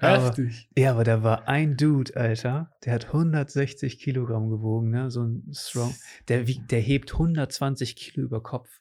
aber 0.00 0.26
heftig. 0.26 0.68
Ja, 0.76 0.92
aber 0.92 1.04
da 1.04 1.22
war 1.22 1.48
ein 1.48 1.76
Dude, 1.76 2.14
Alter, 2.16 2.70
der 2.84 2.92
hat 2.92 3.06
160 3.06 3.98
Kilogramm 3.98 4.50
gewogen, 4.50 4.90
ne? 4.90 5.10
So 5.10 5.22
ein 5.22 5.50
Strong. 5.52 5.94
Der, 6.28 6.46
wiegt, 6.46 6.70
der 6.70 6.80
hebt 6.80 7.12
120 7.12 7.96
Kilo 7.96 8.26
über 8.26 8.42
Kopf. 8.42 8.80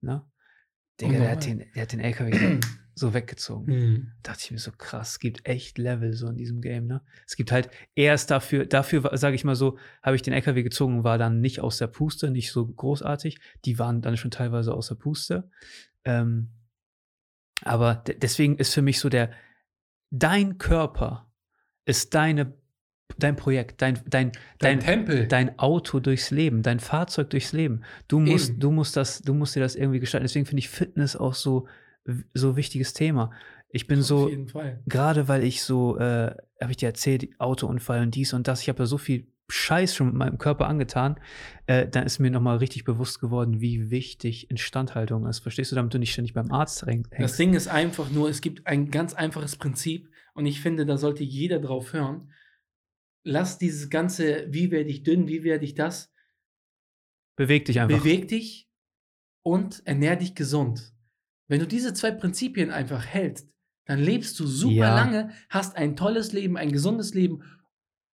Ne? 0.00 0.24
Digga, 1.00 1.18
der 1.18 1.30
hat, 1.30 1.44
den, 1.44 1.64
der 1.74 1.82
hat 1.82 1.92
den 1.92 2.00
LKW 2.00 2.60
so 2.98 3.12
weggezogen. 3.12 3.66
Mhm. 3.72 4.12
Dachte 4.22 4.40
ich 4.44 4.50
mir 4.50 4.58
so 4.58 4.72
krass, 4.72 5.10
es 5.10 5.18
gibt 5.18 5.46
echt 5.46 5.76
Level 5.76 6.14
so 6.14 6.28
in 6.28 6.36
diesem 6.36 6.62
Game, 6.62 6.86
ne? 6.86 7.02
Es 7.26 7.36
gibt 7.36 7.52
halt 7.52 7.68
erst 7.94 8.30
dafür, 8.30 8.64
dafür, 8.64 9.10
sage 9.18 9.34
ich 9.36 9.44
mal 9.44 9.54
so, 9.54 9.76
habe 10.02 10.16
ich 10.16 10.22
den 10.22 10.32
LKW 10.32 10.62
gezogen, 10.62 11.04
war 11.04 11.18
dann 11.18 11.40
nicht 11.42 11.60
aus 11.60 11.76
der 11.76 11.88
Puste, 11.88 12.30
nicht 12.30 12.50
so 12.50 12.66
großartig. 12.66 13.38
Die 13.66 13.78
waren 13.78 14.00
dann 14.00 14.16
schon 14.16 14.30
teilweise 14.30 14.72
aus 14.72 14.88
der 14.88 14.94
Puste. 14.94 15.50
Ähm, 16.04 16.48
aber 17.62 17.96
de- 17.96 18.18
deswegen 18.18 18.56
ist 18.56 18.72
für 18.74 18.82
mich 18.82 18.98
so 18.98 19.08
der, 19.08 19.30
dein 20.10 20.56
Körper 20.58 21.30
ist 21.84 22.14
deine, 22.14 22.54
dein 23.18 23.36
Projekt, 23.36 23.82
dein, 23.82 23.94
dein, 24.06 24.32
Dein 24.58 24.78
dein, 24.78 24.80
Tempel. 24.80 25.28
dein 25.28 25.58
Auto 25.58 26.00
durchs 26.00 26.30
Leben, 26.30 26.62
dein 26.62 26.80
Fahrzeug 26.80 27.30
durchs 27.30 27.52
Leben. 27.52 27.82
Du 28.08 28.20
musst, 28.20 28.50
Eben. 28.50 28.60
du 28.60 28.70
musst 28.70 28.96
das, 28.96 29.20
du 29.20 29.34
musst 29.34 29.54
dir 29.54 29.60
das 29.60 29.76
irgendwie 29.76 30.00
gestalten. 30.00 30.24
Deswegen 30.24 30.46
finde 30.46 30.60
ich 30.60 30.68
Fitness 30.68 31.14
auch 31.16 31.34
so, 31.34 31.66
so 32.34 32.56
wichtiges 32.56 32.92
Thema. 32.92 33.30
Ich 33.68 33.86
bin 33.86 34.02
so, 34.02 34.26
Auf 34.26 34.50
Fall. 34.50 34.82
gerade 34.86 35.28
weil 35.28 35.44
ich 35.44 35.62
so, 35.62 35.98
äh, 35.98 36.34
habe 36.60 36.70
ich 36.70 36.76
dir 36.76 36.86
erzählt, 36.86 37.28
Autounfall 37.38 38.02
und 38.02 38.14
dies 38.14 38.32
und 38.32 38.48
das, 38.48 38.62
ich 38.62 38.68
habe 38.68 38.80
ja 38.80 38.86
so 38.86 38.98
viel 38.98 39.26
Scheiß 39.48 39.94
schon 39.94 40.08
mit 40.08 40.16
meinem 40.16 40.38
Körper 40.38 40.66
angetan, 40.66 41.20
äh, 41.66 41.86
dann 41.86 42.04
ist 42.04 42.18
mir 42.18 42.30
nochmal 42.30 42.56
richtig 42.56 42.84
bewusst 42.84 43.20
geworden, 43.20 43.60
wie 43.60 43.90
wichtig 43.90 44.50
Instandhaltung 44.50 45.26
ist. 45.26 45.40
Verstehst 45.40 45.70
du, 45.70 45.76
damit 45.76 45.94
du 45.94 45.98
nicht 45.98 46.12
ständig 46.12 46.34
beim 46.34 46.50
Arzt 46.50 46.84
hängst? 46.84 47.12
Das 47.18 47.36
Ding 47.36 47.54
ist 47.54 47.68
einfach 47.68 48.10
nur, 48.10 48.28
es 48.28 48.40
gibt 48.40 48.66
ein 48.66 48.90
ganz 48.90 49.14
einfaches 49.14 49.56
Prinzip 49.56 50.08
und 50.34 50.46
ich 50.46 50.60
finde, 50.60 50.84
da 50.84 50.96
sollte 50.96 51.22
jeder 51.22 51.60
drauf 51.60 51.92
hören. 51.92 52.32
Lass 53.22 53.58
dieses 53.58 53.88
ganze, 53.90 54.46
wie 54.48 54.70
werde 54.70 54.90
ich 54.90 55.02
dünn, 55.02 55.28
wie 55.28 55.44
werde 55.44 55.64
ich 55.64 55.74
das, 55.74 56.12
Beweg 57.36 57.66
dich 57.66 57.80
einfach. 57.80 57.98
beweg 57.98 58.28
dich 58.28 58.68
und 59.42 59.86
ernähr 59.86 60.16
dich 60.16 60.34
gesund. 60.34 60.95
Wenn 61.48 61.60
du 61.60 61.66
diese 61.66 61.94
zwei 61.94 62.10
Prinzipien 62.10 62.70
einfach 62.70 63.04
hältst, 63.04 63.48
dann 63.86 64.00
lebst 64.00 64.38
du 64.40 64.46
super 64.46 64.74
Ja. 64.74 64.94
lange, 64.94 65.30
hast 65.48 65.76
ein 65.76 65.94
tolles 65.96 66.32
Leben, 66.32 66.56
ein 66.56 66.72
gesundes 66.72 67.14
Leben, 67.14 67.42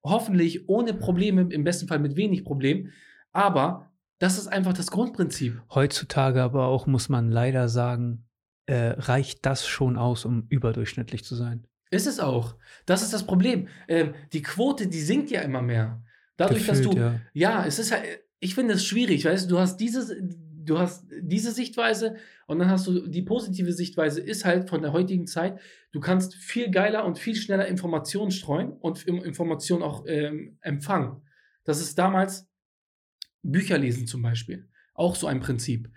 hoffentlich 0.03 0.67
ohne 0.69 0.93
Probleme, 0.93 1.47
im 1.49 1.63
besten 1.63 1.87
Fall 1.87 1.99
mit 1.99 2.15
wenig 2.15 2.43
Problemen. 2.43 2.91
Aber 3.31 3.91
das 4.19 4.37
ist 4.37 4.47
einfach 4.47 4.73
das 4.73 4.91
Grundprinzip. 4.91 5.61
Heutzutage 5.73 6.41
aber 6.43 6.67
auch, 6.67 6.85
muss 6.87 7.09
man 7.09 7.31
leider 7.31 7.69
sagen, 7.69 8.25
äh, 8.65 8.93
reicht 8.97 9.45
das 9.45 9.67
schon 9.67 9.97
aus, 9.97 10.25
um 10.25 10.45
überdurchschnittlich 10.49 11.23
zu 11.23 11.35
sein. 11.35 11.65
Ist 11.89 12.07
es 12.07 12.19
auch. 12.19 12.55
Das 12.85 13.01
ist 13.03 13.13
das 13.13 13.25
Problem. 13.25 13.67
Ähm, 13.87 14.13
die 14.31 14.41
Quote, 14.41 14.87
die 14.87 15.01
sinkt 15.01 15.31
ja 15.31 15.41
immer 15.41 15.61
mehr. 15.61 16.03
Dadurch, 16.37 16.65
dass 16.65 16.79
Gefühlt, 16.79 16.95
du. 16.97 17.01
ja. 17.01 17.19
Ja, 17.33 17.65
es 17.65 17.79
ist 17.79 17.91
halt, 17.91 18.03
ich 18.39 18.55
finde 18.55 18.75
es 18.75 18.85
schwierig, 18.85 19.25
weißt 19.25 19.45
du, 19.45 19.55
du 19.55 19.59
hast 19.59 19.77
diese, 19.77 20.17
du 20.65 20.79
hast 20.79 21.05
diese 21.21 21.51
Sichtweise 21.51 22.15
und 22.47 22.59
dann 22.59 22.69
hast 22.69 22.87
du 22.87 23.07
die 23.07 23.21
positive 23.21 23.71
Sichtweise 23.73 24.21
ist 24.21 24.45
halt 24.45 24.69
von 24.69 24.81
der 24.81 24.93
heutigen 24.93 25.27
Zeit, 25.27 25.59
du 25.91 25.99
kannst 25.99 26.35
viel 26.35 26.69
geiler 26.71 27.05
und 27.05 27.17
viel 27.19 27.35
schneller 27.35 27.67
Informationen 27.67 28.31
streuen 28.31 28.71
und 28.73 29.03
Informationen 29.07 29.83
auch 29.83 30.05
ähm, 30.07 30.57
empfangen. 30.61 31.21
Das 31.63 31.79
ist 31.81 31.97
damals 31.97 32.47
Bücher 33.41 33.77
lesen 33.77 34.07
zum 34.07 34.21
Beispiel. 34.21 34.69
Auch 34.93 35.15
so 35.15 35.27
ein 35.27 35.39
Prinzip. 35.39 35.89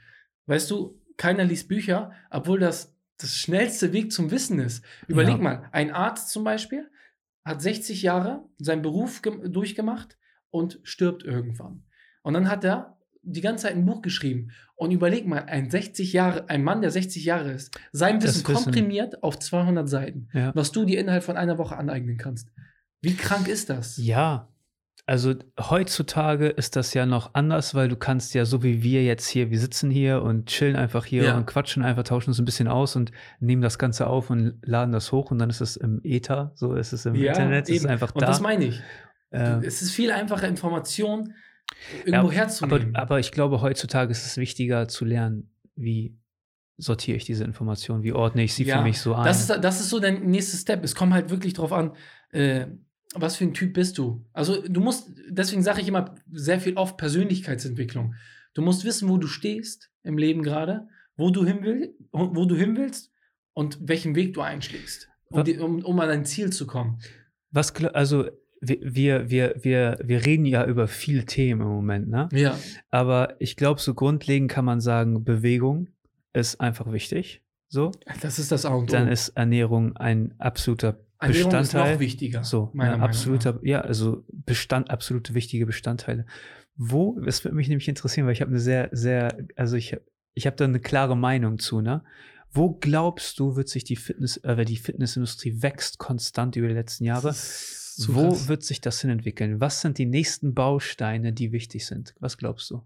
Weißt 0.47 0.71
du, 0.71 1.01
keiner 1.17 1.45
liest 1.45 1.69
Bücher, 1.69 2.13
obwohl 2.31 2.59
das 2.61 2.95
das 3.19 3.37
schnellste 3.39 3.93
Weg 3.93 4.13
zum 4.13 4.31
Wissen 4.31 4.59
ist. 4.59 4.85
Überleg 5.09 5.37
Ja. 5.37 5.43
mal, 5.43 5.69
ein 5.73 5.91
Arzt 5.91 6.31
zum 6.31 6.45
Beispiel 6.45 6.91
hat 7.45 7.63
60 7.63 8.03
Jahre 8.03 8.45
seinen 8.59 8.83
Beruf 8.83 9.23
gem- 9.23 9.51
durchgemacht 9.53 10.19
und 10.51 10.81
stirbt 10.83 11.23
irgendwann. 11.23 11.85
Und 12.23 12.35
dann 12.35 12.51
hat 12.51 12.65
er 12.65 12.96
die 13.27 13.41
ganze 13.41 13.65
Zeit 13.67 13.75
ein 13.77 13.85
Buch 13.85 14.03
geschrieben. 14.03 14.51
Und 14.75 14.91
überleg 14.91 15.27
mal, 15.27 15.45
ein 15.45 15.71
60 15.71 16.13
Jahre, 16.13 16.49
ein 16.49 16.63
Mann, 16.63 16.81
der 16.83 16.91
60 16.91 17.25
Jahre 17.25 17.51
ist, 17.53 17.79
sein 17.93 18.23
Wissen 18.23 18.47
Wissen. 18.47 18.55
komprimiert 18.65 19.23
auf 19.23 19.39
200 19.39 19.89
Seiten, 19.89 20.29
Ja. 20.33 20.53
was 20.55 20.73
du 20.73 20.85
dir 20.85 21.01
innerhalb 21.01 21.25
von 21.25 21.37
einer 21.37 21.59
Woche 21.59 21.77
aneignen 21.77 22.17
kannst. 22.19 22.49
Wie 23.03 23.15
krank 23.15 23.49
ist 23.49 23.69
das? 23.71 23.97
Ja, 23.99 24.49
also 25.07 25.35
heutzutage 25.59 26.49
ist 26.49 26.75
das 26.77 26.93
ja 26.95 27.07
noch 27.07 27.35
anders, 27.35 27.75
weil 27.75 27.89
du 27.89 27.97
kannst 27.97 28.35
ja 28.35 28.45
so 28.45 28.63
wie 28.63 28.83
wir 28.83 29.05
jetzt 29.05 29.29
hier, 29.29 29.51
wir 29.51 29.59
sitzen 29.61 29.91
hier 29.91 30.23
und 30.23 30.47
chillen 30.47 30.75
einfach 30.77 31.05
hier 31.05 31.25
Ja. 31.25 31.37
und 31.37 31.47
quatschen 31.47 31.83
einfach, 31.85 32.03
tauschen 32.03 32.31
uns 32.31 32.39
ein 32.39 32.45
bisschen 32.45 32.67
aus 32.69 32.97
und 32.97 33.13
nehmen 33.41 33.63
das 33.63 33.79
Ganze 33.79 34.07
auf 34.09 34.31
und 34.31 34.59
laden 34.63 34.93
das 34.93 35.13
hoch 35.13 35.31
und 35.31 35.39
dann 35.39 35.51
ist 35.51 35.61
es 35.61 35.77
im 35.77 36.01
Äther, 36.03 36.53
so 36.55 36.75
ist 36.75 36.93
es 36.93 37.07
im 37.07 37.15
Internet, 37.15 37.65
es 37.65 37.71
ist 37.77 37.83
eben. 37.83 37.91
einfach 37.93 38.15
Und 38.15 38.23
da. 38.23 38.27
das 38.27 38.41
meine 38.41 38.65
ich. 38.67 38.83
Ähm, 39.33 39.63
es 39.65 39.83
ist 39.83 39.91
viel 39.93 40.11
einfacher, 40.11 40.49
Informationen 40.49 41.29
ja, 41.29 41.35
irgendwo 42.05 42.29
aber, 42.29 42.33
herzunehmen. 42.33 42.97
aber 42.97 43.19
ich 43.19 43.33
glaube, 43.33 43.61
heutzutage 43.61 44.11
ist 44.11 44.27
es 44.27 44.37
wichtiger 44.37 44.89
zu 44.89 45.05
lernen, 45.05 45.51
wie 45.75 46.17
sortiere 46.79 47.17
ich 47.17 47.25
diese 47.25 47.45
Informationen, 47.45 48.03
wie 48.03 48.13
ordne 48.13 48.45
ich 48.45 48.55
sie 48.55 48.65
Ja, 48.65 48.79
für 48.79 48.83
mich 48.83 49.01
so 49.01 49.15
ein. 49.15 49.25
Das 49.25 49.41
ist, 49.41 49.49
das 49.49 49.81
ist 49.81 49.89
so 49.89 49.99
der 49.99 50.13
nächste 50.13 50.57
Step. 50.57 50.85
Es 50.85 50.95
kommt 50.95 51.13
halt 51.13 51.31
wirklich 51.31 51.55
drauf 51.55 51.73
an, 51.73 51.93
äh, 52.31 52.67
was 53.15 53.37
für 53.37 53.45
ein 53.45 53.55
Typ 53.55 53.75
bist 53.75 53.99
du. 53.99 54.25
Also 54.33 54.63
du 54.67 54.81
musst, 54.81 55.11
deswegen 55.29 55.63
sage 55.63 55.81
ich 55.81 55.89
immer 55.89 56.15
sehr 56.31 56.61
viel 56.61 56.77
oft 56.77 56.97
Persönlichkeitsentwicklung. 56.97 58.15
Du 58.53 58.63
musst 58.63 58.85
wissen, 58.85 59.09
wo 59.09 59.17
du 59.17 59.27
stehst 59.27 59.91
im 60.03 60.19
Leben 60.19 60.43
gerade, 60.43 60.89
wo 61.17 61.31
du 61.31 61.45
hin 61.45 61.63
will, 61.63 61.95
wo 62.13 62.45
du 62.45 62.57
hin 62.57 62.77
willst 62.77 63.11
und 63.55 63.79
welchen 63.81 64.15
Weg 64.15 64.35
du 64.35 64.43
einschlägst, 64.43 65.09
um, 65.31 65.45
die, 65.45 65.59
um, 65.59 65.83
um 65.83 65.99
an 66.01 66.09
dein 66.09 66.25
Ziel 66.27 66.51
zu 66.51 66.67
kommen. 66.67 66.99
Was, 67.51 67.75
also 67.95 68.29
wir, 68.69 69.31
wir, 69.31 69.55
wir, 69.65 69.99
wir, 70.03 70.27
reden 70.27 70.45
ja 70.45 70.65
über 70.65 70.89
viele 70.89 71.25
Themen 71.25 71.63
im 71.63 71.69
Moment, 71.69 72.09
ne? 72.09 72.29
Ja, 72.33 72.59
Aber 72.91 73.37
ich 73.41 73.57
glaube, 73.57 73.81
so 73.81 73.95
grundlegend 73.95 74.51
kann 74.51 74.65
man 74.65 74.81
sagen, 74.81 75.25
Bewegung 75.25 75.89
ist 76.33 76.61
einfach 76.61 76.93
wichtig. 76.93 77.43
So. 77.69 77.93
das 78.21 78.39
ist 78.39 78.53
das 78.53 78.65
A 78.65 78.75
und 78.75 78.91
O. 78.91 78.93
Dann 78.93 79.09
ist 79.09 79.31
Ernährung 79.31 79.97
ein 79.97 80.35
absoluter 80.39 81.01
Ernährung 81.19 81.53
ist 81.53 81.73
Bestandteil. 81.73 81.95
noch 81.95 82.01
wichtiger. 82.01 82.45
so, 82.45 82.71
meiner 82.75 82.93
ein 82.93 82.99
Meinung 82.99 83.09
absoluter, 83.09 83.59
ja, 83.63 83.81
also 83.81 84.25
Bestand, 84.31 84.91
absolute 84.91 85.35
wichtige 85.35 85.67
Bestandteile. 85.67 86.27
Wo, 86.77 87.19
das 87.21 87.43
würde 87.43 87.57
mich 87.57 87.69
nämlich 87.69 87.89
interessieren, 87.89 88.27
weil 88.27 88.35
ich 88.35 88.43
habe 88.43 88.51
eine 88.51 88.61
sehr, 88.61 88.91
sehr, 88.93 89.47
also 89.57 89.77
ich, 89.77 89.97
ich 90.35 90.47
habe 90.47 90.57
da 90.57 90.65
eine 90.65 90.81
klare 90.81 91.17
Meinung 91.17 91.59
zu, 91.59 91.81
ne? 91.81 92.05
Wo 92.53 92.75
glaubst 92.75 93.39
du, 93.39 93.57
wird 93.57 93.69
sich 93.69 93.85
die 93.85 93.97
Fitness, 93.97 94.37
äh, 94.39 94.65
die 94.65 94.77
Fitnessindustrie 94.77 95.63
wächst 95.63 95.99
konstant 95.99 96.57
über 96.57 96.69
die 96.69 96.75
letzten 96.75 97.05
nach. 97.05 97.09
Jahre? 97.25 97.35
Ist 97.97 98.03
zu 98.03 98.15
Wo 98.15 98.31
krass. 98.31 98.49
wird 98.49 98.63
sich 98.63 98.81
das 98.81 99.01
hin 99.01 99.11
entwickeln? 99.11 99.61
Was 99.61 99.81
sind 99.81 99.99
die 99.99 100.07
nächsten 100.07 100.55
Bausteine, 100.55 101.33
die 101.33 101.53
wichtig 101.53 101.87
sind? 101.87 102.15
Was 102.21 102.37
glaubst 102.37 102.71
du? 102.71 102.83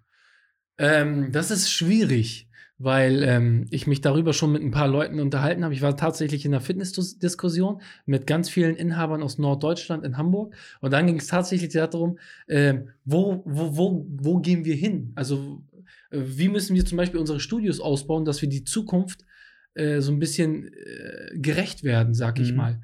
Ähm, 0.79 1.33
das 1.33 1.51
ist 1.51 1.71
schwierig, 1.71 2.49
weil 2.79 3.23
ähm, 3.25 3.67
ich 3.71 3.87
mich 3.87 4.01
darüber 4.01 4.33
schon 4.33 4.53
mit 4.53 4.63
ein 4.63 4.71
paar 4.71 4.89
Leuten 4.89 5.21
unterhalten 5.21 5.65
habe. 5.65 5.75
Ich 5.75 5.83
war 5.83 5.97
tatsächlich 5.97 6.45
in 6.47 6.55
einer 6.55 6.63
Fitnessdiskussion 6.63 7.83
mit 8.07 8.27
ganz 8.27 8.49
vielen 8.49 8.77
Inhabern 8.77 9.23
aus 9.23 9.37
Norddeutschland 9.39 10.05
in 10.05 10.17
Hamburg. 10.17 10.55
Und 10.81 10.93
dann 10.93 11.07
ging 11.07 11.17
es 11.19 11.27
tatsächlich 11.27 11.73
darum, 11.73 12.19
ähm, 12.49 12.89
wo, 13.05 13.43
wo, 13.45 13.77
wo, 13.77 14.07
wo 14.09 14.39
gehen 14.39 14.65
wir 14.65 14.75
hin? 14.77 15.13
Also, 15.17 15.63
äh, 16.11 16.21
wie 16.25 16.49
müssen 16.49 16.75
wir 16.75 16.87
zum 16.87 16.97
Beispiel 16.97 17.21
unsere 17.21 17.41
Studios 17.41 17.81
ausbauen, 17.81 18.25
dass 18.25 18.41
wir 18.41 18.49
die 18.49 18.65
Zukunft 18.65 19.27
äh, 19.75 20.01
so 20.01 20.13
ein 20.13 20.19
bisschen 20.19 20.73
äh, 20.73 21.33
gerecht 21.35 21.85
werden, 21.85 22.15
sag 22.15 22.39
ich 22.41 22.53
Mhm. 22.53 22.57
mal. 22.57 22.81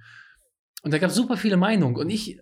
Und 0.82 0.92
da 0.92 0.98
gab 0.98 1.10
es 1.10 1.16
super 1.16 1.36
viele 1.36 1.56
Meinungen. 1.56 1.96
Und 1.96 2.10
ich, 2.10 2.38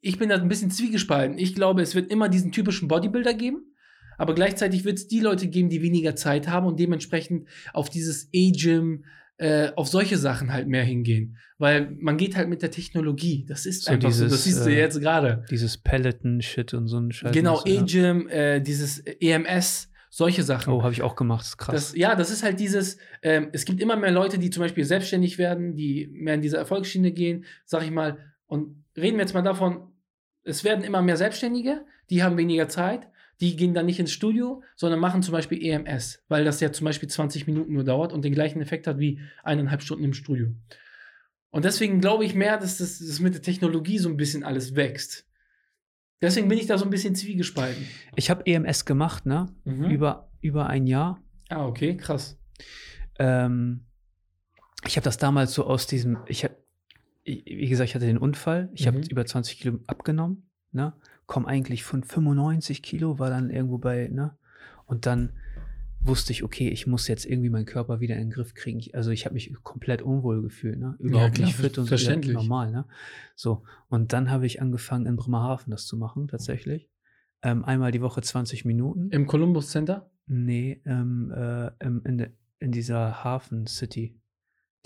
ich 0.00 0.18
bin 0.18 0.28
da 0.28 0.36
ein 0.36 0.48
bisschen 0.48 0.70
zwiegespalten. 0.70 1.38
Ich 1.38 1.54
glaube, 1.54 1.82
es 1.82 1.94
wird 1.94 2.10
immer 2.10 2.28
diesen 2.28 2.52
typischen 2.52 2.88
Bodybuilder 2.88 3.34
geben. 3.34 3.74
Aber 4.18 4.34
gleichzeitig 4.34 4.84
wird 4.84 4.98
es 4.98 5.06
die 5.08 5.20
Leute 5.20 5.46
geben, 5.48 5.68
die 5.68 5.80
weniger 5.80 6.16
Zeit 6.16 6.48
haben 6.48 6.66
und 6.66 6.78
dementsprechend 6.80 7.48
auf 7.72 7.88
dieses 7.88 8.28
E-Gym, 8.32 9.04
äh, 9.36 9.70
auf 9.76 9.86
solche 9.86 10.18
Sachen 10.18 10.52
halt 10.52 10.66
mehr 10.66 10.82
hingehen. 10.82 11.36
Weil 11.58 11.96
man 12.00 12.16
geht 12.16 12.36
halt 12.36 12.48
mit 12.48 12.60
der 12.60 12.72
Technologie. 12.72 13.46
Das 13.48 13.64
ist 13.64 13.84
So 13.84 13.92
einfach 13.92 14.10
so. 14.10 14.24
dieses, 14.24 14.32
Das 14.32 14.44
siehst 14.44 14.66
du 14.66 14.70
äh, 14.70 14.78
jetzt 14.78 15.00
gerade. 15.00 15.44
Dieses 15.50 15.78
Peloton-Shit 15.78 16.74
und 16.74 16.88
so 16.88 16.98
ein 16.98 17.12
Scheiß. 17.12 17.32
Genau, 17.32 17.62
ja. 17.64 17.80
E-Gym, 17.80 18.28
äh, 18.28 18.60
dieses 18.60 18.98
EMS, 18.98 19.90
solche 20.18 20.42
Sachen. 20.42 20.72
Oh, 20.72 20.82
habe 20.82 20.92
ich 20.92 21.02
auch 21.02 21.14
gemacht, 21.14 21.42
das 21.42 21.48
ist 21.50 21.58
krass. 21.58 21.74
Das, 21.74 21.96
ja, 21.96 22.16
das 22.16 22.30
ist 22.30 22.42
halt 22.42 22.58
dieses, 22.58 22.98
ähm, 23.22 23.50
es 23.52 23.64
gibt 23.64 23.80
immer 23.80 23.94
mehr 23.94 24.10
Leute, 24.10 24.40
die 24.40 24.50
zum 24.50 24.64
Beispiel 24.64 24.84
selbstständig 24.84 25.38
werden, 25.38 25.76
die 25.76 26.08
mehr 26.12 26.34
in 26.34 26.42
diese 26.42 26.56
Erfolgsschiene 26.56 27.12
gehen, 27.12 27.44
sag 27.64 27.84
ich 27.84 27.92
mal. 27.92 28.18
Und 28.46 28.84
reden 28.96 29.16
wir 29.16 29.22
jetzt 29.22 29.34
mal 29.34 29.42
davon, 29.42 29.92
es 30.42 30.64
werden 30.64 30.82
immer 30.82 31.02
mehr 31.02 31.16
Selbstständige, 31.16 31.86
die 32.10 32.24
haben 32.24 32.36
weniger 32.36 32.68
Zeit, 32.68 33.06
die 33.40 33.54
gehen 33.54 33.74
dann 33.74 33.86
nicht 33.86 34.00
ins 34.00 34.10
Studio, 34.10 34.60
sondern 34.74 34.98
machen 34.98 35.22
zum 35.22 35.30
Beispiel 35.30 35.64
EMS, 35.64 36.24
weil 36.26 36.44
das 36.44 36.58
ja 36.58 36.72
zum 36.72 36.86
Beispiel 36.86 37.08
20 37.08 37.46
Minuten 37.46 37.72
nur 37.72 37.84
dauert 37.84 38.12
und 38.12 38.24
den 38.24 38.34
gleichen 38.34 38.60
Effekt 38.60 38.88
hat 38.88 38.98
wie 38.98 39.20
eineinhalb 39.44 39.82
Stunden 39.82 40.02
im 40.02 40.14
Studio. 40.14 40.48
Und 41.50 41.64
deswegen 41.64 42.00
glaube 42.00 42.24
ich 42.24 42.34
mehr, 42.34 42.58
dass 42.58 42.78
das, 42.78 42.98
das 42.98 43.20
mit 43.20 43.34
der 43.34 43.42
Technologie 43.42 43.98
so 43.98 44.08
ein 44.08 44.16
bisschen 44.16 44.42
alles 44.42 44.74
wächst. 44.74 45.27
Deswegen 46.20 46.48
bin 46.48 46.58
ich 46.58 46.66
da 46.66 46.76
so 46.78 46.84
ein 46.84 46.90
bisschen 46.90 47.14
zwiegespalten. 47.14 47.86
ich 48.16 48.28
habe 48.30 48.44
EMS 48.46 48.84
gemacht, 48.84 49.24
ne? 49.26 49.46
Mhm. 49.64 49.84
Über, 49.90 50.30
über 50.40 50.66
ein 50.68 50.86
Jahr. 50.86 51.22
ah, 51.48 51.66
okay, 51.66 51.96
krass. 51.96 52.38
Ähm, 53.18 53.84
ich 54.86 54.96
habe 54.96 55.04
das 55.04 55.16
damals 55.18 55.54
so 55.54 55.64
aus 55.64 55.86
diesem, 55.86 56.18
ich 56.26 56.44
habe, 56.44 56.56
wie 57.24 57.68
gesagt, 57.68 57.88
ich 57.90 57.94
hatte 57.94 58.06
den 58.06 58.18
Unfall, 58.18 58.70
ich 58.74 58.86
habe 58.86 58.98
Mhm. 58.98 59.04
über 59.10 59.24
20 59.26 59.60
Kilo 59.60 59.78
abgenommen, 59.86 60.48
ne? 60.72 60.92
Komm 61.26 61.46
eigentlich 61.46 61.84
von 61.84 62.02
95 62.02 62.82
Kilo, 62.82 63.18
war 63.18 63.28
dann 63.30 63.50
irgendwo 63.50 63.78
bei, 63.78 64.08
ne? 64.08 64.36
Und 64.86 65.04
dann 65.06 65.32
wusste 66.00 66.32
ich, 66.32 66.42
okay, 66.42 66.68
ich 66.68 66.86
muss 66.86 67.08
jetzt 67.08 67.26
irgendwie 67.26 67.50
meinen 67.50 67.66
Körper 67.66 68.00
wieder 68.00 68.14
in 68.16 68.22
den 68.22 68.30
Griff 68.30 68.54
kriegen. 68.54 68.78
Ich, 68.78 68.94
also 68.94 69.10
ich 69.10 69.24
habe 69.24 69.34
mich 69.34 69.52
komplett 69.62 70.00
unwohl 70.02 70.42
gefühlt, 70.42 70.78
ne? 70.78 70.96
Überhaupt 70.98 71.34
klar, 71.34 71.46
nicht 71.46 71.56
fit 71.56 71.76
und 71.78 71.84
so, 71.86 71.90
ja, 71.94 71.98
verständlich. 71.98 72.34
normal, 72.34 72.70
ne? 72.70 72.86
So. 73.34 73.62
Und 73.88 74.12
dann 74.12 74.30
habe 74.30 74.46
ich 74.46 74.62
angefangen, 74.62 75.06
in 75.06 75.16
Bremerhaven 75.16 75.70
das 75.70 75.86
zu 75.86 75.96
machen, 75.96 76.28
tatsächlich. 76.28 76.88
Ähm, 77.42 77.64
einmal 77.64 77.92
die 77.92 78.00
Woche 78.00 78.20
20 78.22 78.64
Minuten. 78.64 79.10
Im 79.10 79.26
Columbus 79.26 79.70
Center? 79.70 80.10
Nee, 80.26 80.80
ähm, 80.86 81.32
äh, 81.34 81.70
in, 81.84 82.18
de, 82.18 82.30
in 82.58 82.72
dieser 82.72 83.22
Hafen 83.24 83.66
City. 83.66 84.18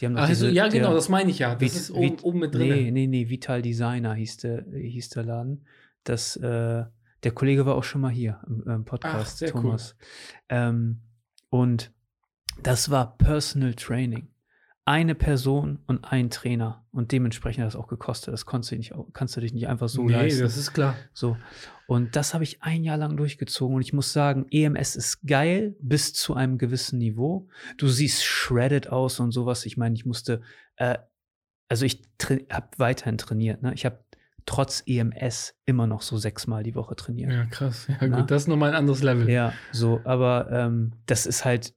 Die 0.00 0.06
haben 0.06 0.16
Also, 0.16 0.46
diese- 0.46 0.50
ja, 0.50 0.68
genau, 0.68 0.88
der- 0.88 0.94
das 0.96 1.08
meine 1.08 1.30
ich 1.30 1.38
ja. 1.38 1.54
Das 1.54 1.60
Vit- 1.62 1.74
ist 1.76 1.90
oben, 1.90 2.02
Vit- 2.04 2.22
oben 2.24 2.38
mit 2.40 2.54
drin. 2.54 2.68
Nee, 2.68 2.90
nee, 2.90 3.06
nee, 3.06 3.28
Vital 3.28 3.62
Designer 3.62 4.14
hieß 4.14 4.38
der, 4.38 4.64
hieß 4.72 5.10
der 5.10 5.24
Laden. 5.24 5.64
Das, 6.04 6.36
äh, 6.36 6.84
der 7.22 7.32
Kollege 7.32 7.66
war 7.66 7.74
auch 7.74 7.84
schon 7.84 8.00
mal 8.00 8.10
hier 8.10 8.40
im, 8.46 8.62
im 8.66 8.84
Podcast, 8.84 9.34
Ach, 9.34 9.36
sehr 9.36 9.54
cool. 9.54 9.62
Thomas. 9.62 9.96
Ähm, 10.48 11.02
und 11.50 11.92
das 12.62 12.90
war 12.90 13.16
Personal 13.18 13.74
Training. 13.74 14.28
eine 14.84 15.14
Person 15.14 15.78
und 15.86 16.04
ein 16.04 16.28
Trainer 16.28 16.84
und 16.90 17.12
dementsprechend 17.12 17.62
hat 17.62 17.68
das 17.68 17.76
auch 17.76 17.86
gekostet. 17.86 18.34
Das 18.34 18.46
kannst 18.46 18.72
du, 18.72 18.76
nicht, 18.76 18.92
kannst 19.12 19.36
du 19.36 19.40
dich 19.40 19.52
nicht 19.52 19.68
einfach 19.68 19.88
so 19.88 20.02
nee, 20.02 20.12
leisten. 20.12 20.42
das 20.42 20.56
ist 20.56 20.72
klar. 20.72 20.96
So. 21.12 21.36
Und 21.86 22.16
das 22.16 22.34
habe 22.34 22.42
ich 22.42 22.62
ein 22.62 22.82
Jahr 22.82 22.96
lang 22.96 23.16
durchgezogen 23.16 23.76
und 23.76 23.82
ich 23.82 23.92
muss 23.92 24.12
sagen, 24.12 24.46
EMS 24.50 24.96
ist 24.96 25.24
geil 25.24 25.76
bis 25.80 26.14
zu 26.14 26.34
einem 26.34 26.58
gewissen 26.58 26.98
Niveau. 26.98 27.48
Du 27.76 27.88
siehst 27.88 28.24
shredded 28.24 28.88
aus 28.88 29.20
und 29.20 29.30
sowas. 29.30 29.66
Ich 29.66 29.76
meine, 29.76 29.94
ich 29.94 30.04
musste, 30.04 30.40
äh, 30.76 30.98
also 31.68 31.84
ich 31.84 32.02
habe 32.50 32.68
weiterhin 32.78 33.18
trainiert. 33.18 33.62
Ne? 33.62 33.72
Ich 33.74 33.84
habe 33.84 34.04
trotz 34.46 34.82
EMS 34.86 35.54
immer 35.64 35.86
noch 35.86 36.02
so 36.02 36.16
sechsmal 36.16 36.62
die 36.62 36.74
Woche 36.74 36.96
trainiert. 36.96 37.32
Ja, 37.32 37.44
krass. 37.46 37.86
Ja, 37.88 38.08
Na? 38.08 38.20
gut, 38.20 38.30
das 38.30 38.42
ist 38.42 38.48
nochmal 38.48 38.70
ein 38.70 38.76
anderes 38.76 39.02
Level. 39.02 39.28
Ja, 39.28 39.52
so, 39.70 40.00
aber 40.04 40.48
ähm, 40.50 40.92
das 41.06 41.26
ist 41.26 41.44
halt, 41.44 41.74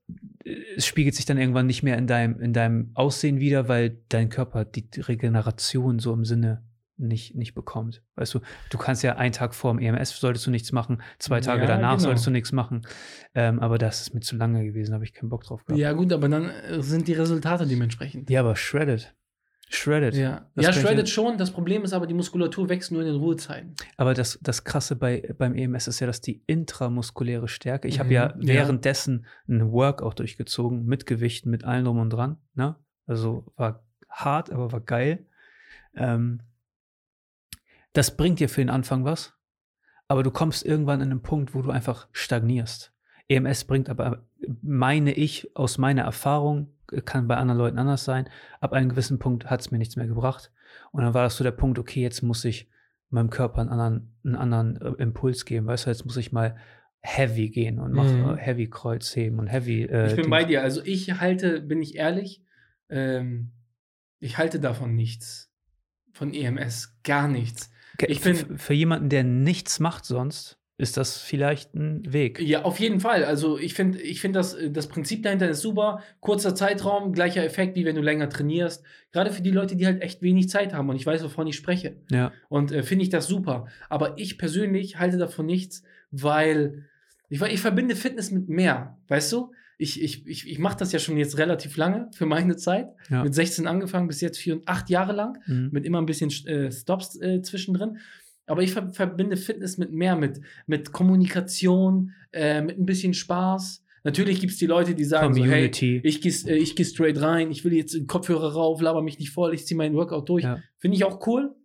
es 0.76 0.86
spiegelt 0.86 1.16
sich 1.16 1.26
dann 1.26 1.38
irgendwann 1.38 1.68
nicht 1.68 1.84
mehr 1.84 1.98
in 1.98 2.08
deinem, 2.08 2.40
in 2.40 2.54
deinem 2.54 2.92
Aussehen 2.94 3.40
wieder, 3.40 3.68
weil 3.68 4.00
dein 4.10 4.30
Körper 4.30 4.66
die 4.66 4.88
Regeneration 4.98 6.00
so 6.00 6.14
im 6.14 6.26
Sinne 6.26 6.64
nicht, 6.98 7.36
nicht 7.36 7.54
bekommt. 7.54 8.02
Weißt 8.16 8.34
du, 8.34 8.40
du 8.70 8.78
kannst 8.78 9.04
ja 9.04 9.18
einen 9.18 9.34
Tag 9.34 9.54
vor 9.54 9.74
dem 9.74 9.80
EMS 9.80 10.18
solltest 10.18 10.48
du 10.48 10.52
nichts 10.52 10.72
machen, 10.72 11.02
zwei 11.20 11.42
Tage 11.42 11.64
ja, 11.64 11.68
danach 11.68 11.94
genau. 11.94 12.04
solltest 12.04 12.26
du 12.28 12.32
nichts 12.32 12.52
machen. 12.52 12.84
Ähm, 13.34 13.60
aber 13.60 13.78
das 13.78 14.02
ist 14.02 14.14
mir 14.14 14.22
zu 14.22 14.36
lange 14.36 14.64
gewesen, 14.64 14.94
habe 14.94 15.04
ich 15.04 15.14
keinen 15.14 15.30
Bock 15.30 15.44
drauf 15.44 15.66
gehabt. 15.66 15.80
Ja, 15.80 15.92
gut, 15.94 16.14
aber 16.14 16.30
dann 16.30 16.50
äh, 16.50 16.82
sind 16.82 17.08
die 17.08 17.14
Resultate 17.14 17.68
dementsprechend. 17.68 18.30
Ja, 18.30 18.42
aber 18.42 18.56
shredded. 18.56 19.15
Shredded. 19.70 20.14
Ja, 20.16 20.48
ja 20.56 20.72
shredded 20.72 21.10
schon. 21.10 21.38
Das 21.38 21.52
Problem 21.52 21.84
ist 21.84 21.94
aber, 21.94 22.06
die 22.06 22.14
Muskulatur 22.14 22.70
wächst 22.70 22.92
nur 22.92 23.02
in 23.02 23.08
den 23.08 23.16
Ruhezeiten. 23.16 23.76
Aber 23.98 24.14
das, 24.14 24.38
das 24.42 24.64
Krasse 24.64 24.96
bei, 24.96 25.34
beim 25.38 25.56
EMS 25.56 25.88
ist 25.88 26.00
ja, 26.00 26.08
dass 26.08 26.22
die 26.22 26.44
intramuskuläre 26.46 27.48
Stärke, 27.48 27.88
ich 27.88 27.96
mhm. 27.96 28.00
habe 28.00 28.14
ja 28.14 28.34
währenddessen 28.38 29.26
ja. 29.48 29.56
ein 29.56 29.72
Workout 29.72 30.20
durchgezogen, 30.20 30.86
mit 30.86 31.06
Gewichten, 31.06 31.50
mit 31.50 31.64
allem 31.64 31.86
drum 31.86 32.00
und 32.00 32.12
dran. 32.12 32.38
Ne? 32.54 32.76
Also 33.08 33.52
war 33.56 33.84
hart, 34.10 34.52
aber 34.52 34.72
war 34.72 34.82
geil. 34.82 35.26
Ähm, 35.96 36.42
das 37.94 38.16
bringt 38.16 38.40
dir 38.40 38.50
für 38.50 38.62
den 38.62 38.70
Anfang 38.70 39.04
was, 39.04 39.34
aber 40.08 40.22
du 40.22 40.30
kommst 40.30 40.66
irgendwann 40.66 41.02
in 41.02 41.12
einen 41.12 41.22
Punkt, 41.22 41.56
wo 41.56 41.62
du 41.62 41.72
einfach 41.72 42.08
stagnierst. 42.12 42.94
EMS 43.28 43.64
bringt 43.64 43.90
aber, 43.90 44.28
meine 44.62 45.14
ich, 45.14 45.56
aus 45.56 45.78
meiner 45.78 46.04
Erfahrung, 46.04 46.75
kann 47.06 47.28
bei 47.28 47.38
anderen 47.38 47.58
Leuten 47.58 47.80
anders 47.80 48.06
sein. 48.06 48.30
Ab 48.60 48.74
einem 48.74 48.90
gewissen 48.90 49.20
Punkt 49.20 49.50
hat 49.50 49.62
es 49.62 49.72
mir 49.72 49.78
nichts 49.78 49.96
mehr 49.96 50.08
gebracht. 50.08 50.52
Und 50.92 51.04
dann 51.04 51.14
war 51.14 51.24
das 51.24 51.38
so 51.38 51.44
der 51.44 51.52
Punkt, 51.52 51.80
okay, 51.80 52.02
jetzt 52.02 52.22
muss 52.22 52.46
ich 52.46 52.70
meinem 53.10 53.30
Körper 53.30 53.62
einen 53.62 53.70
anderen, 53.70 54.16
einen 54.24 54.36
anderen 54.36 54.82
äh, 54.82 55.02
Impuls 55.02 55.46
geben. 55.46 55.68
Weißt 55.68 55.86
du, 55.86 55.90
jetzt 55.90 56.06
muss 56.06 56.18
ich 56.18 56.32
mal 56.32 56.58
heavy 57.02 57.50
gehen 57.50 57.80
und 57.80 57.94
mache 57.94 58.14
mhm. 58.14 58.36
heavy 58.38 58.70
Kreuzheben 58.70 59.40
und 59.40 59.48
heavy. 59.48 59.84
Äh, 59.84 60.10
ich 60.10 60.16
bin 60.16 60.30
bei 60.30 60.44
dir. 60.44 60.64
Also 60.64 60.82
ich 60.84 61.20
halte, 61.20 61.62
bin 61.62 61.82
ich 61.82 61.96
ehrlich, 61.96 62.44
ähm, 62.90 63.52
ich 64.20 64.38
halte 64.38 64.60
davon 64.60 64.96
nichts. 64.96 65.52
Von 66.14 66.34
EMS. 66.34 66.98
Gar 67.04 67.28
nichts. 67.28 67.72
Ich 68.08 68.22
bin, 68.22 68.58
für 68.58 68.74
jemanden, 68.74 69.10
der 69.10 69.24
nichts 69.24 69.80
macht 69.80 70.06
sonst, 70.06 70.60
ist 70.78 70.98
das 70.98 71.18
vielleicht 71.18 71.74
ein 71.74 72.12
Weg. 72.12 72.42
Ja, 72.42 72.64
auf 72.64 72.80
jeden 72.80 73.00
Fall. 73.00 73.24
Also 73.24 73.58
ich 73.58 73.74
finde, 73.74 74.02
ich 74.02 74.20
finde 74.20 74.40
das, 74.40 74.58
das 74.72 74.88
Prinzip 74.88 75.24
dahinter 75.24 75.48
ist 75.48 75.62
super. 75.62 76.02
Kurzer 76.20 76.54
Zeitraum, 76.54 77.14
gleicher 77.14 77.46
Effekt, 77.46 77.78
wie 77.78 77.86
wenn 77.86 77.96
du 77.96 78.02
länger 78.02 78.30
trainierst. 78.30 78.84
Gerade 79.14 79.32
für 79.32 79.42
die 79.42 79.52
Leute, 79.52 79.78
die 79.78 79.86
halt 79.86 80.02
echt 80.02 80.22
wenig 80.22 80.50
Zeit 80.50 80.74
haben 80.74 80.90
und 80.90 80.98
ich 80.98 81.06
weiß, 81.06 81.24
wovon 81.24 81.48
ich 81.48 81.56
spreche. 81.56 81.96
Ja. 82.12 82.34
Und 82.50 82.74
äh, 82.74 82.84
finde 82.84 83.04
ich 83.04 83.10
das 83.10 83.28
super. 83.28 83.68
Aber 83.90 84.18
ich 84.18 84.38
persönlich 84.38 85.00
halte 85.00 85.18
davon 85.18 85.46
nichts, 85.46 85.84
weil 86.12 86.86
ich, 87.30 87.42
ich 87.42 87.62
verbinde 87.62 87.96
Fitness 87.96 88.32
mit 88.32 88.50
mehr, 88.50 88.98
weißt 89.08 89.32
du? 89.32 89.52
Ich, 89.78 90.02
ich, 90.02 90.26
ich, 90.28 90.50
ich 90.50 90.60
mache 90.60 90.78
das 90.78 90.92
ja 90.92 91.00
schon 91.00 91.18
jetzt 91.18 91.38
relativ 91.38 91.76
lange 91.76 92.10
für 92.14 92.26
meine 92.26 92.56
Zeit. 92.56 92.90
Ja. 93.10 93.24
Mit 93.24 93.34
16 93.34 93.68
angefangen, 93.68 94.08
bis 94.08 94.22
jetzt 94.22 94.38
vier 94.38 94.56
und 94.56 94.68
acht 94.68 94.90
Jahre 94.90 95.14
lang, 95.14 95.38
mhm. 95.48 95.70
mit 95.72 95.86
immer 95.86 96.02
ein 96.02 96.06
bisschen 96.06 96.30
äh, 96.48 96.72
Stops 96.72 97.20
äh, 97.20 97.42
zwischendrin. 97.42 97.98
Aber 98.48 98.62
ich 98.62 98.74
verbinde 98.74 99.38
Fitness 99.38 99.78
mit 99.78 99.92
mehr, 99.92 100.16
mit, 100.16 100.42
mit 100.68 100.92
Kommunikation, 100.92 102.14
äh, 102.32 102.62
mit 102.62 102.78
ein 102.78 102.86
bisschen 102.86 103.14
Spaß. 103.14 103.84
Natürlich 104.04 104.40
gibt 104.40 104.54
es 104.54 104.60
die 104.60 104.68
Leute, 104.68 104.94
die 104.94 105.04
sagen 105.04 105.34
Community. 105.34 105.98
so, 105.98 106.02
hey, 106.04 106.08
ich 106.08 106.22
gehe 106.22 106.32
äh, 106.54 106.58
ich 106.58 106.76
geh 106.76 106.84
straight 106.84 107.20
rein, 107.20 107.50
ich 107.50 107.66
will 107.66 107.74
jetzt 107.74 107.96
den 107.96 108.06
Kopfhörer 108.06 108.54
rauf, 108.54 108.80
laber 108.82 109.02
mich 109.02 109.18
nicht 109.18 109.32
voll, 109.32 109.54
ich 109.54 109.66
ziehe 109.66 109.78
meinen 109.78 109.96
Workout 109.96 110.30
durch. 110.30 110.44
Ja. 110.44 110.60
Finde 110.78 110.96
ich 110.96 111.06
auch 111.06 111.26
cool. 111.26 111.56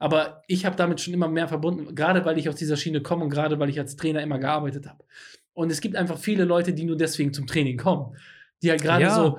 Aber 0.00 0.42
ich 0.48 0.66
habe 0.66 0.76
damit 0.76 1.00
schon 1.00 1.14
immer 1.14 1.28
mehr 1.28 1.46
verbunden, 1.46 1.94
gerade 1.94 2.24
weil 2.24 2.38
ich 2.38 2.48
aus 2.48 2.56
dieser 2.56 2.76
Schiene 2.76 3.02
komme 3.02 3.24
und 3.24 3.30
gerade 3.30 3.58
weil 3.60 3.68
ich 3.68 3.78
als 3.78 3.96
Trainer 3.96 4.22
immer 4.22 4.38
gearbeitet 4.38 4.88
habe. 4.88 5.04
Und 5.52 5.70
es 5.70 5.80
gibt 5.80 5.94
einfach 5.94 6.18
viele 6.18 6.44
Leute, 6.44 6.72
die 6.72 6.84
nur 6.84 6.96
deswegen 6.96 7.32
zum 7.32 7.46
Training 7.46 7.76
kommen. 7.76 8.16
Die 8.62 8.70
halt 8.70 8.82
gerade 8.82 9.04
ja. 9.04 9.14
so, 9.14 9.38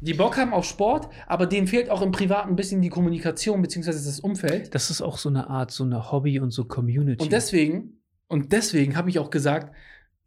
die 0.00 0.14
Bock 0.14 0.36
haben 0.36 0.52
auf 0.52 0.64
Sport, 0.64 1.08
aber 1.26 1.46
denen 1.46 1.66
fehlt 1.66 1.90
auch 1.90 2.02
im 2.02 2.10
Privaten 2.10 2.50
ein 2.50 2.56
bisschen 2.56 2.80
die 2.80 2.88
Kommunikation 2.88 3.60
beziehungsweise 3.60 4.04
das 4.04 4.20
Umfeld. 4.20 4.74
Das 4.74 4.90
ist 4.90 5.02
auch 5.02 5.18
so 5.18 5.28
eine 5.28 5.48
Art, 5.48 5.70
so 5.70 5.84
eine 5.84 6.10
Hobby 6.10 6.40
und 6.40 6.50
so 6.50 6.64
Community. 6.64 7.22
Und 7.22 7.32
deswegen, 7.32 8.00
und 8.26 8.52
deswegen 8.52 8.96
habe 8.96 9.10
ich 9.10 9.18
auch 9.18 9.30
gesagt, 9.30 9.74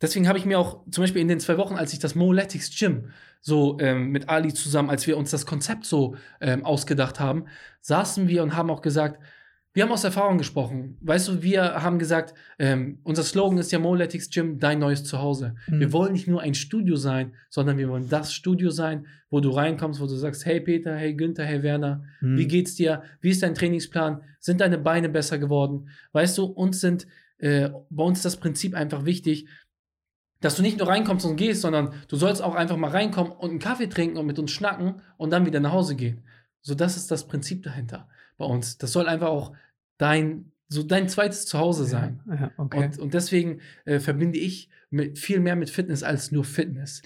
deswegen 0.01 0.27
habe 0.27 0.37
ich 0.37 0.45
mir 0.45 0.59
auch 0.59 0.83
zum 0.91 1.03
Beispiel 1.03 1.21
in 1.21 1.27
den 1.27 1.39
zwei 1.39 1.57
Wochen, 1.57 1.75
als 1.75 1.93
ich 1.93 1.99
das 1.99 2.15
Moletics 2.15 2.77
Gym 2.77 3.09
so 3.41 3.77
ähm, 3.79 4.09
mit 4.11 4.29
Ali 4.29 4.53
zusammen, 4.53 4.89
als 4.89 5.05
wir 5.07 5.17
uns 5.17 5.31
das 5.31 5.45
Konzept 5.45 5.85
so 5.85 6.15
ähm, 6.39 6.63
ausgedacht 6.65 7.19
haben, 7.19 7.45
saßen 7.81 8.27
wir 8.27 8.43
und 8.43 8.55
haben 8.55 8.69
auch 8.69 8.81
gesagt, 8.81 9.19
wir 9.73 9.83
haben 9.83 9.91
aus 9.91 10.03
Erfahrung 10.03 10.37
gesprochen. 10.37 10.97
Weißt 11.01 11.27
du, 11.27 11.41
wir 11.41 11.81
haben 11.81 11.97
gesagt, 11.97 12.35
ähm, 12.59 12.99
unser 13.03 13.23
Slogan 13.23 13.57
ist 13.57 13.71
ja 13.71 13.79
Moletics 13.79 14.29
Gym, 14.29 14.59
dein 14.59 14.77
neues 14.77 15.03
Zuhause. 15.03 15.55
Mhm. 15.67 15.79
Wir 15.79 15.91
wollen 15.91 16.13
nicht 16.13 16.27
nur 16.27 16.41
ein 16.41 16.53
Studio 16.53 16.95
sein, 16.95 17.33
sondern 17.49 17.77
wir 17.79 17.89
wollen 17.89 18.07
das 18.07 18.33
Studio 18.33 18.69
sein, 18.69 19.07
wo 19.31 19.39
du 19.39 19.49
reinkommst, 19.49 19.99
wo 19.99 20.05
du 20.05 20.15
sagst, 20.15 20.45
hey 20.45 20.61
Peter, 20.61 20.95
hey 20.95 21.15
Günther, 21.15 21.43
hey 21.43 21.63
Werner, 21.63 22.03
mhm. 22.21 22.37
wie 22.37 22.47
geht's 22.47 22.75
dir? 22.75 23.01
Wie 23.19 23.31
ist 23.31 23.41
dein 23.41 23.55
Trainingsplan? 23.55 24.21
Sind 24.39 24.61
deine 24.61 24.77
Beine 24.77 25.09
besser 25.09 25.39
geworden? 25.39 25.89
Weißt 26.11 26.37
du, 26.37 26.45
uns 26.45 26.79
sind, 26.79 27.07
äh, 27.39 27.69
bei 27.89 28.03
uns 28.03 28.21
das 28.21 28.37
Prinzip 28.37 28.75
einfach 28.75 29.05
wichtig, 29.05 29.47
dass 30.39 30.55
du 30.55 30.61
nicht 30.61 30.77
nur 30.77 30.87
reinkommst 30.87 31.25
und 31.25 31.35
gehst, 31.35 31.61
sondern 31.61 31.93
du 32.09 32.15
sollst 32.15 32.43
auch 32.43 32.53
einfach 32.53 32.77
mal 32.77 32.91
reinkommen 32.91 33.31
und 33.31 33.49
einen 33.49 33.59
Kaffee 33.59 33.87
trinken 33.87 34.17
und 34.17 34.27
mit 34.27 34.37
uns 34.37 34.51
schnacken 34.51 35.01
und 35.17 35.31
dann 35.31 35.47
wieder 35.47 35.61
nach 35.61 35.71
Hause 35.71 35.95
gehen. 35.95 36.21
So, 36.61 36.75
das 36.75 36.95
ist 36.95 37.09
das 37.09 37.27
Prinzip 37.27 37.63
dahinter 37.63 38.07
bei 38.37 38.45
uns. 38.45 38.77
Das 38.77 38.91
soll 38.91 39.07
einfach 39.07 39.29
auch 39.29 39.53
dein, 39.97 40.51
so 40.67 40.83
dein 40.83 41.07
zweites 41.09 41.45
Zuhause 41.45 41.85
sein. 41.85 42.21
Ja, 42.27 42.35
ja, 42.35 42.51
okay. 42.57 42.85
und, 42.85 42.99
und 42.99 43.13
deswegen 43.13 43.61
äh, 43.85 43.99
verbinde 43.99 44.39
ich 44.39 44.69
mit, 44.89 45.19
viel 45.19 45.39
mehr 45.39 45.55
mit 45.55 45.69
Fitness 45.69 46.03
als 46.03 46.31
nur 46.31 46.43
Fitness. 46.43 47.01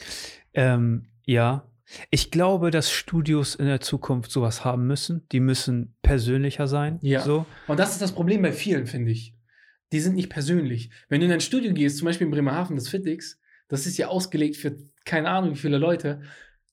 Ähm, 0.54 1.08
ja. 1.26 1.70
Ich 2.10 2.32
glaube, 2.32 2.70
dass 2.70 2.92
Studios 2.92 3.56
in 3.56 3.66
der 3.66 3.80
Zukunft 3.80 4.32
sowas 4.32 4.66
haben 4.66 4.88
müssen. 4.88 5.26
Die 5.32 5.40
müssen 5.40 5.96
persönlicher 6.02 6.68
sein. 6.68 7.00
Ja. 7.02 7.22
So. 7.22 7.46
Und 7.68 7.80
das 7.80 7.92
ist 7.92 8.02
das 8.02 8.12
Problem 8.12 8.42
bei 8.42 8.52
vielen, 8.52 8.88
finde 8.88 9.12
ich. 9.12 9.34
Die 9.94 10.02
sind 10.02 10.16
nicht 10.16 10.30
persönlich. 10.30 10.90
Wenn 11.08 11.22
du 11.22 11.28
in 11.28 11.32
ein 11.32 11.40
Studio 11.40 11.74
gehst, 11.74 11.98
zum 11.98 12.06
Beispiel 12.06 12.26
in 12.26 12.32
Bremerhaven, 12.32 12.76
das 12.76 12.90
Fitix, 12.90 13.40
das 13.70 13.86
ist 13.86 13.98
ja 13.98 14.08
ausgelegt 14.08 14.58
für 14.58 14.78
keine 15.06 15.30
Ahnung 15.30 15.52
wie 15.52 15.58
viele 15.58 15.78
Leute. 15.78 16.22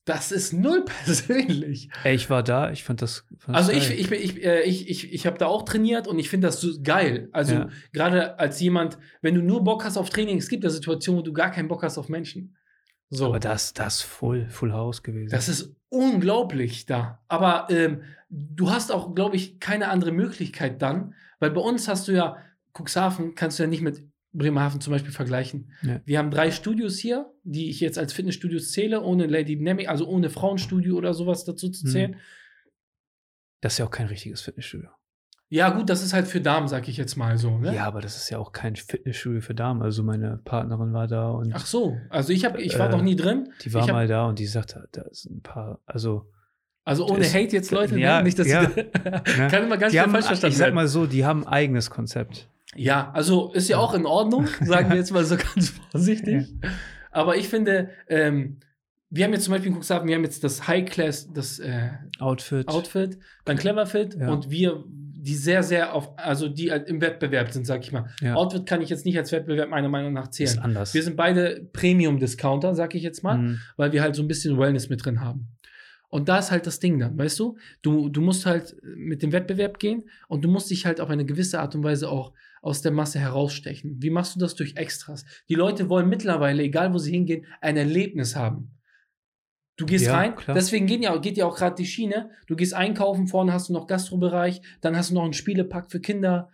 Das 0.05 0.31
ist 0.31 0.53
null 0.53 0.85
persönlich. 1.05 1.89
Ey, 2.03 2.15
ich 2.15 2.29
war 2.29 2.43
da, 2.43 2.71
ich 2.71 2.83
fand 2.83 3.01
das. 3.01 3.25
Fand 3.39 3.57
also 3.57 3.71
ich, 3.71 3.89
ich, 3.89 4.11
ich, 4.11 4.43
äh, 4.43 4.61
ich, 4.61 4.87
ich, 4.89 5.11
ich 5.11 5.25
habe 5.25 5.37
da 5.37 5.47
auch 5.47 5.63
trainiert 5.63 6.07
und 6.07 6.19
ich 6.19 6.29
finde 6.29 6.47
das 6.47 6.61
so 6.61 6.79
geil. 6.81 7.27
Also 7.31 7.55
ja. 7.55 7.69
gerade 7.91 8.39
als 8.39 8.59
jemand, 8.59 8.99
wenn 9.21 9.33
du 9.35 9.41
nur 9.41 9.63
Bock 9.63 9.83
hast 9.83 9.97
auf 9.97 10.11
Training, 10.11 10.37
es 10.37 10.47
gibt 10.47 10.63
ja 10.63 10.69
Situationen, 10.69 11.19
wo 11.19 11.23
du 11.23 11.33
gar 11.33 11.51
keinen 11.51 11.67
Bock 11.67 11.83
hast 11.83 11.97
auf 11.97 12.07
Menschen. 12.07 12.55
So. 13.09 13.27
Aber 13.27 13.39
das, 13.39 13.73
das 13.73 14.01
full, 14.01 14.47
full 14.49 14.73
House 14.73 15.03
gewesen. 15.03 15.31
Das 15.31 15.49
ist 15.49 15.75
unglaublich 15.89 16.85
da. 16.85 17.23
Aber 17.27 17.67
ähm, 17.69 18.01
du 18.29 18.69
hast 18.69 18.91
auch, 18.91 19.15
glaube 19.15 19.35
ich, 19.35 19.59
keine 19.59 19.89
andere 19.89 20.11
Möglichkeit 20.11 20.81
dann, 20.81 21.15
weil 21.39 21.51
bei 21.51 21.61
uns 21.61 21.87
hast 21.87 22.07
du 22.07 22.11
ja, 22.11 22.37
Cuxhaven 22.77 23.35
kannst 23.35 23.57
du 23.57 23.63
ja 23.63 23.69
nicht 23.69 23.81
mit 23.81 24.03
Bremerhaven 24.37 24.81
zum 24.81 24.91
Beispiel 24.91 25.11
vergleichen. 25.11 25.71
Ja. 25.81 26.01
Wir 26.05 26.19
haben 26.19 26.31
drei 26.31 26.51
Studios 26.51 26.97
hier, 26.97 27.31
die 27.43 27.69
ich 27.69 27.79
jetzt 27.79 27.97
als 27.97 28.13
Fitnessstudios 28.13 28.71
zähle, 28.71 29.01
ohne 29.01 29.27
Lady 29.27 29.55
Dynamic, 29.55 29.89
also 29.89 30.07
ohne 30.07 30.29
Frauenstudio 30.29 30.95
oder 30.95 31.13
sowas 31.13 31.45
dazu 31.45 31.69
zu 31.69 31.85
mhm. 31.85 31.91
zählen. 31.91 32.15
Das 33.61 33.73
ist 33.73 33.77
ja 33.79 33.85
auch 33.85 33.91
kein 33.91 34.07
richtiges 34.07 34.41
Fitnessstudio. 34.41 34.89
Ja, 35.49 35.69
gut, 35.69 35.89
das 35.89 36.03
ist 36.03 36.13
halt 36.13 36.27
für 36.27 36.41
Damen, 36.41 36.67
sag 36.67 36.87
ich 36.87 36.97
jetzt 36.97 37.15
mal 37.15 37.37
so. 37.37 37.57
Ne? 37.57 37.73
Ja, 37.73 37.85
aber 37.85 38.01
das 38.01 38.17
ist 38.17 38.29
ja 38.29 38.39
auch 38.39 38.51
kein 38.51 38.75
Fitnessstudio 38.75 39.41
für 39.41 39.53
Damen. 39.53 39.81
Also 39.81 40.03
meine 40.03 40.37
Partnerin 40.43 40.91
war 40.91 41.07
da 41.07 41.29
und. 41.29 41.53
Ach 41.53 41.65
so, 41.65 41.97
also 42.09 42.33
ich, 42.33 42.45
hab, 42.45 42.57
ich 42.57 42.77
war 42.79 42.89
äh, 42.89 42.91
noch 42.91 43.01
nie 43.01 43.15
drin. 43.15 43.49
Die 43.63 43.73
war 43.73 43.83
hab, 43.83 43.91
mal 43.91 44.07
da 44.07 44.25
und 44.25 44.39
die 44.39 44.47
sagte, 44.47 44.87
da 44.91 45.03
sind 45.11 45.37
ein 45.37 45.41
paar, 45.41 45.79
also. 45.85 46.31
Also 46.83 47.07
ohne 47.07 47.25
Hate 47.25 47.55
jetzt, 47.55 47.71
Leute, 47.71 47.97
ja, 47.97 48.17
ne? 48.17 48.25
nicht, 48.25 48.37
dass 48.37 48.47
ja, 48.47 48.65
die, 48.65 48.83
kann 49.49 49.63
immer 49.63 49.77
ganz 49.77 49.91
die 49.91 49.99
haben, 49.99 50.11
falsch 50.11 50.27
verstanden 50.27 50.51
Ich 50.51 50.57
sag 50.57 50.73
mal 50.73 50.87
so, 50.87 51.07
die 51.07 51.25
haben 51.25 51.43
ein 51.43 51.47
eigenes 51.47 51.89
Konzept. 51.89 52.47
Ja, 52.75 53.11
also 53.13 53.53
ist 53.53 53.69
ja 53.69 53.77
auch 53.77 53.93
in 53.93 54.05
Ordnung, 54.05 54.47
sagen 54.61 54.89
wir 54.89 54.97
jetzt 54.97 55.11
mal 55.11 55.23
so 55.23 55.37
ganz 55.55 55.73
vorsichtig. 55.91 56.47
Ja. 56.61 56.69
Aber 57.11 57.37
ich 57.37 57.47
finde, 57.47 57.89
ähm, 58.07 58.59
wir 59.09 59.23
haben 59.23 59.33
jetzt 59.33 59.45
zum 59.45 59.53
Beispiel 59.53 59.71
in 59.71 59.77
Cuxhaven, 59.77 60.07
wir 60.07 60.15
haben 60.15 60.23
jetzt 60.23 60.43
das 60.43 60.67
High 60.67 60.89
Class, 60.89 61.31
das 61.31 61.59
äh, 61.59 61.89
Outfit. 62.19 62.67
Outfit, 62.67 63.17
dann 63.45 63.57
Clever 63.57 63.85
Fit 63.85 64.15
ja. 64.19 64.29
und 64.29 64.49
wir, 64.49 64.83
die 64.87 65.35
sehr, 65.35 65.63
sehr 65.63 65.93
auf, 65.93 66.17
also 66.17 66.49
die 66.49 66.71
halt 66.71 66.87
im 66.89 67.01
Wettbewerb 67.01 67.51
sind, 67.51 67.65
sag 67.65 67.83
ich 67.83 67.91
mal. 67.91 68.09
Ja. 68.21 68.35
Outfit 68.35 68.65
kann 68.65 68.81
ich 68.81 68.89
jetzt 68.89 69.05
nicht 69.05 69.17
als 69.17 69.31
Wettbewerb 69.31 69.69
meiner 69.69 69.89
Meinung 69.89 70.13
nach 70.13 70.27
zählen. 70.27 70.49
Ist 70.49 70.57
anders. 70.59 70.93
Wir 70.93 71.03
sind 71.03 71.15
beide 71.15 71.67
Premium-Discounter, 71.71 72.75
sag 72.75 72.93
ich 72.93 73.03
jetzt 73.03 73.23
mal, 73.23 73.37
mhm. 73.37 73.59
weil 73.77 73.91
wir 73.91 74.01
halt 74.01 74.15
so 74.15 74.21
ein 74.21 74.27
bisschen 74.27 74.59
Wellness 74.59 74.89
mit 74.89 75.05
drin 75.05 75.21
haben. 75.21 75.55
Und 76.09 76.29
da 76.29 76.39
ist 76.39 76.51
halt 76.51 76.67
das 76.67 76.79
Ding 76.79 76.99
dann, 76.99 77.17
weißt 77.17 77.39
du? 77.39 77.57
Du, 77.81 78.09
du 78.09 78.21
musst 78.21 78.45
halt 78.45 78.75
mit 78.83 79.23
dem 79.23 79.31
Wettbewerb 79.31 79.79
gehen 79.79 80.03
und 80.27 80.45
du 80.45 80.49
musst 80.49 80.69
dich 80.69 80.85
halt 80.85 81.01
auf 81.01 81.09
eine 81.09 81.25
gewisse 81.25 81.59
Art 81.59 81.75
und 81.75 81.83
Weise 81.83 82.09
auch 82.09 82.33
aus 82.65 82.81
der 82.81 82.91
Masse 82.91 83.19
herausstechen. 83.19 83.97
Wie 84.01 84.09
machst 84.09 84.35
du 84.35 84.39
das 84.39 84.55
durch 84.55 84.75
Extras? 84.75 85.23
Die 85.49 85.55
Leute 85.55 85.87
wollen 85.89 86.09
mittlerweile, 86.09 86.63
egal 86.63 86.93
wo 86.93 86.97
sie 86.97 87.11
hingehen, 87.11 87.45
ein 87.61 87.77
Erlebnis 87.77 88.35
haben. 88.35 88.71
Du 89.77 89.85
gehst 89.85 90.05
Ja, 90.05 90.15
rein, 90.15 90.35
klar. 90.35 90.55
deswegen 90.55 90.87
geht 90.87 91.01
ja, 91.01 91.15
geht 91.17 91.37
ja 91.37 91.45
auch 91.45 91.55
gerade 91.57 91.75
die 91.75 91.85
Schiene. 91.85 92.31
Du 92.47 92.55
gehst 92.55 92.73
einkaufen, 92.73 93.27
vorne 93.27 93.53
hast 93.53 93.69
du 93.69 93.73
noch 93.73 93.87
Gastrobereich, 93.87 94.61
dann 94.81 94.95
hast 94.95 95.11
du 95.11 95.15
noch 95.15 95.23
einen 95.23 95.33
Spielepack 95.33 95.91
für 95.91 95.99
Kinder. 95.99 96.49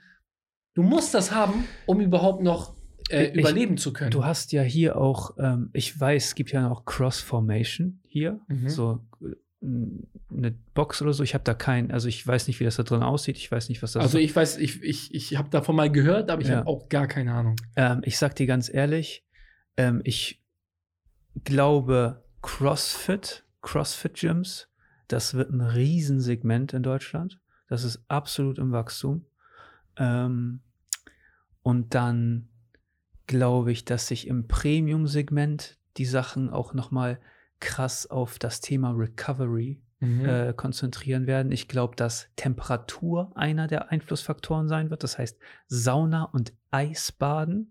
Du 0.74 0.84
musst 0.84 1.14
das 1.14 1.32
haben, 1.32 1.66
um 1.86 2.02
überhaupt 2.02 2.42
noch 2.44 2.76
äh, 3.10 3.28
Ich- 3.28 3.36
überleben 3.40 3.78
zu 3.78 3.94
können. 3.94 4.12
Du 4.12 4.26
hast 4.26 4.52
ja 4.54 4.62
hier 4.64 4.98
auch, 4.98 5.38
ähm, 5.38 5.70
ich 5.74 5.98
weiß, 6.00 6.26
es 6.28 6.36
gibt 6.36 6.52
ja 6.52 6.70
auch 6.70 6.86
Cross-Formation 6.86 8.00
hier, 8.08 8.40
Mhm. 8.48 8.70
so 8.70 9.00
eine 9.64 10.52
Box 10.74 11.02
oder 11.04 11.14
so. 11.14 11.24
Ich 11.24 11.34
habe 11.36 11.44
da 11.44 11.54
keinen, 11.54 11.92
also 11.92 12.08
ich 12.08 12.26
weiß 12.26 12.48
nicht, 12.48 12.60
wie 12.60 12.64
das 12.64 12.78
da 12.78 12.84
drin 12.84 13.04
aussieht. 13.04 13.38
Ich 13.38 13.52
weiß 13.52 13.70
nicht, 13.70 13.84
was 13.84 13.92
das 13.92 14.02
also 14.02 14.18
ich 14.18 14.36
weiß, 14.36 14.58
ich, 14.58 14.82
ich, 14.82 15.14
ich 15.14 15.38
habe 15.38 15.50
davon 15.50 15.76
mal 15.76 15.92
gehört, 15.92 16.32
aber 16.32 16.42
ich 16.42 16.48
Ja. 16.48 16.58
habe 16.58 16.68
auch 16.68 16.90
gar 16.90 17.08
keine 17.08 17.34
Ahnung. 17.34 17.56
Ähm, 17.76 18.02
ich 18.04 18.18
sag 18.18 18.36
dir 18.36 18.48
ganz 18.48 18.74
ehrlich, 18.74 19.24
ähm, 19.78 20.02
ich 20.04 20.42
glaube, 21.44 22.24
CrossFit, 22.42 23.46
CrossFit-Gyms, 23.62 24.68
das 25.08 25.34
wird 25.36 25.52
ein 25.52 25.62
Riesensegment 25.62 26.74
in 26.74 26.84
Deutschland. 26.84 27.40
Das 27.68 27.84
ist 27.84 28.04
absolut 28.08 28.58
im 28.58 28.72
Wachstum. 28.72 29.26
Ähm, 29.98 30.62
und 31.62 31.94
dann 31.94 32.50
glaube 33.28 33.72
ich, 33.72 33.86
dass 33.86 34.08
sich 34.08 34.28
im 34.28 34.48
Premium-Segment 34.48 35.78
die 35.98 36.06
Sachen 36.06 36.50
auch 36.50 36.74
noch 36.74 36.90
mal 36.92 37.20
krass 37.62 38.06
auf 38.08 38.38
das 38.40 38.60
Thema 38.60 38.92
Recovery 38.92 39.82
Mhm. 40.04 40.26
äh, 40.26 40.54
konzentrieren 40.58 41.28
werden. 41.28 41.52
Ich 41.52 41.68
glaube, 41.68 41.96
dass 41.96 42.28
Temperatur 42.36 43.32
einer 43.36 43.68
der 43.68 43.92
Einflussfaktoren 43.92 44.68
sein 44.68 44.90
wird. 44.90 45.04
Das 45.04 45.20
heißt, 45.20 45.38
Sauna 45.68 46.24
und 46.24 46.54
Eisbaden. 46.72 47.70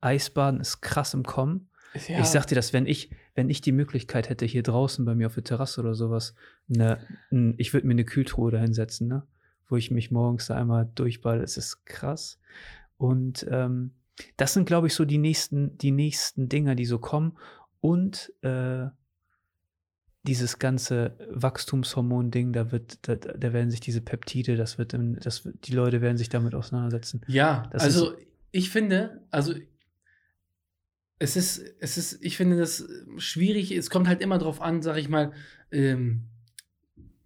Eisbaden 0.00 0.60
ist 0.60 0.80
krass 0.80 1.14
im 1.14 1.22
Kommen. 1.22 1.70
Ja. 2.08 2.18
Ich 2.18 2.26
sag 2.26 2.46
dir 2.46 2.56
das, 2.56 2.72
wenn 2.72 2.86
ich, 2.86 3.10
wenn 3.36 3.48
ich 3.48 3.60
die 3.60 3.70
Möglichkeit 3.70 4.28
hätte, 4.28 4.44
hier 4.44 4.64
draußen 4.64 5.04
bei 5.04 5.14
mir 5.14 5.28
auf 5.28 5.34
der 5.34 5.44
Terrasse 5.44 5.80
oder 5.80 5.94
sowas, 5.94 6.34
ne, 6.66 6.98
n- 7.30 7.54
ich 7.58 7.72
würde 7.72 7.86
mir 7.86 7.92
eine 7.94 8.04
Kühltruhe 8.04 8.50
da 8.50 8.58
hinsetzen, 8.58 9.06
ne? 9.06 9.22
Wo 9.68 9.76
ich 9.76 9.92
mich 9.92 10.10
morgens 10.10 10.46
da 10.48 10.56
einmal 10.56 10.90
durchball. 10.96 11.40
Es 11.42 11.56
ist 11.56 11.86
krass. 11.86 12.40
Und 12.96 13.46
ähm, 13.50 13.94
das 14.36 14.52
sind, 14.52 14.66
glaube 14.66 14.88
ich, 14.88 14.94
so 14.94 15.04
die 15.04 15.18
nächsten, 15.18 15.78
die 15.78 15.92
nächsten 15.92 16.48
Dinger, 16.48 16.74
die 16.74 16.86
so 16.86 16.98
kommen. 16.98 17.38
Und 17.80 18.32
äh, 18.42 18.86
dieses 20.28 20.58
ganze 20.58 21.16
Wachstumshormon-Ding, 21.30 22.52
da 22.52 22.70
wird, 22.70 22.98
da, 23.08 23.14
da 23.16 23.52
werden 23.54 23.70
sich 23.70 23.80
diese 23.80 24.02
Peptide, 24.02 24.56
das 24.56 24.76
wird, 24.76 24.92
im, 24.92 25.18
das 25.18 25.46
wird, 25.46 25.66
die 25.66 25.72
Leute 25.72 26.02
werden 26.02 26.18
sich 26.18 26.28
damit 26.28 26.54
auseinandersetzen. 26.54 27.22
Ja, 27.26 27.66
Das 27.72 27.82
also 27.82 28.14
ich 28.50 28.68
finde, 28.68 29.22
also 29.30 29.54
es 31.18 31.36
ist, 31.36 31.58
es 31.80 31.96
ist, 31.96 32.22
ich 32.22 32.36
finde 32.36 32.58
das 32.58 32.86
schwierig. 33.16 33.72
Es 33.72 33.88
kommt 33.88 34.06
halt 34.06 34.20
immer 34.20 34.36
drauf 34.38 34.60
an, 34.60 34.82
sag 34.82 34.98
ich 34.98 35.08
mal. 35.08 35.32
Ähm, 35.72 36.24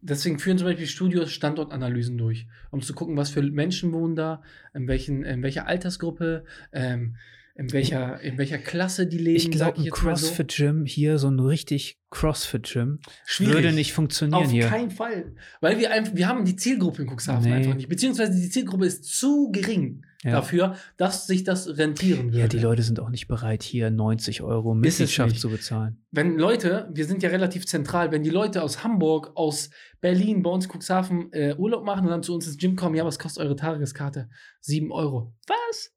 deswegen 0.00 0.38
führen 0.38 0.58
zum 0.58 0.68
Beispiel 0.68 0.86
Studios 0.86 1.32
Standortanalysen 1.32 2.16
durch, 2.16 2.46
um 2.70 2.80
zu 2.82 2.94
gucken, 2.94 3.16
was 3.16 3.30
für 3.30 3.42
Menschen 3.42 3.92
wohnen 3.92 4.14
da, 4.14 4.42
in, 4.74 4.86
welchen, 4.86 5.24
in 5.24 5.42
welcher 5.42 5.66
Altersgruppe, 5.66 6.44
ähm, 6.72 7.16
in 7.54 7.72
welcher, 7.72 8.20
in 8.20 8.38
welcher 8.38 8.58
Klasse 8.58 9.06
die 9.06 9.18
leben. 9.18 9.36
Ich 9.36 9.50
glaube, 9.50 9.76
ein 9.78 9.82
mal 9.82 9.84
so. 9.84 9.92
CrossFit-Gym 9.92 10.86
hier, 10.86 11.18
so 11.18 11.28
ein 11.28 11.38
richtig 11.38 11.98
CrossFit-Gym, 12.10 13.00
würde 13.40 13.72
nicht 13.72 13.92
funktionieren 13.92 14.44
Auf 14.44 14.50
hier. 14.50 14.66
keinen 14.68 14.90
Fall. 14.90 15.34
Weil 15.60 15.78
wir 15.78 15.90
einfach, 15.92 16.14
wir 16.14 16.28
haben 16.28 16.44
die 16.44 16.56
Zielgruppe 16.56 17.02
in 17.02 17.08
Cuxhaven 17.08 17.44
Nee. 17.48 17.52
einfach 17.56 17.74
nicht. 17.74 17.88
Beziehungsweise 17.88 18.38
die 18.40 18.48
Zielgruppe 18.48 18.86
ist 18.86 19.04
zu 19.04 19.50
gering 19.50 20.04
Ja. 20.22 20.32
dafür, 20.32 20.76
dass 20.96 21.26
sich 21.26 21.42
das 21.44 21.76
rentieren 21.78 22.26
würde. 22.26 22.38
Ja, 22.38 22.48
die 22.48 22.58
Leute 22.58 22.82
sind 22.82 23.00
auch 23.00 23.10
nicht 23.10 23.28
bereit, 23.28 23.62
hier 23.62 23.90
90 23.90 24.40
Euro 24.42 24.74
Mitgliedschaft 24.74 25.38
zu 25.38 25.50
bezahlen. 25.50 25.98
wenn 26.10 26.38
Leute, 26.38 26.88
wir 26.92 27.04
sind 27.06 27.22
ja 27.22 27.28
relativ 27.30 27.66
zentral, 27.66 28.12
wenn 28.12 28.22
die 28.22 28.30
Leute 28.30 28.62
aus 28.62 28.84
Hamburg, 28.84 29.32
aus 29.34 29.70
Berlin, 30.00 30.42
bei 30.42 30.50
uns 30.50 30.68
Cuxhaven 30.68 31.32
äh, 31.32 31.54
Urlaub 31.58 31.84
machen 31.84 32.04
und 32.04 32.10
dann 32.10 32.22
zu 32.22 32.34
uns 32.34 32.46
ins 32.46 32.56
Gym 32.58 32.76
kommen, 32.76 32.94
ja, 32.94 33.04
was 33.04 33.18
kostet 33.18 33.42
eure 33.44 33.56
Tageskarte? 33.56 34.28
Sieben 34.60 34.90
Euro. 34.92 35.34
Was? 35.46 35.92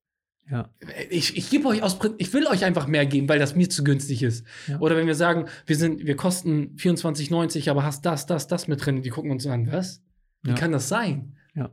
Ja. 0.49 0.69
Ich, 1.09 1.35
ich 1.37 1.49
gebe 1.49 1.67
euch 1.67 1.81
aus, 1.81 1.97
ich 2.19 2.31
will 2.33 2.45
euch 2.47 2.63
einfach 2.65 2.87
mehr 2.87 3.05
geben, 3.05 3.27
weil 3.27 3.39
das 3.39 3.55
mir 3.55 3.69
zu 3.69 3.83
günstig 3.83 4.21
ist. 4.21 4.45
Ja. 4.67 4.79
Oder 4.79 4.95
wenn 4.95 5.07
wir 5.07 5.15
sagen, 5.15 5.45
wir 5.65 5.75
sind, 5.75 6.05
wir 6.05 6.15
kosten 6.15 6.75
24,90, 6.77 7.69
aber 7.71 7.83
hast 7.83 8.05
das, 8.05 8.25
das, 8.27 8.47
das 8.47 8.67
mit 8.67 8.85
drin, 8.85 9.01
die 9.01 9.09
gucken 9.09 9.31
uns 9.31 9.47
an, 9.47 9.71
was? 9.71 10.03
Wie 10.43 10.49
Ja. 10.49 10.55
kann 10.55 10.71
das 10.71 10.87
sein? 10.87 11.35
Ja. 11.55 11.71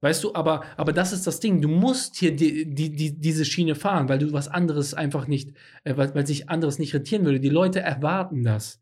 Weißt 0.00 0.22
du, 0.22 0.34
aber, 0.34 0.64
aber 0.76 0.92
das 0.92 1.12
ist 1.12 1.26
das 1.26 1.40
Ding. 1.40 1.60
Du 1.60 1.68
musst 1.68 2.16
hier 2.16 2.36
die, 2.36 2.72
die, 2.72 2.94
die, 2.94 3.18
diese 3.18 3.44
Schiene 3.44 3.74
fahren, 3.74 4.08
weil 4.08 4.18
du 4.18 4.32
was 4.32 4.48
anderes 4.48 4.94
einfach 4.94 5.26
nicht, 5.26 5.56
äh, 5.82 5.96
weil, 5.96 6.14
weil 6.14 6.26
sich 6.26 6.48
anderes 6.50 6.78
nicht 6.78 6.94
rentieren 6.94 7.24
würde. 7.24 7.40
Die 7.40 7.48
Leute 7.48 7.80
erwarten 7.80 8.44
das. 8.44 8.80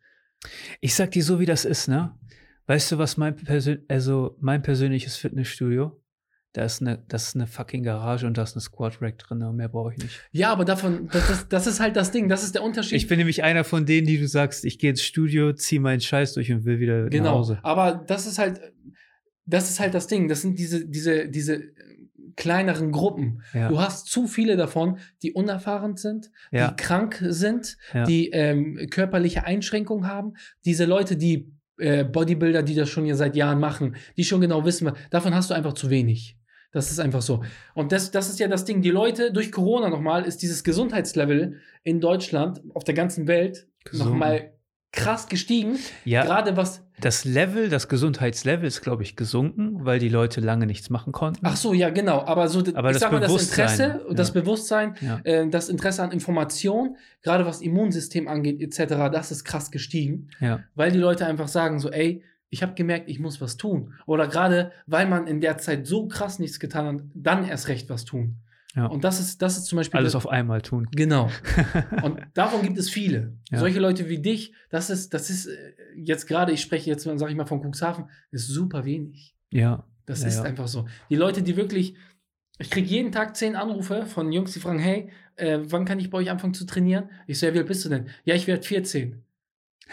Ich 0.81 0.95
sag 0.95 1.13
dir 1.13 1.23
so, 1.23 1.39
wie 1.39 1.47
das 1.47 1.65
ist, 1.65 1.89
ne? 1.89 2.19
Weißt 2.67 2.93
du, 2.93 2.99
was 2.99 3.17
mein, 3.17 3.37
Persön 3.37 3.85
also 3.89 4.37
mein 4.41 4.63
persönliches 4.63 5.17
Fitnessstudio? 5.17 6.02
Da 6.53 6.65
ist 6.65 6.83
eine, 6.83 7.03
das 7.09 7.29
ist 7.29 7.35
eine 7.35 7.47
fucking 7.47 7.83
Garage 7.83 8.27
und 8.27 8.37
da 8.37 8.43
ist 8.43 8.55
eine 8.55 8.61
Squat 8.61 9.01
Rack 9.01 9.19
drin, 9.19 9.43
und 9.43 9.57
mehr 9.57 9.69
brauche 9.69 9.93
ich 9.93 9.99
nicht. 9.99 10.21
Ja, 10.33 10.53
aber 10.53 10.67
davon, 10.67 11.09
das, 11.11 11.27
das, 11.29 11.49
das 11.49 11.67
ist 11.67 11.81
halt 11.81 11.97
das 11.97 12.11
Ding, 12.11 12.29
das 12.29 12.45
ist 12.45 12.55
der 12.55 12.63
Unterschied. 12.63 12.97
Ich 12.97 13.07
bin 13.09 13.19
nämlich 13.19 13.43
einer 13.43 13.65
von 13.65 13.87
denen, 13.87 14.07
die 14.07 14.19
du 14.19 14.29
sagst, 14.29 14.67
ich 14.67 14.79
gehe 14.79 14.91
ins 14.91 15.03
Studio, 15.03 15.55
ziehe 15.55 15.81
meinen 15.81 16.03
Scheiß 16.03 16.35
durch 16.35 16.53
und 16.53 16.67
will 16.67 16.79
wieder 16.79 17.05
nach 17.05 17.11
genau. 17.11 17.31
Hause. 17.37 17.59
Aber 17.63 18.05
das 18.07 18.27
ist 18.27 18.39
halt, 18.39 18.61
das 19.47 19.71
ist 19.71 19.81
halt 19.81 19.95
das 19.95 20.09
Ding. 20.09 20.29
Das 20.29 20.43
sind 20.43 20.59
diese, 20.59 20.87
diese, 20.87 21.29
diese 21.29 21.63
kleineren 22.37 22.93
Gruppen. 22.93 23.43
Ja, 23.55 23.69
Du 23.69 23.81
hast 23.81 24.07
zu 24.07 24.27
viele 24.27 24.57
davon, 24.57 24.99
die 25.23 25.33
unerfahren 25.33 25.97
sind, 25.97 26.31
ja, 26.51 26.69
die 26.69 26.77
krank 26.77 27.23
sind, 27.27 27.77
ja. 27.95 28.05
die 28.05 28.31
ähm, 28.31 28.89
körperliche 28.91 29.45
Einschränkungen 29.45 30.07
haben. 30.07 30.35
Diese 30.65 30.85
Leute, 30.85 31.17
die 31.17 31.51
äh, 31.79 32.05
Bodybuilder, 32.05 32.63
die 32.63 32.75
das 32.75 32.89
schon 32.91 33.07
ja 33.07 33.15
seit 33.15 33.37
Jahren 33.37 33.59
machen, 33.59 33.97
die 34.17 34.25
schon 34.25 34.41
genau 34.41 34.65
wissen, 34.65 34.91
davon 35.11 35.35
hast 35.35 35.51
du 35.51 35.55
einfach 35.55 35.73
zu 35.73 35.91
wenig. 35.91 36.37
Das 36.73 36.91
ist 36.91 36.99
einfach 36.99 37.23
so. 37.23 37.43
Und 37.75 37.93
das, 37.93 38.11
das 38.11 38.29
ist 38.31 38.39
ja 38.41 38.49
das 38.49 38.65
Ding. 38.65 38.83
Die 38.83 38.91
Leute, 38.91 39.31
durch 39.33 39.53
Corona 39.53 39.89
nochmal, 39.91 40.25
ist 40.25 40.43
dieses 40.43 40.65
Gesundheitslevel 40.65 41.59
in 41.85 42.01
Deutschland, 42.01 42.63
auf 42.75 42.85
der 42.85 42.95
ganzen 42.95 43.27
Welt, 43.29 43.67
nochmal 43.93 44.53
krass 44.95 45.27
gestiegen. 45.29 45.79
ja. 46.05 46.23
Gerade 46.23 46.55
was. 46.57 46.83
das 47.01 47.25
Level, 47.25 47.71
das 47.71 47.89
Gesundheitslevel 47.89 48.67
ist, 48.67 48.83
glaube 48.83 49.03
ich, 49.03 49.17
gesunken, 49.17 49.85
weil 49.87 49.99
die 49.99 50.11
Leute 50.11 50.41
lange 50.43 50.67
nichts 50.67 50.91
machen 50.91 51.13
konnten. 51.13 51.41
Ach 51.47 51.57
so, 51.57 51.73
ja, 51.73 51.89
genau. 51.91 52.21
Aber 52.27 52.49
so, 52.49 52.61
Aber 52.75 52.91
ich 52.91 52.95
das 52.95 53.01
sag 53.01 53.13
mal, 53.13 53.21
das 53.21 53.33
Interesse, 53.51 54.03
ja. 54.07 54.15
das 54.15 54.33
Bewusstsein, 54.33 54.95
Ja. 55.01 55.21
äh, 55.25 55.49
das 55.49 55.69
Interesse 55.71 56.03
an 56.03 56.11
Information, 56.13 56.97
gerade 57.23 57.47
was 57.47 57.63
Immunsystem 57.63 58.29
angeht, 58.29 58.61
etc., 58.61 58.95
das 59.11 59.31
ist 59.33 59.45
krass 59.45 59.71
gestiegen. 59.71 60.29
ja. 60.41 60.61
weil 60.75 60.93
die 60.93 60.99
Leute 60.99 61.25
einfach 61.27 61.49
sagen 61.49 61.79
so, 61.81 61.91
ey, 61.91 62.23
ich 62.53 62.63
habe 62.63 62.75
gemerkt, 62.75 63.09
ich 63.09 63.19
muss 63.19 63.41
was 63.41 63.57
tun. 63.57 63.95
Oder 64.07 64.29
gerade, 64.29 64.73
weil 64.87 65.09
man 65.09 65.27
in 65.27 65.41
der 65.41 65.57
Zeit 65.57 65.87
so 65.87 66.07
krass 66.07 66.39
nichts 66.39 66.61
getan 66.61 66.87
hat, 66.87 67.05
dann 67.15 67.45
erst 67.49 67.69
recht 67.69 67.89
was 67.89 68.05
tun. 68.05 68.37
Ja. 68.75 68.87
Und 68.87 69.05
das 69.05 69.21
ist, 69.21 69.41
das 69.41 69.57
ist 69.57 69.65
zum 69.67 69.77
Beispiel. 69.77 69.99
Alles 69.99 70.15
auf 70.15 70.29
einmal 70.29 70.61
tun. 70.61 70.87
Genau. 70.95 71.31
Und 72.03 72.21
davon 72.35 72.63
gibt 72.63 72.77
es 72.79 72.91
viele. 72.91 73.37
Ja. 73.51 73.59
Solche 73.59 73.81
Leute 73.81 74.09
wie 74.11 74.19
dich, 74.19 74.53
das 74.71 74.91
ist, 74.91 75.15
das 75.15 75.31
ist 75.31 75.47
äh, 75.47 75.73
jetzt 75.97 76.27
gerade, 76.27 76.53
ich 76.53 76.61
spreche 76.61 76.91
jetzt, 76.91 77.05
sage 77.05 77.31
ich 77.31 77.37
mal, 77.37 77.47
von 77.47 77.61
Cuxhaven, 77.63 78.05
ist 78.31 78.47
super 78.49 78.85
wenig. 78.85 79.35
ja. 79.51 79.85
Das 80.05 80.23
Ja, 80.23 80.29
ist 80.29 80.41
einfach 80.41 80.67
so. 80.67 80.87
Die 81.11 81.15
Leute, 81.17 81.43
die 81.43 81.57
wirklich, 81.57 81.95
ich 82.59 82.71
kriege 82.71 82.89
jeden 82.89 83.13
Tag 83.13 83.37
zehn 83.37 83.55
Anrufe 83.55 84.05
von 84.05 84.33
Jungs, 84.33 84.53
die 84.53 84.59
fragen, 84.59 84.81
hey, 84.81 85.11
äh, 85.37 85.61
wann 85.63 85.85
kann 85.85 86.01
ich 86.01 86.11
bei 86.11 86.19
euch 86.19 86.29
anfangen 86.29 86.55
zu 86.55 86.67
trainieren? 86.67 87.09
Ich 87.29 87.39
so, 87.39 87.47
ja, 87.47 87.55
wie 87.55 87.59
alt 87.61 87.69
bist 87.69 87.85
du 87.85 87.89
denn? 87.89 88.09
Ja, 88.25 88.35
ich 88.35 88.49
werde 88.49 88.63
14. 88.65 89.23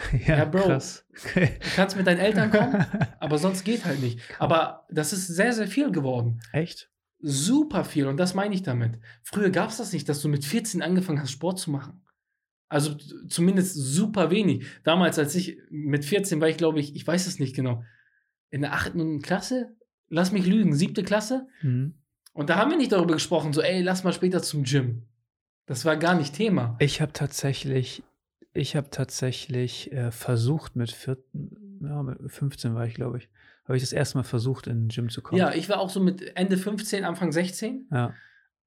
Ja, 0.26 0.38
Ja, 0.38 0.44
Bro. 0.44 0.62
krass. 0.62 1.04
Du 1.34 1.40
kannst 1.76 1.96
mit 1.96 2.06
deinen 2.06 2.20
Eltern 2.20 2.50
kommen, 2.50 2.84
aber 3.20 3.38
sonst 3.38 3.64
geht 3.64 3.84
halt 3.84 4.00
nicht. 4.00 4.20
Aber 4.38 4.86
das 4.90 5.12
ist 5.12 5.26
sehr, 5.26 5.52
sehr 5.52 5.68
viel 5.68 5.90
geworden. 5.92 6.40
Echt? 6.52 6.90
Super 7.22 7.84
viel. 7.84 8.06
Und 8.06 8.16
das 8.16 8.34
meine 8.34 8.54
ich 8.54 8.62
damit. 8.62 8.98
Früher 9.22 9.50
gab 9.50 9.70
es 9.70 9.76
das 9.76 9.92
nicht, 9.92 10.08
dass 10.08 10.22
du 10.22 10.28
mit 10.28 10.44
14 10.44 10.80
angefangen 10.82 11.20
hast, 11.20 11.30
Sport 11.32 11.58
zu 11.58 11.70
machen. 11.70 12.02
Also 12.68 12.94
zumindest 13.28 13.74
super 13.74 14.30
wenig. 14.30 14.64
Damals, 14.84 15.18
als 15.18 15.34
ich 15.34 15.58
mit 15.70 16.04
14 16.04 16.40
war, 16.40 16.48
ich 16.48 16.56
glaube 16.56 16.80
ich, 16.80 16.94
ich 16.94 17.06
weiß 17.06 17.26
es 17.26 17.38
nicht 17.40 17.54
genau, 17.56 17.82
in 18.50 18.62
der 18.62 18.72
achten 18.72 19.20
Klasse, 19.22 19.76
lass 20.08 20.32
mich 20.32 20.46
lügen, 20.46 20.72
siebte 20.74 21.02
Klasse. 21.02 21.46
Mhm. 21.62 21.94
Und 22.32 22.48
da 22.48 22.56
haben 22.56 22.70
wir 22.70 22.78
nicht 22.78 22.92
darüber 22.92 23.14
gesprochen, 23.14 23.52
so, 23.52 23.60
ey, 23.60 23.82
lass 23.82 24.04
mal 24.04 24.12
später 24.12 24.40
zum 24.40 24.62
Gym. 24.62 25.02
Das 25.66 25.84
war 25.84 25.96
gar 25.96 26.14
nicht 26.14 26.34
Thema. 26.34 26.76
Ich 26.78 27.00
habe 27.00 27.12
tatsächlich, 27.12 28.02
ich 28.52 28.76
habe 28.76 28.90
tatsächlich 28.90 29.92
äh, 29.92 30.10
versucht 30.10 30.76
mit 30.76 30.90
14, 30.90 31.80
ja, 31.82 32.02
mit 32.02 32.18
15 32.30 32.74
war 32.74 32.86
ich, 32.86 32.94
glaube 32.94 33.18
ich, 33.18 33.28
habe 33.64 33.76
ich 33.76 33.82
das 33.82 33.92
erste 33.92 34.18
Mal 34.18 34.24
versucht, 34.24 34.66
in 34.66 34.82
den 34.82 34.88
Gym 34.88 35.08
zu 35.08 35.22
kommen. 35.22 35.38
Ja, 35.38 35.52
ich 35.54 35.68
war 35.68 35.78
auch 35.78 35.90
so 35.90 36.00
mit 36.00 36.36
Ende 36.36 36.56
15, 36.56 37.04
Anfang 37.04 37.32
16. 37.32 37.88
ja. 37.90 38.14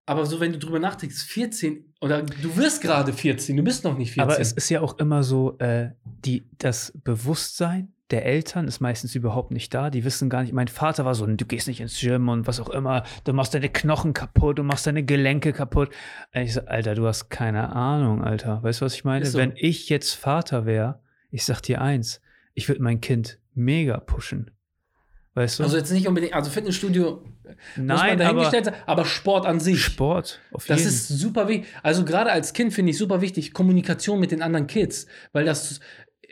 Aber 0.06 0.26
so, 0.26 0.42
wenn 0.42 0.52
du 0.52 0.60
drüber 0.60 0.80
nachdenkst, 0.80 1.24
14 1.24 1.94
oder 2.02 2.24
du 2.24 2.58
wirst 2.58 2.82
gerade 2.82 3.14
14, 3.14 3.56
du 3.56 3.64
bist 3.64 3.86
noch 3.86 3.98
nicht 3.98 4.12
14. 4.12 4.22
Aber 4.24 4.38
es 4.40 4.52
ist 4.52 4.68
ja 4.70 4.82
auch 4.82 4.98
immer 4.98 5.24
so, 5.24 5.58
äh, 5.60 5.92
die, 6.04 6.44
das 6.58 6.92
Bewusstsein 7.06 7.93
der 8.12 8.26
Eltern 8.26 8.68
ist 8.68 8.80
meistens 8.80 9.16
überhaupt 9.16 9.52
nicht 9.52 9.74
da. 9.74 9.90
Die 9.90 10.04
wissen 10.04 10.30
gar 10.30 10.42
nicht. 10.44 10.54
Mein 10.54 10.68
Vater 10.68 11.06
war 11.06 11.16
so, 11.16 11.26
du 11.26 11.46
gehst 11.46 11.68
nicht 11.68 11.80
ins 11.80 12.00
Gym 12.00 12.30
und 12.30 12.48
was 12.48 12.60
auch 12.60 12.70
immer. 12.70 13.04
Du 13.24 13.34
machst 13.34 13.54
deine 13.54 13.70
Knochen 13.70 14.14
kaputt, 14.14 14.60
du 14.60 14.64
machst 14.64 14.86
deine 14.86 15.04
Gelenke 15.04 15.54
kaputt. 15.54 15.90
Ich 16.34 16.54
so, 16.54 16.62
Alter, 16.62 16.96
du 16.96 17.08
hast 17.08 17.30
keine 17.30 17.74
Ahnung, 17.76 18.24
Alter. 18.24 18.62
Weißt 18.62 18.82
du, 18.82 18.86
was 18.86 18.94
ich 18.94 19.04
meine? 19.04 19.26
So. 19.26 19.40
Wenn 19.40 19.54
ich 19.56 19.90
jetzt 19.90 20.14
Vater 20.14 20.66
wäre, 20.66 21.00
ich 21.32 21.46
sag 21.46 21.62
dir 21.62 21.82
eins, 21.82 22.22
ich 22.54 22.68
würde 22.68 22.84
mein 22.84 23.02
Kind 23.02 23.40
mega 23.56 24.00
pushen. 24.00 24.52
Weißt 25.36 25.60
du? 25.60 25.64
Also 25.64 25.78
jetzt 25.78 25.92
nicht 25.92 26.08
unbedingt, 26.08 26.34
also 26.34 26.52
Fitnessstudio 26.52 27.24
muss 27.24 27.56
man 27.76 27.86
Nein, 27.88 28.12
aber 28.12 28.16
dahingestellt 28.18 28.66
sein, 28.66 28.76
aber 28.86 29.06
Sport 29.06 29.46
an 29.48 29.60
sich. 29.60 29.82
Sport. 29.84 30.40
Auf 30.52 30.66
Das 30.66 30.80
jeden. 30.80 30.90
ist 30.90 31.08
super 31.08 31.48
wichtig. 31.48 31.68
Also 31.82 32.06
gerade 32.06 32.32
als 32.32 32.54
Kind 32.54 32.74
finde 32.74 32.92
ich 32.92 32.98
super 32.98 33.22
wichtig, 33.22 33.54
Kommunikation 33.54 34.20
mit 34.20 34.32
den 34.32 34.42
anderen 34.44 34.68
Kids, 34.68 35.08
weil 35.32 35.46
das 35.46 35.80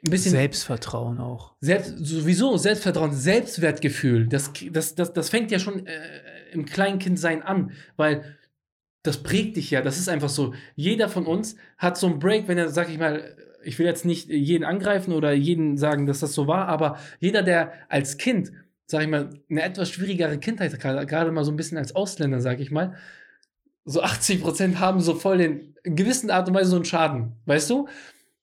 ein 0.03 0.09
bisschen 0.09 0.31
Selbstvertrauen 0.31 1.19
auch. 1.19 1.53
selbst, 1.61 1.95
sowieso 1.99 2.57
Selbstvertrauen, 2.57 3.13
Selbstwertgefühl, 3.13 4.27
das, 4.27 4.51
das, 4.71 4.95
das, 4.95 5.13
das 5.13 5.29
fängt 5.29 5.51
ja 5.51 5.59
schon 5.59 5.85
äh, 5.85 5.93
im 6.51 6.65
Kleinkindsein 6.65 7.43
an, 7.43 7.71
weil 7.97 8.37
das 9.03 9.23
prägt 9.23 9.57
dich 9.57 9.71
ja. 9.71 9.81
Das 9.81 9.97
ist 9.97 10.09
einfach 10.09 10.29
so. 10.29 10.53
Jeder 10.75 11.09
von 11.09 11.25
uns 11.25 11.55
hat 11.77 11.97
so 11.97 12.07
einen 12.07 12.19
Break, 12.19 12.47
wenn 12.47 12.57
er, 12.57 12.69
sag 12.69 12.89
ich 12.89 12.97
mal, 12.97 13.35
ich 13.63 13.77
will 13.79 13.85
jetzt 13.85 14.05
nicht 14.05 14.29
jeden 14.29 14.63
angreifen 14.63 15.13
oder 15.13 15.31
jeden 15.33 15.77
sagen, 15.77 16.07
dass 16.07 16.19
das 16.19 16.33
so 16.33 16.47
war, 16.47 16.67
aber 16.67 16.97
jeder, 17.19 17.43
der 17.43 17.73
als 17.89 18.17
Kind, 18.17 18.51
sag 18.87 19.03
ich 19.03 19.07
mal, 19.07 19.29
eine 19.49 19.61
etwas 19.61 19.89
schwierigere 19.89 20.37
Kindheit, 20.39 20.79
gerade 20.79 21.05
gerade 21.05 21.31
mal 21.31 21.45
so 21.45 21.51
ein 21.51 21.57
bisschen 21.57 21.77
als 21.77 21.95
Ausländer, 21.95 22.41
sag 22.41 22.59
ich 22.59 22.71
mal, 22.71 22.95
so 23.85 24.01
80 24.01 24.41
Prozent 24.41 24.79
haben 24.79 24.99
so 24.99 25.15
voll 25.15 25.37
den, 25.37 25.71
gewissen 25.83 26.29
Art 26.29 26.47
und 26.47 26.53
Weise 26.53 26.71
so 26.71 26.75
einen 26.75 26.85
Schaden. 26.85 27.33
Weißt 27.45 27.69
du? 27.69 27.87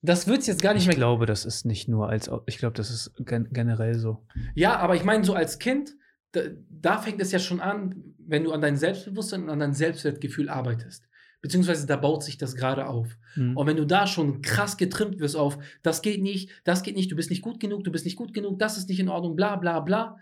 Das 0.01 0.27
wird 0.27 0.47
jetzt 0.47 0.63
gar 0.63 0.75
nicht 0.75 0.83
Ich 0.83 0.89
mehr 0.89 0.97
glaube, 0.97 1.27
das 1.27 1.45
ist 1.45 1.65
nicht 1.65 1.89
nur 1.89 2.09
als, 2.09 2.31
ich 2.47 2.59
glaube, 2.59 2.75
das 2.75 2.91
ist 2.91 3.13
gen 3.19 3.49
generell 3.51 3.99
so. 3.99 4.25
Ja, 4.55 4.77
aber 4.77 4.95
ich 4.95 5.05
meine, 5.05 5.25
so 5.25 5.35
als 5.35 5.59
Kind, 5.59 5.97
da, 6.33 6.43
da 6.71 6.99
fängt 6.99 7.21
es 7.21 7.33
ja 7.33 7.39
schon 7.39 7.61
an, 7.61 8.15
wenn 8.19 8.45
du 8.45 8.53
an 8.53 8.61
dein 8.61 8.77
Selbstbewusstsein 8.77 9.45
und 9.45 9.51
an 9.51 9.59
dein 9.59 9.75
Selbstwertgefühl 9.75 10.49
arbeitest. 10.49 11.09
Beziehungsweise 11.41 11.87
da 11.87 11.97
baut 11.97 12.25
sich 12.25 12.37
das 12.37 12.57
gerade 12.57 12.87
auf. 12.87 13.17
Mhm. 13.37 13.57
Und 13.57 13.67
wenn 13.67 13.77
du 13.77 13.87
da 13.87 14.07
schon 14.07 14.43
krass 14.43 14.77
getrimmt 14.77 15.21
wirst 15.21 15.37
auf, 15.37 15.59
das 15.83 16.03
geht 16.03 16.21
nicht, 16.23 16.51
das 16.65 16.83
geht 16.83 16.97
nicht, 16.97 17.11
du 17.11 17.17
bist 17.17 17.31
nicht 17.31 17.43
gut 17.43 17.61
genug, 17.61 17.85
du 17.85 17.93
bist 17.93 18.05
nicht 18.05 18.17
gut 18.17 18.35
genug, 18.35 18.59
das 18.59 18.77
ist 18.77 18.89
nicht 18.89 19.01
in 19.01 19.09
Ordnung, 19.09 19.37
bla 19.37 19.57
bla 19.57 19.81
bla, 19.81 20.17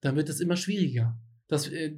dann 0.00 0.16
wird 0.16 0.28
es 0.28 0.40
immer 0.40 0.56
schwieriger. 0.56 1.18
Das, 1.48 1.68
äh, 1.68 1.92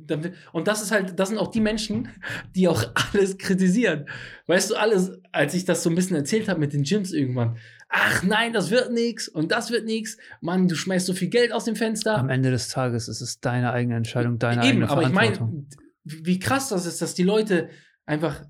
und 0.52 0.68
das 0.68 0.82
ist 0.82 0.90
halt, 0.90 1.18
das 1.18 1.30
sind 1.30 1.38
auch 1.38 1.50
die 1.50 1.60
Menschen, 1.60 2.08
die 2.54 2.68
auch 2.68 2.84
alles 3.12 3.38
kritisieren. 3.38 4.06
Weißt 4.46 4.70
du, 4.70 4.76
alles, 4.76 5.12
als 5.32 5.54
ich 5.54 5.64
das 5.64 5.82
so 5.82 5.90
ein 5.90 5.94
bisschen 5.96 6.16
erzählt 6.16 6.48
habe 6.48 6.60
mit 6.60 6.72
den 6.72 6.82
Gyms 6.82 7.12
irgendwann, 7.12 7.56
ach 7.88 8.22
nein, 8.22 8.52
das 8.52 8.70
wird 8.70 8.92
nichts 8.92 9.28
und 9.28 9.50
das 9.50 9.70
wird 9.70 9.86
nichts, 9.86 10.18
Mann, 10.40 10.68
du 10.68 10.74
schmeißt 10.74 11.06
so 11.06 11.14
viel 11.14 11.28
Geld 11.28 11.52
aus 11.52 11.64
dem 11.64 11.76
Fenster. 11.76 12.18
Am 12.18 12.28
Ende 12.28 12.50
des 12.50 12.68
Tages 12.68 13.08
ist 13.08 13.20
es 13.20 13.40
deine 13.40 13.72
eigene 13.72 13.96
Entscheidung, 13.96 14.38
deine 14.38 14.62
Eben, 14.62 14.82
eigene 14.82 14.90
aber 14.90 15.02
ich 15.02 15.08
Verantwortung. 15.08 15.68
meine, 16.04 16.24
wie 16.24 16.38
krass 16.38 16.68
das 16.68 16.86
ist, 16.86 17.00
dass 17.00 17.14
die 17.14 17.22
Leute 17.22 17.70
einfach 18.04 18.44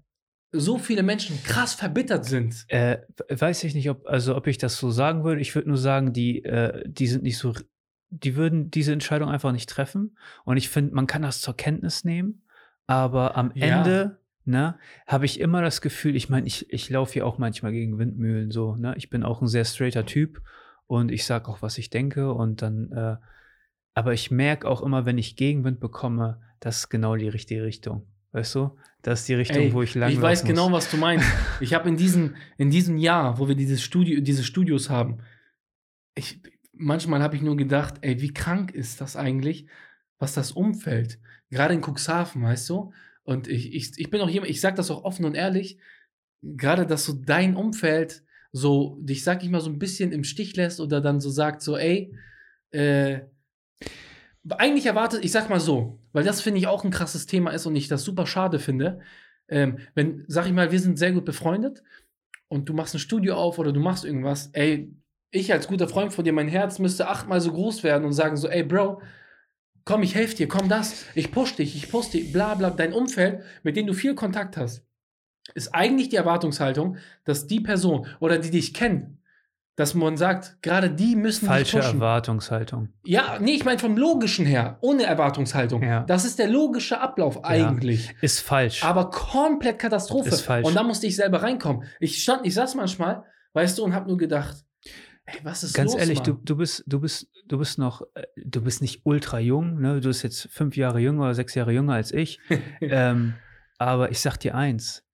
so 0.50 0.78
viele 0.78 1.02
Menschen 1.02 1.42
krass 1.44 1.74
verbittert 1.74 2.24
sind. 2.24 2.64
Äh, 2.68 2.98
weiß 3.28 3.64
ich 3.64 3.74
nicht, 3.74 3.90
ob, 3.90 4.06
also 4.06 4.34
ob 4.34 4.46
ich 4.46 4.58
das 4.58 4.78
so 4.78 4.90
sagen 4.90 5.24
würde. 5.24 5.40
Ich 5.40 5.54
würde 5.54 5.68
nur 5.68 5.76
sagen, 5.76 6.12
die, 6.12 6.42
äh, 6.44 6.82
die 6.86 7.06
sind 7.06 7.22
nicht 7.22 7.38
so, 7.38 7.52
die 8.10 8.36
würden 8.36 8.70
diese 8.70 8.92
Entscheidung 8.92 9.28
einfach 9.28 9.52
nicht 9.52 9.68
treffen. 9.68 10.16
Und 10.44 10.56
ich 10.56 10.68
finde, 10.68 10.94
man 10.94 11.06
kann 11.06 11.22
das 11.22 11.40
zur 11.40 11.56
Kenntnis 11.56 12.04
nehmen, 12.04 12.42
aber 12.86 13.36
am 13.36 13.52
Ja. 13.54 13.78
Ende, 13.78 14.18
ne, 14.44 14.78
habe 15.06 15.26
ich 15.26 15.40
immer 15.40 15.62
das 15.62 15.80
Gefühl, 15.80 16.16
ich 16.16 16.28
meine, 16.28 16.46
ich, 16.46 16.72
ich 16.72 16.88
laufe 16.88 17.12
hier 17.14 17.26
auch 17.26 17.38
manchmal 17.38 17.72
gegen 17.72 17.98
Windmühlen 17.98 18.50
so, 18.50 18.76
ne? 18.76 18.94
Ich 18.96 19.10
bin 19.10 19.22
auch 19.22 19.42
ein 19.42 19.48
sehr 19.48 19.64
straighter 19.64 20.06
Typ 20.06 20.40
und 20.86 21.10
ich 21.12 21.24
sage 21.26 21.48
auch, 21.48 21.60
was 21.60 21.76
ich 21.78 21.90
denke 21.90 22.32
und 22.32 22.62
dann, 22.62 22.90
äh, 22.92 23.16
aber 23.94 24.14
ich 24.14 24.30
merke 24.30 24.66
auch 24.68 24.80
immer, 24.82 25.04
wenn 25.04 25.18
ich 25.18 25.36
Gegenwind 25.36 25.80
bekomme, 25.80 26.40
das 26.60 26.78
ist 26.78 26.88
genau 26.88 27.16
die 27.16 27.28
richtige 27.28 27.62
Richtung. 27.64 28.06
Weißt 28.32 28.54
du? 28.54 28.76
Das 29.02 29.20
ist 29.20 29.28
die 29.28 29.34
Richtung, 29.34 29.62
Ey, 29.62 29.72
wo 29.72 29.82
ich 29.82 29.94
lang 29.94 30.10
ich 30.10 30.20
weiß 30.20 30.40
laufen 30.42 30.48
genau, 30.54 30.68
muss. 30.68 30.84
was 30.84 30.90
du 30.90 30.96
meinst. 30.96 31.26
Ich 31.60 31.74
habe 31.74 31.88
in 31.88 31.96
diesem, 31.96 32.34
in 32.56 32.70
diesem 32.70 32.96
Jahr, 32.96 33.38
wo 33.38 33.48
wir 33.48 33.54
dieses 33.54 33.82
Studio, 33.82 34.20
diese 34.20 34.44
Studios 34.44 34.90
haben, 34.90 35.18
ich, 36.14 36.40
manchmal 36.78 37.22
habe 37.22 37.36
ich 37.36 37.42
nur 37.42 37.56
gedacht, 37.56 37.96
ey, 38.00 38.20
wie 38.20 38.32
krank 38.32 38.72
ist 38.72 39.00
das 39.00 39.16
eigentlich, 39.16 39.66
was 40.18 40.34
das 40.34 40.52
Umfeld, 40.52 41.20
gerade 41.50 41.74
in 41.74 41.82
Cuxhaven, 41.82 42.42
weißt 42.42 42.68
du? 42.70 42.92
Und 43.22 43.46
ich, 43.46 43.74
ich, 43.74 43.92
ich 43.98 44.10
bin 44.10 44.20
auch 44.20 44.28
jemand, 44.28 44.50
ich 44.50 44.60
sage 44.60 44.76
das 44.76 44.90
auch 44.90 45.04
offen 45.04 45.24
und 45.24 45.34
ehrlich, 45.34 45.78
gerade, 46.42 46.86
dass 46.86 47.04
so 47.04 47.12
dein 47.12 47.56
Umfeld 47.56 48.24
so 48.52 48.98
dich, 49.00 49.22
sag 49.22 49.44
ich 49.44 49.50
mal, 49.50 49.60
so 49.60 49.70
ein 49.70 49.78
bisschen 49.78 50.12
im 50.12 50.24
Stich 50.24 50.56
lässt 50.56 50.80
oder 50.80 51.00
dann 51.00 51.20
so 51.20 51.30
sagt, 51.30 51.62
so, 51.62 51.76
ey, 51.76 52.14
äh, 52.70 53.20
eigentlich 54.48 54.86
erwartet, 54.86 55.24
ich 55.24 55.32
sag 55.32 55.50
mal 55.50 55.60
so, 55.60 56.00
weil 56.12 56.24
das 56.24 56.40
finde 56.40 56.58
ich 56.58 56.66
auch 56.66 56.84
ein 56.84 56.90
krasses 56.90 57.26
Thema 57.26 57.50
ist 57.50 57.66
und 57.66 57.76
ich 57.76 57.88
das 57.88 58.04
super 58.04 58.26
schade 58.26 58.58
finde. 58.58 59.00
Ähm, 59.48 59.78
wenn, 59.94 60.24
sag 60.28 60.46
ich 60.46 60.52
mal, 60.52 60.72
wir 60.72 60.80
sind 60.80 60.98
sehr 60.98 61.12
gut 61.12 61.24
befreundet 61.24 61.82
und 62.48 62.68
du 62.68 62.74
machst 62.74 62.94
ein 62.94 63.00
Studio 63.00 63.36
auf 63.36 63.58
oder 63.58 63.72
du 63.72 63.80
machst 63.80 64.04
irgendwas, 64.04 64.48
ey, 64.52 64.90
ich 65.30 65.52
als 65.52 65.68
guter 65.68 65.88
Freund 65.88 66.12
von 66.12 66.24
dir, 66.24 66.32
mein 66.32 66.48
Herz 66.48 66.78
müsste 66.78 67.08
achtmal 67.08 67.40
so 67.40 67.52
groß 67.52 67.82
werden 67.82 68.04
und 68.04 68.12
sagen 68.12 68.36
so, 68.36 68.48
ey, 68.48 68.62
Bro, 68.62 69.00
komm, 69.84 70.02
ich 70.02 70.14
helfe 70.14 70.36
dir, 70.36 70.48
komm 70.48 70.68
das, 70.68 71.04
ich 71.14 71.32
push 71.32 71.56
dich, 71.56 71.76
ich 71.76 71.90
push 71.90 72.10
dich, 72.10 72.32
bla 72.32 72.54
bla, 72.54 72.70
dein 72.70 72.92
Umfeld, 72.92 73.42
mit 73.62 73.76
dem 73.76 73.86
du 73.86 73.94
viel 73.94 74.14
Kontakt 74.14 74.56
hast, 74.56 74.84
ist 75.54 75.74
eigentlich 75.74 76.08
die 76.08 76.16
Erwartungshaltung, 76.16 76.96
dass 77.24 77.46
die 77.46 77.60
Person 77.60 78.06
oder 78.20 78.38
die 78.38 78.50
dich 78.50 78.74
kennen, 78.74 79.22
dass 79.76 79.94
man 79.94 80.16
sagt, 80.16 80.60
gerade 80.60 80.90
die 80.90 81.14
müssen 81.14 81.46
Falsche. 81.46 81.78
Erwartungshaltung. 81.78 82.88
Ja, 83.04 83.38
nee, 83.40 83.52
ich 83.52 83.64
meine 83.64 83.78
vom 83.78 83.96
Logischen 83.96 84.44
her, 84.44 84.78
ohne 84.80 85.04
Erwartungshaltung. 85.04 85.82
Ja. 85.82 86.02
Das 86.02 86.24
ist 86.24 86.38
der 86.38 86.48
logische 86.48 87.00
Ablauf 87.00 87.44
eigentlich. 87.44 88.14
Ist 88.20 88.40
falsch. 88.40 88.84
Aber 88.84 89.08
komplett 89.08 89.78
Katastrophe. 89.78 90.30
Ist 90.30 90.40
falsch. 90.40 90.66
Und 90.66 90.74
da 90.74 90.82
musste 90.82 91.06
ich 91.06 91.16
selber 91.16 91.42
reinkommen. 91.42 91.84
Ich 92.00 92.22
stand, 92.22 92.44
ich 92.44 92.54
saß 92.54 92.74
manchmal, 92.74 93.24
weißt 93.52 93.78
du, 93.78 93.84
und 93.84 93.94
habe 93.94 94.08
nur 94.08 94.18
gedacht, 94.18 94.64
ey, 95.28 95.40
was 95.44 95.62
ist 95.62 95.74
Ganz 95.74 95.92
los, 95.92 96.00
ehrlich, 96.00 96.20
du, 96.20 96.34
Mann? 96.34 96.44
du 96.44 96.56
bist, 96.56 96.84
du 96.86 97.00
bist, 97.00 97.28
du 97.46 97.58
bist 97.58 97.78
noch, 97.78 98.02
äh, 98.14 98.24
du 98.36 98.62
bist 98.62 98.80
nicht 98.82 99.02
ultra 99.04 99.38
jung, 99.38 99.80
ne? 99.80 100.00
Du 100.00 100.08
bist 100.08 100.22
jetzt 100.22 100.48
fünf 100.50 100.76
Jahre 100.76 101.00
jünger 101.00 101.24
oder 101.24 101.34
sechs 101.34 101.54
Jahre 101.54 101.72
jünger 101.72 101.94
als 101.94 102.12
ich. 102.12 102.40
ähm, 102.80 103.34
aber 103.78 104.10
ich 104.10 104.20
sag 104.20 104.38
dir 104.38 104.54
eins: 104.54 105.04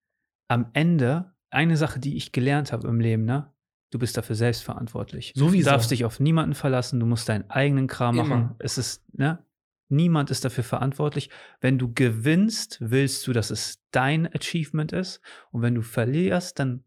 Am 0.49 0.71
Ende, 0.73 1.33
eine 1.51 1.77
Sache, 1.77 2.01
die 2.01 2.17
ich 2.17 2.33
gelernt 2.33 2.73
habe 2.73 2.89
im 2.89 3.01
Leben, 3.01 3.25
ne? 3.25 3.53
Du 3.91 3.99
bist 3.99 4.17
dafür 4.17 4.35
selbst 4.35 4.65
verantwortlich. 4.65 5.33
Sowieso. 5.37 5.69
Du 5.69 5.71
darfst 5.71 5.91
dich 5.91 6.05
auf 6.05 6.19
niemanden 6.19 6.55
verlassen, 6.55 6.99
du 6.99 7.07
musst 7.07 7.29
deinen 7.29 7.49
eigenen 7.51 7.87
Kram 7.87 8.19
Immer. 8.19 8.29
machen. 8.29 8.55
Es 8.59 8.77
ist, 8.79 9.05
ne? 9.15 9.45
Niemand 9.89 10.31
ist 10.31 10.45
dafür 10.45 10.65
verantwortlich. 10.65 11.31
Wenn 11.61 11.79
du 11.79 11.93
gewinnst, 11.93 12.79
willst 12.81 13.27
du, 13.27 13.33
dass 13.33 13.51
es 13.51 13.83
dein 13.93 14.27
Achievement 14.35 14.93
ist. 14.93 15.21
Und 15.53 15.63
wenn 15.63 15.75
du 15.75 15.83
verlierst, 15.83 16.59
dann 16.59 16.83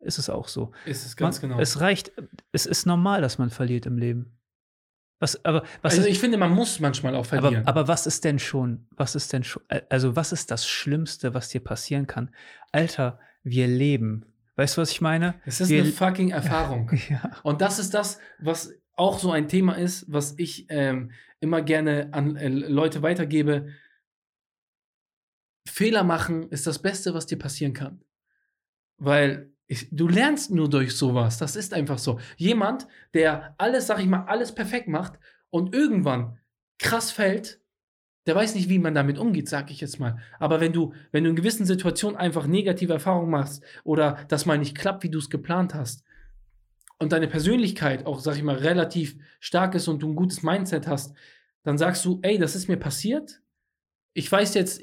ist 0.00 0.18
es 0.18 0.28
auch 0.30 0.48
so. 0.48 0.72
ist 0.86 1.06
es 1.06 1.16
ganz 1.16 1.40
man, 1.42 1.50
genau. 1.50 1.60
Es 1.62 1.80
reicht, 1.80 2.12
es 2.52 2.66
ist 2.66 2.86
normal, 2.86 3.20
dass 3.22 3.38
man 3.38 3.50
verliert 3.50 3.86
im 3.86 3.98
Leben. 3.98 4.36
Was, 5.18 5.44
aber, 5.44 5.64
was 5.82 5.92
also 5.94 6.06
ist, 6.06 6.12
ich 6.14 6.18
finde, 6.18 6.38
man 6.38 6.50
muss 6.52 6.80
manchmal 6.80 7.14
auch 7.14 7.26
aber, 7.30 7.40
verlieren. 7.42 7.66
aber 7.66 7.88
was 7.88 8.06
ist 8.06 8.24
denn 8.24 8.38
schon, 8.38 8.86
was 8.90 9.14
ist 9.14 9.32
denn 9.34 9.44
schon, 9.44 9.62
also 9.90 10.16
was 10.16 10.32
ist 10.32 10.50
das 10.50 10.66
Schlimmste, 10.66 11.34
was 11.34 11.50
dir 11.50 11.60
passieren 11.62 12.06
kann? 12.06 12.30
Alter, 12.72 13.18
wir 13.42 13.66
leben. 13.68 14.24
Weißt 14.56 14.76
du, 14.76 14.80
was 14.82 14.90
ich 14.90 15.00
meine? 15.02 15.34
es 15.44 15.60
ist 15.60 15.68
wir- 15.68 15.82
eine 15.82 15.92
fucking 15.92 16.30
Erfahrung. 16.30 16.90
Ja. 17.10 17.32
Und 17.42 17.60
das 17.60 17.78
ist 17.78 17.92
das, 17.92 18.18
was 18.38 18.72
auch 18.94 19.18
so 19.18 19.30
ein 19.30 19.48
Thema 19.48 19.74
ist, 19.74 20.10
was 20.10 20.34
ich 20.38 20.66
ähm, 20.70 21.12
immer 21.40 21.60
gerne 21.62 22.08
an 22.12 22.36
äh, 22.36 22.48
Leute 22.48 23.02
weitergebe. 23.02 23.68
Fehler 25.68 26.02
machen 26.04 26.48
ist 26.50 26.66
das 26.66 26.80
Beste, 26.80 27.14
was 27.14 27.26
dir 27.26 27.38
passieren 27.38 27.72
kann. 27.74 28.02
Weil 28.98 29.49
ich, 29.70 29.86
du 29.92 30.08
lernst 30.08 30.50
nur 30.50 30.68
durch 30.68 30.96
sowas. 30.96 31.38
Das 31.38 31.54
ist 31.54 31.72
einfach 31.74 31.98
so. 31.98 32.18
Jemand, 32.36 32.88
der 33.14 33.54
alles, 33.56 33.86
sag 33.86 34.00
ich 34.00 34.06
mal, 34.06 34.24
alles 34.24 34.52
perfekt 34.52 34.88
macht 34.88 35.12
und 35.50 35.72
irgendwann 35.72 36.38
krass 36.80 37.12
fällt, 37.12 37.60
der 38.26 38.34
weiß 38.34 38.56
nicht, 38.56 38.68
wie 38.68 38.80
man 38.80 38.94
damit 38.94 39.16
umgeht, 39.16 39.48
sag 39.48 39.70
ich 39.70 39.80
jetzt 39.80 40.00
mal. 40.00 40.18
Aber 40.40 40.60
wenn 40.60 40.72
du, 40.72 40.92
wenn 41.12 41.22
du 41.22 41.30
in 41.30 41.36
gewissen 41.36 41.66
Situationen 41.66 42.16
einfach 42.16 42.48
negative 42.48 42.94
Erfahrungen 42.94 43.30
machst 43.30 43.62
oder 43.84 44.18
das 44.26 44.44
mal 44.44 44.58
nicht 44.58 44.76
klappt, 44.76 45.04
wie 45.04 45.08
du 45.08 45.18
es 45.18 45.30
geplant 45.30 45.72
hast, 45.72 46.02
und 46.98 47.12
deine 47.12 47.28
Persönlichkeit 47.28 48.06
auch, 48.06 48.18
sag 48.18 48.36
ich 48.36 48.42
mal, 48.42 48.56
relativ 48.56 49.16
stark 49.38 49.76
ist 49.76 49.86
und 49.86 50.02
du 50.02 50.08
ein 50.10 50.16
gutes 50.16 50.42
Mindset 50.42 50.88
hast, 50.88 51.14
dann 51.62 51.78
sagst 51.78 52.04
du, 52.04 52.18
ey, 52.22 52.38
das 52.38 52.56
ist 52.56 52.68
mir 52.68 52.76
passiert. 52.76 53.40
Ich 54.14 54.30
weiß 54.30 54.52
jetzt, 54.54 54.82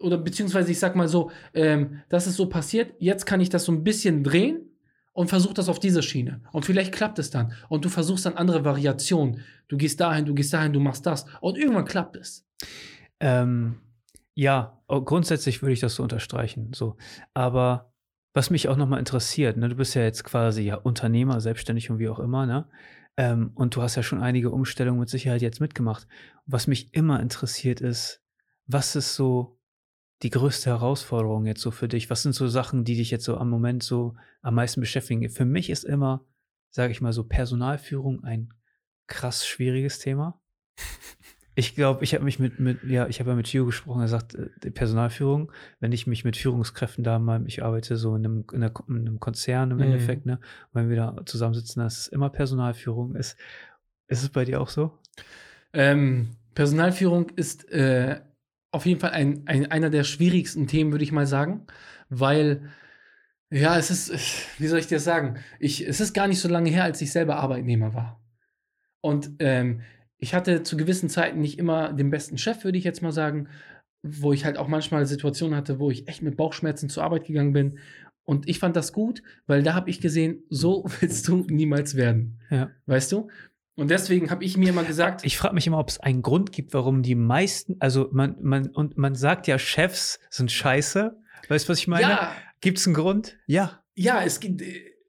oder 0.00 0.18
beziehungsweise 0.18 0.70
ich 0.72 0.78
sag 0.78 0.96
mal 0.96 1.08
so, 1.08 1.30
ähm, 1.54 2.00
das 2.08 2.26
ist 2.26 2.36
so 2.36 2.48
passiert, 2.48 2.94
jetzt 2.98 3.26
kann 3.26 3.40
ich 3.40 3.50
das 3.50 3.64
so 3.64 3.72
ein 3.72 3.84
bisschen 3.84 4.24
drehen 4.24 4.70
und 5.12 5.28
versuch 5.28 5.52
das 5.52 5.68
auf 5.68 5.78
diese 5.78 6.02
Schiene. 6.02 6.40
Und 6.52 6.64
vielleicht 6.64 6.92
klappt 6.92 7.18
es 7.18 7.30
dann. 7.30 7.52
Und 7.68 7.84
du 7.84 7.88
versuchst 7.88 8.26
dann 8.26 8.34
andere 8.34 8.64
Variationen. 8.64 9.42
Du 9.68 9.76
gehst 9.76 10.00
dahin, 10.00 10.24
du 10.24 10.34
gehst 10.34 10.52
dahin, 10.52 10.72
du 10.72 10.80
machst 10.80 11.06
das. 11.06 11.26
Und 11.40 11.58
irgendwann 11.58 11.84
klappt 11.84 12.16
es. 12.16 12.46
Ähm, 13.20 13.80
ja, 14.34 14.80
oh, 14.88 15.02
grundsätzlich 15.02 15.62
würde 15.62 15.74
ich 15.74 15.80
das 15.80 15.96
so 15.96 16.02
unterstreichen. 16.02 16.72
So. 16.74 16.96
Aber 17.34 17.92
was 18.32 18.50
mich 18.50 18.68
auch 18.68 18.76
nochmal 18.76 19.00
interessiert, 19.00 19.56
ne, 19.56 19.68
du 19.68 19.74
bist 19.74 19.94
ja 19.94 20.02
jetzt 20.02 20.24
quasi 20.24 20.62
ja 20.62 20.76
Unternehmer, 20.76 21.40
selbstständig 21.40 21.90
und 21.90 21.98
wie 21.98 22.08
auch 22.08 22.20
immer, 22.20 22.46
ne? 22.46 22.66
Ähm, 23.16 23.50
und 23.54 23.74
du 23.74 23.82
hast 23.82 23.96
ja 23.96 24.02
schon 24.02 24.22
einige 24.22 24.50
Umstellungen 24.50 25.00
mit 25.00 25.10
Sicherheit 25.10 25.42
jetzt 25.42 25.60
mitgemacht. 25.60 26.06
Was 26.46 26.68
mich 26.68 26.94
immer 26.94 27.20
interessiert 27.20 27.80
ist, 27.80 28.22
was 28.66 28.94
ist 28.94 29.16
so 29.16 29.59
die 30.22 30.30
größte 30.30 30.70
Herausforderung 30.70 31.46
jetzt 31.46 31.62
so 31.62 31.70
für 31.70 31.88
dich? 31.88 32.10
Was 32.10 32.22
sind 32.22 32.34
so 32.34 32.48
Sachen, 32.48 32.84
die 32.84 32.96
dich 32.96 33.10
jetzt 33.10 33.24
so 33.24 33.36
am 33.36 33.50
Moment 33.50 33.82
so 33.82 34.14
am 34.42 34.54
meisten 34.54 34.80
beschäftigen? 34.80 35.28
Für 35.30 35.44
mich 35.44 35.70
ist 35.70 35.84
immer, 35.84 36.24
sage 36.70 36.92
ich 36.92 37.00
mal 37.00 37.12
so, 37.12 37.24
Personalführung 37.24 38.22
ein 38.24 38.52
krass 39.06 39.46
schwieriges 39.46 39.98
Thema. 39.98 40.40
Ich 41.56 41.74
glaube, 41.74 42.04
ich 42.04 42.14
habe 42.14 42.24
mich 42.24 42.38
mit, 42.38 42.60
mit 42.60 42.84
ja, 42.84 43.08
ich 43.08 43.20
habe 43.20 43.30
ja 43.30 43.36
mit 43.36 43.46
Gio 43.46 43.66
gesprochen, 43.66 44.00
er 44.00 44.08
sagt, 44.08 44.34
äh, 44.34 44.70
Personalführung, 44.70 45.52
wenn 45.80 45.92
ich 45.92 46.06
mich 46.06 46.24
mit 46.24 46.36
Führungskräften 46.36 47.02
da 47.02 47.18
mal, 47.18 47.44
ich 47.46 47.62
arbeite 47.62 47.96
so 47.96 48.14
in 48.14 48.24
einem, 48.24 48.44
in 48.52 48.62
einem 48.62 49.20
Konzern 49.20 49.72
im 49.72 49.76
mhm. 49.78 49.82
Endeffekt, 49.82 50.26
ne, 50.26 50.38
wenn 50.72 50.88
wir 50.88 50.96
da 50.96 51.16
zusammensitzen, 51.26 51.82
das 51.82 51.98
ist 51.98 52.06
immer 52.08 52.30
Personalführung. 52.30 53.16
Ist, 53.16 53.36
ist 54.06 54.22
es 54.22 54.28
bei 54.28 54.44
dir 54.44 54.60
auch 54.60 54.68
so? 54.68 54.96
Ähm, 55.72 56.30
Personalführung 56.54 57.30
ist 57.30 57.70
äh, 57.70 58.20
auf 58.70 58.86
jeden 58.86 59.00
Fall 59.00 59.10
ein, 59.10 59.42
ein, 59.46 59.70
einer 59.70 59.90
der 59.90 60.04
schwierigsten 60.04 60.66
Themen, 60.66 60.92
würde 60.92 61.04
ich 61.04 61.12
mal 61.12 61.26
sagen, 61.26 61.66
weil 62.08 62.70
ja, 63.50 63.76
es 63.76 63.90
ist, 63.90 64.12
wie 64.60 64.68
soll 64.68 64.78
ich 64.78 64.86
dir 64.86 65.00
sagen? 65.00 65.38
Ich, 65.58 65.86
es 65.86 66.00
ist 66.00 66.14
gar 66.14 66.28
nicht 66.28 66.40
so 66.40 66.48
lange 66.48 66.70
her, 66.70 66.84
als 66.84 67.00
ich 67.00 67.10
selber 67.10 67.36
Arbeitnehmer 67.36 67.94
war. 67.94 68.22
Und 69.00 69.30
ähm, 69.40 69.80
ich 70.18 70.34
hatte 70.34 70.62
zu 70.62 70.76
gewissen 70.76 71.08
Zeiten 71.08 71.40
nicht 71.40 71.58
immer 71.58 71.92
den 71.92 72.10
besten 72.10 72.38
Chef, 72.38 72.62
würde 72.62 72.78
ich 72.78 72.84
jetzt 72.84 73.02
mal 73.02 73.12
sagen, 73.12 73.48
wo 74.02 74.32
ich 74.32 74.44
halt 74.44 74.56
auch 74.56 74.68
manchmal 74.68 75.04
Situationen 75.06 75.56
hatte, 75.56 75.78
wo 75.80 75.90
ich 75.90 76.06
echt 76.06 76.22
mit 76.22 76.36
Bauchschmerzen 76.36 76.88
zur 76.88 77.02
Arbeit 77.02 77.24
gegangen 77.24 77.52
bin. 77.52 77.78
Und 78.24 78.48
ich 78.48 78.60
fand 78.60 78.76
das 78.76 78.92
gut, 78.92 79.22
weil 79.46 79.62
da 79.62 79.74
habe 79.74 79.90
ich 79.90 80.00
gesehen, 80.00 80.44
so 80.48 80.84
willst 81.00 81.26
du 81.26 81.44
niemals 81.48 81.96
werden. 81.96 82.38
Ja. 82.50 82.70
Weißt 82.86 83.10
du? 83.10 83.30
Und 83.80 83.90
deswegen 83.90 84.30
habe 84.30 84.44
ich 84.44 84.58
mir 84.58 84.68
immer 84.68 84.84
gesagt. 84.84 85.24
Ich 85.24 85.38
frage 85.38 85.54
mich 85.54 85.66
immer, 85.66 85.78
ob 85.78 85.88
es 85.88 85.98
einen 85.98 86.20
Grund 86.20 86.52
gibt, 86.52 86.74
warum 86.74 87.02
die 87.02 87.14
meisten, 87.14 87.76
also 87.80 88.10
man, 88.12 88.36
man, 88.42 88.68
und 88.68 88.98
man 88.98 89.14
sagt 89.14 89.46
ja, 89.46 89.58
Chefs 89.58 90.20
sind 90.28 90.52
scheiße. 90.52 91.18
Weißt 91.48 91.66
du, 91.66 91.72
was 91.72 91.78
ich 91.78 91.88
meine? 91.88 92.02
Ja. 92.02 92.32
Gibt 92.60 92.76
es 92.76 92.86
einen 92.86 92.92
Grund? 92.92 93.38
Ja. 93.46 93.82
Ja, 93.94 94.22
es 94.22 94.38
gibt. 94.38 94.62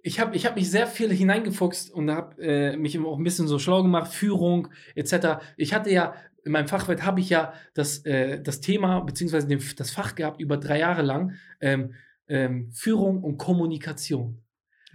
Ich 0.03 0.21
habe 0.21 0.37
ich 0.37 0.45
hab 0.45 0.55
mich 0.55 0.71
sehr 0.71 0.87
viel 0.87 1.11
hineingefuchst 1.11 1.91
und 1.91 2.09
habe 2.09 2.41
äh, 2.41 2.77
mich 2.77 2.97
auch 2.97 3.17
ein 3.17 3.23
bisschen 3.25 3.45
so 3.45 3.59
schlau 3.59 3.83
gemacht, 3.83 4.13
Führung 4.13 4.69
etc. 4.95 5.43
Ich 5.57 5.73
hatte 5.73 5.91
ja 5.91 6.15
in 6.45 6.53
meinem 6.53 6.69
Fachwert 6.69 7.03
habe 7.03 7.19
ich 7.19 7.29
ja 7.29 7.53
das, 7.73 8.05
äh, 8.05 8.41
das 8.41 8.61
Thema 8.61 9.01
beziehungsweise 9.01 9.47
das 9.75 9.91
Fach 9.91 10.15
gehabt 10.15 10.39
über 10.39 10.55
drei 10.55 10.79
Jahre 10.79 11.01
lang 11.01 11.33
ähm, 11.59 11.93
ähm, 12.29 12.71
Führung 12.71 13.21
und 13.21 13.37
Kommunikation. 13.37 14.41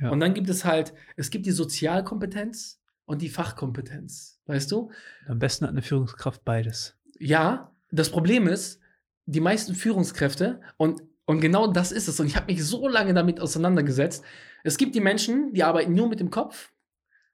Ja. 0.00 0.08
Und 0.08 0.20
dann 0.20 0.32
gibt 0.32 0.48
es 0.48 0.64
halt, 0.64 0.94
es 1.16 1.30
gibt 1.30 1.44
die 1.44 1.52
Sozialkompetenz, 1.52 2.80
und 3.06 3.22
die 3.22 3.28
Fachkompetenz. 3.28 4.40
Weißt 4.46 4.70
du? 4.70 4.90
Am 5.26 5.38
besten 5.38 5.64
hat 5.64 5.70
eine 5.70 5.82
Führungskraft 5.82 6.44
beides. 6.44 6.98
Ja, 7.18 7.72
das 7.90 8.10
Problem 8.10 8.46
ist, 8.46 8.80
die 9.24 9.40
meisten 9.40 9.74
Führungskräfte, 9.74 10.60
und, 10.76 11.02
und 11.24 11.40
genau 11.40 11.66
das 11.66 11.92
ist 11.92 12.08
es, 12.08 12.20
und 12.20 12.26
ich 12.26 12.36
habe 12.36 12.52
mich 12.52 12.64
so 12.64 12.86
lange 12.86 13.14
damit 13.14 13.40
auseinandergesetzt, 13.40 14.24
es 14.62 14.76
gibt 14.76 14.94
die 14.94 15.00
Menschen, 15.00 15.52
die 15.54 15.64
arbeiten 15.64 15.94
nur 15.94 16.08
mit 16.08 16.20
dem 16.20 16.30
Kopf, 16.30 16.72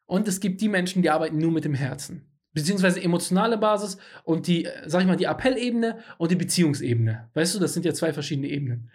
und 0.06 0.28
es 0.28 0.40
gibt 0.40 0.60
die 0.60 0.68
Menschen, 0.68 1.02
die 1.02 1.10
arbeiten 1.10 1.38
nur 1.38 1.50
mit 1.50 1.64
dem 1.64 1.74
Herzen. 1.74 2.28
Beziehungsweise 2.52 3.02
emotionale 3.02 3.56
Basis 3.56 3.96
und 4.24 4.46
die, 4.46 4.68
sag 4.84 5.00
ich 5.00 5.06
mal, 5.06 5.16
die 5.16 5.26
Appellebene 5.26 6.00
und 6.18 6.30
die 6.30 6.36
Beziehungsebene. 6.36 7.30
Weißt 7.32 7.54
du, 7.54 7.58
das 7.58 7.72
sind 7.72 7.86
ja 7.86 7.94
zwei 7.94 8.12
verschiedene 8.12 8.48
Ebenen. 8.48 8.90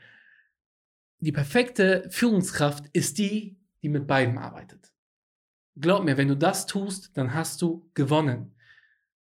Die 1.19 1.31
perfekte 1.31 2.07
Führungskraft 2.11 2.85
ist 2.93 3.17
die, 3.17 3.57
die 3.81 3.89
mit 3.89 4.05
beidem 4.05 4.37
arbeitet 4.37 4.91
glaub 5.79 6.03
mir, 6.03 6.17
wenn 6.17 6.27
du 6.27 6.35
das 6.35 6.65
tust, 6.65 7.15
dann 7.17 7.33
hast 7.33 7.61
du 7.61 7.89
gewonnen. 7.93 8.53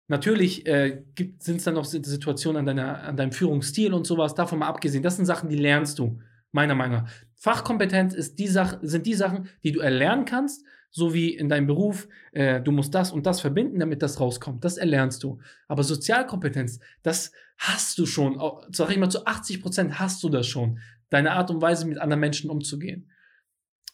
Natürlich 0.08 0.66
äh, 0.66 1.04
sind 1.38 1.58
es 1.58 1.64
dann 1.64 1.74
noch 1.74 1.84
Situationen 1.84 2.58
an, 2.58 2.66
deiner, 2.66 3.02
an 3.04 3.16
deinem 3.16 3.32
Führungsstil 3.32 3.94
und 3.94 4.06
sowas, 4.06 4.34
davon 4.34 4.58
mal 4.58 4.66
abgesehen. 4.66 5.04
Das 5.04 5.16
sind 5.16 5.24
Sachen, 5.24 5.48
die 5.48 5.56
lernst 5.56 6.00
du, 6.00 6.18
meiner 6.50 6.74
Meinung 6.74 7.02
nach. 7.02 7.10
Fachkompetenz 7.36 8.12
ist 8.12 8.38
die 8.38 8.48
Sach 8.48 8.78
sind 8.82 9.06
die 9.06 9.14
Sachen, 9.14 9.48
die 9.62 9.70
du 9.70 9.80
erlernen 9.80 10.24
kannst, 10.24 10.64
so 10.90 11.14
wie 11.14 11.36
in 11.36 11.48
deinem 11.48 11.68
Beruf, 11.68 12.08
äh, 12.32 12.60
du 12.60 12.72
musst 12.72 12.92
das 12.92 13.12
und 13.12 13.24
das 13.24 13.40
verbinden, 13.40 13.78
damit 13.78 14.02
das 14.02 14.18
rauskommt. 14.18 14.64
Das 14.64 14.76
erlernst 14.76 15.22
du. 15.22 15.38
Aber 15.68 15.84
Sozialkompetenz, 15.84 16.80
das 17.04 17.30
hast 17.56 17.96
du 17.98 18.06
schon, 18.06 18.40
sag 18.72 18.90
ich 18.90 18.98
mal, 18.98 19.10
zu 19.10 19.24
80 19.26 19.62
Prozent 19.62 19.98
hast 20.00 20.22
du 20.24 20.28
das 20.28 20.46
schon. 20.46 20.80
Deine 21.10 21.32
Art 21.32 21.50
und 21.50 21.62
Weise, 21.62 21.86
mit 21.86 21.98
anderen 21.98 22.20
Menschen 22.20 22.50
umzugehen. 22.50 23.08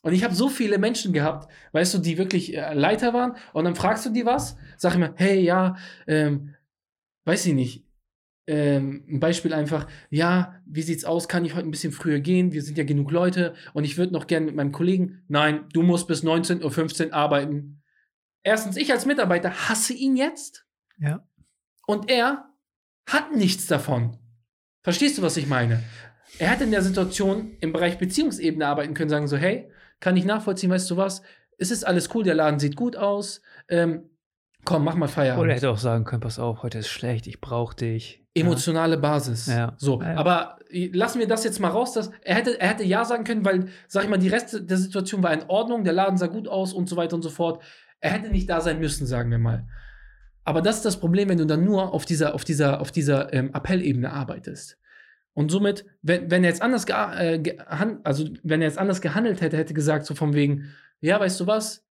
Und 0.07 0.13
ich 0.13 0.23
habe 0.23 0.37
so 0.37 0.49
viele 0.49 0.79
Menschen 0.79 1.13
gehabt, 1.13 1.51
weißt 1.73 1.95
du, 1.95 1.99
die 1.99 2.17
wirklich 2.17 2.57
äh, 2.57 2.75
Leiter 2.75 3.13
waren. 3.13 3.37
Und 3.53 3.65
dann 3.65 3.75
fragst 3.75 4.07
du 4.07 4.11
die 4.11 4.25
was, 4.25 4.57
sag 4.77 4.93
ich 4.93 5.01
mir, 5.01 5.13
hey, 5.17 5.41
ja, 5.41 5.77
ähm, 6.07 6.55
weiß 7.25 7.45
ich 7.47 7.55
nicht. 7.55 7.85
Ähm, 8.47 9.05
ein 9.09 9.19
Beispiel 9.19 9.53
einfach, 9.53 9.89
ja, 10.09 10.63
wie 10.65 10.83
sieht's 10.83 11.05
aus? 11.05 11.27
Kann 11.27 11.45
ich 11.45 11.57
heute 11.57 11.67
ein 11.67 11.73
bisschen 11.73 11.91
früher 11.91 12.21
gehen? 12.21 12.53
Wir 12.53 12.63
sind 12.63 12.79
ja 12.79 12.85
genug 12.85 13.11
Leute 13.11 13.57
und 13.75 13.83
ich 13.83 13.99
würde 13.99 14.13
noch 14.13 14.29
gerne 14.29 14.47
mit 14.47 14.55
meinem 14.55 14.71
Kollegen. 14.71 15.25
Nein, 15.27 15.65
du 15.73 15.83
musst 15.83 16.07
bis 16.07 16.23
19.15 16.23 17.09
Uhr 17.09 17.13
arbeiten. 17.13 17.83
Erstens, 18.45 18.77
ich 18.77 18.93
als 18.93 19.07
Mitarbeiter 19.07 19.69
hasse 19.69 19.93
ihn 19.93 20.17
jetzt. 20.17 20.69
Ja. 20.99 21.27
Und 21.89 22.09
er 22.13 22.49
hat 23.09 23.35
nichts 23.35 23.67
davon. 23.67 24.17
Verstehst 24.85 25.19
du, 25.19 25.23
was 25.23 25.37
ich 25.37 25.49
meine? 25.49 25.83
Er 26.39 26.51
hätte 26.51 26.63
in 26.63 26.71
der 26.71 26.83
Situation 26.83 27.57
im 27.59 27.73
Bereich 27.73 27.99
Beziehungsebene 27.99 28.69
arbeiten 28.69 28.95
können, 28.95 29.11
sagen 29.11 29.27
so, 29.27 29.37
hey, 29.37 29.69
kann 30.01 30.17
ich 30.17 30.25
nachvollziehen, 30.25 30.71
weißt 30.71 30.91
du 30.91 30.97
was? 30.97 31.23
Es 31.59 31.71
ist 31.71 31.85
alles 31.85 32.15
cool, 32.15 32.25
der 32.25 32.35
Laden 32.35 32.59
sieht 32.59 32.77
gut 32.77 32.97
aus. 32.97 33.41
Ähm, 33.69 34.11
komm, 34.65 34.85
mach 34.85 34.95
mal 34.95 35.09
Feierabend. 35.09 35.45
Oder 35.45 35.53
er 35.53 35.57
hätte 35.57 35.71
auch 35.71 35.79
sagen 35.79 36.05
können, 36.05 36.21
pass 36.21 36.39
auf, 36.39 36.63
heute 36.63 36.79
ist 36.79 36.89
schlecht, 36.89 37.27
ich 37.27 37.41
brauche 37.41 37.75
dich. 37.75 38.23
Emotionale 38.35 38.97
ja. 38.97 39.01
Basis. 39.01 39.47
Ja. 39.47 39.75
So, 39.79 40.03
ja, 40.03 40.15
aber 40.17 40.59
lassen 40.71 41.19
wir 41.21 41.27
das 41.27 41.45
jetzt 41.45 41.59
mal 41.59 41.71
raus. 41.71 41.93
Dass, 41.95 42.11
er, 42.23 42.35
hätte, 42.35 42.61
er 42.61 42.69
hätte 42.69 42.85
Ja 42.85 43.05
sagen 43.07 43.25
können, 43.25 43.45
weil, 43.45 43.69
sag 43.89 44.05
ich 44.05 44.11
mal, 44.11 44.19
die 44.19 44.29
Rest 44.29 44.59
der 44.69 44.77
Situation 44.77 45.23
war 45.23 45.33
in 45.33 45.45
Ordnung, 45.49 45.85
der 45.85 45.95
Laden 45.95 46.19
sah 46.19 46.27
gut 46.27 46.47
aus 46.47 46.75
und 46.75 46.89
so 46.89 46.97
weiter 46.97 47.17
und 47.17 47.23
so 47.23 47.31
fort. 47.31 47.63
Er 48.01 48.11
hätte 48.11 48.29
nicht 48.29 48.51
da 48.51 48.61
sein 48.61 48.79
müssen, 48.79 49.07
sagen 49.07 49.31
wir 49.31 49.39
mal. 49.39 49.67
Aber 50.45 50.61
das 50.61 50.77
ist 50.77 50.85
das 50.85 51.01
Problem, 51.01 51.29
wenn 51.31 51.39
du 51.39 51.47
dann 51.47 51.65
nur 51.65 51.93
auf 51.95 52.05
dieser, 52.05 52.35
auf 52.35 52.45
dieser, 52.45 52.81
auf 52.81 52.93
dieser 52.93 53.33
ähm, 53.33 53.53
Appellebene 53.55 54.13
arbeitest. 54.13 54.79
Und 55.37 55.51
somit, 55.51 55.85
wenn, 56.01 56.31
wenn 56.31 56.45
er 56.45 56.49
jetzt 56.49 56.63
anders 56.63 56.87
äh, 56.89 57.59
also 58.05 58.25
wenn 58.43 58.63
er 58.63 58.69
jetzt 58.69 58.79
anders 58.79 59.03
gehandelt 59.03 59.43
hätte, 59.43 59.59
hätte 59.59 59.75
gesagt, 59.75 60.07
so 60.07 60.15
von 60.15 60.33
wegen, 60.33 60.73
ja, 61.03 61.21
weißt 61.21 61.39
du 61.39 61.47
was, 61.47 61.87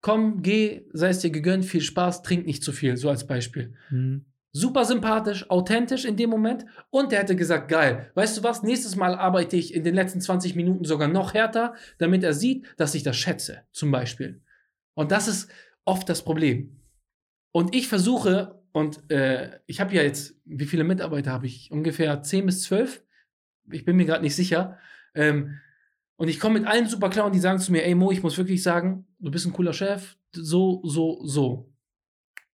komm, 0.00 0.42
geh, 0.42 0.86
sei 0.92 1.08
es 1.08 1.18
dir 1.18 1.30
gegönnt, 1.30 1.64
viel 1.64 1.80
Spaß, 1.80 2.22
trink 2.22 2.46
nicht 2.46 2.62
zu 2.62 2.70
viel, 2.70 2.96
so 2.96 3.10
als 3.10 3.26
Beispiel. 3.26 3.74
Mhm. 3.90 4.26
Super 4.52 4.84
sympathisch, 4.84 5.50
authentisch 5.50 6.04
in 6.04 6.16
dem 6.16 6.30
Moment. 6.30 6.66
Und 6.90 7.12
er 7.12 7.18
hätte 7.18 7.34
gesagt, 7.34 7.66
geil, 7.66 8.12
weißt 8.14 8.38
du 8.38 8.44
was, 8.44 8.62
nächstes 8.62 8.94
Mal 8.94 9.16
arbeite 9.16 9.56
ich 9.56 9.74
in 9.74 9.82
den 9.82 9.96
letzten 9.96 10.20
20 10.20 10.54
Minuten 10.54 10.84
sogar 10.84 11.08
noch 11.08 11.34
härter, 11.34 11.74
damit 11.98 12.22
er 12.22 12.32
sieht, 12.32 12.64
dass 12.76 12.94
ich 12.94 13.02
das 13.02 13.16
schätze, 13.16 13.62
zum 13.72 13.90
Beispiel. 13.90 14.40
Und 14.94 15.10
das 15.10 15.26
ist 15.26 15.50
oft 15.84 16.08
das 16.08 16.22
Problem. 16.22 16.80
Und 17.50 17.74
ich 17.74 17.88
versuche, 17.88 18.62
und 18.74 19.08
äh, 19.08 19.60
ich 19.66 19.80
habe 19.80 19.94
ja 19.94 20.02
jetzt, 20.02 20.34
wie 20.44 20.66
viele 20.66 20.82
Mitarbeiter 20.82 21.30
habe 21.30 21.46
ich? 21.46 21.70
Ungefähr 21.70 22.20
10 22.20 22.46
bis 22.46 22.62
12. 22.64 23.04
Ich 23.70 23.84
bin 23.84 23.94
mir 23.94 24.04
gerade 24.04 24.24
nicht 24.24 24.34
sicher. 24.34 24.78
Ähm, 25.14 25.60
und 26.16 26.26
ich 26.26 26.40
komme 26.40 26.58
mit 26.58 26.68
allen 26.68 26.88
super 26.88 27.08
klar 27.08 27.26
und 27.26 27.36
die 27.36 27.38
sagen 27.38 27.60
zu 27.60 27.70
mir, 27.70 27.84
ey 27.84 27.94
Mo, 27.94 28.10
ich 28.10 28.24
muss 28.24 28.36
wirklich 28.36 28.64
sagen, 28.64 29.06
du 29.20 29.30
bist 29.30 29.46
ein 29.46 29.52
cooler 29.52 29.72
Chef, 29.72 30.16
so, 30.32 30.82
so, 30.82 31.24
so. 31.24 31.72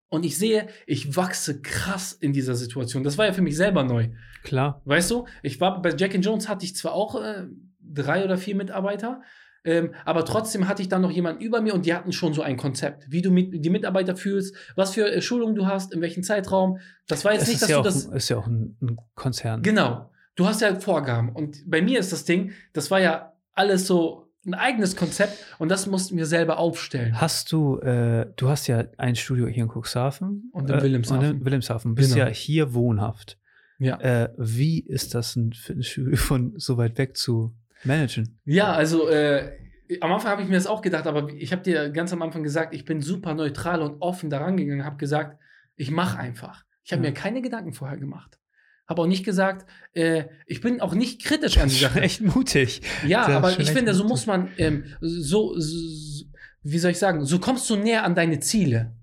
Und 0.10 0.26
ich 0.26 0.38
sehe, 0.38 0.68
ich 0.88 1.16
wachse 1.16 1.62
krass 1.62 2.12
in 2.12 2.34
dieser 2.34 2.56
Situation. 2.56 3.06
Das 3.06 3.18
war 3.18 3.26
ja 3.26 3.32
für 3.32 3.42
mich 3.42 3.56
selber 3.56 3.86
neu. 3.86 4.10
Klar. 4.44 4.82
Weißt 4.84 5.10
du, 5.12 5.26
ich 5.42 5.62
war 5.62 5.82
bei 5.82 5.96
Jack 5.96 6.16
and 6.16 6.26
Jones 6.26 6.50
hatte 6.50 6.66
ich 6.66 6.76
zwar 6.76 6.96
auch 6.96 7.24
äh, 7.24 7.46
drei 7.80 8.26
oder 8.26 8.38
vier 8.38 8.56
Mitarbeiter, 8.56 9.22
ähm, 9.64 9.94
aber 10.06 10.26
trotzdem 10.26 10.68
hatte 10.68 10.82
ich 10.82 10.90
dann 10.90 11.02
noch 11.02 11.12
jemanden 11.12 11.42
über 11.42 11.62
mir 11.62 11.74
und 11.74 11.86
die 11.86 11.94
hatten 11.94 12.12
schon 12.12 12.34
so 12.34 12.42
ein 12.42 12.58
Konzept, 12.58 13.12
wie 13.12 13.22
du 13.22 13.32
mit, 13.32 13.66
die 13.66 13.70
Mitarbeiter 13.70 14.16
fühlst, 14.16 14.56
was 14.76 14.94
für 14.94 15.12
äh, 15.12 15.22
Schulungen 15.22 15.56
du 15.56 15.66
hast, 15.66 15.94
in 15.94 16.02
welchem 16.02 16.24
Zeitraum. 16.24 16.80
Das 17.08 17.26
war 17.26 17.34
jetzt 17.34 17.44
das 17.44 17.50
nicht, 17.50 17.62
dass 17.62 17.70
ja 17.70 17.78
du 17.78 17.84
das. 17.84 18.08
Ein, 18.08 18.16
ist 18.16 18.30
ja 18.30 18.38
auch 18.38 18.48
ein, 18.48 18.78
ein, 18.82 18.98
Konzern. 19.16 19.62
Genau. 19.62 20.12
Du 20.36 20.48
hast 20.48 20.62
ja 20.62 20.80
Vorgaben. 20.80 21.30
Und 21.30 21.70
bei 21.70 21.82
mir 21.82 22.00
ist 22.00 22.14
das 22.14 22.24
Ding, 22.24 22.52
das 22.72 22.90
war 22.92 23.02
ja 23.02 23.34
alles 23.54 23.86
so 23.86 24.32
ein 24.46 24.54
eigenes 24.54 24.96
Konzept 24.96 25.38
und 25.60 25.70
das 25.70 25.86
mussten 25.86 26.16
wir 26.16 26.26
selber 26.26 26.58
aufstellen. 26.58 27.20
Hast 27.20 27.52
du, 27.52 27.78
äh, 27.80 28.28
du 28.38 28.48
hast 28.48 28.68
ja 28.68 28.86
ein 28.98 29.16
Studio 29.16 29.48
hier 29.48 29.64
in 29.64 29.70
Cuxhaven 29.70 30.50
und 30.54 30.70
in 30.70 30.76
äh, 30.76 30.82
Wilhelmshaven. 30.82 31.20
Und 31.20 31.36
in 31.36 31.46
Wilhelmshaven. 31.46 31.96
Bist 31.96 32.14
genau. 32.14 32.26
ja 32.26 32.32
hier 32.32 32.74
wohnhaft. 32.74 33.38
Ja. 33.80 34.00
Äh, 34.00 34.34
wie 34.38 34.80
ist 34.80 35.14
das 35.14 35.36
ein 35.36 35.54
Fitnessstudio 35.54 36.16
von 36.18 36.54
so 36.58 36.78
weit 36.78 36.98
weg 36.98 37.18
zu 37.18 37.54
managen? 37.84 38.40
Ja, 38.46 38.74
also 38.74 39.10
äh, 39.10 39.58
am 40.02 40.12
Anfang 40.12 40.32
habe 40.32 40.42
ich 40.42 40.48
mir 40.48 40.56
das 40.56 40.68
auch 40.68 40.82
gedacht, 40.82 41.08
aber 41.08 41.30
ich 41.34 41.52
habe 41.52 41.64
dir 41.64 41.90
ganz 41.90 42.14
am 42.14 42.22
Anfang 42.22 42.44
gesagt, 42.44 42.74
ich 42.74 42.86
bin 42.86 43.02
super 43.02 43.34
neutral 43.34 43.82
und 43.82 44.02
offen 44.02 44.30
daran 44.30 44.58
gegangen, 44.58 44.86
habe 44.86 44.98
gesagt, 44.98 45.40
ich 45.76 45.92
mache 45.92 46.18
einfach. 46.18 46.64
Ich 46.84 46.92
habe 46.92 47.04
ja. 47.04 47.10
mir 47.10 47.14
keine 47.14 47.42
Gedanken 47.42 47.74
vorher 47.74 47.98
gemacht. 47.98 48.40
Habe 48.88 49.04
auch 49.04 49.08
nicht 49.08 49.24
gesagt, 49.24 49.70
äh, 49.94 50.26
ich 50.48 50.62
bin 50.62 50.82
auch 50.82 50.96
nicht 50.96 51.24
kritisch 51.24 51.60
an 51.60 51.70
die 51.70 51.76
Sache. 51.76 52.02
Echt 52.02 52.22
mutig. 52.22 52.82
Ja, 53.06 53.28
aber 53.28 53.60
ich 53.60 53.72
finde, 53.72 53.94
so 53.94 54.04
muss 54.04 54.26
man 54.26 54.50
ähm, 54.58 54.86
so, 55.00 55.54
so 55.60 56.26
wie 56.64 56.80
soll 56.80 56.92
ich 56.92 57.00
sagen, 57.00 57.24
so 57.24 57.40
kommst 57.40 57.70
du 57.70 57.76
näher 57.76 58.04
an 58.04 58.16
deine 58.16 58.40
Ziele. 58.40 58.96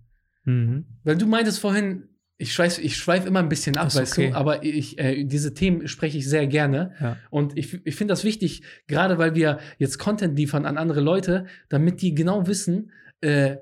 Mhm. 0.44 0.86
Weil 1.04 1.16
du 1.16 1.26
meintest 1.26 1.60
vorhin, 1.60 2.08
ich 2.38 2.52
schweife 2.52 2.80
ich 2.82 2.96
schweif 2.96 3.24
immer 3.24 3.38
ein 3.38 3.48
bisschen 3.48 3.76
ab, 3.76 3.94
weißt 3.94 4.12
okay. 4.12 4.30
du, 4.30 4.36
aber 4.36 4.62
ich, 4.62 4.98
äh, 4.98 5.24
diese 5.24 5.54
Themen 5.54 5.88
spreche 5.88 6.18
ich 6.18 6.28
sehr 6.28 6.46
gerne. 6.46 6.92
Ja. 7.00 7.16
Und 7.30 7.56
ich, 7.56 7.80
ich 7.86 7.96
finde 7.96 8.12
das 8.12 8.24
wichtig, 8.24 8.62
gerade 8.86 9.18
weil 9.18 9.34
wir 9.34 9.58
jetzt 9.78 9.98
Content 9.98 10.36
liefern 10.38 10.66
an 10.66 10.76
andere 10.76 11.00
Leute, 11.00 11.46
damit 11.68 12.02
die 12.02 12.14
genau 12.14 12.46
wissen, 12.46 12.92
äh, 13.22 13.56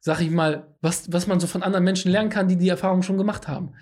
sag 0.00 0.20
ich 0.20 0.30
mal, 0.30 0.74
was, 0.80 1.12
was 1.12 1.26
man 1.26 1.40
so 1.40 1.46
von 1.46 1.62
anderen 1.62 1.84
Menschen 1.84 2.10
lernen 2.10 2.30
kann, 2.30 2.48
die 2.48 2.56
die 2.56 2.68
Erfahrung 2.68 3.02
schon 3.02 3.18
gemacht 3.18 3.48
haben. 3.48 3.74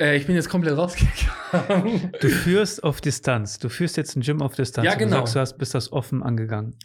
Äh, 0.00 0.16
ich 0.16 0.26
bin 0.26 0.34
jetzt 0.34 0.48
komplett 0.48 0.76
rausgegangen. 0.76 2.12
Du 2.20 2.28
führst 2.28 2.82
auf 2.82 3.00
Distanz. 3.00 3.58
Du 3.58 3.68
führst 3.68 3.96
jetzt 3.96 4.16
ein 4.16 4.22
Gym 4.22 4.42
auf 4.42 4.54
Distanz. 4.54 4.86
Ja, 4.86 4.92
Und 4.94 5.00
Du 5.00 5.04
genau. 5.04 5.16
sagst, 5.18 5.34
du 5.34 5.40
hast, 5.40 5.58
bist 5.58 5.74
das 5.74 5.92
offen 5.92 6.22
angegangen. 6.22 6.76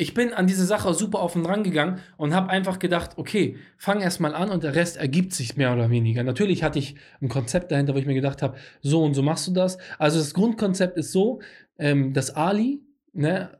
Ich 0.00 0.14
bin 0.14 0.32
an 0.32 0.46
diese 0.46 0.64
Sache 0.64 0.94
super 0.94 1.20
offen 1.20 1.44
rangegangen 1.44 1.98
und 2.16 2.32
habe 2.32 2.50
einfach 2.50 2.78
gedacht, 2.78 3.18
okay, 3.18 3.56
fang 3.76 4.00
erst 4.00 4.20
mal 4.20 4.32
an 4.32 4.50
und 4.50 4.62
der 4.62 4.76
Rest 4.76 4.96
ergibt 4.96 5.32
sich 5.32 5.56
mehr 5.56 5.72
oder 5.72 5.90
weniger. 5.90 6.22
Natürlich 6.22 6.62
hatte 6.62 6.78
ich 6.78 6.94
ein 7.20 7.28
Konzept 7.28 7.72
dahinter, 7.72 7.94
wo 7.94 7.98
ich 7.98 8.06
mir 8.06 8.14
gedacht 8.14 8.40
habe, 8.40 8.56
so 8.80 9.02
und 9.02 9.14
so 9.14 9.22
machst 9.24 9.48
du 9.48 9.52
das. 9.52 9.76
Also 9.98 10.20
das 10.20 10.34
Grundkonzept 10.34 10.96
ist 10.96 11.10
so, 11.10 11.40
ähm, 11.78 12.12
dass 12.12 12.30
Ali, 12.30 12.80
ne, 13.12 13.58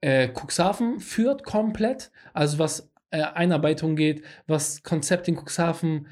äh, 0.00 0.28
Cuxhaven 0.28 1.00
führt 1.00 1.42
komplett, 1.42 2.12
also 2.32 2.60
was 2.60 2.92
äh, 3.10 3.22
Einarbeitung 3.22 3.96
geht, 3.96 4.22
was 4.46 4.84
Konzept 4.84 5.26
in 5.26 5.36
Cuxhaven, 5.36 6.06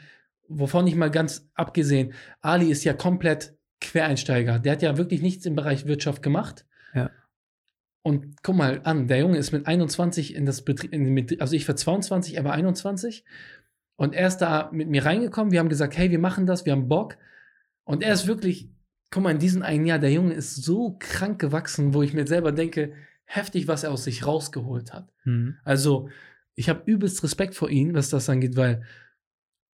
wovon 0.48 0.88
ich 0.88 0.96
mal 0.96 1.10
ganz 1.10 1.48
abgesehen, 1.54 2.14
Ali 2.40 2.68
ist 2.68 2.82
ja 2.82 2.94
komplett 2.94 3.54
Quereinsteiger. 3.80 4.58
Der 4.58 4.72
hat 4.72 4.82
ja 4.82 4.96
wirklich 4.96 5.22
nichts 5.22 5.46
im 5.46 5.54
Bereich 5.54 5.86
Wirtschaft 5.86 6.20
gemacht. 6.20 6.64
Und 8.02 8.42
guck 8.42 8.56
mal 8.56 8.80
an, 8.84 9.06
der 9.06 9.18
Junge 9.18 9.38
ist 9.38 9.52
mit 9.52 9.66
21 9.66 10.34
in 10.34 10.44
das 10.44 10.62
Betrieb, 10.62 10.92
in 10.92 11.04
den 11.04 11.14
Betrieb 11.14 11.40
also 11.40 11.54
ich 11.54 11.68
war 11.68 11.76
22, 11.76 12.36
er 12.36 12.44
war 12.44 12.52
21. 12.52 13.24
Und 13.96 14.14
er 14.14 14.26
ist 14.26 14.38
da 14.38 14.70
mit 14.72 14.88
mir 14.88 15.04
reingekommen. 15.04 15.52
Wir 15.52 15.60
haben 15.60 15.68
gesagt, 15.68 15.96
hey, 15.96 16.10
wir 16.10 16.18
machen 16.18 16.46
das, 16.46 16.64
wir 16.64 16.72
haben 16.72 16.88
Bock. 16.88 17.16
Und 17.84 18.02
er 18.02 18.12
ist 18.12 18.26
wirklich, 18.26 18.70
guck 19.10 19.22
mal, 19.22 19.30
in 19.30 19.38
diesem 19.38 19.62
einen 19.62 19.86
Jahr, 19.86 19.98
der 19.98 20.12
Junge 20.12 20.34
ist 20.34 20.56
so 20.56 20.96
krank 20.98 21.40
gewachsen, 21.40 21.94
wo 21.94 22.02
ich 22.02 22.12
mir 22.12 22.26
selber 22.26 22.50
denke, 22.50 22.94
heftig, 23.24 23.68
was 23.68 23.84
er 23.84 23.92
aus 23.92 24.04
sich 24.04 24.26
rausgeholt 24.26 24.92
hat. 24.92 25.08
Mhm. 25.24 25.56
Also, 25.64 26.08
ich 26.54 26.68
habe 26.68 26.82
übelst 26.86 27.22
Respekt 27.22 27.54
vor 27.54 27.70
ihm, 27.70 27.94
was 27.94 28.10
das 28.10 28.28
angeht, 28.28 28.56
weil 28.56 28.84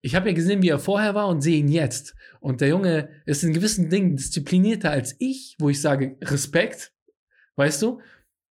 ich 0.03 0.15
habe 0.15 0.29
ja 0.29 0.35
gesehen, 0.35 0.63
wie 0.63 0.69
er 0.69 0.79
vorher 0.79 1.15
war 1.15 1.29
und 1.29 1.41
sehe 1.41 1.59
ihn 1.59 1.69
jetzt. 1.69 2.15
Und 2.41 2.61
der 2.61 2.69
Junge 2.69 3.09
ist 3.25 3.43
in 3.43 3.53
gewissen 3.53 3.89
Dingen 3.89 4.17
disziplinierter 4.17 4.91
als 4.91 5.17
ich, 5.19 5.57
wo 5.59 5.69
ich 5.69 5.81
sage, 5.81 6.17
Respekt, 6.23 6.93
weißt 7.57 7.83
du? 7.83 8.01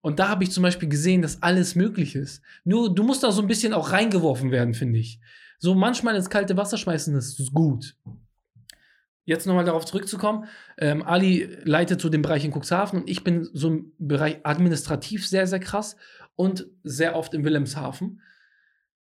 Und 0.01 0.19
da 0.19 0.29
habe 0.29 0.43
ich 0.43 0.51
zum 0.51 0.63
Beispiel 0.63 0.89
gesehen, 0.89 1.21
dass 1.21 1.41
alles 1.43 1.75
möglich 1.75 2.15
ist. 2.15 2.41
Nur, 2.63 2.93
du 2.93 3.03
musst 3.03 3.23
da 3.23 3.31
so 3.31 3.41
ein 3.41 3.47
bisschen 3.47 3.73
auch 3.73 3.91
reingeworfen 3.91 4.51
werden, 4.51 4.73
finde 4.73 4.99
ich. 4.99 5.19
So 5.59 5.75
manchmal 5.75 6.15
ins 6.15 6.29
kalte 6.29 6.57
Wasser 6.57 6.77
schmeißen, 6.77 7.13
das 7.13 7.39
ist 7.39 7.53
gut. 7.53 7.95
Jetzt 9.25 9.45
nochmal 9.45 9.65
darauf 9.65 9.85
zurückzukommen. 9.85 10.45
Ähm, 10.79 11.03
Ali 11.03 11.47
leitet 11.63 12.01
so 12.01 12.09
den 12.09 12.23
Bereich 12.23 12.43
in 12.43 12.51
Cuxhaven 12.51 13.01
und 13.01 13.09
ich 13.09 13.23
bin 13.23 13.47
so 13.53 13.67
im 13.67 13.91
Bereich 13.99 14.39
administrativ 14.43 15.27
sehr, 15.27 15.45
sehr 15.45 15.59
krass 15.59 15.95
und 16.35 16.65
sehr 16.83 17.15
oft 17.15 17.33
in 17.35 17.43
Wilhelmshaven. 17.43 18.21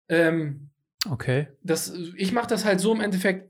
Ähm, 0.08 0.70
Okay. 1.08 1.46
das, 1.62 1.92
ich 2.16 2.32
mache 2.32 2.48
das 2.48 2.64
halt 2.64 2.80
so 2.80 2.92
im 2.92 3.00
Endeffekt. 3.00 3.48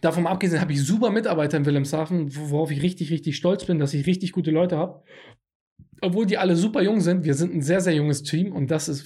Davon 0.00 0.26
abgesehen 0.26 0.60
habe 0.60 0.72
ich 0.72 0.84
super 0.84 1.10
Mitarbeiter 1.10 1.56
in 1.56 1.64
Wilhelmshaven, 1.64 2.34
worauf 2.50 2.72
ich 2.72 2.82
richtig, 2.82 3.10
richtig 3.12 3.36
stolz 3.36 3.64
bin, 3.64 3.78
dass 3.78 3.94
ich 3.94 4.06
richtig 4.06 4.32
gute 4.32 4.50
Leute 4.50 4.76
habe. 4.76 5.04
Obwohl 6.04 6.26
die 6.26 6.38
alle 6.38 6.56
super 6.56 6.82
jung 6.82 7.00
sind. 7.00 7.24
Wir 7.24 7.34
sind 7.34 7.54
ein 7.54 7.62
sehr, 7.62 7.80
sehr 7.80 7.94
junges 7.94 8.22
Team 8.22 8.52
und 8.52 8.70
das 8.70 8.88
ist, 8.88 9.02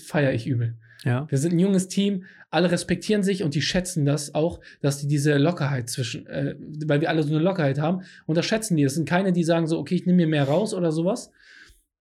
feiere 0.00 0.32
ich 0.32 0.46
übel. 0.46 0.76
Ja. 1.04 1.26
Wir 1.28 1.38
sind 1.38 1.52
ein 1.52 1.58
junges 1.58 1.88
Team, 1.88 2.24
alle 2.50 2.70
respektieren 2.70 3.22
sich 3.22 3.44
und 3.44 3.54
die 3.54 3.62
schätzen 3.62 4.04
das 4.04 4.34
auch, 4.34 4.60
dass 4.80 4.98
die 4.98 5.06
diese 5.06 5.36
Lockerheit 5.38 5.88
zwischen, 5.88 6.26
äh, 6.26 6.56
weil 6.86 7.00
wir 7.00 7.10
alle 7.10 7.22
so 7.22 7.34
eine 7.34 7.42
Lockerheit 7.42 7.78
haben, 7.78 8.02
unterschätzen 8.26 8.76
die. 8.76 8.82
Es 8.82 8.94
sind 8.94 9.08
keine, 9.08 9.32
die 9.32 9.44
sagen 9.44 9.66
so, 9.66 9.78
okay, 9.78 9.94
ich 9.94 10.06
nehme 10.06 10.16
mir 10.16 10.26
mehr 10.26 10.44
raus 10.44 10.74
oder 10.74 10.90
sowas. 10.90 11.30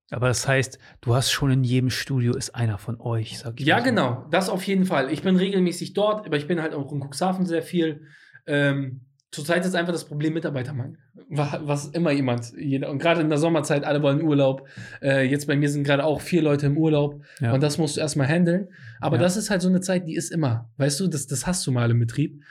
Aber 0.10 0.30
das 0.30 0.48
heißt, 0.48 0.80
du 1.02 1.16
hast 1.16 1.32
schon 1.32 1.52
in 1.52 1.64
jedem 1.64 1.90
Studio 1.90 2.34
ist 2.36 2.56
einer 2.56 2.78
von 2.78 3.00
euch, 3.02 3.40
sag 3.40 3.60
ich 3.60 3.68
Ja, 3.68 3.78
mal 3.78 3.84
genau, 3.84 4.26
das 4.32 4.48
auf 4.50 4.64
jeden 4.64 4.86
Fall. 4.86 5.12
Ich 5.12 5.22
bin 5.22 5.36
regelmäßig 5.36 5.94
dort, 5.94 6.26
aber 6.26 6.38
ich 6.38 6.48
bin 6.48 6.62
halt 6.62 6.74
auch 6.74 6.92
in 6.94 7.02
Cuxhaven 7.02 7.46
sehr 7.46 7.62
viel. 7.62 8.08
Ähm, 8.46 9.02
zurzeit 9.32 9.66
ist 9.66 9.76
einfach 9.76 9.92
das 9.94 10.06
Problem 10.06 10.34
Mitarbeitermangel. 10.34 10.98
Wa- 11.30 11.60
Was 11.64 11.88
immer 11.88 12.12
jemand, 12.12 12.54
jeder, 12.58 12.90
und 12.90 13.00
gerade 13.00 13.22
in 13.22 13.30
der 13.30 13.38
Sommerzeit, 13.38 13.84
alle 13.84 14.02
wollen 14.02 14.22
Urlaub. 14.22 14.68
Äh, 15.02 15.24
jetzt 15.30 15.48
bei 15.48 15.56
mir 15.56 15.70
sind 15.70 15.84
gerade 15.84 16.04
auch 16.06 16.22
vier 16.22 16.42
Leute 16.42 16.66
im 16.68 16.78
Urlaub 16.78 17.22
Ja. 17.40 17.54
und 17.54 17.62
das 17.62 17.78
musst 17.78 17.98
du 17.98 18.02
erstmal 18.02 18.28
handeln. 18.28 18.70
Aber 19.02 19.18
Ja. 19.18 19.24
das 19.24 19.36
ist 19.38 19.50
halt 19.50 19.62
so 19.62 19.68
eine 19.70 19.82
Zeit, 19.82 20.08
die 20.08 20.16
ist 20.16 20.32
immer. 20.32 20.72
Weißt 20.78 21.00
du, 21.00 21.08
das, 21.08 21.28
das 21.28 21.46
hast 21.46 21.66
du 21.68 21.72
mal 21.72 21.92
im 21.92 22.00
Betrieb. 22.00 22.42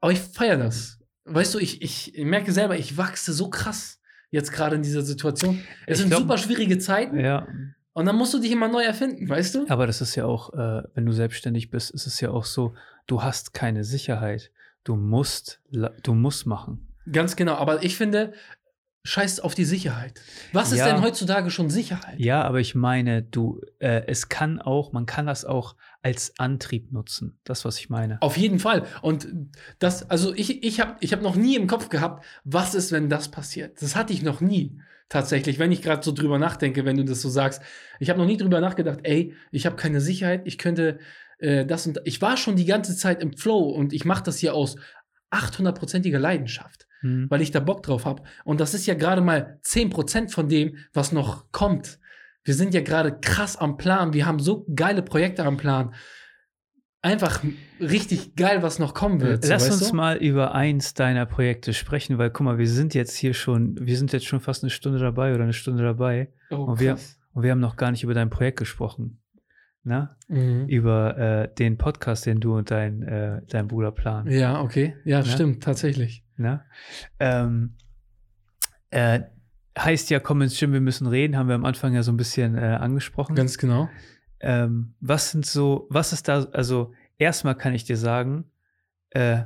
Aber 0.00 0.12
ich 0.12 0.18
feiere 0.20 0.56
das. 0.58 0.98
Weißt 1.24 1.54
du, 1.54 1.58
ich, 1.58 1.82
ich 1.82 2.12
merke 2.24 2.52
selber, 2.52 2.76
ich 2.78 2.96
wachse 2.96 3.32
so 3.32 3.48
krass 3.50 4.00
jetzt 4.30 4.52
gerade 4.52 4.76
in 4.76 4.82
dieser 4.82 5.02
Situation. 5.02 5.60
Es 5.86 5.94
Ich 5.94 5.98
sind 5.98 6.08
glaub- 6.10 6.22
super 6.22 6.38
schwierige 6.38 6.78
Zeiten 6.78 7.18
ja, 7.20 7.46
und 7.92 8.06
dann 8.06 8.16
musst 8.16 8.32
du 8.34 8.38
dich 8.38 8.50
immer 8.52 8.68
neu 8.68 8.82
erfinden, 8.82 9.28
weißt 9.28 9.54
du? 9.54 9.66
aber 9.68 9.86
das 9.86 10.00
ist 10.00 10.14
ja 10.16 10.24
auch, 10.26 10.52
äh, 10.52 10.82
wenn 10.94 11.04
du 11.06 11.12
selbstständig 11.12 11.70
bist, 11.70 11.90
ist 11.90 12.06
es 12.06 12.20
ja 12.20 12.30
auch 12.30 12.44
so, 12.44 12.74
du 13.06 13.22
hast 13.22 13.54
keine 13.54 13.84
Sicherheit. 13.84 14.50
Du 14.88 14.96
musst, 14.96 15.60
du 16.02 16.14
musst 16.14 16.46
machen. 16.46 16.88
Ganz 17.12 17.36
genau, 17.36 17.56
aber 17.56 17.82
ich 17.82 17.94
finde, 17.98 18.32
scheiß 19.04 19.38
auf 19.40 19.54
die 19.54 19.66
Sicherheit. 19.66 20.18
Was 20.54 20.72
ist 20.72 20.78
Ja. 20.78 20.86
denn 20.86 21.02
heutzutage 21.02 21.50
schon 21.50 21.68
Sicherheit? 21.68 22.18
Ja, 22.18 22.40
aber 22.42 22.60
ich 22.60 22.74
meine, 22.74 23.22
du, 23.22 23.60
äh, 23.80 24.04
es 24.06 24.30
kann 24.30 24.62
auch, 24.62 24.92
man 24.94 25.04
kann 25.04 25.26
das 25.26 25.44
auch 25.44 25.76
als 26.00 26.32
Antrieb 26.38 26.90
nutzen. 26.90 27.38
Das, 27.44 27.66
was 27.66 27.78
ich 27.78 27.90
meine. 27.90 28.16
Auf 28.22 28.38
jeden 28.38 28.58
Fall. 28.60 28.84
Und 29.02 29.28
das, 29.78 30.08
also 30.10 30.32
ich, 30.34 30.62
ich 30.64 30.80
habe 30.80 30.96
ich 31.00 31.12
hab 31.12 31.20
noch 31.20 31.36
nie 31.36 31.56
im 31.56 31.66
Kopf 31.66 31.90
gehabt, 31.90 32.24
was 32.44 32.74
ist, 32.74 32.90
wenn 32.90 33.10
das 33.10 33.30
passiert. 33.30 33.82
Das 33.82 33.94
hatte 33.94 34.14
ich 34.14 34.22
noch 34.22 34.40
nie. 34.40 34.80
Tatsächlich, 35.10 35.58
wenn 35.58 35.70
ich 35.70 35.82
gerade 35.82 36.02
so 36.02 36.12
drüber 36.12 36.38
nachdenke, 36.38 36.86
wenn 36.86 36.96
du 36.96 37.04
das 37.04 37.20
so 37.20 37.28
sagst. 37.28 37.60
Ich 38.00 38.08
habe 38.08 38.18
noch 38.18 38.26
nie 38.26 38.38
drüber 38.38 38.62
nachgedacht, 38.62 39.00
ey, 39.02 39.34
ich 39.50 39.66
habe 39.66 39.76
keine 39.76 40.00
Sicherheit, 40.00 40.42
ich 40.46 40.56
könnte 40.56 40.98
äh, 41.38 41.64
das 41.66 41.86
und 41.86 42.00
ich 42.04 42.20
war 42.22 42.36
schon 42.36 42.56
die 42.56 42.64
ganze 42.66 42.96
Zeit 42.96 43.22
im 43.22 43.36
Flow 43.36 43.60
und 43.70 43.92
ich 43.92 44.04
mache 44.04 44.22
das 44.24 44.38
hier 44.38 44.54
aus 44.54 44.76
800-prozentiger 45.32 46.18
Leidenschaft. 46.18 46.84
Hm. 47.00 47.26
weil 47.30 47.42
ich 47.42 47.52
da 47.52 47.60
Bock 47.60 47.84
drauf 47.84 48.06
habe. 48.06 48.24
Und 48.44 48.58
das 48.58 48.74
ist 48.74 48.86
ja 48.86 48.94
gerade 48.94 49.20
mal 49.20 49.60
10% 49.64 50.32
von 50.32 50.48
dem, 50.48 50.78
was 50.92 51.12
noch 51.12 51.52
kommt. 51.52 52.00
Wir 52.42 52.54
sind 52.54 52.74
ja 52.74 52.80
gerade 52.80 53.16
krass 53.20 53.56
am 53.56 53.76
Plan. 53.76 54.14
Wir 54.14 54.26
haben 54.26 54.40
so 54.40 54.66
geile 54.74 55.02
Projekte 55.02 55.44
am 55.44 55.56
Plan. 55.58 55.94
Einfach 57.00 57.44
richtig 57.78 58.34
geil, 58.34 58.64
was 58.64 58.80
noch 58.80 58.94
kommen 58.94 59.20
wird. 59.20 59.44
so, 59.44 59.50
Lass 59.52 59.68
weißt 59.70 59.80
uns 59.82 59.90
du? 59.90 59.94
mal 59.96 60.16
über 60.16 60.56
eins 60.56 60.92
deiner 60.94 61.24
Projekte 61.24 61.72
sprechen, 61.72 62.18
weil 62.18 62.30
guck 62.30 62.44
mal, 62.44 62.58
wir 62.58 62.68
sind 62.68 62.94
jetzt 62.94 63.14
hier 63.16 63.32
schon, 63.32 63.78
wir 63.80 63.96
sind 63.96 64.12
jetzt 64.12 64.26
schon 64.26 64.40
fast 64.40 64.64
eine 64.64 64.70
Stunde 64.70 64.98
dabei 64.98 65.32
oder 65.34 65.44
eine 65.44 65.52
Stunde 65.52 65.84
dabei 65.84 66.32
Oh, 66.50 66.56
und 66.56 66.80
wir- 66.80 66.98
und 67.32 67.44
wir 67.44 67.52
haben 67.52 67.60
noch 67.60 67.76
gar 67.76 67.92
nicht 67.92 68.02
über 68.02 68.14
dein 68.14 68.30
Projekt 68.30 68.58
gesprochen. 68.58 69.20
Na? 69.88 70.16
Mhm. 70.28 70.66
Über 70.68 71.16
äh, 71.18 71.54
den 71.54 71.78
Podcast, 71.78 72.26
den 72.26 72.40
du 72.40 72.56
und 72.56 72.70
dein, 72.70 73.02
äh, 73.02 73.40
dein 73.48 73.66
Bruder 73.68 73.90
planen. 73.90 74.30
Ja, 74.30 74.60
okay. 74.60 74.94
Ja, 75.04 75.20
Ja. 75.20 75.24
stimmt, 75.24 75.62
tatsächlich. 75.64 76.22
Ne? 76.36 76.62
Ähm, 77.18 77.72
äh, 78.90 79.20
heißt 79.78 80.10
ja, 80.10 80.20
komm 80.20 80.42
ins 80.42 80.58
Gym, 80.58 80.72
wir 80.72 80.80
müssen 80.80 81.06
reden, 81.06 81.36
haben 81.36 81.48
wir 81.48 81.54
am 81.54 81.64
Anfang 81.64 81.94
ja 81.94 82.02
so 82.02 82.12
ein 82.12 82.16
bisschen 82.16 82.56
äh, 82.56 82.60
angesprochen. 82.60 83.34
Ganz 83.34 83.58
genau. 83.58 83.88
ähm, 84.40 84.94
was 85.00 85.30
sind 85.30 85.46
so, 85.46 85.86
was 85.90 86.12
ist 86.12 86.28
da, 86.28 86.44
also 86.52 86.92
erstmal 87.16 87.54
kann 87.54 87.74
ich 87.74 87.84
dir 87.84 87.96
sagen, 87.96 88.44
äh, 89.10 89.42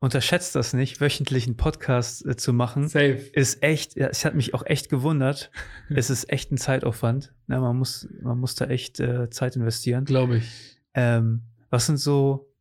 unterschätzt 0.00 0.54
das 0.54 0.72
nicht, 0.72 1.00
wöchentlich 1.00 1.46
einen 1.46 1.56
Podcast 1.56 2.24
äh, 2.26 2.36
zu 2.36 2.52
machen. 2.52 2.88
Safe. 2.88 3.14
Ist 3.32 3.62
echt, 3.62 3.96
ja, 3.96 4.08
es 4.08 4.24
hat 4.24 4.34
mich 4.34 4.54
auch 4.54 4.64
echt 4.64 4.88
gewundert. 4.88 5.50
es 5.88 6.10
ist 6.10 6.30
echt 6.30 6.52
ein 6.52 6.58
Zeitaufwand. 6.58 7.32
Ne, 7.46 7.60
man, 7.60 7.76
muss, 7.76 8.08
man 8.20 8.38
muss 8.38 8.54
da 8.54 8.66
echt 8.66 9.00
äh, 9.00 9.30
Zeit 9.30 9.56
investieren. 9.56 10.04
Glaube 10.04 10.38
ich. 10.38 10.78
Ähm, 10.94 11.42
was 11.70 11.86
sind 11.86 11.98
so, 11.98 12.52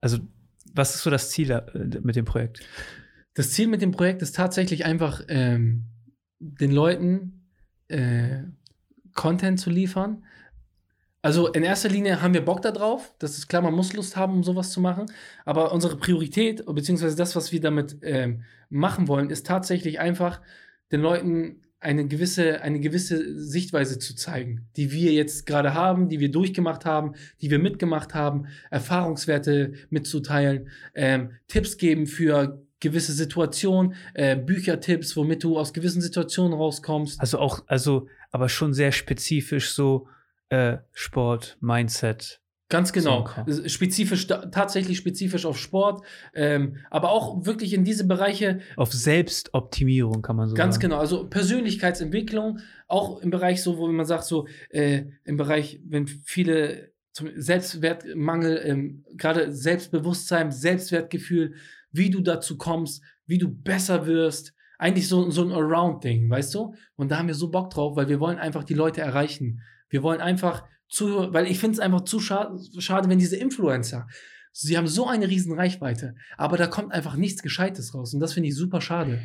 also, 0.00 0.18
was 0.74 0.94
ist 0.94 1.02
so 1.02 1.10
das 1.10 1.30
Ziel 1.30 1.50
äh, 1.50 2.00
mit 2.02 2.16
dem 2.16 2.24
Projekt? 2.24 2.60
Das 3.34 3.50
Ziel 3.52 3.68
mit 3.68 3.82
dem 3.82 3.92
Projekt 3.92 4.22
ist 4.22 4.36
tatsächlich 4.36 4.84
einfach, 4.84 5.22
ähm, 5.28 5.86
den 6.38 6.72
Leuten 6.72 7.46
äh, 7.88 8.42
Content 9.14 9.60
zu 9.60 9.70
liefern. 9.70 10.24
Also 11.22 11.46
in 11.48 11.62
erster 11.62 11.88
Linie 11.88 12.20
haben 12.20 12.34
wir 12.34 12.44
Bock 12.44 12.62
darauf. 12.62 13.14
Das 13.20 13.38
ist 13.38 13.48
klar, 13.48 13.62
man 13.62 13.74
muss 13.74 13.92
Lust 13.92 14.16
haben, 14.16 14.34
um 14.34 14.42
sowas 14.42 14.72
zu 14.72 14.80
machen. 14.80 15.06
Aber 15.44 15.72
unsere 15.72 15.96
Priorität, 15.96 16.66
beziehungsweise 16.66 17.16
das, 17.16 17.36
was 17.36 17.52
wir 17.52 17.60
damit 17.60 17.96
ähm, 18.02 18.42
machen 18.68 19.06
wollen, 19.06 19.30
ist 19.30 19.46
tatsächlich 19.46 20.00
einfach, 20.00 20.40
den 20.90 21.00
Leuten 21.00 21.62
eine 21.78 22.06
gewisse, 22.06 22.62
eine 22.62 22.80
gewisse 22.80 23.40
Sichtweise 23.40 23.98
zu 23.98 24.14
zeigen, 24.14 24.68
die 24.76 24.92
wir 24.92 25.12
jetzt 25.12 25.46
gerade 25.46 25.74
haben, 25.74 26.08
die 26.08 26.20
wir 26.20 26.30
durchgemacht 26.30 26.84
haben, 26.84 27.14
die 27.40 27.50
wir 27.50 27.58
mitgemacht 27.58 28.14
haben, 28.14 28.46
Erfahrungswerte 28.70 29.72
mitzuteilen, 29.90 30.68
ähm, 30.94 31.32
Tipps 31.48 31.76
geben 31.78 32.06
für 32.06 32.62
gewisse 32.78 33.12
Situationen, 33.12 33.94
äh, 34.14 34.36
Büchertipps, 34.36 35.16
womit 35.16 35.42
du 35.44 35.58
aus 35.58 35.72
gewissen 35.72 36.02
Situationen 36.02 36.56
rauskommst. 36.56 37.20
Also 37.20 37.38
auch, 37.38 37.64
also, 37.66 38.08
aber 38.30 38.48
schon 38.48 38.74
sehr 38.74 38.92
spezifisch 38.92 39.70
so 39.70 40.08
äh, 40.52 40.78
Sport, 40.92 41.56
Mindset. 41.60 42.40
Ganz 42.68 42.92
genau. 42.92 43.28
So 43.46 43.68
Spezifisch, 43.68 44.26
tatsächlich 44.26 44.96
spezifisch 44.96 45.44
auf 45.44 45.58
Sport, 45.58 46.04
ähm, 46.34 46.76
aber 46.90 47.10
auch 47.10 47.44
wirklich 47.44 47.74
in 47.74 47.84
diese 47.84 48.06
Bereiche, 48.06 48.60
Auf 48.76 48.92
Selbstoptimierung 48.92 50.22
kann 50.22 50.36
man 50.36 50.48
so 50.48 50.54
ganz 50.54 50.76
sagen. 50.76 50.88
genau. 50.88 50.98
Also 50.98 51.28
Persönlichkeitsentwicklung, 51.28 52.60
auch 52.88 53.20
im 53.20 53.30
Bereich 53.30 53.62
so, 53.62 53.76
wo 53.76 53.86
man 53.88 54.06
sagt, 54.06 54.24
so 54.24 54.46
äh, 54.70 55.04
im 55.24 55.36
Bereich, 55.36 55.80
wenn 55.86 56.06
viele 56.06 56.92
zum 57.12 57.28
Selbstwertmangel, 57.34 58.62
ähm, 58.64 59.04
gerade 59.16 59.52
Selbstbewusstsein, 59.52 60.50
Selbstwertgefühl, 60.50 61.54
wie 61.90 62.10
du 62.10 62.20
dazu 62.20 62.56
kommst, 62.56 63.02
wie 63.26 63.38
du 63.38 63.48
besser 63.48 64.06
wirst. 64.06 64.54
Eigentlich 64.78 65.08
so, 65.08 65.30
so 65.30 65.42
ein 65.44 65.52
Around-Ding, 65.52 66.28
weißt 66.30 66.54
du? 66.54 66.74
Und 66.96 67.10
da 67.10 67.18
haben 67.18 67.28
wir 67.28 67.34
so 67.34 67.50
Bock 67.50 67.70
drauf, 67.70 67.96
weil 67.96 68.08
wir 68.08 68.18
wollen 68.18 68.38
einfach 68.38 68.64
die 68.64 68.74
Leute 68.74 69.02
erreichen. 69.02 69.60
Wir 69.92 70.02
wollen 70.02 70.20
einfach 70.20 70.64
zu, 70.88 71.32
weil 71.32 71.46
ich 71.46 71.58
finde 71.60 71.74
es 71.74 71.80
einfach 71.80 72.02
zu 72.02 72.18
schade, 72.18 72.58
schade, 72.80 73.08
wenn 73.08 73.18
diese 73.18 73.36
Influencer, 73.36 74.08
sie 74.52 74.76
haben 74.76 74.86
so 74.88 75.06
eine 75.06 75.28
riesen 75.28 75.54
Reichweite, 75.54 76.14
aber 76.36 76.56
da 76.56 76.66
kommt 76.66 76.92
einfach 76.92 77.16
nichts 77.16 77.42
Gescheites 77.42 77.94
raus. 77.94 78.12
Und 78.12 78.20
das 78.20 78.32
finde 78.32 78.48
ich 78.48 78.56
super 78.56 78.80
schade. 78.80 79.22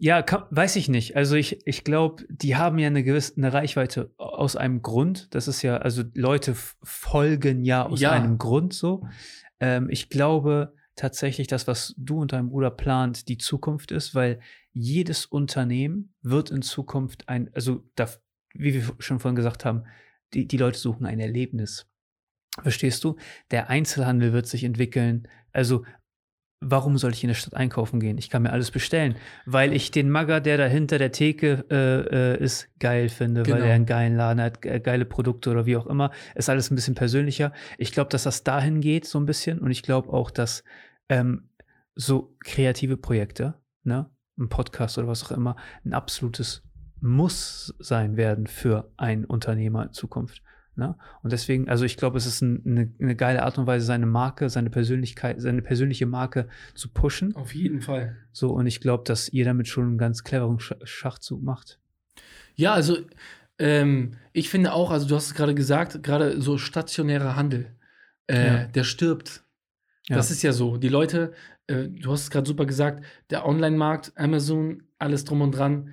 Ja, 0.00 0.22
kann, 0.22 0.44
weiß 0.50 0.76
ich 0.76 0.88
nicht. 0.88 1.16
Also 1.16 1.36
ich, 1.36 1.66
ich 1.66 1.84
glaube, 1.84 2.24
die 2.30 2.56
haben 2.56 2.78
ja 2.78 2.86
eine 2.86 3.04
gewisse 3.04 3.36
eine 3.36 3.52
Reichweite 3.52 4.10
aus 4.16 4.56
einem 4.56 4.80
Grund. 4.80 5.34
Das 5.34 5.48
ist 5.48 5.60
ja, 5.60 5.76
also 5.76 6.02
Leute 6.14 6.54
folgen 6.82 7.64
ja 7.64 7.84
aus 7.86 8.00
Ja. 8.00 8.12
einem 8.12 8.38
Grund 8.38 8.72
so. 8.72 9.06
Ähm, 9.60 9.88
ich 9.90 10.08
glaube 10.08 10.72
tatsächlich, 10.96 11.46
dass 11.46 11.66
was 11.66 11.94
du 11.98 12.20
und 12.20 12.32
dein 12.32 12.48
Bruder 12.48 12.70
plant, 12.70 13.28
die 13.28 13.36
Zukunft 13.36 13.92
ist, 13.92 14.14
weil 14.14 14.40
jedes 14.72 15.26
Unternehmen 15.26 16.14
wird 16.22 16.50
in 16.50 16.62
Zukunft 16.62 17.28
ein, 17.28 17.50
also 17.54 17.84
da, 17.96 18.08
wie 18.54 18.74
wir 18.74 18.82
schon 18.98 19.20
vorhin 19.20 19.36
gesagt 19.36 19.64
haben, 19.64 19.84
die, 20.32 20.46
die 20.46 20.56
Leute 20.56 20.78
suchen 20.78 21.06
ein 21.06 21.20
Erlebnis. 21.20 21.86
Verstehst 22.62 23.02
du? 23.04 23.16
Der 23.50 23.68
Einzelhandel 23.68 24.32
wird 24.32 24.46
sich 24.46 24.64
entwickeln. 24.64 25.28
Also 25.52 25.84
warum 26.60 26.96
soll 26.96 27.12
ich 27.12 27.22
in 27.22 27.28
der 27.28 27.34
Stadt 27.34 27.54
einkaufen 27.54 28.00
gehen? 28.00 28.16
Ich 28.16 28.30
kann 28.30 28.42
mir 28.42 28.52
alles 28.52 28.70
bestellen, 28.70 29.16
weil 29.44 29.72
ich 29.74 29.90
den 29.90 30.08
Magger, 30.08 30.40
der 30.40 30.56
da 30.56 30.66
hinter 30.66 30.98
der 30.98 31.12
Theke 31.12 31.64
äh, 31.70 32.34
äh, 32.34 32.42
ist, 32.42 32.68
geil 32.78 33.08
finde, 33.10 33.40
weil 33.46 33.54
Genau. 33.54 33.66
er 33.66 33.74
einen 33.74 33.86
geilen 33.86 34.16
Laden 34.16 34.40
hat, 34.40 34.62
ge- 34.62 34.80
geile 34.80 35.04
Produkte 35.04 35.50
oder 35.50 35.66
wie 35.66 35.76
auch 35.76 35.86
immer. 35.86 36.10
Ist 36.34 36.48
alles 36.48 36.70
ein 36.70 36.74
bisschen 36.74 36.94
persönlicher. 36.94 37.52
Ich 37.76 37.92
glaube, 37.92 38.08
dass 38.10 38.22
das 38.22 38.44
dahin 38.44 38.80
geht, 38.80 39.04
so 39.04 39.18
ein 39.20 39.26
bisschen. 39.26 39.58
Und 39.58 39.70
ich 39.72 39.82
glaube 39.82 40.10
auch, 40.12 40.30
dass 40.30 40.64
ähm, 41.10 41.50
so 41.96 42.34
kreative 42.44 42.96
Projekte, 42.96 43.54
ne, 43.82 44.10
ein 44.38 44.48
Podcast 44.48 44.96
oder 44.96 45.06
was 45.06 45.22
auch 45.24 45.32
immer, 45.32 45.56
ein 45.84 45.92
absolutes 45.92 46.63
Muss 47.04 47.74
sein 47.78 48.16
werden 48.16 48.46
für 48.46 48.90
einen 48.96 49.26
Unternehmer 49.26 49.82
in 49.84 49.92
Zukunft. 49.92 50.42
Ne? 50.74 50.96
Und 51.22 51.32
deswegen, 51.32 51.68
also 51.68 51.84
ich 51.84 51.98
glaube, 51.98 52.16
es 52.16 52.24
ist 52.24 52.40
ein, 52.40 52.62
eine, 52.64 52.90
eine 52.98 53.14
geile 53.14 53.42
Art 53.42 53.58
und 53.58 53.66
Weise, 53.66 53.84
seine 53.84 54.06
Marke, 54.06 54.48
seine 54.48 54.70
Persönlichkeit, 54.70 55.38
seine 55.38 55.60
persönliche 55.60 56.06
Marke 56.06 56.48
zu 56.74 56.88
pushen. 56.88 57.36
Auf 57.36 57.54
jeden 57.54 57.82
Fall. 57.82 58.16
So, 58.32 58.52
und 58.54 58.66
ich 58.66 58.80
glaube, 58.80 59.04
dass 59.04 59.28
ihr 59.28 59.44
damit 59.44 59.68
schon 59.68 59.84
einen 59.84 59.98
ganz 59.98 60.24
cleveren 60.24 60.58
Sch 60.60 60.72
Schachzug 60.84 61.42
macht. 61.42 61.78
Ja, 62.56 62.72
also 62.72 62.96
ähm, 63.58 64.16
ich 64.32 64.48
finde 64.48 64.72
auch, 64.72 64.90
also 64.90 65.06
du 65.06 65.14
hast 65.14 65.26
es 65.26 65.34
gerade 65.34 65.54
gesagt, 65.54 66.02
gerade 66.02 66.40
so 66.40 66.56
stationärer 66.56 67.36
Handel, 67.36 67.66
äh, 68.28 68.46
Ja. 68.46 68.64
der 68.64 68.84
stirbt. 68.84 69.44
Ja. 70.08 70.16
Das 70.16 70.30
ist 70.30 70.42
ja 70.42 70.52
so. 70.52 70.78
Die 70.78 70.88
Leute, 70.88 71.34
äh, 71.66 71.88
du 71.88 72.10
hast 72.12 72.22
es 72.22 72.30
gerade 72.30 72.46
super 72.48 72.64
gesagt, 72.64 73.04
der 73.28 73.46
Online-Markt, 73.46 74.12
Amazon, 74.16 74.82
alles 74.98 75.24
drum 75.24 75.42
und 75.42 75.52
dran. 75.52 75.90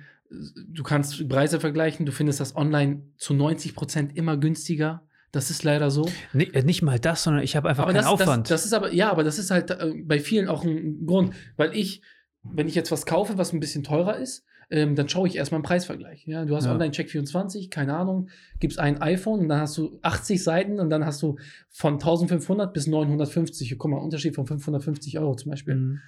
Du 0.68 0.82
kannst 0.82 1.28
Preise 1.28 1.60
vergleichen, 1.60 2.06
du 2.06 2.12
findest 2.12 2.40
das 2.40 2.56
online 2.56 3.02
zu 3.16 3.34
90 3.34 3.74
Prozent 3.74 4.16
immer 4.16 4.36
günstiger. 4.36 5.02
Das 5.30 5.50
ist 5.50 5.64
leider 5.64 5.90
so. 5.90 6.08
Nee, 6.32 6.50
äh, 6.52 6.62
nicht 6.62 6.82
mal 6.82 6.98
das, 6.98 7.22
sondern 7.22 7.42
ich 7.42 7.56
habe 7.56 7.68
einfach 7.68 7.84
aber 7.84 7.92
keinen 7.92 8.02
das, 8.02 8.10
Aufwand. 8.10 8.50
Das, 8.50 8.62
das 8.62 8.66
ist 8.66 8.72
aber, 8.74 8.92
ja, 8.92 9.10
aber 9.10 9.24
das 9.24 9.38
ist 9.38 9.50
halt 9.50 9.70
äh, 9.70 9.94
bei 10.04 10.20
vielen 10.20 10.48
auch 10.48 10.64
ein 10.64 11.06
Grund, 11.06 11.34
weil 11.56 11.74
ich, 11.74 12.02
wenn 12.42 12.68
ich 12.68 12.74
jetzt 12.74 12.92
was 12.92 13.06
kaufe, 13.06 13.38
was 13.38 13.52
ein 13.52 13.60
bisschen 13.60 13.82
teurer 13.82 14.18
ist, 14.18 14.44
ähm, 14.72 14.94
dann 14.94 15.08
schaue 15.08 15.28
ich 15.28 15.36
erstmal 15.36 15.58
einen 15.58 15.64
Preisvergleich. 15.64 16.26
Ja, 16.26 16.46
du 16.46 16.56
hast 16.56 16.64
Ja. 16.64 16.72
Online-Check24, 16.72 17.68
keine 17.70 17.94
Ahnung, 17.94 18.28
gibst 18.58 18.78
ein 18.78 19.00
iPhone 19.02 19.40
und 19.40 19.48
dann 19.48 19.60
hast 19.60 19.76
du 19.76 19.98
80 20.00 20.42
Seiten 20.42 20.80
und 20.80 20.88
dann 20.88 21.04
hast 21.04 21.22
du 21.22 21.36
von 21.68 21.94
1500 21.94 22.72
bis 22.72 22.86
950, 22.86 23.76
guck 23.78 23.90
mal, 23.90 23.98
Unterschied 23.98 24.34
von 24.34 24.46
550 24.46 25.18
Euro 25.18 25.34
zum 25.34 25.50
Beispiel. 25.50 25.74
Mhm. 25.74 26.00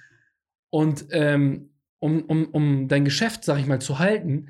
Und 0.71 1.05
ähm, 1.11 1.69
um, 2.05 2.21
um, 2.23 2.45
um 2.51 2.87
dein 2.87 3.03
Geschäft, 3.03 3.43
sag 3.43 3.59
ich 3.59 3.65
mal, 3.65 3.81
zu 3.81 3.99
halten, 3.99 4.47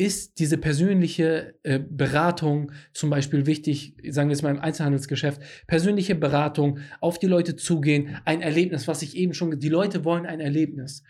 ist 0.00 0.38
diese 0.38 0.58
persönliche 0.58 1.54
äh, 1.64 1.80
Beratung 1.80 2.70
zum 2.92 3.10
Beispiel 3.10 3.46
wichtig, 3.46 3.96
sagen 4.10 4.28
wir 4.28 4.34
jetzt 4.34 4.42
mal 4.42 4.54
im 4.54 4.60
Einzelhandelsgeschäft, 4.60 5.40
persönliche 5.66 6.14
Beratung, 6.14 6.78
auf 7.00 7.18
die 7.18 7.26
Leute 7.26 7.56
zugehen, 7.56 8.16
ein 8.24 8.40
Erlebnis, 8.40 8.86
was 8.86 9.02
ich 9.02 9.16
eben 9.16 9.34
schon, 9.34 9.58
die 9.58 9.68
Leute 9.68 10.04
wollen 10.04 10.26
ein 10.26 10.40
Erlebnis. 10.40 11.02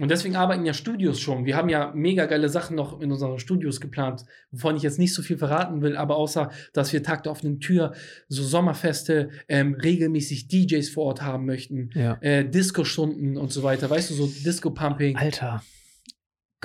Und 0.00 0.10
deswegen 0.10 0.34
arbeiten 0.34 0.64
ja 0.66 0.74
Studios 0.74 1.20
schon. 1.20 1.44
Wir 1.44 1.56
haben 1.56 1.68
ja 1.68 1.92
mega 1.94 2.26
geile 2.26 2.48
Sachen 2.48 2.74
noch 2.74 3.00
in 3.00 3.12
unseren 3.12 3.38
Studios 3.38 3.80
geplant, 3.80 4.24
wovon 4.50 4.74
ich 4.76 4.82
jetzt 4.82 4.98
nicht 4.98 5.14
so 5.14 5.22
viel 5.22 5.38
verraten 5.38 5.82
will, 5.82 5.96
aber 5.96 6.16
außer, 6.16 6.50
dass 6.72 6.92
wir 6.92 7.04
Tag 7.04 7.22
der 7.22 7.30
offenen 7.32 7.60
Tür, 7.60 7.94
so 8.26 8.42
Sommerfeste, 8.42 9.30
ähm, 9.46 9.74
regelmäßig 9.74 10.48
DJs 10.48 10.88
vor 10.90 11.04
Ort 11.04 11.22
haben 11.22 11.46
möchten, 11.46 11.90
Ja. 11.94 12.18
äh, 12.22 12.44
Disco-Stunden 12.44 13.36
und 13.36 13.52
so 13.52 13.62
weiter, 13.62 13.88
weißt 13.88 14.10
du, 14.10 14.14
so 14.14 14.26
Disco-Pumping. 14.26 15.16
Alter. 15.16 15.62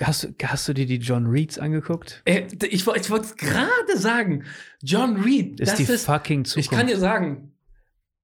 Hast, 0.01 0.23
du- 0.23 0.33
hast 0.47 0.67
du 0.67 0.73
dir 0.73 0.85
die 0.87 0.95
John 0.97 1.27
Reeds 1.27 1.59
angeguckt? 1.59 2.23
Äh, 2.25 2.47
ich 2.63 2.87
ich 2.87 2.87
wollte 2.87 3.25
es 3.25 3.35
gerade 3.35 3.95
sagen, 3.97 4.45
John 4.81 5.17
Reed, 5.21 5.59
Ist 5.59 5.73
das 5.73 5.77
die 5.77 5.83
ist, 5.93 6.05
fucking 6.05 6.45
Zukunft. 6.45 6.71
ich 6.71 6.75
kann 6.75 6.87
dir 6.87 6.97
sagen, 6.97 7.51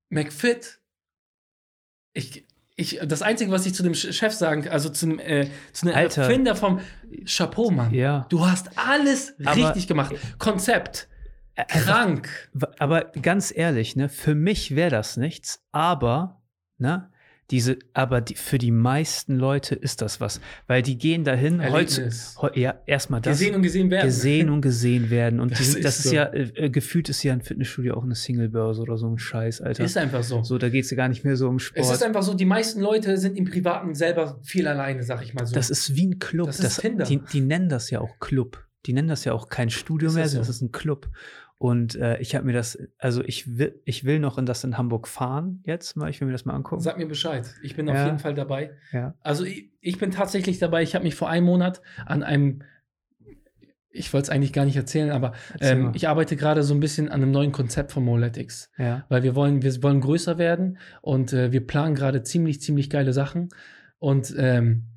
McFit, 0.09 0.79
ich, 2.13 2.44
ich, 2.77 2.99
das 3.05 3.21
Einzige, 3.21 3.51
was 3.51 3.65
ich 3.65 3.73
zu 3.73 3.83
dem 3.83 3.93
Ch- 3.93 4.11
Chef 4.13 4.33
sagen 4.33 4.63
kann, 4.63 4.73
also 4.73 4.89
zu 4.89 5.05
dem, 5.07 5.19
äh, 5.19 5.47
zu 5.71 5.85
dem 5.85 5.95
Alter. 5.95 6.23
Erfinder 6.23 6.55
vom 6.55 6.81
Chapeau, 7.25 7.71
Mann. 7.71 7.93
ja. 7.93 8.25
Du 8.29 8.45
hast 8.45 8.69
alles 8.77 9.33
Aber- 9.45 9.55
richtig 9.55 9.87
gemacht. 9.87 10.13
Konzept, 10.39 11.07
krank. 11.69 12.27
W- 12.53 12.65
Aber 12.79 13.05
ganz 13.21 13.53
ehrlich, 13.55 13.95
ne, 13.95 14.09
für 14.09 14.35
mich 14.35 14.75
wäre 14.75 14.89
das 14.91 15.15
nichts, 15.17 15.63
aber, 15.71 16.41
ne, 16.77 17.09
diese, 17.51 17.77
aber 17.93 18.21
die, 18.21 18.35
für 18.35 18.57
die 18.57 18.71
meisten 18.71 19.35
Leute 19.35 19.75
ist 19.75 20.01
das 20.01 20.19
was, 20.19 20.41
weil 20.65 20.81
die 20.81 20.97
gehen 20.97 21.23
dahin 21.23 21.61
heute, 21.71 22.09
heu, 22.41 22.49
ja, 22.55 22.73
erstmal 22.87 23.21
das 23.21 23.37
Gesehen 23.37 23.55
und 23.55 23.61
gesehen 23.61 23.91
werden. 23.91 24.07
gesehen 24.07 24.49
und 24.49 24.61
gesehen 24.61 25.11
werden 25.11 25.39
und 25.39 25.51
Das 25.51 25.59
die, 25.59 25.81
das 25.81 25.99
ist 25.99 26.05
ist 26.05 26.09
so. 26.09 26.15
ja 26.15 26.23
äh, 26.23 26.41
äh, 26.55 26.69
gefühlt 26.71 27.07
ist 27.09 27.21
ja 27.21 27.33
ein 27.33 27.41
Fitnessstudio 27.41 27.95
auch 27.95 28.03
eine 28.03 28.15
Singlebörse 28.15 28.81
oder 28.81 28.97
so 28.97 29.07
ein 29.07 29.19
Scheiß, 29.19 29.61
Alter. 29.61 29.83
Ist 29.83 29.95
einfach 29.97 30.23
so. 30.23 30.41
so, 30.43 30.57
da 30.57 30.69
geht 30.69 30.85
es 30.85 30.91
ja 30.91 30.97
gar 30.97 31.07
nicht 31.07 31.23
mehr 31.23 31.35
so 31.35 31.47
um 31.47 31.59
Sport. 31.59 31.85
Es 31.85 31.91
ist 31.91 32.03
einfach 32.03 32.23
so, 32.23 32.33
die 32.33 32.45
meisten 32.45 32.81
Leute 32.81 33.17
sind 33.17 33.37
im 33.37 33.45
Privaten 33.45 33.93
selber 33.93 34.39
viel 34.43 34.67
alleine, 34.67 35.03
sag 35.03 35.21
ich 35.23 35.35
mal 35.35 35.45
so. 35.45 35.53
Das 35.53 35.69
ist 35.69 35.95
wie 35.95 36.07
ein 36.07 36.19
Club. 36.19 36.47
Das 36.47 36.59
ist 36.59 36.81
Tinder. 36.81 37.05
Die, 37.05 37.19
die 37.31 37.41
nennen 37.41 37.69
das 37.69 37.91
ja 37.91 38.01
auch 38.01 38.19
Club. 38.19 38.65
Die 38.85 38.93
nennen 38.93 39.07
das 39.07 39.25
ja 39.25 39.33
auch 39.33 39.49
kein 39.49 39.69
Studio 39.69 40.11
mehr, 40.11 40.23
das 40.23 40.33
so? 40.33 40.37
das 40.39 40.49
ist 40.49 40.61
ein 40.61 40.71
Club. 40.71 41.09
Und 41.57 41.95
äh, 41.95 42.17
ich 42.19 42.35
habe 42.35 42.45
mir 42.45 42.51
das, 42.53 42.77
also 42.97 43.23
ich 43.23 43.57
will, 43.57 43.81
ich 43.85 44.03
will 44.03 44.19
noch 44.19 44.37
in 44.37 44.45
das 44.45 44.63
in 44.65 44.77
Hamburg 44.77 45.07
fahren 45.07 45.61
jetzt 45.65 45.95
mal. 45.95 46.09
Ich 46.09 46.19
will 46.19 46.25
mir 46.27 46.33
das 46.33 46.43
mal 46.45 46.53
angucken. 46.53 46.81
Sag 46.81 46.97
mir 46.97 47.07
Bescheid. 47.07 47.49
Ich 47.63 47.75
bin 47.77 47.89
auf 47.89 47.95
Ja. 47.95 48.05
jeden 48.05 48.19
Fall 48.19 48.33
dabei. 48.33 48.71
Ja. 48.91 49.15
Also 49.21 49.45
ich, 49.45 49.71
ich 49.79 49.97
bin 49.97 50.11
tatsächlich 50.11 50.59
dabei. 50.59 50.83
Ich 50.83 50.95
habe 50.95 51.03
mich 51.05 51.15
vor 51.15 51.29
einem 51.29 51.45
Monat 51.45 51.81
an 52.05 52.23
einem, 52.23 52.61
ich 53.89 54.11
wollte 54.13 54.25
es 54.25 54.29
eigentlich 54.29 54.51
gar 54.51 54.65
nicht 54.65 54.75
erzählen, 54.75 55.11
aber 55.11 55.31
Erzähl 55.53 55.77
ähm, 55.77 55.91
ich 55.93 56.09
arbeite 56.09 56.35
gerade 56.35 56.61
so 56.63 56.73
ein 56.73 56.81
bisschen 56.81 57.07
an 57.07 57.21
einem 57.21 57.31
neuen 57.31 57.53
Konzept 57.53 57.93
von 57.93 58.03
Moletics. 58.03 58.69
ja. 58.77 59.05
Weil 59.07 59.23
wir 59.23 59.35
wollen, 59.35 59.61
wir 59.61 59.81
wollen 59.81 60.01
größer 60.01 60.37
werden 60.37 60.77
und 61.01 61.31
äh, 61.31 61.53
wir 61.53 61.65
planen 61.65 61.95
gerade 61.95 62.21
ziemlich, 62.23 62.59
ziemlich 62.61 62.89
geile 62.89 63.13
Sachen. 63.13 63.47
Und 63.97 64.35
ähm, 64.37 64.87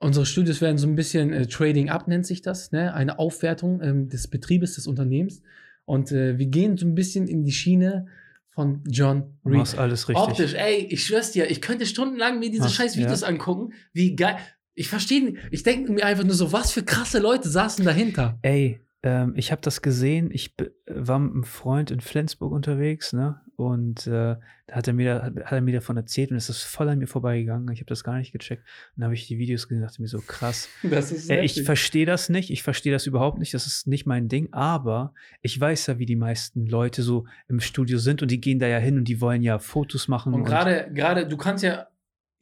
unsere 0.00 0.26
Studios 0.26 0.60
werden 0.60 0.78
so 0.78 0.88
ein 0.88 0.96
bisschen 0.96 1.32
äh, 1.32 1.46
Trading 1.46 1.90
Up, 1.90 2.08
nennt 2.08 2.26
sich 2.26 2.42
das, 2.42 2.72
ne? 2.72 2.92
eine 2.94 3.18
Aufwertung 3.18 3.80
ähm, 3.82 4.08
des 4.08 4.28
Betriebes, 4.28 4.74
des 4.74 4.86
Unternehmens. 4.86 5.42
Und 5.84 6.10
äh, 6.10 6.38
wir 6.38 6.46
gehen 6.46 6.76
so 6.76 6.86
ein 6.86 6.94
bisschen 6.94 7.28
in 7.28 7.44
die 7.44 7.52
Schiene 7.52 8.06
von 8.50 8.82
John 8.88 9.38
Du 9.44 9.50
Reed. 9.50 9.58
machst 9.58 9.78
alles 9.78 10.08
richtig. 10.08 10.24
Optisch, 10.24 10.54
ey, 10.54 10.86
ich 10.90 11.04
schwör's 11.06 11.32
dir, 11.32 11.50
ich 11.50 11.60
könnte 11.60 11.86
stundenlang 11.86 12.38
mir 12.40 12.50
diese 12.50 12.68
scheiß 12.68 12.96
Videos 12.96 13.22
angucken. 13.22 13.72
Wie 13.92 14.16
geil. 14.16 14.36
Ich 14.74 14.88
verstehe, 14.88 15.22
nicht. 15.24 15.36
ich 15.50 15.62
denke 15.62 15.92
mir 15.92 16.04
einfach 16.04 16.24
nur 16.24 16.34
so, 16.34 16.52
was 16.52 16.72
für 16.72 16.82
krasse 16.82 17.18
Leute 17.18 17.48
saßen 17.48 17.84
dahinter. 17.84 18.38
Ey, 18.42 18.80
ähm, 19.02 19.34
ich 19.36 19.52
habe 19.52 19.60
das 19.62 19.82
gesehen. 19.82 20.30
Ich 20.32 20.54
war 20.86 21.18
mit 21.18 21.32
einem 21.32 21.44
Freund 21.44 21.90
in 21.90 22.00
Flensburg 22.00 22.52
unterwegs, 22.52 23.12
ne? 23.12 23.40
Und 23.60 24.06
äh, 24.06 24.36
da 24.66 24.74
hat 24.76 24.86
er, 24.88 24.94
mir 24.94 25.14
da, 25.14 25.24
hat 25.44 25.52
er 25.52 25.60
mir 25.60 25.74
davon 25.74 25.96
erzählt 25.96 26.30
und 26.30 26.36
es 26.36 26.48
ist 26.48 26.62
voll 26.62 26.88
an 26.88 26.98
mir 26.98 27.06
vorbeigegangen. 27.06 27.70
Ich 27.72 27.80
habe 27.80 27.88
das 27.88 28.02
gar 28.04 28.16
nicht 28.18 28.32
gecheckt. 28.32 28.62
Und 28.62 29.00
dann 29.00 29.04
habe 29.04 29.14
ich 29.14 29.26
die 29.26 29.38
Videos 29.38 29.68
gesehen 29.68 29.82
und 29.82 29.88
dachte 29.88 30.00
mir 30.02 30.08
so, 30.08 30.20
krass. 30.20 30.68
Das 30.82 31.12
ist 31.12 31.28
Äh, 31.30 31.42
ich 31.44 31.62
verstehe 31.62 32.06
das 32.06 32.28
nicht. 32.28 32.50
Ich 32.50 32.62
verstehe 32.62 32.92
das 32.92 33.06
überhaupt 33.06 33.38
nicht. 33.38 33.52
Das 33.54 33.66
ist 33.66 33.86
nicht 33.86 34.06
mein 34.06 34.28
Ding. 34.28 34.52
Aber 34.52 35.12
ich 35.42 35.60
weiß 35.60 35.86
ja, 35.88 35.98
wie 35.98 36.06
die 36.06 36.16
meisten 36.16 36.66
Leute 36.66 37.02
so 37.02 37.26
im 37.48 37.60
Studio 37.60 37.98
sind 37.98 38.22
und 38.22 38.30
die 38.30 38.40
gehen 38.40 38.58
da 38.58 38.66
ja 38.66 38.78
hin 38.78 38.96
und 38.98 39.04
die 39.04 39.20
wollen 39.20 39.42
ja 39.42 39.58
Fotos 39.58 40.08
machen. 40.08 40.32
Und 40.34 40.44
gerade, 40.44 40.90
gerade, 40.92 41.26
du 41.28 41.36
kannst 41.36 41.62
ja 41.62 41.86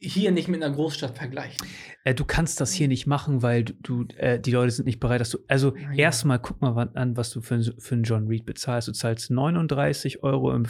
hier 0.01 0.31
nicht 0.31 0.47
mit 0.47 0.63
einer 0.63 0.73
Großstadt 0.73 1.17
vergleichen. 1.17 1.67
Äh, 2.05 2.13
du 2.15 2.23
kannst 2.23 2.61
das 2.61 2.71
hier 2.71 2.87
nicht 2.87 3.05
machen, 3.05 3.41
weil 3.41 3.65
du, 3.65 3.73
du 4.05 4.15
äh, 4.15 4.39
die 4.39 4.51
Leute 4.51 4.71
sind 4.71 4.85
nicht 4.85 5.01
bereit, 5.01 5.19
dass 5.19 5.31
du. 5.31 5.39
Also 5.49 5.71
Nein. 5.71 5.97
erstmal 5.99 6.39
guck 6.39 6.61
mal 6.61 6.89
an, 6.93 7.17
was 7.17 7.31
du 7.31 7.41
für, 7.41 7.55
einen- 7.55 7.73
für 7.79 7.95
einen 7.95 8.03
John 8.03 8.27
Reed 8.27 8.45
bezahlst. 8.45 8.87
Du 8.87 8.93
zahlst 8.93 9.29
39 9.29 10.23
Euro 10.23 10.53
im 10.55 10.67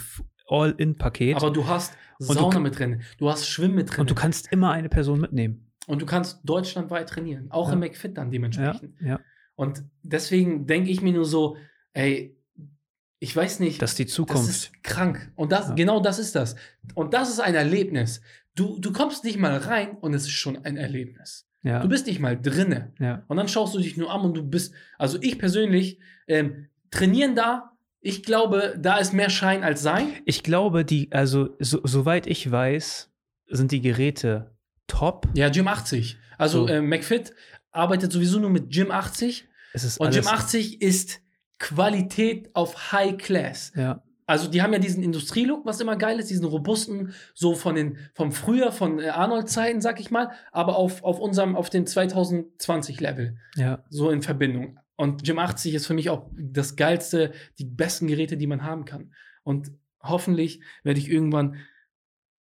All-In-Paket 0.49 1.35
Aber 1.37 1.51
du 1.51 1.67
hast 1.67 1.93
du 2.19 2.25
Sauna 2.25 2.49
kann- 2.53 2.63
mit 2.63 2.77
drin, 2.77 3.01
du 3.17 3.29
hast 3.29 3.47
Schwimmen 3.47 3.75
mit 3.75 3.91
drin 3.91 4.01
und 4.01 4.09
du 4.09 4.15
kannst 4.15 4.51
immer 4.51 4.71
eine 4.71 4.89
Person 4.89 5.19
mitnehmen. 5.21 5.71
und 5.87 6.01
du 6.01 6.05
kannst 6.05 6.41
deutschlandweit 6.43 7.09
trainieren, 7.09 7.49
auch 7.51 7.67
Ja. 7.69 7.73
im 7.73 7.79
McFit 7.79 8.17
dann 8.17 8.27
Ja, 8.27 8.31
dementsprechend. 8.31 8.99
ja. 9.01 9.19
Und 9.55 9.83
deswegen 10.03 10.65
denke 10.67 10.89
ich 10.91 11.01
mir 11.01 11.13
nur 11.13 11.25
so, 11.25 11.57
ey, 11.93 12.35
ich 13.19 13.35
weiß 13.35 13.59
nicht, 13.59 13.81
Das 13.81 13.91
ist 13.91 13.99
die 13.99 14.05
das 14.05 14.13
Zukunft. 14.13 14.49
ist 14.49 14.83
krank. 14.83 15.31
Und 15.35 15.51
das, 15.51 15.69
Ja. 15.69 15.75
genau 15.75 15.99
das 15.99 16.19
ist 16.19 16.35
das. 16.35 16.55
Und 16.95 17.13
das 17.13 17.29
ist 17.29 17.39
ein 17.41 17.53
Erlebnis. 17.55 18.21
Du, 18.55 18.79
du 18.79 18.93
kommst 18.93 19.23
nicht 19.25 19.37
mal 19.37 19.57
rein 19.57 19.97
und 19.99 20.13
es 20.13 20.23
ist 20.23 20.31
schon 20.31 20.63
ein 20.65 20.77
Erlebnis. 20.77 21.45
ja, 21.61 21.79
Du 21.81 21.89
bist 21.89 22.07
nicht 22.07 22.19
mal 22.21 22.39
drinne. 22.41 22.93
ja. 22.99 23.23
Und 23.27 23.35
dann 23.37 23.49
schaust 23.49 23.75
du 23.75 23.79
dich 23.79 23.97
nur 23.97 24.09
an 24.11 24.21
und 24.21 24.33
du 24.35 24.43
bist, 24.43 24.73
also 24.97 25.17
ich 25.21 25.37
persönlich, 25.37 25.99
ähm, 26.27 26.67
trainieren 26.91 27.35
da, 27.35 27.73
ich 28.01 28.23
glaube, 28.23 28.75
da 28.79 28.97
ist 28.97 29.13
mehr 29.13 29.29
Schein 29.29 29.63
als 29.63 29.81
Sein. 29.81 30.07
Ich 30.25 30.43
glaube, 30.43 30.85
die, 30.85 31.11
also 31.11 31.55
so, 31.59 31.81
soweit 31.83 32.27
ich 32.27 32.49
weiß, 32.49 33.09
sind 33.47 33.71
die 33.71 33.81
Geräte 33.81 34.55
top. 34.87 35.27
Ja, 35.33 35.49
Gym 35.49 35.67
80. 35.67 36.17
Also 36.37 36.67
So. 36.67 36.73
äh, 36.73 36.81
McFit 36.81 37.33
arbeitet 37.71 38.11
sowieso 38.11 38.39
nur 38.39 38.49
mit 38.49 38.69
Gym 38.71 38.91
80. 38.91 39.47
Es 39.73 39.83
ist 39.83 39.99
Und 39.99 40.13
Gym 40.13 40.27
80 40.27 40.81
ist 40.81 41.21
Qualität 41.59 42.49
auf 42.55 42.91
High 42.93 43.17
Class. 43.17 43.73
Ja, 43.75 44.01
Also 44.25 44.47
die 44.49 44.61
haben 44.61 44.71
ja 44.71 44.79
diesen 44.79 45.03
Industrielook, 45.03 45.65
was 45.65 45.81
immer 45.81 45.97
geil 45.97 46.19
ist, 46.19 46.29
diesen 46.29 46.45
robusten, 46.45 47.13
so 47.33 47.53
von 47.53 47.75
den, 47.75 47.97
vom 48.13 48.31
früher, 48.31 48.71
von 48.71 48.99
äh, 48.99 49.09
Arnold-Zeiten, 49.09 49.81
sag 49.81 49.99
ich 49.99 50.09
mal, 50.09 50.31
aber 50.51 50.77
auf, 50.77 51.03
auf 51.03 51.19
unserem, 51.19 51.55
auf 51.55 51.69
dem 51.69 51.85
2020-Level, 51.85 53.37
ja. 53.55 53.83
so 53.89 54.09
in 54.09 54.21
Verbindung. 54.21 54.79
Und 54.99 55.23
Gym 55.23 55.39
80 55.39 55.75
ist 55.75 55.87
für 55.87 55.93
mich 55.93 56.09
auch 56.09 56.29
das 56.37 56.75
geilste, 56.75 57.31
die 57.57 57.63
besten 57.63 58.07
Geräte, 58.07 58.35
die 58.35 58.47
man 58.47 58.63
haben 58.63 58.83
kann. 58.83 59.13
Und 59.43 59.71
hoffentlich 60.01 60.61
werde 60.83 60.99
ich 60.99 61.09
irgendwann, 61.09 61.55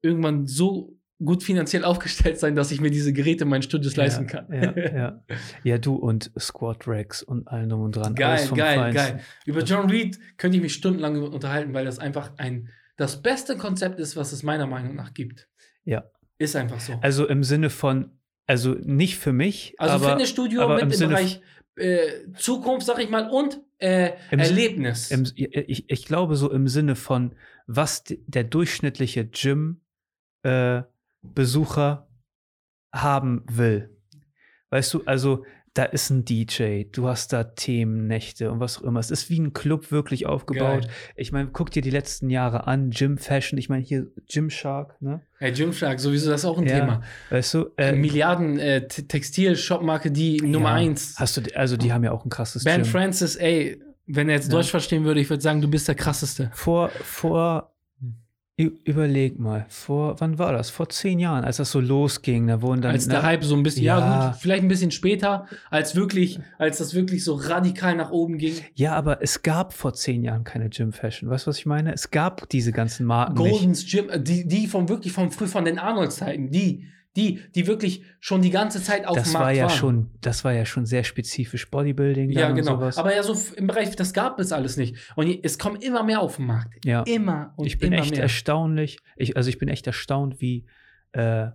irgendwann 0.01 0.47
so 0.47 0.97
gut 1.23 1.43
finanziell 1.43 1.83
aufgestellt 1.85 2.39
sein, 2.39 2.55
dass 2.55 2.71
ich 2.71 2.81
mir 2.81 2.89
diese 2.89 3.13
Geräte 3.13 3.43
in 3.43 3.51
meinen 3.51 3.61
Studios 3.61 3.95
leisten 3.95 4.25
kann. 4.25 4.51
Ja, 4.51 4.75
ja. 4.75 5.23
ja, 5.63 5.77
du 5.77 5.97
und 5.97 6.31
Squad 6.39 6.87
Racks 6.87 7.21
und 7.21 7.47
allem 7.47 7.69
drum 7.69 7.81
und 7.81 7.95
dran. 7.95 8.15
Geil, 8.15 8.49
geil, 8.55 8.79
Feinsten. 8.79 9.17
geil. 9.17 9.23
Über 9.45 9.61
John 9.61 9.91
Reed 9.91 10.17
könnte 10.37 10.57
ich 10.57 10.63
mich 10.63 10.73
stundenlang 10.73 11.21
unterhalten, 11.21 11.75
weil 11.75 11.85
das 11.85 11.99
einfach 11.99 12.31
ein 12.37 12.69
das 12.95 13.21
beste 13.21 13.55
Konzept 13.55 13.99
ist, 13.99 14.15
was 14.15 14.31
es 14.31 14.41
meiner 14.41 14.65
Meinung 14.65 14.95
nach 14.95 15.13
gibt. 15.13 15.47
Ja. 15.85 16.05
Ist 16.39 16.55
einfach 16.55 16.79
so. 16.79 16.97
Also 17.01 17.27
im 17.27 17.43
Sinne 17.43 17.69
von, 17.69 18.17
also 18.47 18.71
nicht 18.81 19.19
für 19.19 19.31
mich, 19.31 19.75
Also 19.77 19.93
aber 19.93 20.09
Fitnessstudio 20.09 20.63
aber 20.63 20.73
mit 20.73 20.83
im 20.83 20.89
im 20.89 20.95
Sinne 20.95 21.09
Bereich 21.13 21.41
äh, 21.77 22.31
Zukunft, 22.35 22.85
sag 22.85 22.99
ich 22.99 23.09
mal, 23.09 23.29
und 23.29 23.61
äh, 23.79 24.11
Im 24.31 24.39
Erlebnis. 24.39 25.11
im, 25.11 25.25
ich, 25.35 25.89
ich 25.89 26.05
glaube 26.05 26.35
so 26.35 26.51
im 26.51 26.67
Sinne 26.67 26.95
von, 26.95 27.35
was 27.67 28.03
der 28.05 28.43
durchschnittliche 28.43 29.27
Gym-Besucher 29.27 32.09
haben 32.93 33.43
will. 33.47 33.95
Weißt 34.69 34.93
du, 34.93 35.03
also 35.05 35.45
da 35.77 35.83
ist 35.83 36.09
ein 36.09 36.25
DJ, 36.25 36.83
du 36.91 37.07
hast 37.07 37.33
da 37.33 37.43
Themennächte 37.43 38.51
und 38.51 38.59
was 38.59 38.79
auch 38.79 38.83
immer. 38.83 38.99
Es 38.99 39.11
ist 39.11 39.29
wie 39.29 39.39
ein 39.39 39.53
Club 39.53 39.91
wirklich 39.91 40.25
aufgebaut. 40.25 40.81
Geil. 40.81 40.91
Ich 41.15 41.31
meine, 41.31 41.49
guck 41.53 41.69
dir 41.69 41.83
die 41.83 41.91
letzten 41.91 42.29
Jahre 42.31 42.65
an, 42.65 42.89
Gym 42.89 43.17
Fashion, 43.17 43.59
ich 43.59 43.69
meine 43.69 43.83
hier 43.83 44.07
Gymshark, 44.27 44.99
ne? 45.01 45.21
Hey, 45.37 45.51
Gymshark, 45.51 45.99
sowieso 45.99 46.31
das 46.31 46.41
ist 46.41 46.45
auch 46.45 46.57
ein 46.57 46.65
Ja, 46.65 46.79
Thema. 46.79 47.01
Weißt 47.29 47.53
du, 47.53 47.69
äh, 47.77 47.91
Milliarden 47.91 48.57
äh, 48.57 48.87
Textil-Shopmarke, 48.87 50.09
die 50.09 50.41
Nummer 50.41 50.69
ja, 50.69 50.75
eins. 50.75 51.15
Hast 51.17 51.37
du, 51.37 51.41
also 51.55 51.77
die 51.77 51.93
haben 51.93 52.03
ja 52.03 52.11
auch 52.11 52.25
ein 52.25 52.29
krasses 52.29 52.63
Ben 52.63 52.81
Gym. 52.81 52.91
Francis, 52.91 53.35
ey, 53.35 53.79
wenn 54.07 54.29
er 54.29 54.35
jetzt 54.35 54.47
Ja. 54.47 54.57
Deutsch 54.57 54.71
verstehen 54.71 55.03
würde, 55.03 55.19
ich 55.19 55.29
würde 55.29 55.43
sagen, 55.43 55.61
du 55.61 55.69
bist 55.69 55.87
der 55.87 55.95
krasseste. 55.95 56.49
Vor, 56.53 56.89
vor, 56.89 57.71
überleg 58.57 59.37
mal, 59.37 59.67
vor, 59.69 60.19
wann 60.19 60.39
war 60.39 60.51
das? 60.51 60.71
Vor 60.71 60.89
zehn 60.89 61.19
Jahren, 61.19 61.45
als 61.45 61.57
das 61.57 61.69
so 61.69 61.79
losging, 61.79 62.47
da 62.47 62.61
wurden 62.63 62.81
dann. 62.81 62.91
als 62.91 63.07
der 63.07 63.19
ne, 63.21 63.27
Hype 63.27 63.43
so 63.43 63.55
ein 63.55 63.61
bisschen, 63.61 63.83
ja, 63.83 63.99
Ja. 63.99 64.29
gut, 64.31 64.39
vielleicht 64.41 64.63
ein 64.63 64.67
bisschen 64.67 64.89
später, 64.89 65.45
als 65.69 65.95
wirklich, 65.95 66.39
als 66.57 66.79
das 66.79 66.95
wirklich 66.95 67.23
so 67.23 67.35
radikal 67.35 67.95
nach 67.95 68.09
oben 68.09 68.39
ging. 68.39 68.55
Ja, 68.73 68.95
aber 68.95 69.21
es 69.21 69.43
gab 69.43 69.73
vor 69.73 69.93
zehn 69.93 70.23
Jahren 70.23 70.43
keine 70.43 70.69
Gym 70.69 70.91
Fashion. 70.91 71.29
Weißt 71.29 71.45
du, 71.45 71.49
was 71.49 71.59
ich 71.59 71.67
meine? 71.67 71.93
Es 71.93 72.09
gab 72.09 72.49
diese 72.49 72.71
ganzen 72.71 73.05
Marken 73.05 73.35
nicht. 73.43 73.51
Goldens 73.51 73.85
Gym, 73.85 74.09
äh, 74.09 74.19
die, 74.19 74.47
die 74.47 74.65
vom 74.65 74.89
wirklich 74.89 75.13
vom 75.13 75.31
früh 75.31 75.45
von 75.47 75.63
den 75.63 75.77
Arnold-Zeiten, 75.77 76.49
die, 76.49 76.87
die, 77.17 77.41
die 77.55 77.67
wirklich 77.67 78.03
schon 78.19 78.41
die 78.41 78.51
ganze 78.51 78.81
Zeit 78.81 79.07
auf 79.07 79.15
dem 79.15 79.23
Das 79.23 79.33
Markt 79.33 79.45
war 79.45 79.51
ja 79.51 79.63
waren. 79.65 79.75
schon, 79.75 80.09
das 80.21 80.45
war 80.45 80.53
ja 80.53 80.65
schon 80.65 80.85
sehr 80.85 81.03
spezifisch 81.03 81.69
Bodybuilding. 81.69 82.29
Ja, 82.29 82.51
genau. 82.51 82.75
sowas. 82.75 82.97
Aber 82.97 83.13
ja, 83.13 83.23
so 83.23 83.35
im 83.55 83.67
Bereich, 83.67 83.95
das 83.95 84.13
gab 84.13 84.39
es 84.39 84.51
alles 84.51 84.77
nicht. 84.77 84.95
Und 85.15 85.27
es 85.43 85.57
kommen 85.57 85.81
immer 85.81 86.03
mehr 86.03 86.21
auf 86.21 86.37
den 86.37 86.45
Markt. 86.45 86.85
ja. 86.85 87.01
Immer 87.03 87.53
und 87.57 87.65
ich 87.65 87.79
bin 87.79 87.91
immer 87.91 88.03
echt 88.03 88.11
mehr. 88.11 88.21
erstaunlich. 88.21 88.99
Ich, 89.15 89.35
also 89.35 89.49
ich 89.49 89.57
bin 89.57 89.67
echt 89.67 89.87
erstaunt, 89.87 90.39
wie, 90.39 90.65
äh, 91.13 91.47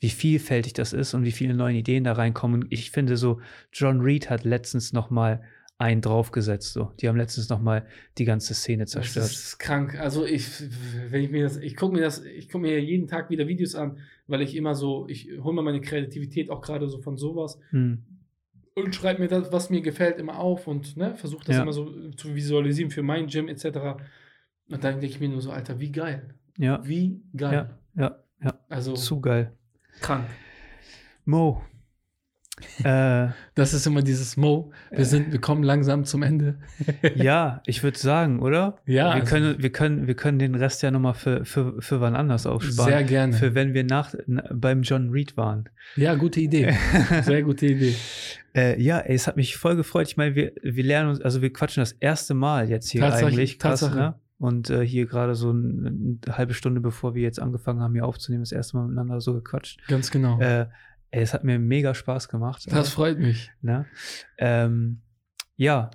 wie 0.00 0.10
vielfältig 0.10 0.72
das 0.72 0.92
ist 0.92 1.14
und 1.14 1.24
wie 1.24 1.32
viele 1.32 1.54
neue 1.54 1.76
Ideen 1.76 2.04
da 2.04 2.12
reinkommen. 2.12 2.66
Ich 2.70 2.90
finde 2.90 3.16
so, 3.16 3.40
John 3.72 4.00
Reed 4.00 4.28
hat 4.28 4.44
letztens 4.44 4.92
noch 4.92 5.10
mal 5.10 5.40
einen 5.78 6.00
draufgesetzt. 6.00 6.72
So. 6.72 6.92
Die 7.00 7.08
haben 7.08 7.16
letztens 7.16 7.48
noch 7.50 7.60
mal 7.60 7.86
die 8.18 8.24
ganze 8.24 8.54
Szene 8.54 8.84
Das 8.84 8.92
zerstört. 8.92 9.26
ist 9.26 9.58
krank. 9.58 9.98
Also 10.00 10.24
ich, 10.24 10.46
wenn 11.10 11.22
ich 11.22 11.30
mir 11.30 11.42
das, 11.44 11.58
ich 11.58 11.76
gucke 11.76 11.94
mir 11.94 12.00
das, 12.02 12.24
ich 12.24 12.48
gucke 12.48 12.62
mir 12.62 12.80
jeden 12.82 13.06
Tag 13.08 13.28
wieder 13.30 13.46
Videos 13.46 13.74
an, 13.74 13.98
weil 14.26 14.40
ich 14.42 14.56
immer 14.56 14.74
so, 14.74 15.06
ich 15.08 15.28
hole 15.42 15.54
mir 15.54 15.62
meine 15.62 15.80
Kreativität 15.82 16.48
auch 16.50 16.62
gerade 16.62 16.88
so 16.88 17.00
von 17.02 17.16
sowas 17.18 17.58
Hm. 17.70 18.02
und 18.74 18.94
schreibe 18.94 19.20
mir 19.20 19.28
das, 19.28 19.52
was 19.52 19.68
mir 19.70 19.82
gefällt, 19.82 20.18
immer 20.18 20.38
auf 20.38 20.66
und 20.66 20.96
ne, 20.96 21.14
versuche 21.14 21.44
das 21.44 21.56
Ja. 21.56 21.62
immer 21.62 21.72
so 21.72 22.10
zu 22.12 22.34
visualisieren 22.34 22.90
für 22.90 23.02
mein 23.02 23.26
Gym 23.26 23.48
etc. 23.48 23.66
Und 24.68 24.82
dann 24.82 25.00
denke 25.00 25.06
ich 25.06 25.20
mir 25.20 25.28
nur 25.28 25.42
so, 25.42 25.50
Alter, 25.50 25.78
wie 25.78 25.92
geil. 25.92 26.34
Ja, 26.58 26.80
Wie 26.86 27.20
geil. 27.36 27.70
ja, 27.94 28.02
ja, 28.02 28.24
ja. 28.42 28.58
Also 28.70 28.94
Zu 28.94 29.20
geil. 29.20 29.52
krank. 30.00 30.24
Mo. 31.26 31.62
Äh, 32.84 33.28
Das 33.54 33.74
ist 33.74 33.86
immer 33.86 34.02
dieses 34.02 34.36
Mo. 34.36 34.70
Wir 34.90 35.04
sind, 35.04 35.32
wir 35.32 35.40
kommen 35.40 35.62
langsam 35.62 36.04
zum 36.04 36.22
Ende. 36.22 36.56
ja, 37.14 37.60
ich 37.66 37.82
würde 37.82 37.98
sagen, 37.98 38.40
oder? 38.40 38.78
Ja, 38.86 39.06
wir, 39.06 39.12
also- 39.22 39.26
können, 39.26 39.62
wir, 39.62 39.70
können, 39.70 40.06
wir 40.06 40.14
können 40.14 40.38
den 40.38 40.54
Rest 40.54 40.82
ja 40.82 40.90
nochmal 40.90 41.14
für, 41.14 41.44
für, 41.44 41.80
für 41.80 42.00
wann 42.00 42.16
anders 42.16 42.46
aufsparen. 42.46 42.90
Sehr 42.92 43.04
gerne. 43.04 43.32
Für 43.34 43.54
wenn 43.54 43.74
wir 43.74 43.84
nach, 43.84 44.14
na, 44.26 44.42
beim 44.52 44.82
John 44.82 45.10
Reed 45.10 45.36
waren. 45.36 45.68
ja, 45.96 46.14
gute 46.14 46.40
Idee. 46.40 46.74
Sehr 47.22 47.42
gute 47.42 47.66
Idee. 47.66 47.94
Äh, 48.54 48.80
ja, 48.80 48.98
ey, 49.00 49.14
es 49.14 49.26
hat 49.26 49.36
mich 49.36 49.56
voll 49.56 49.76
gefreut. 49.76 50.08
Ich 50.08 50.16
meine, 50.16 50.34
wir, 50.34 50.52
wir 50.62 50.84
lernen 50.84 51.10
uns, 51.10 51.20
also 51.20 51.42
wir 51.42 51.52
quatschen 51.52 51.82
das 51.82 51.92
erste 51.92 52.34
Mal 52.34 52.70
jetzt 52.70 52.90
hier 52.90 53.02
Tatsache- 53.02 53.26
eigentlich. 53.26 53.58
Krass, 53.58 53.80
Tatsache. 53.80 53.98
ne? 53.98 54.14
Und 54.38 54.68
äh, 54.68 54.84
hier 54.86 55.06
gerade 55.06 55.34
so 55.34 55.50
ein, 55.50 56.20
eine 56.26 56.36
halbe 56.36 56.52
Stunde 56.52 56.80
bevor 56.82 57.14
wir 57.14 57.22
jetzt 57.22 57.40
angefangen 57.40 57.80
haben, 57.80 57.94
hier 57.94 58.04
aufzunehmen, 58.04 58.42
das 58.42 58.52
erste 58.52 58.76
Mal 58.76 58.84
miteinander 58.84 59.20
so 59.22 59.32
gequatscht. 59.32 59.80
Ganz 59.88 60.10
genau. 60.10 60.38
Äh, 60.40 60.66
ey, 61.16 61.22
es 61.22 61.32
hat 61.32 61.44
mir 61.44 61.58
mega 61.58 61.94
Spaß 61.94 62.28
gemacht. 62.28 62.66
das 62.70 62.90
freut 62.90 63.18
mich. 63.18 63.50
ne? 63.62 63.86
ähm, 64.38 65.00
ja, 65.56 65.90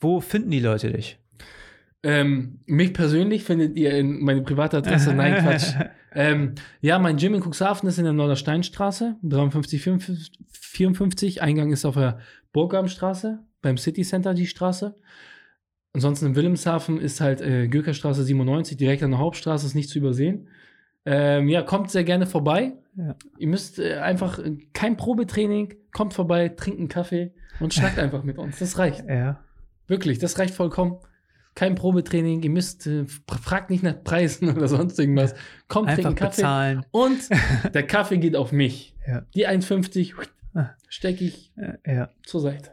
wo 0.00 0.20
finden 0.20 0.50
die 0.50 0.60
Leute 0.60 0.90
dich? 0.90 1.18
Ähm, 2.02 2.60
mich 2.66 2.94
persönlich 2.94 3.44
findet 3.44 3.76
ihr 3.76 3.92
in 3.92 4.24
meine 4.24 4.42
private 4.42 4.78
Adresse. 4.78 5.14
Nein, 5.14 5.42
Quatsch. 5.42 5.74
Ähm, 6.14 6.56
ja, 6.82 6.98
mein 6.98 7.16
Gym 7.16 7.32
in 7.32 7.40
Cuxhaven 7.40 7.88
ist 7.88 7.96
in 7.96 8.04
der 8.04 8.12
Nordersteinstraße, 8.12 9.16
53, 9.22 9.80
54, 9.80 10.32
54. 10.50 11.40
Eingang 11.40 11.72
ist 11.72 11.86
auf 11.86 11.94
der 11.94 12.18
Burggrabenstraße, 12.52 13.38
beim 13.62 13.78
City 13.78 14.02
Center 14.02 14.34
die 14.34 14.46
Straße. 14.46 14.94
Ansonsten 15.94 16.26
in 16.26 16.34
Wilhelmshaven 16.36 17.00
ist 17.00 17.22
halt 17.22 17.40
äh, 17.40 17.66
Gökerstraße 17.66 18.24
97, 18.24 18.76
direkt 18.76 19.02
an 19.02 19.12
der 19.12 19.20
Hauptstraße, 19.20 19.64
ist 19.64 19.74
nicht 19.74 19.88
zu 19.88 20.00
übersehen. 20.00 20.48
Ähm, 21.06 21.48
ja, 21.48 21.62
kommt 21.62 21.90
sehr 21.90 22.04
gerne 22.04 22.26
vorbei. 22.26 22.74
Ja. 22.96 23.16
Ihr 23.38 23.48
müsst 23.48 23.78
äh, 23.78 23.96
einfach 23.98 24.38
äh, 24.38 24.56
kein 24.72 24.96
Probetraining, 24.96 25.74
kommt 25.92 26.14
vorbei, 26.14 26.48
trinkt 26.50 26.78
einen 26.78 26.88
Kaffee 26.88 27.32
und 27.60 27.72
schnackt 27.74 27.98
einfach 28.00 28.22
mit 28.22 28.38
uns. 28.38 28.58
Das 28.58 28.78
reicht. 28.78 29.04
ja. 29.08 29.42
Wirklich, 29.88 30.18
das 30.18 30.38
reicht 30.38 30.54
vollkommen. 30.54 30.98
Kein 31.54 31.74
Probetraining, 31.74 32.42
ihr 32.42 32.50
müsst, 32.50 32.86
äh, 32.86 33.04
fragt 33.28 33.68
nicht 33.70 33.82
nach 33.82 34.02
Preisen 34.04 34.48
oder 34.56 34.68
sonst 34.68 34.98
irgendwas. 34.98 35.34
Kommt, 35.68 35.88
trinkt 35.88 35.98
Einfach 35.98 36.06
einen 36.10 36.16
Kaffee. 36.16 36.36
bezahlen. 36.42 36.86
Und 36.90 37.18
der 37.74 37.86
Kaffee 37.86 38.18
geht 38.18 38.36
auf 38.36 38.52
mich. 38.52 38.94
Ja. 39.06 39.22
Die 39.34 39.46
1,50 39.48 40.12
Ah. 40.54 40.70
stecke 40.88 41.24
ich 41.24 41.50
zur 42.24 42.40
Seite. 42.42 42.72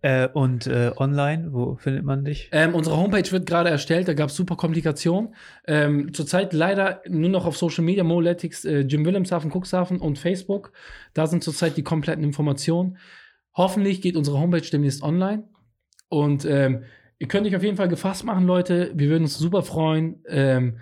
Äh, 0.00 0.28
und 0.28 0.66
äh, 0.66 0.92
online, 0.96 1.52
wo 1.52 1.76
findet 1.76 2.04
man 2.04 2.24
dich? 2.24 2.48
Ähm, 2.52 2.74
unsere 2.74 2.96
Homepage 2.96 3.30
wird 3.32 3.46
gerade 3.46 3.70
erstellt, 3.70 4.06
da 4.08 4.14
gab 4.14 4.28
es 4.28 4.36
super 4.36 4.56
Komplikationen. 4.56 5.34
Ähm, 5.66 6.12
zurzeit 6.12 6.52
leider 6.52 7.02
nur 7.08 7.30
noch 7.30 7.46
auf 7.46 7.56
Social 7.56 7.84
Media, 7.84 8.04
Moletics, 8.04 8.64
äh, 8.64 8.80
Jim 8.80 9.04
Wilhelmshaven, 9.04 9.50
Cuxhaven 9.50 10.00
und 10.00 10.18
Facebook. 10.18 10.72
Da 11.14 11.26
sind 11.26 11.42
zurzeit 11.42 11.76
die 11.76 11.82
kompletten 11.82 12.22
Informationen. 12.22 12.98
Hoffentlich 13.54 14.00
geht 14.00 14.16
unsere 14.16 14.38
Homepage 14.38 14.68
demnächst 14.70 15.02
online. 15.02 15.48
Und 16.08 16.44
ähm, 16.44 16.84
ihr 17.18 17.26
könnt 17.26 17.46
euch 17.46 17.56
auf 17.56 17.64
jeden 17.64 17.76
Fall 17.76 17.88
gefasst 17.88 18.24
machen, 18.24 18.46
Leute. 18.46 18.92
Wir 18.94 19.08
würden 19.08 19.24
uns 19.24 19.36
super 19.36 19.62
freuen. 19.62 20.22
Ähm, 20.28 20.78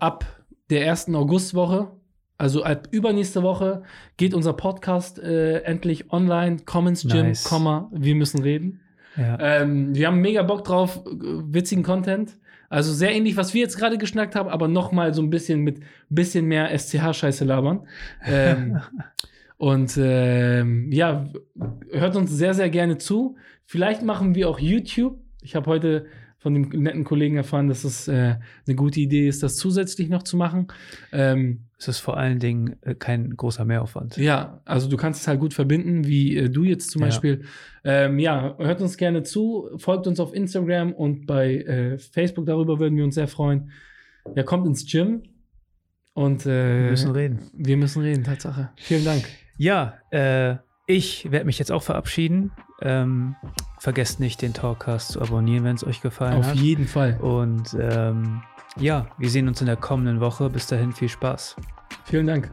ab 0.00 0.24
der 0.70 0.84
ersten 0.84 1.14
Augustwoche 1.14 1.92
Also 2.38 2.64
ab 2.64 2.88
übernächste 2.90 3.42
Woche 3.42 3.82
geht 4.16 4.34
unser 4.34 4.52
Podcast 4.52 5.18
äh, 5.18 5.60
endlich 5.60 6.12
online. 6.12 6.58
Commons 6.64 7.02
Gym, 7.02 7.28
Nice. 7.28 7.44
Komma, 7.44 7.88
wir 7.92 8.14
müssen 8.14 8.42
reden. 8.42 8.80
Ja. 9.16 9.38
Ähm, 9.40 9.94
wir 9.94 10.08
haben 10.08 10.20
mega 10.20 10.42
Bock 10.42 10.64
drauf, 10.64 11.02
witzigen 11.06 11.82
Content. 11.82 12.36
Also 12.68 12.92
sehr 12.92 13.14
ähnlich, 13.14 13.36
was 13.36 13.54
wir 13.54 13.62
jetzt 13.62 13.78
gerade 13.78 13.96
geschnackt 13.96 14.34
haben, 14.34 14.48
aber 14.48 14.68
noch 14.68 14.92
mal 14.92 15.14
so 15.14 15.22
ein 15.22 15.30
bisschen 15.30 15.60
mit 15.60 15.80
bisschen 16.08 16.46
mehr 16.46 16.76
SCH-Scheiße 16.76 17.44
labern. 17.44 17.86
Ähm, 18.24 18.80
und 19.56 19.96
ähm, 19.98 20.90
ja, 20.92 21.26
hört 21.90 22.16
uns 22.16 22.30
sehr, 22.30 22.54
sehr 22.54 22.68
gerne 22.68 22.98
zu. 22.98 23.36
Vielleicht 23.64 24.02
machen 24.02 24.34
wir 24.34 24.48
auch 24.48 24.58
YouTube. 24.58 25.18
Ich 25.40 25.54
habe 25.54 25.70
heute 25.70 26.06
von 26.46 26.54
dem 26.54 26.68
netten 26.80 27.02
Kollegen 27.02 27.36
erfahren, 27.36 27.66
dass 27.66 27.82
es 27.82 28.06
äh, 28.06 28.36
eine 28.68 28.76
gute 28.76 29.00
Idee 29.00 29.26
ist, 29.26 29.42
das 29.42 29.56
zusätzlich 29.56 30.08
noch 30.08 30.22
zu 30.22 30.36
machen. 30.36 30.68
Ähm, 31.10 31.64
Es 31.76 31.88
ist 31.88 31.98
vor 31.98 32.16
allen 32.16 32.38
Dingen 32.38 32.76
äh, 32.82 32.94
kein 32.94 33.36
großer 33.36 33.64
Mehraufwand. 33.64 34.16
ja, 34.16 34.60
also 34.64 34.88
du 34.88 34.96
kannst 34.96 35.22
es 35.22 35.26
halt 35.26 35.40
gut 35.40 35.54
verbinden, 35.54 36.06
wie 36.06 36.36
äh, 36.36 36.48
du 36.48 36.62
jetzt 36.62 36.92
zum 36.92 37.00
Ja. 37.00 37.08
Beispiel. 37.08 37.42
Ähm, 37.82 38.20
ja, 38.20 38.54
hört 38.58 38.80
uns 38.80 38.96
gerne 38.96 39.24
zu, 39.24 39.68
folgt 39.78 40.06
uns 40.06 40.20
auf 40.20 40.32
Instagram 40.32 40.92
und 40.92 41.26
bei 41.26 41.56
äh, 41.56 41.98
Facebook, 41.98 42.46
darüber 42.46 42.78
würden 42.78 42.96
wir 42.96 43.02
uns 43.02 43.16
sehr 43.16 43.26
freuen. 43.26 43.72
Ja, 44.36 44.44
kommt 44.44 44.68
ins 44.68 44.86
Gym 44.88 45.24
und 46.14 46.46
äh, 46.46 46.82
Wir 46.84 46.90
müssen 46.90 47.10
reden. 47.10 47.38
wir 47.54 47.76
müssen 47.76 48.02
reden, 48.02 48.22
Tatsache. 48.22 48.70
Vielen 48.76 49.04
Dank. 49.04 49.24
Ja, 49.58 49.94
äh, 50.12 50.58
ich 50.86 51.28
werde 51.32 51.46
mich 51.46 51.58
jetzt 51.58 51.72
auch 51.72 51.82
verabschieden. 51.82 52.52
Ähm, 52.82 53.36
vergesst 53.78 54.20
nicht, 54.20 54.42
den 54.42 54.52
Talkcast 54.52 55.12
zu 55.12 55.22
abonnieren, 55.22 55.64
wenn 55.64 55.76
es 55.76 55.84
euch 55.84 56.00
gefallen 56.02 56.38
Auf 56.38 56.48
hat. 56.48 56.56
jeden 56.56 56.86
Fall. 56.86 57.18
Und 57.20 57.76
ähm, 57.80 58.42
ja, 58.78 59.06
wir 59.18 59.30
sehen 59.30 59.48
uns 59.48 59.60
in 59.60 59.66
der 59.66 59.76
kommenden 59.76 60.20
Woche. 60.20 60.50
Bis 60.50 60.66
dahin 60.66 60.92
viel 60.92 61.08
Spaß. 61.08 61.56
Vielen 62.04 62.26
Dank. 62.26 62.50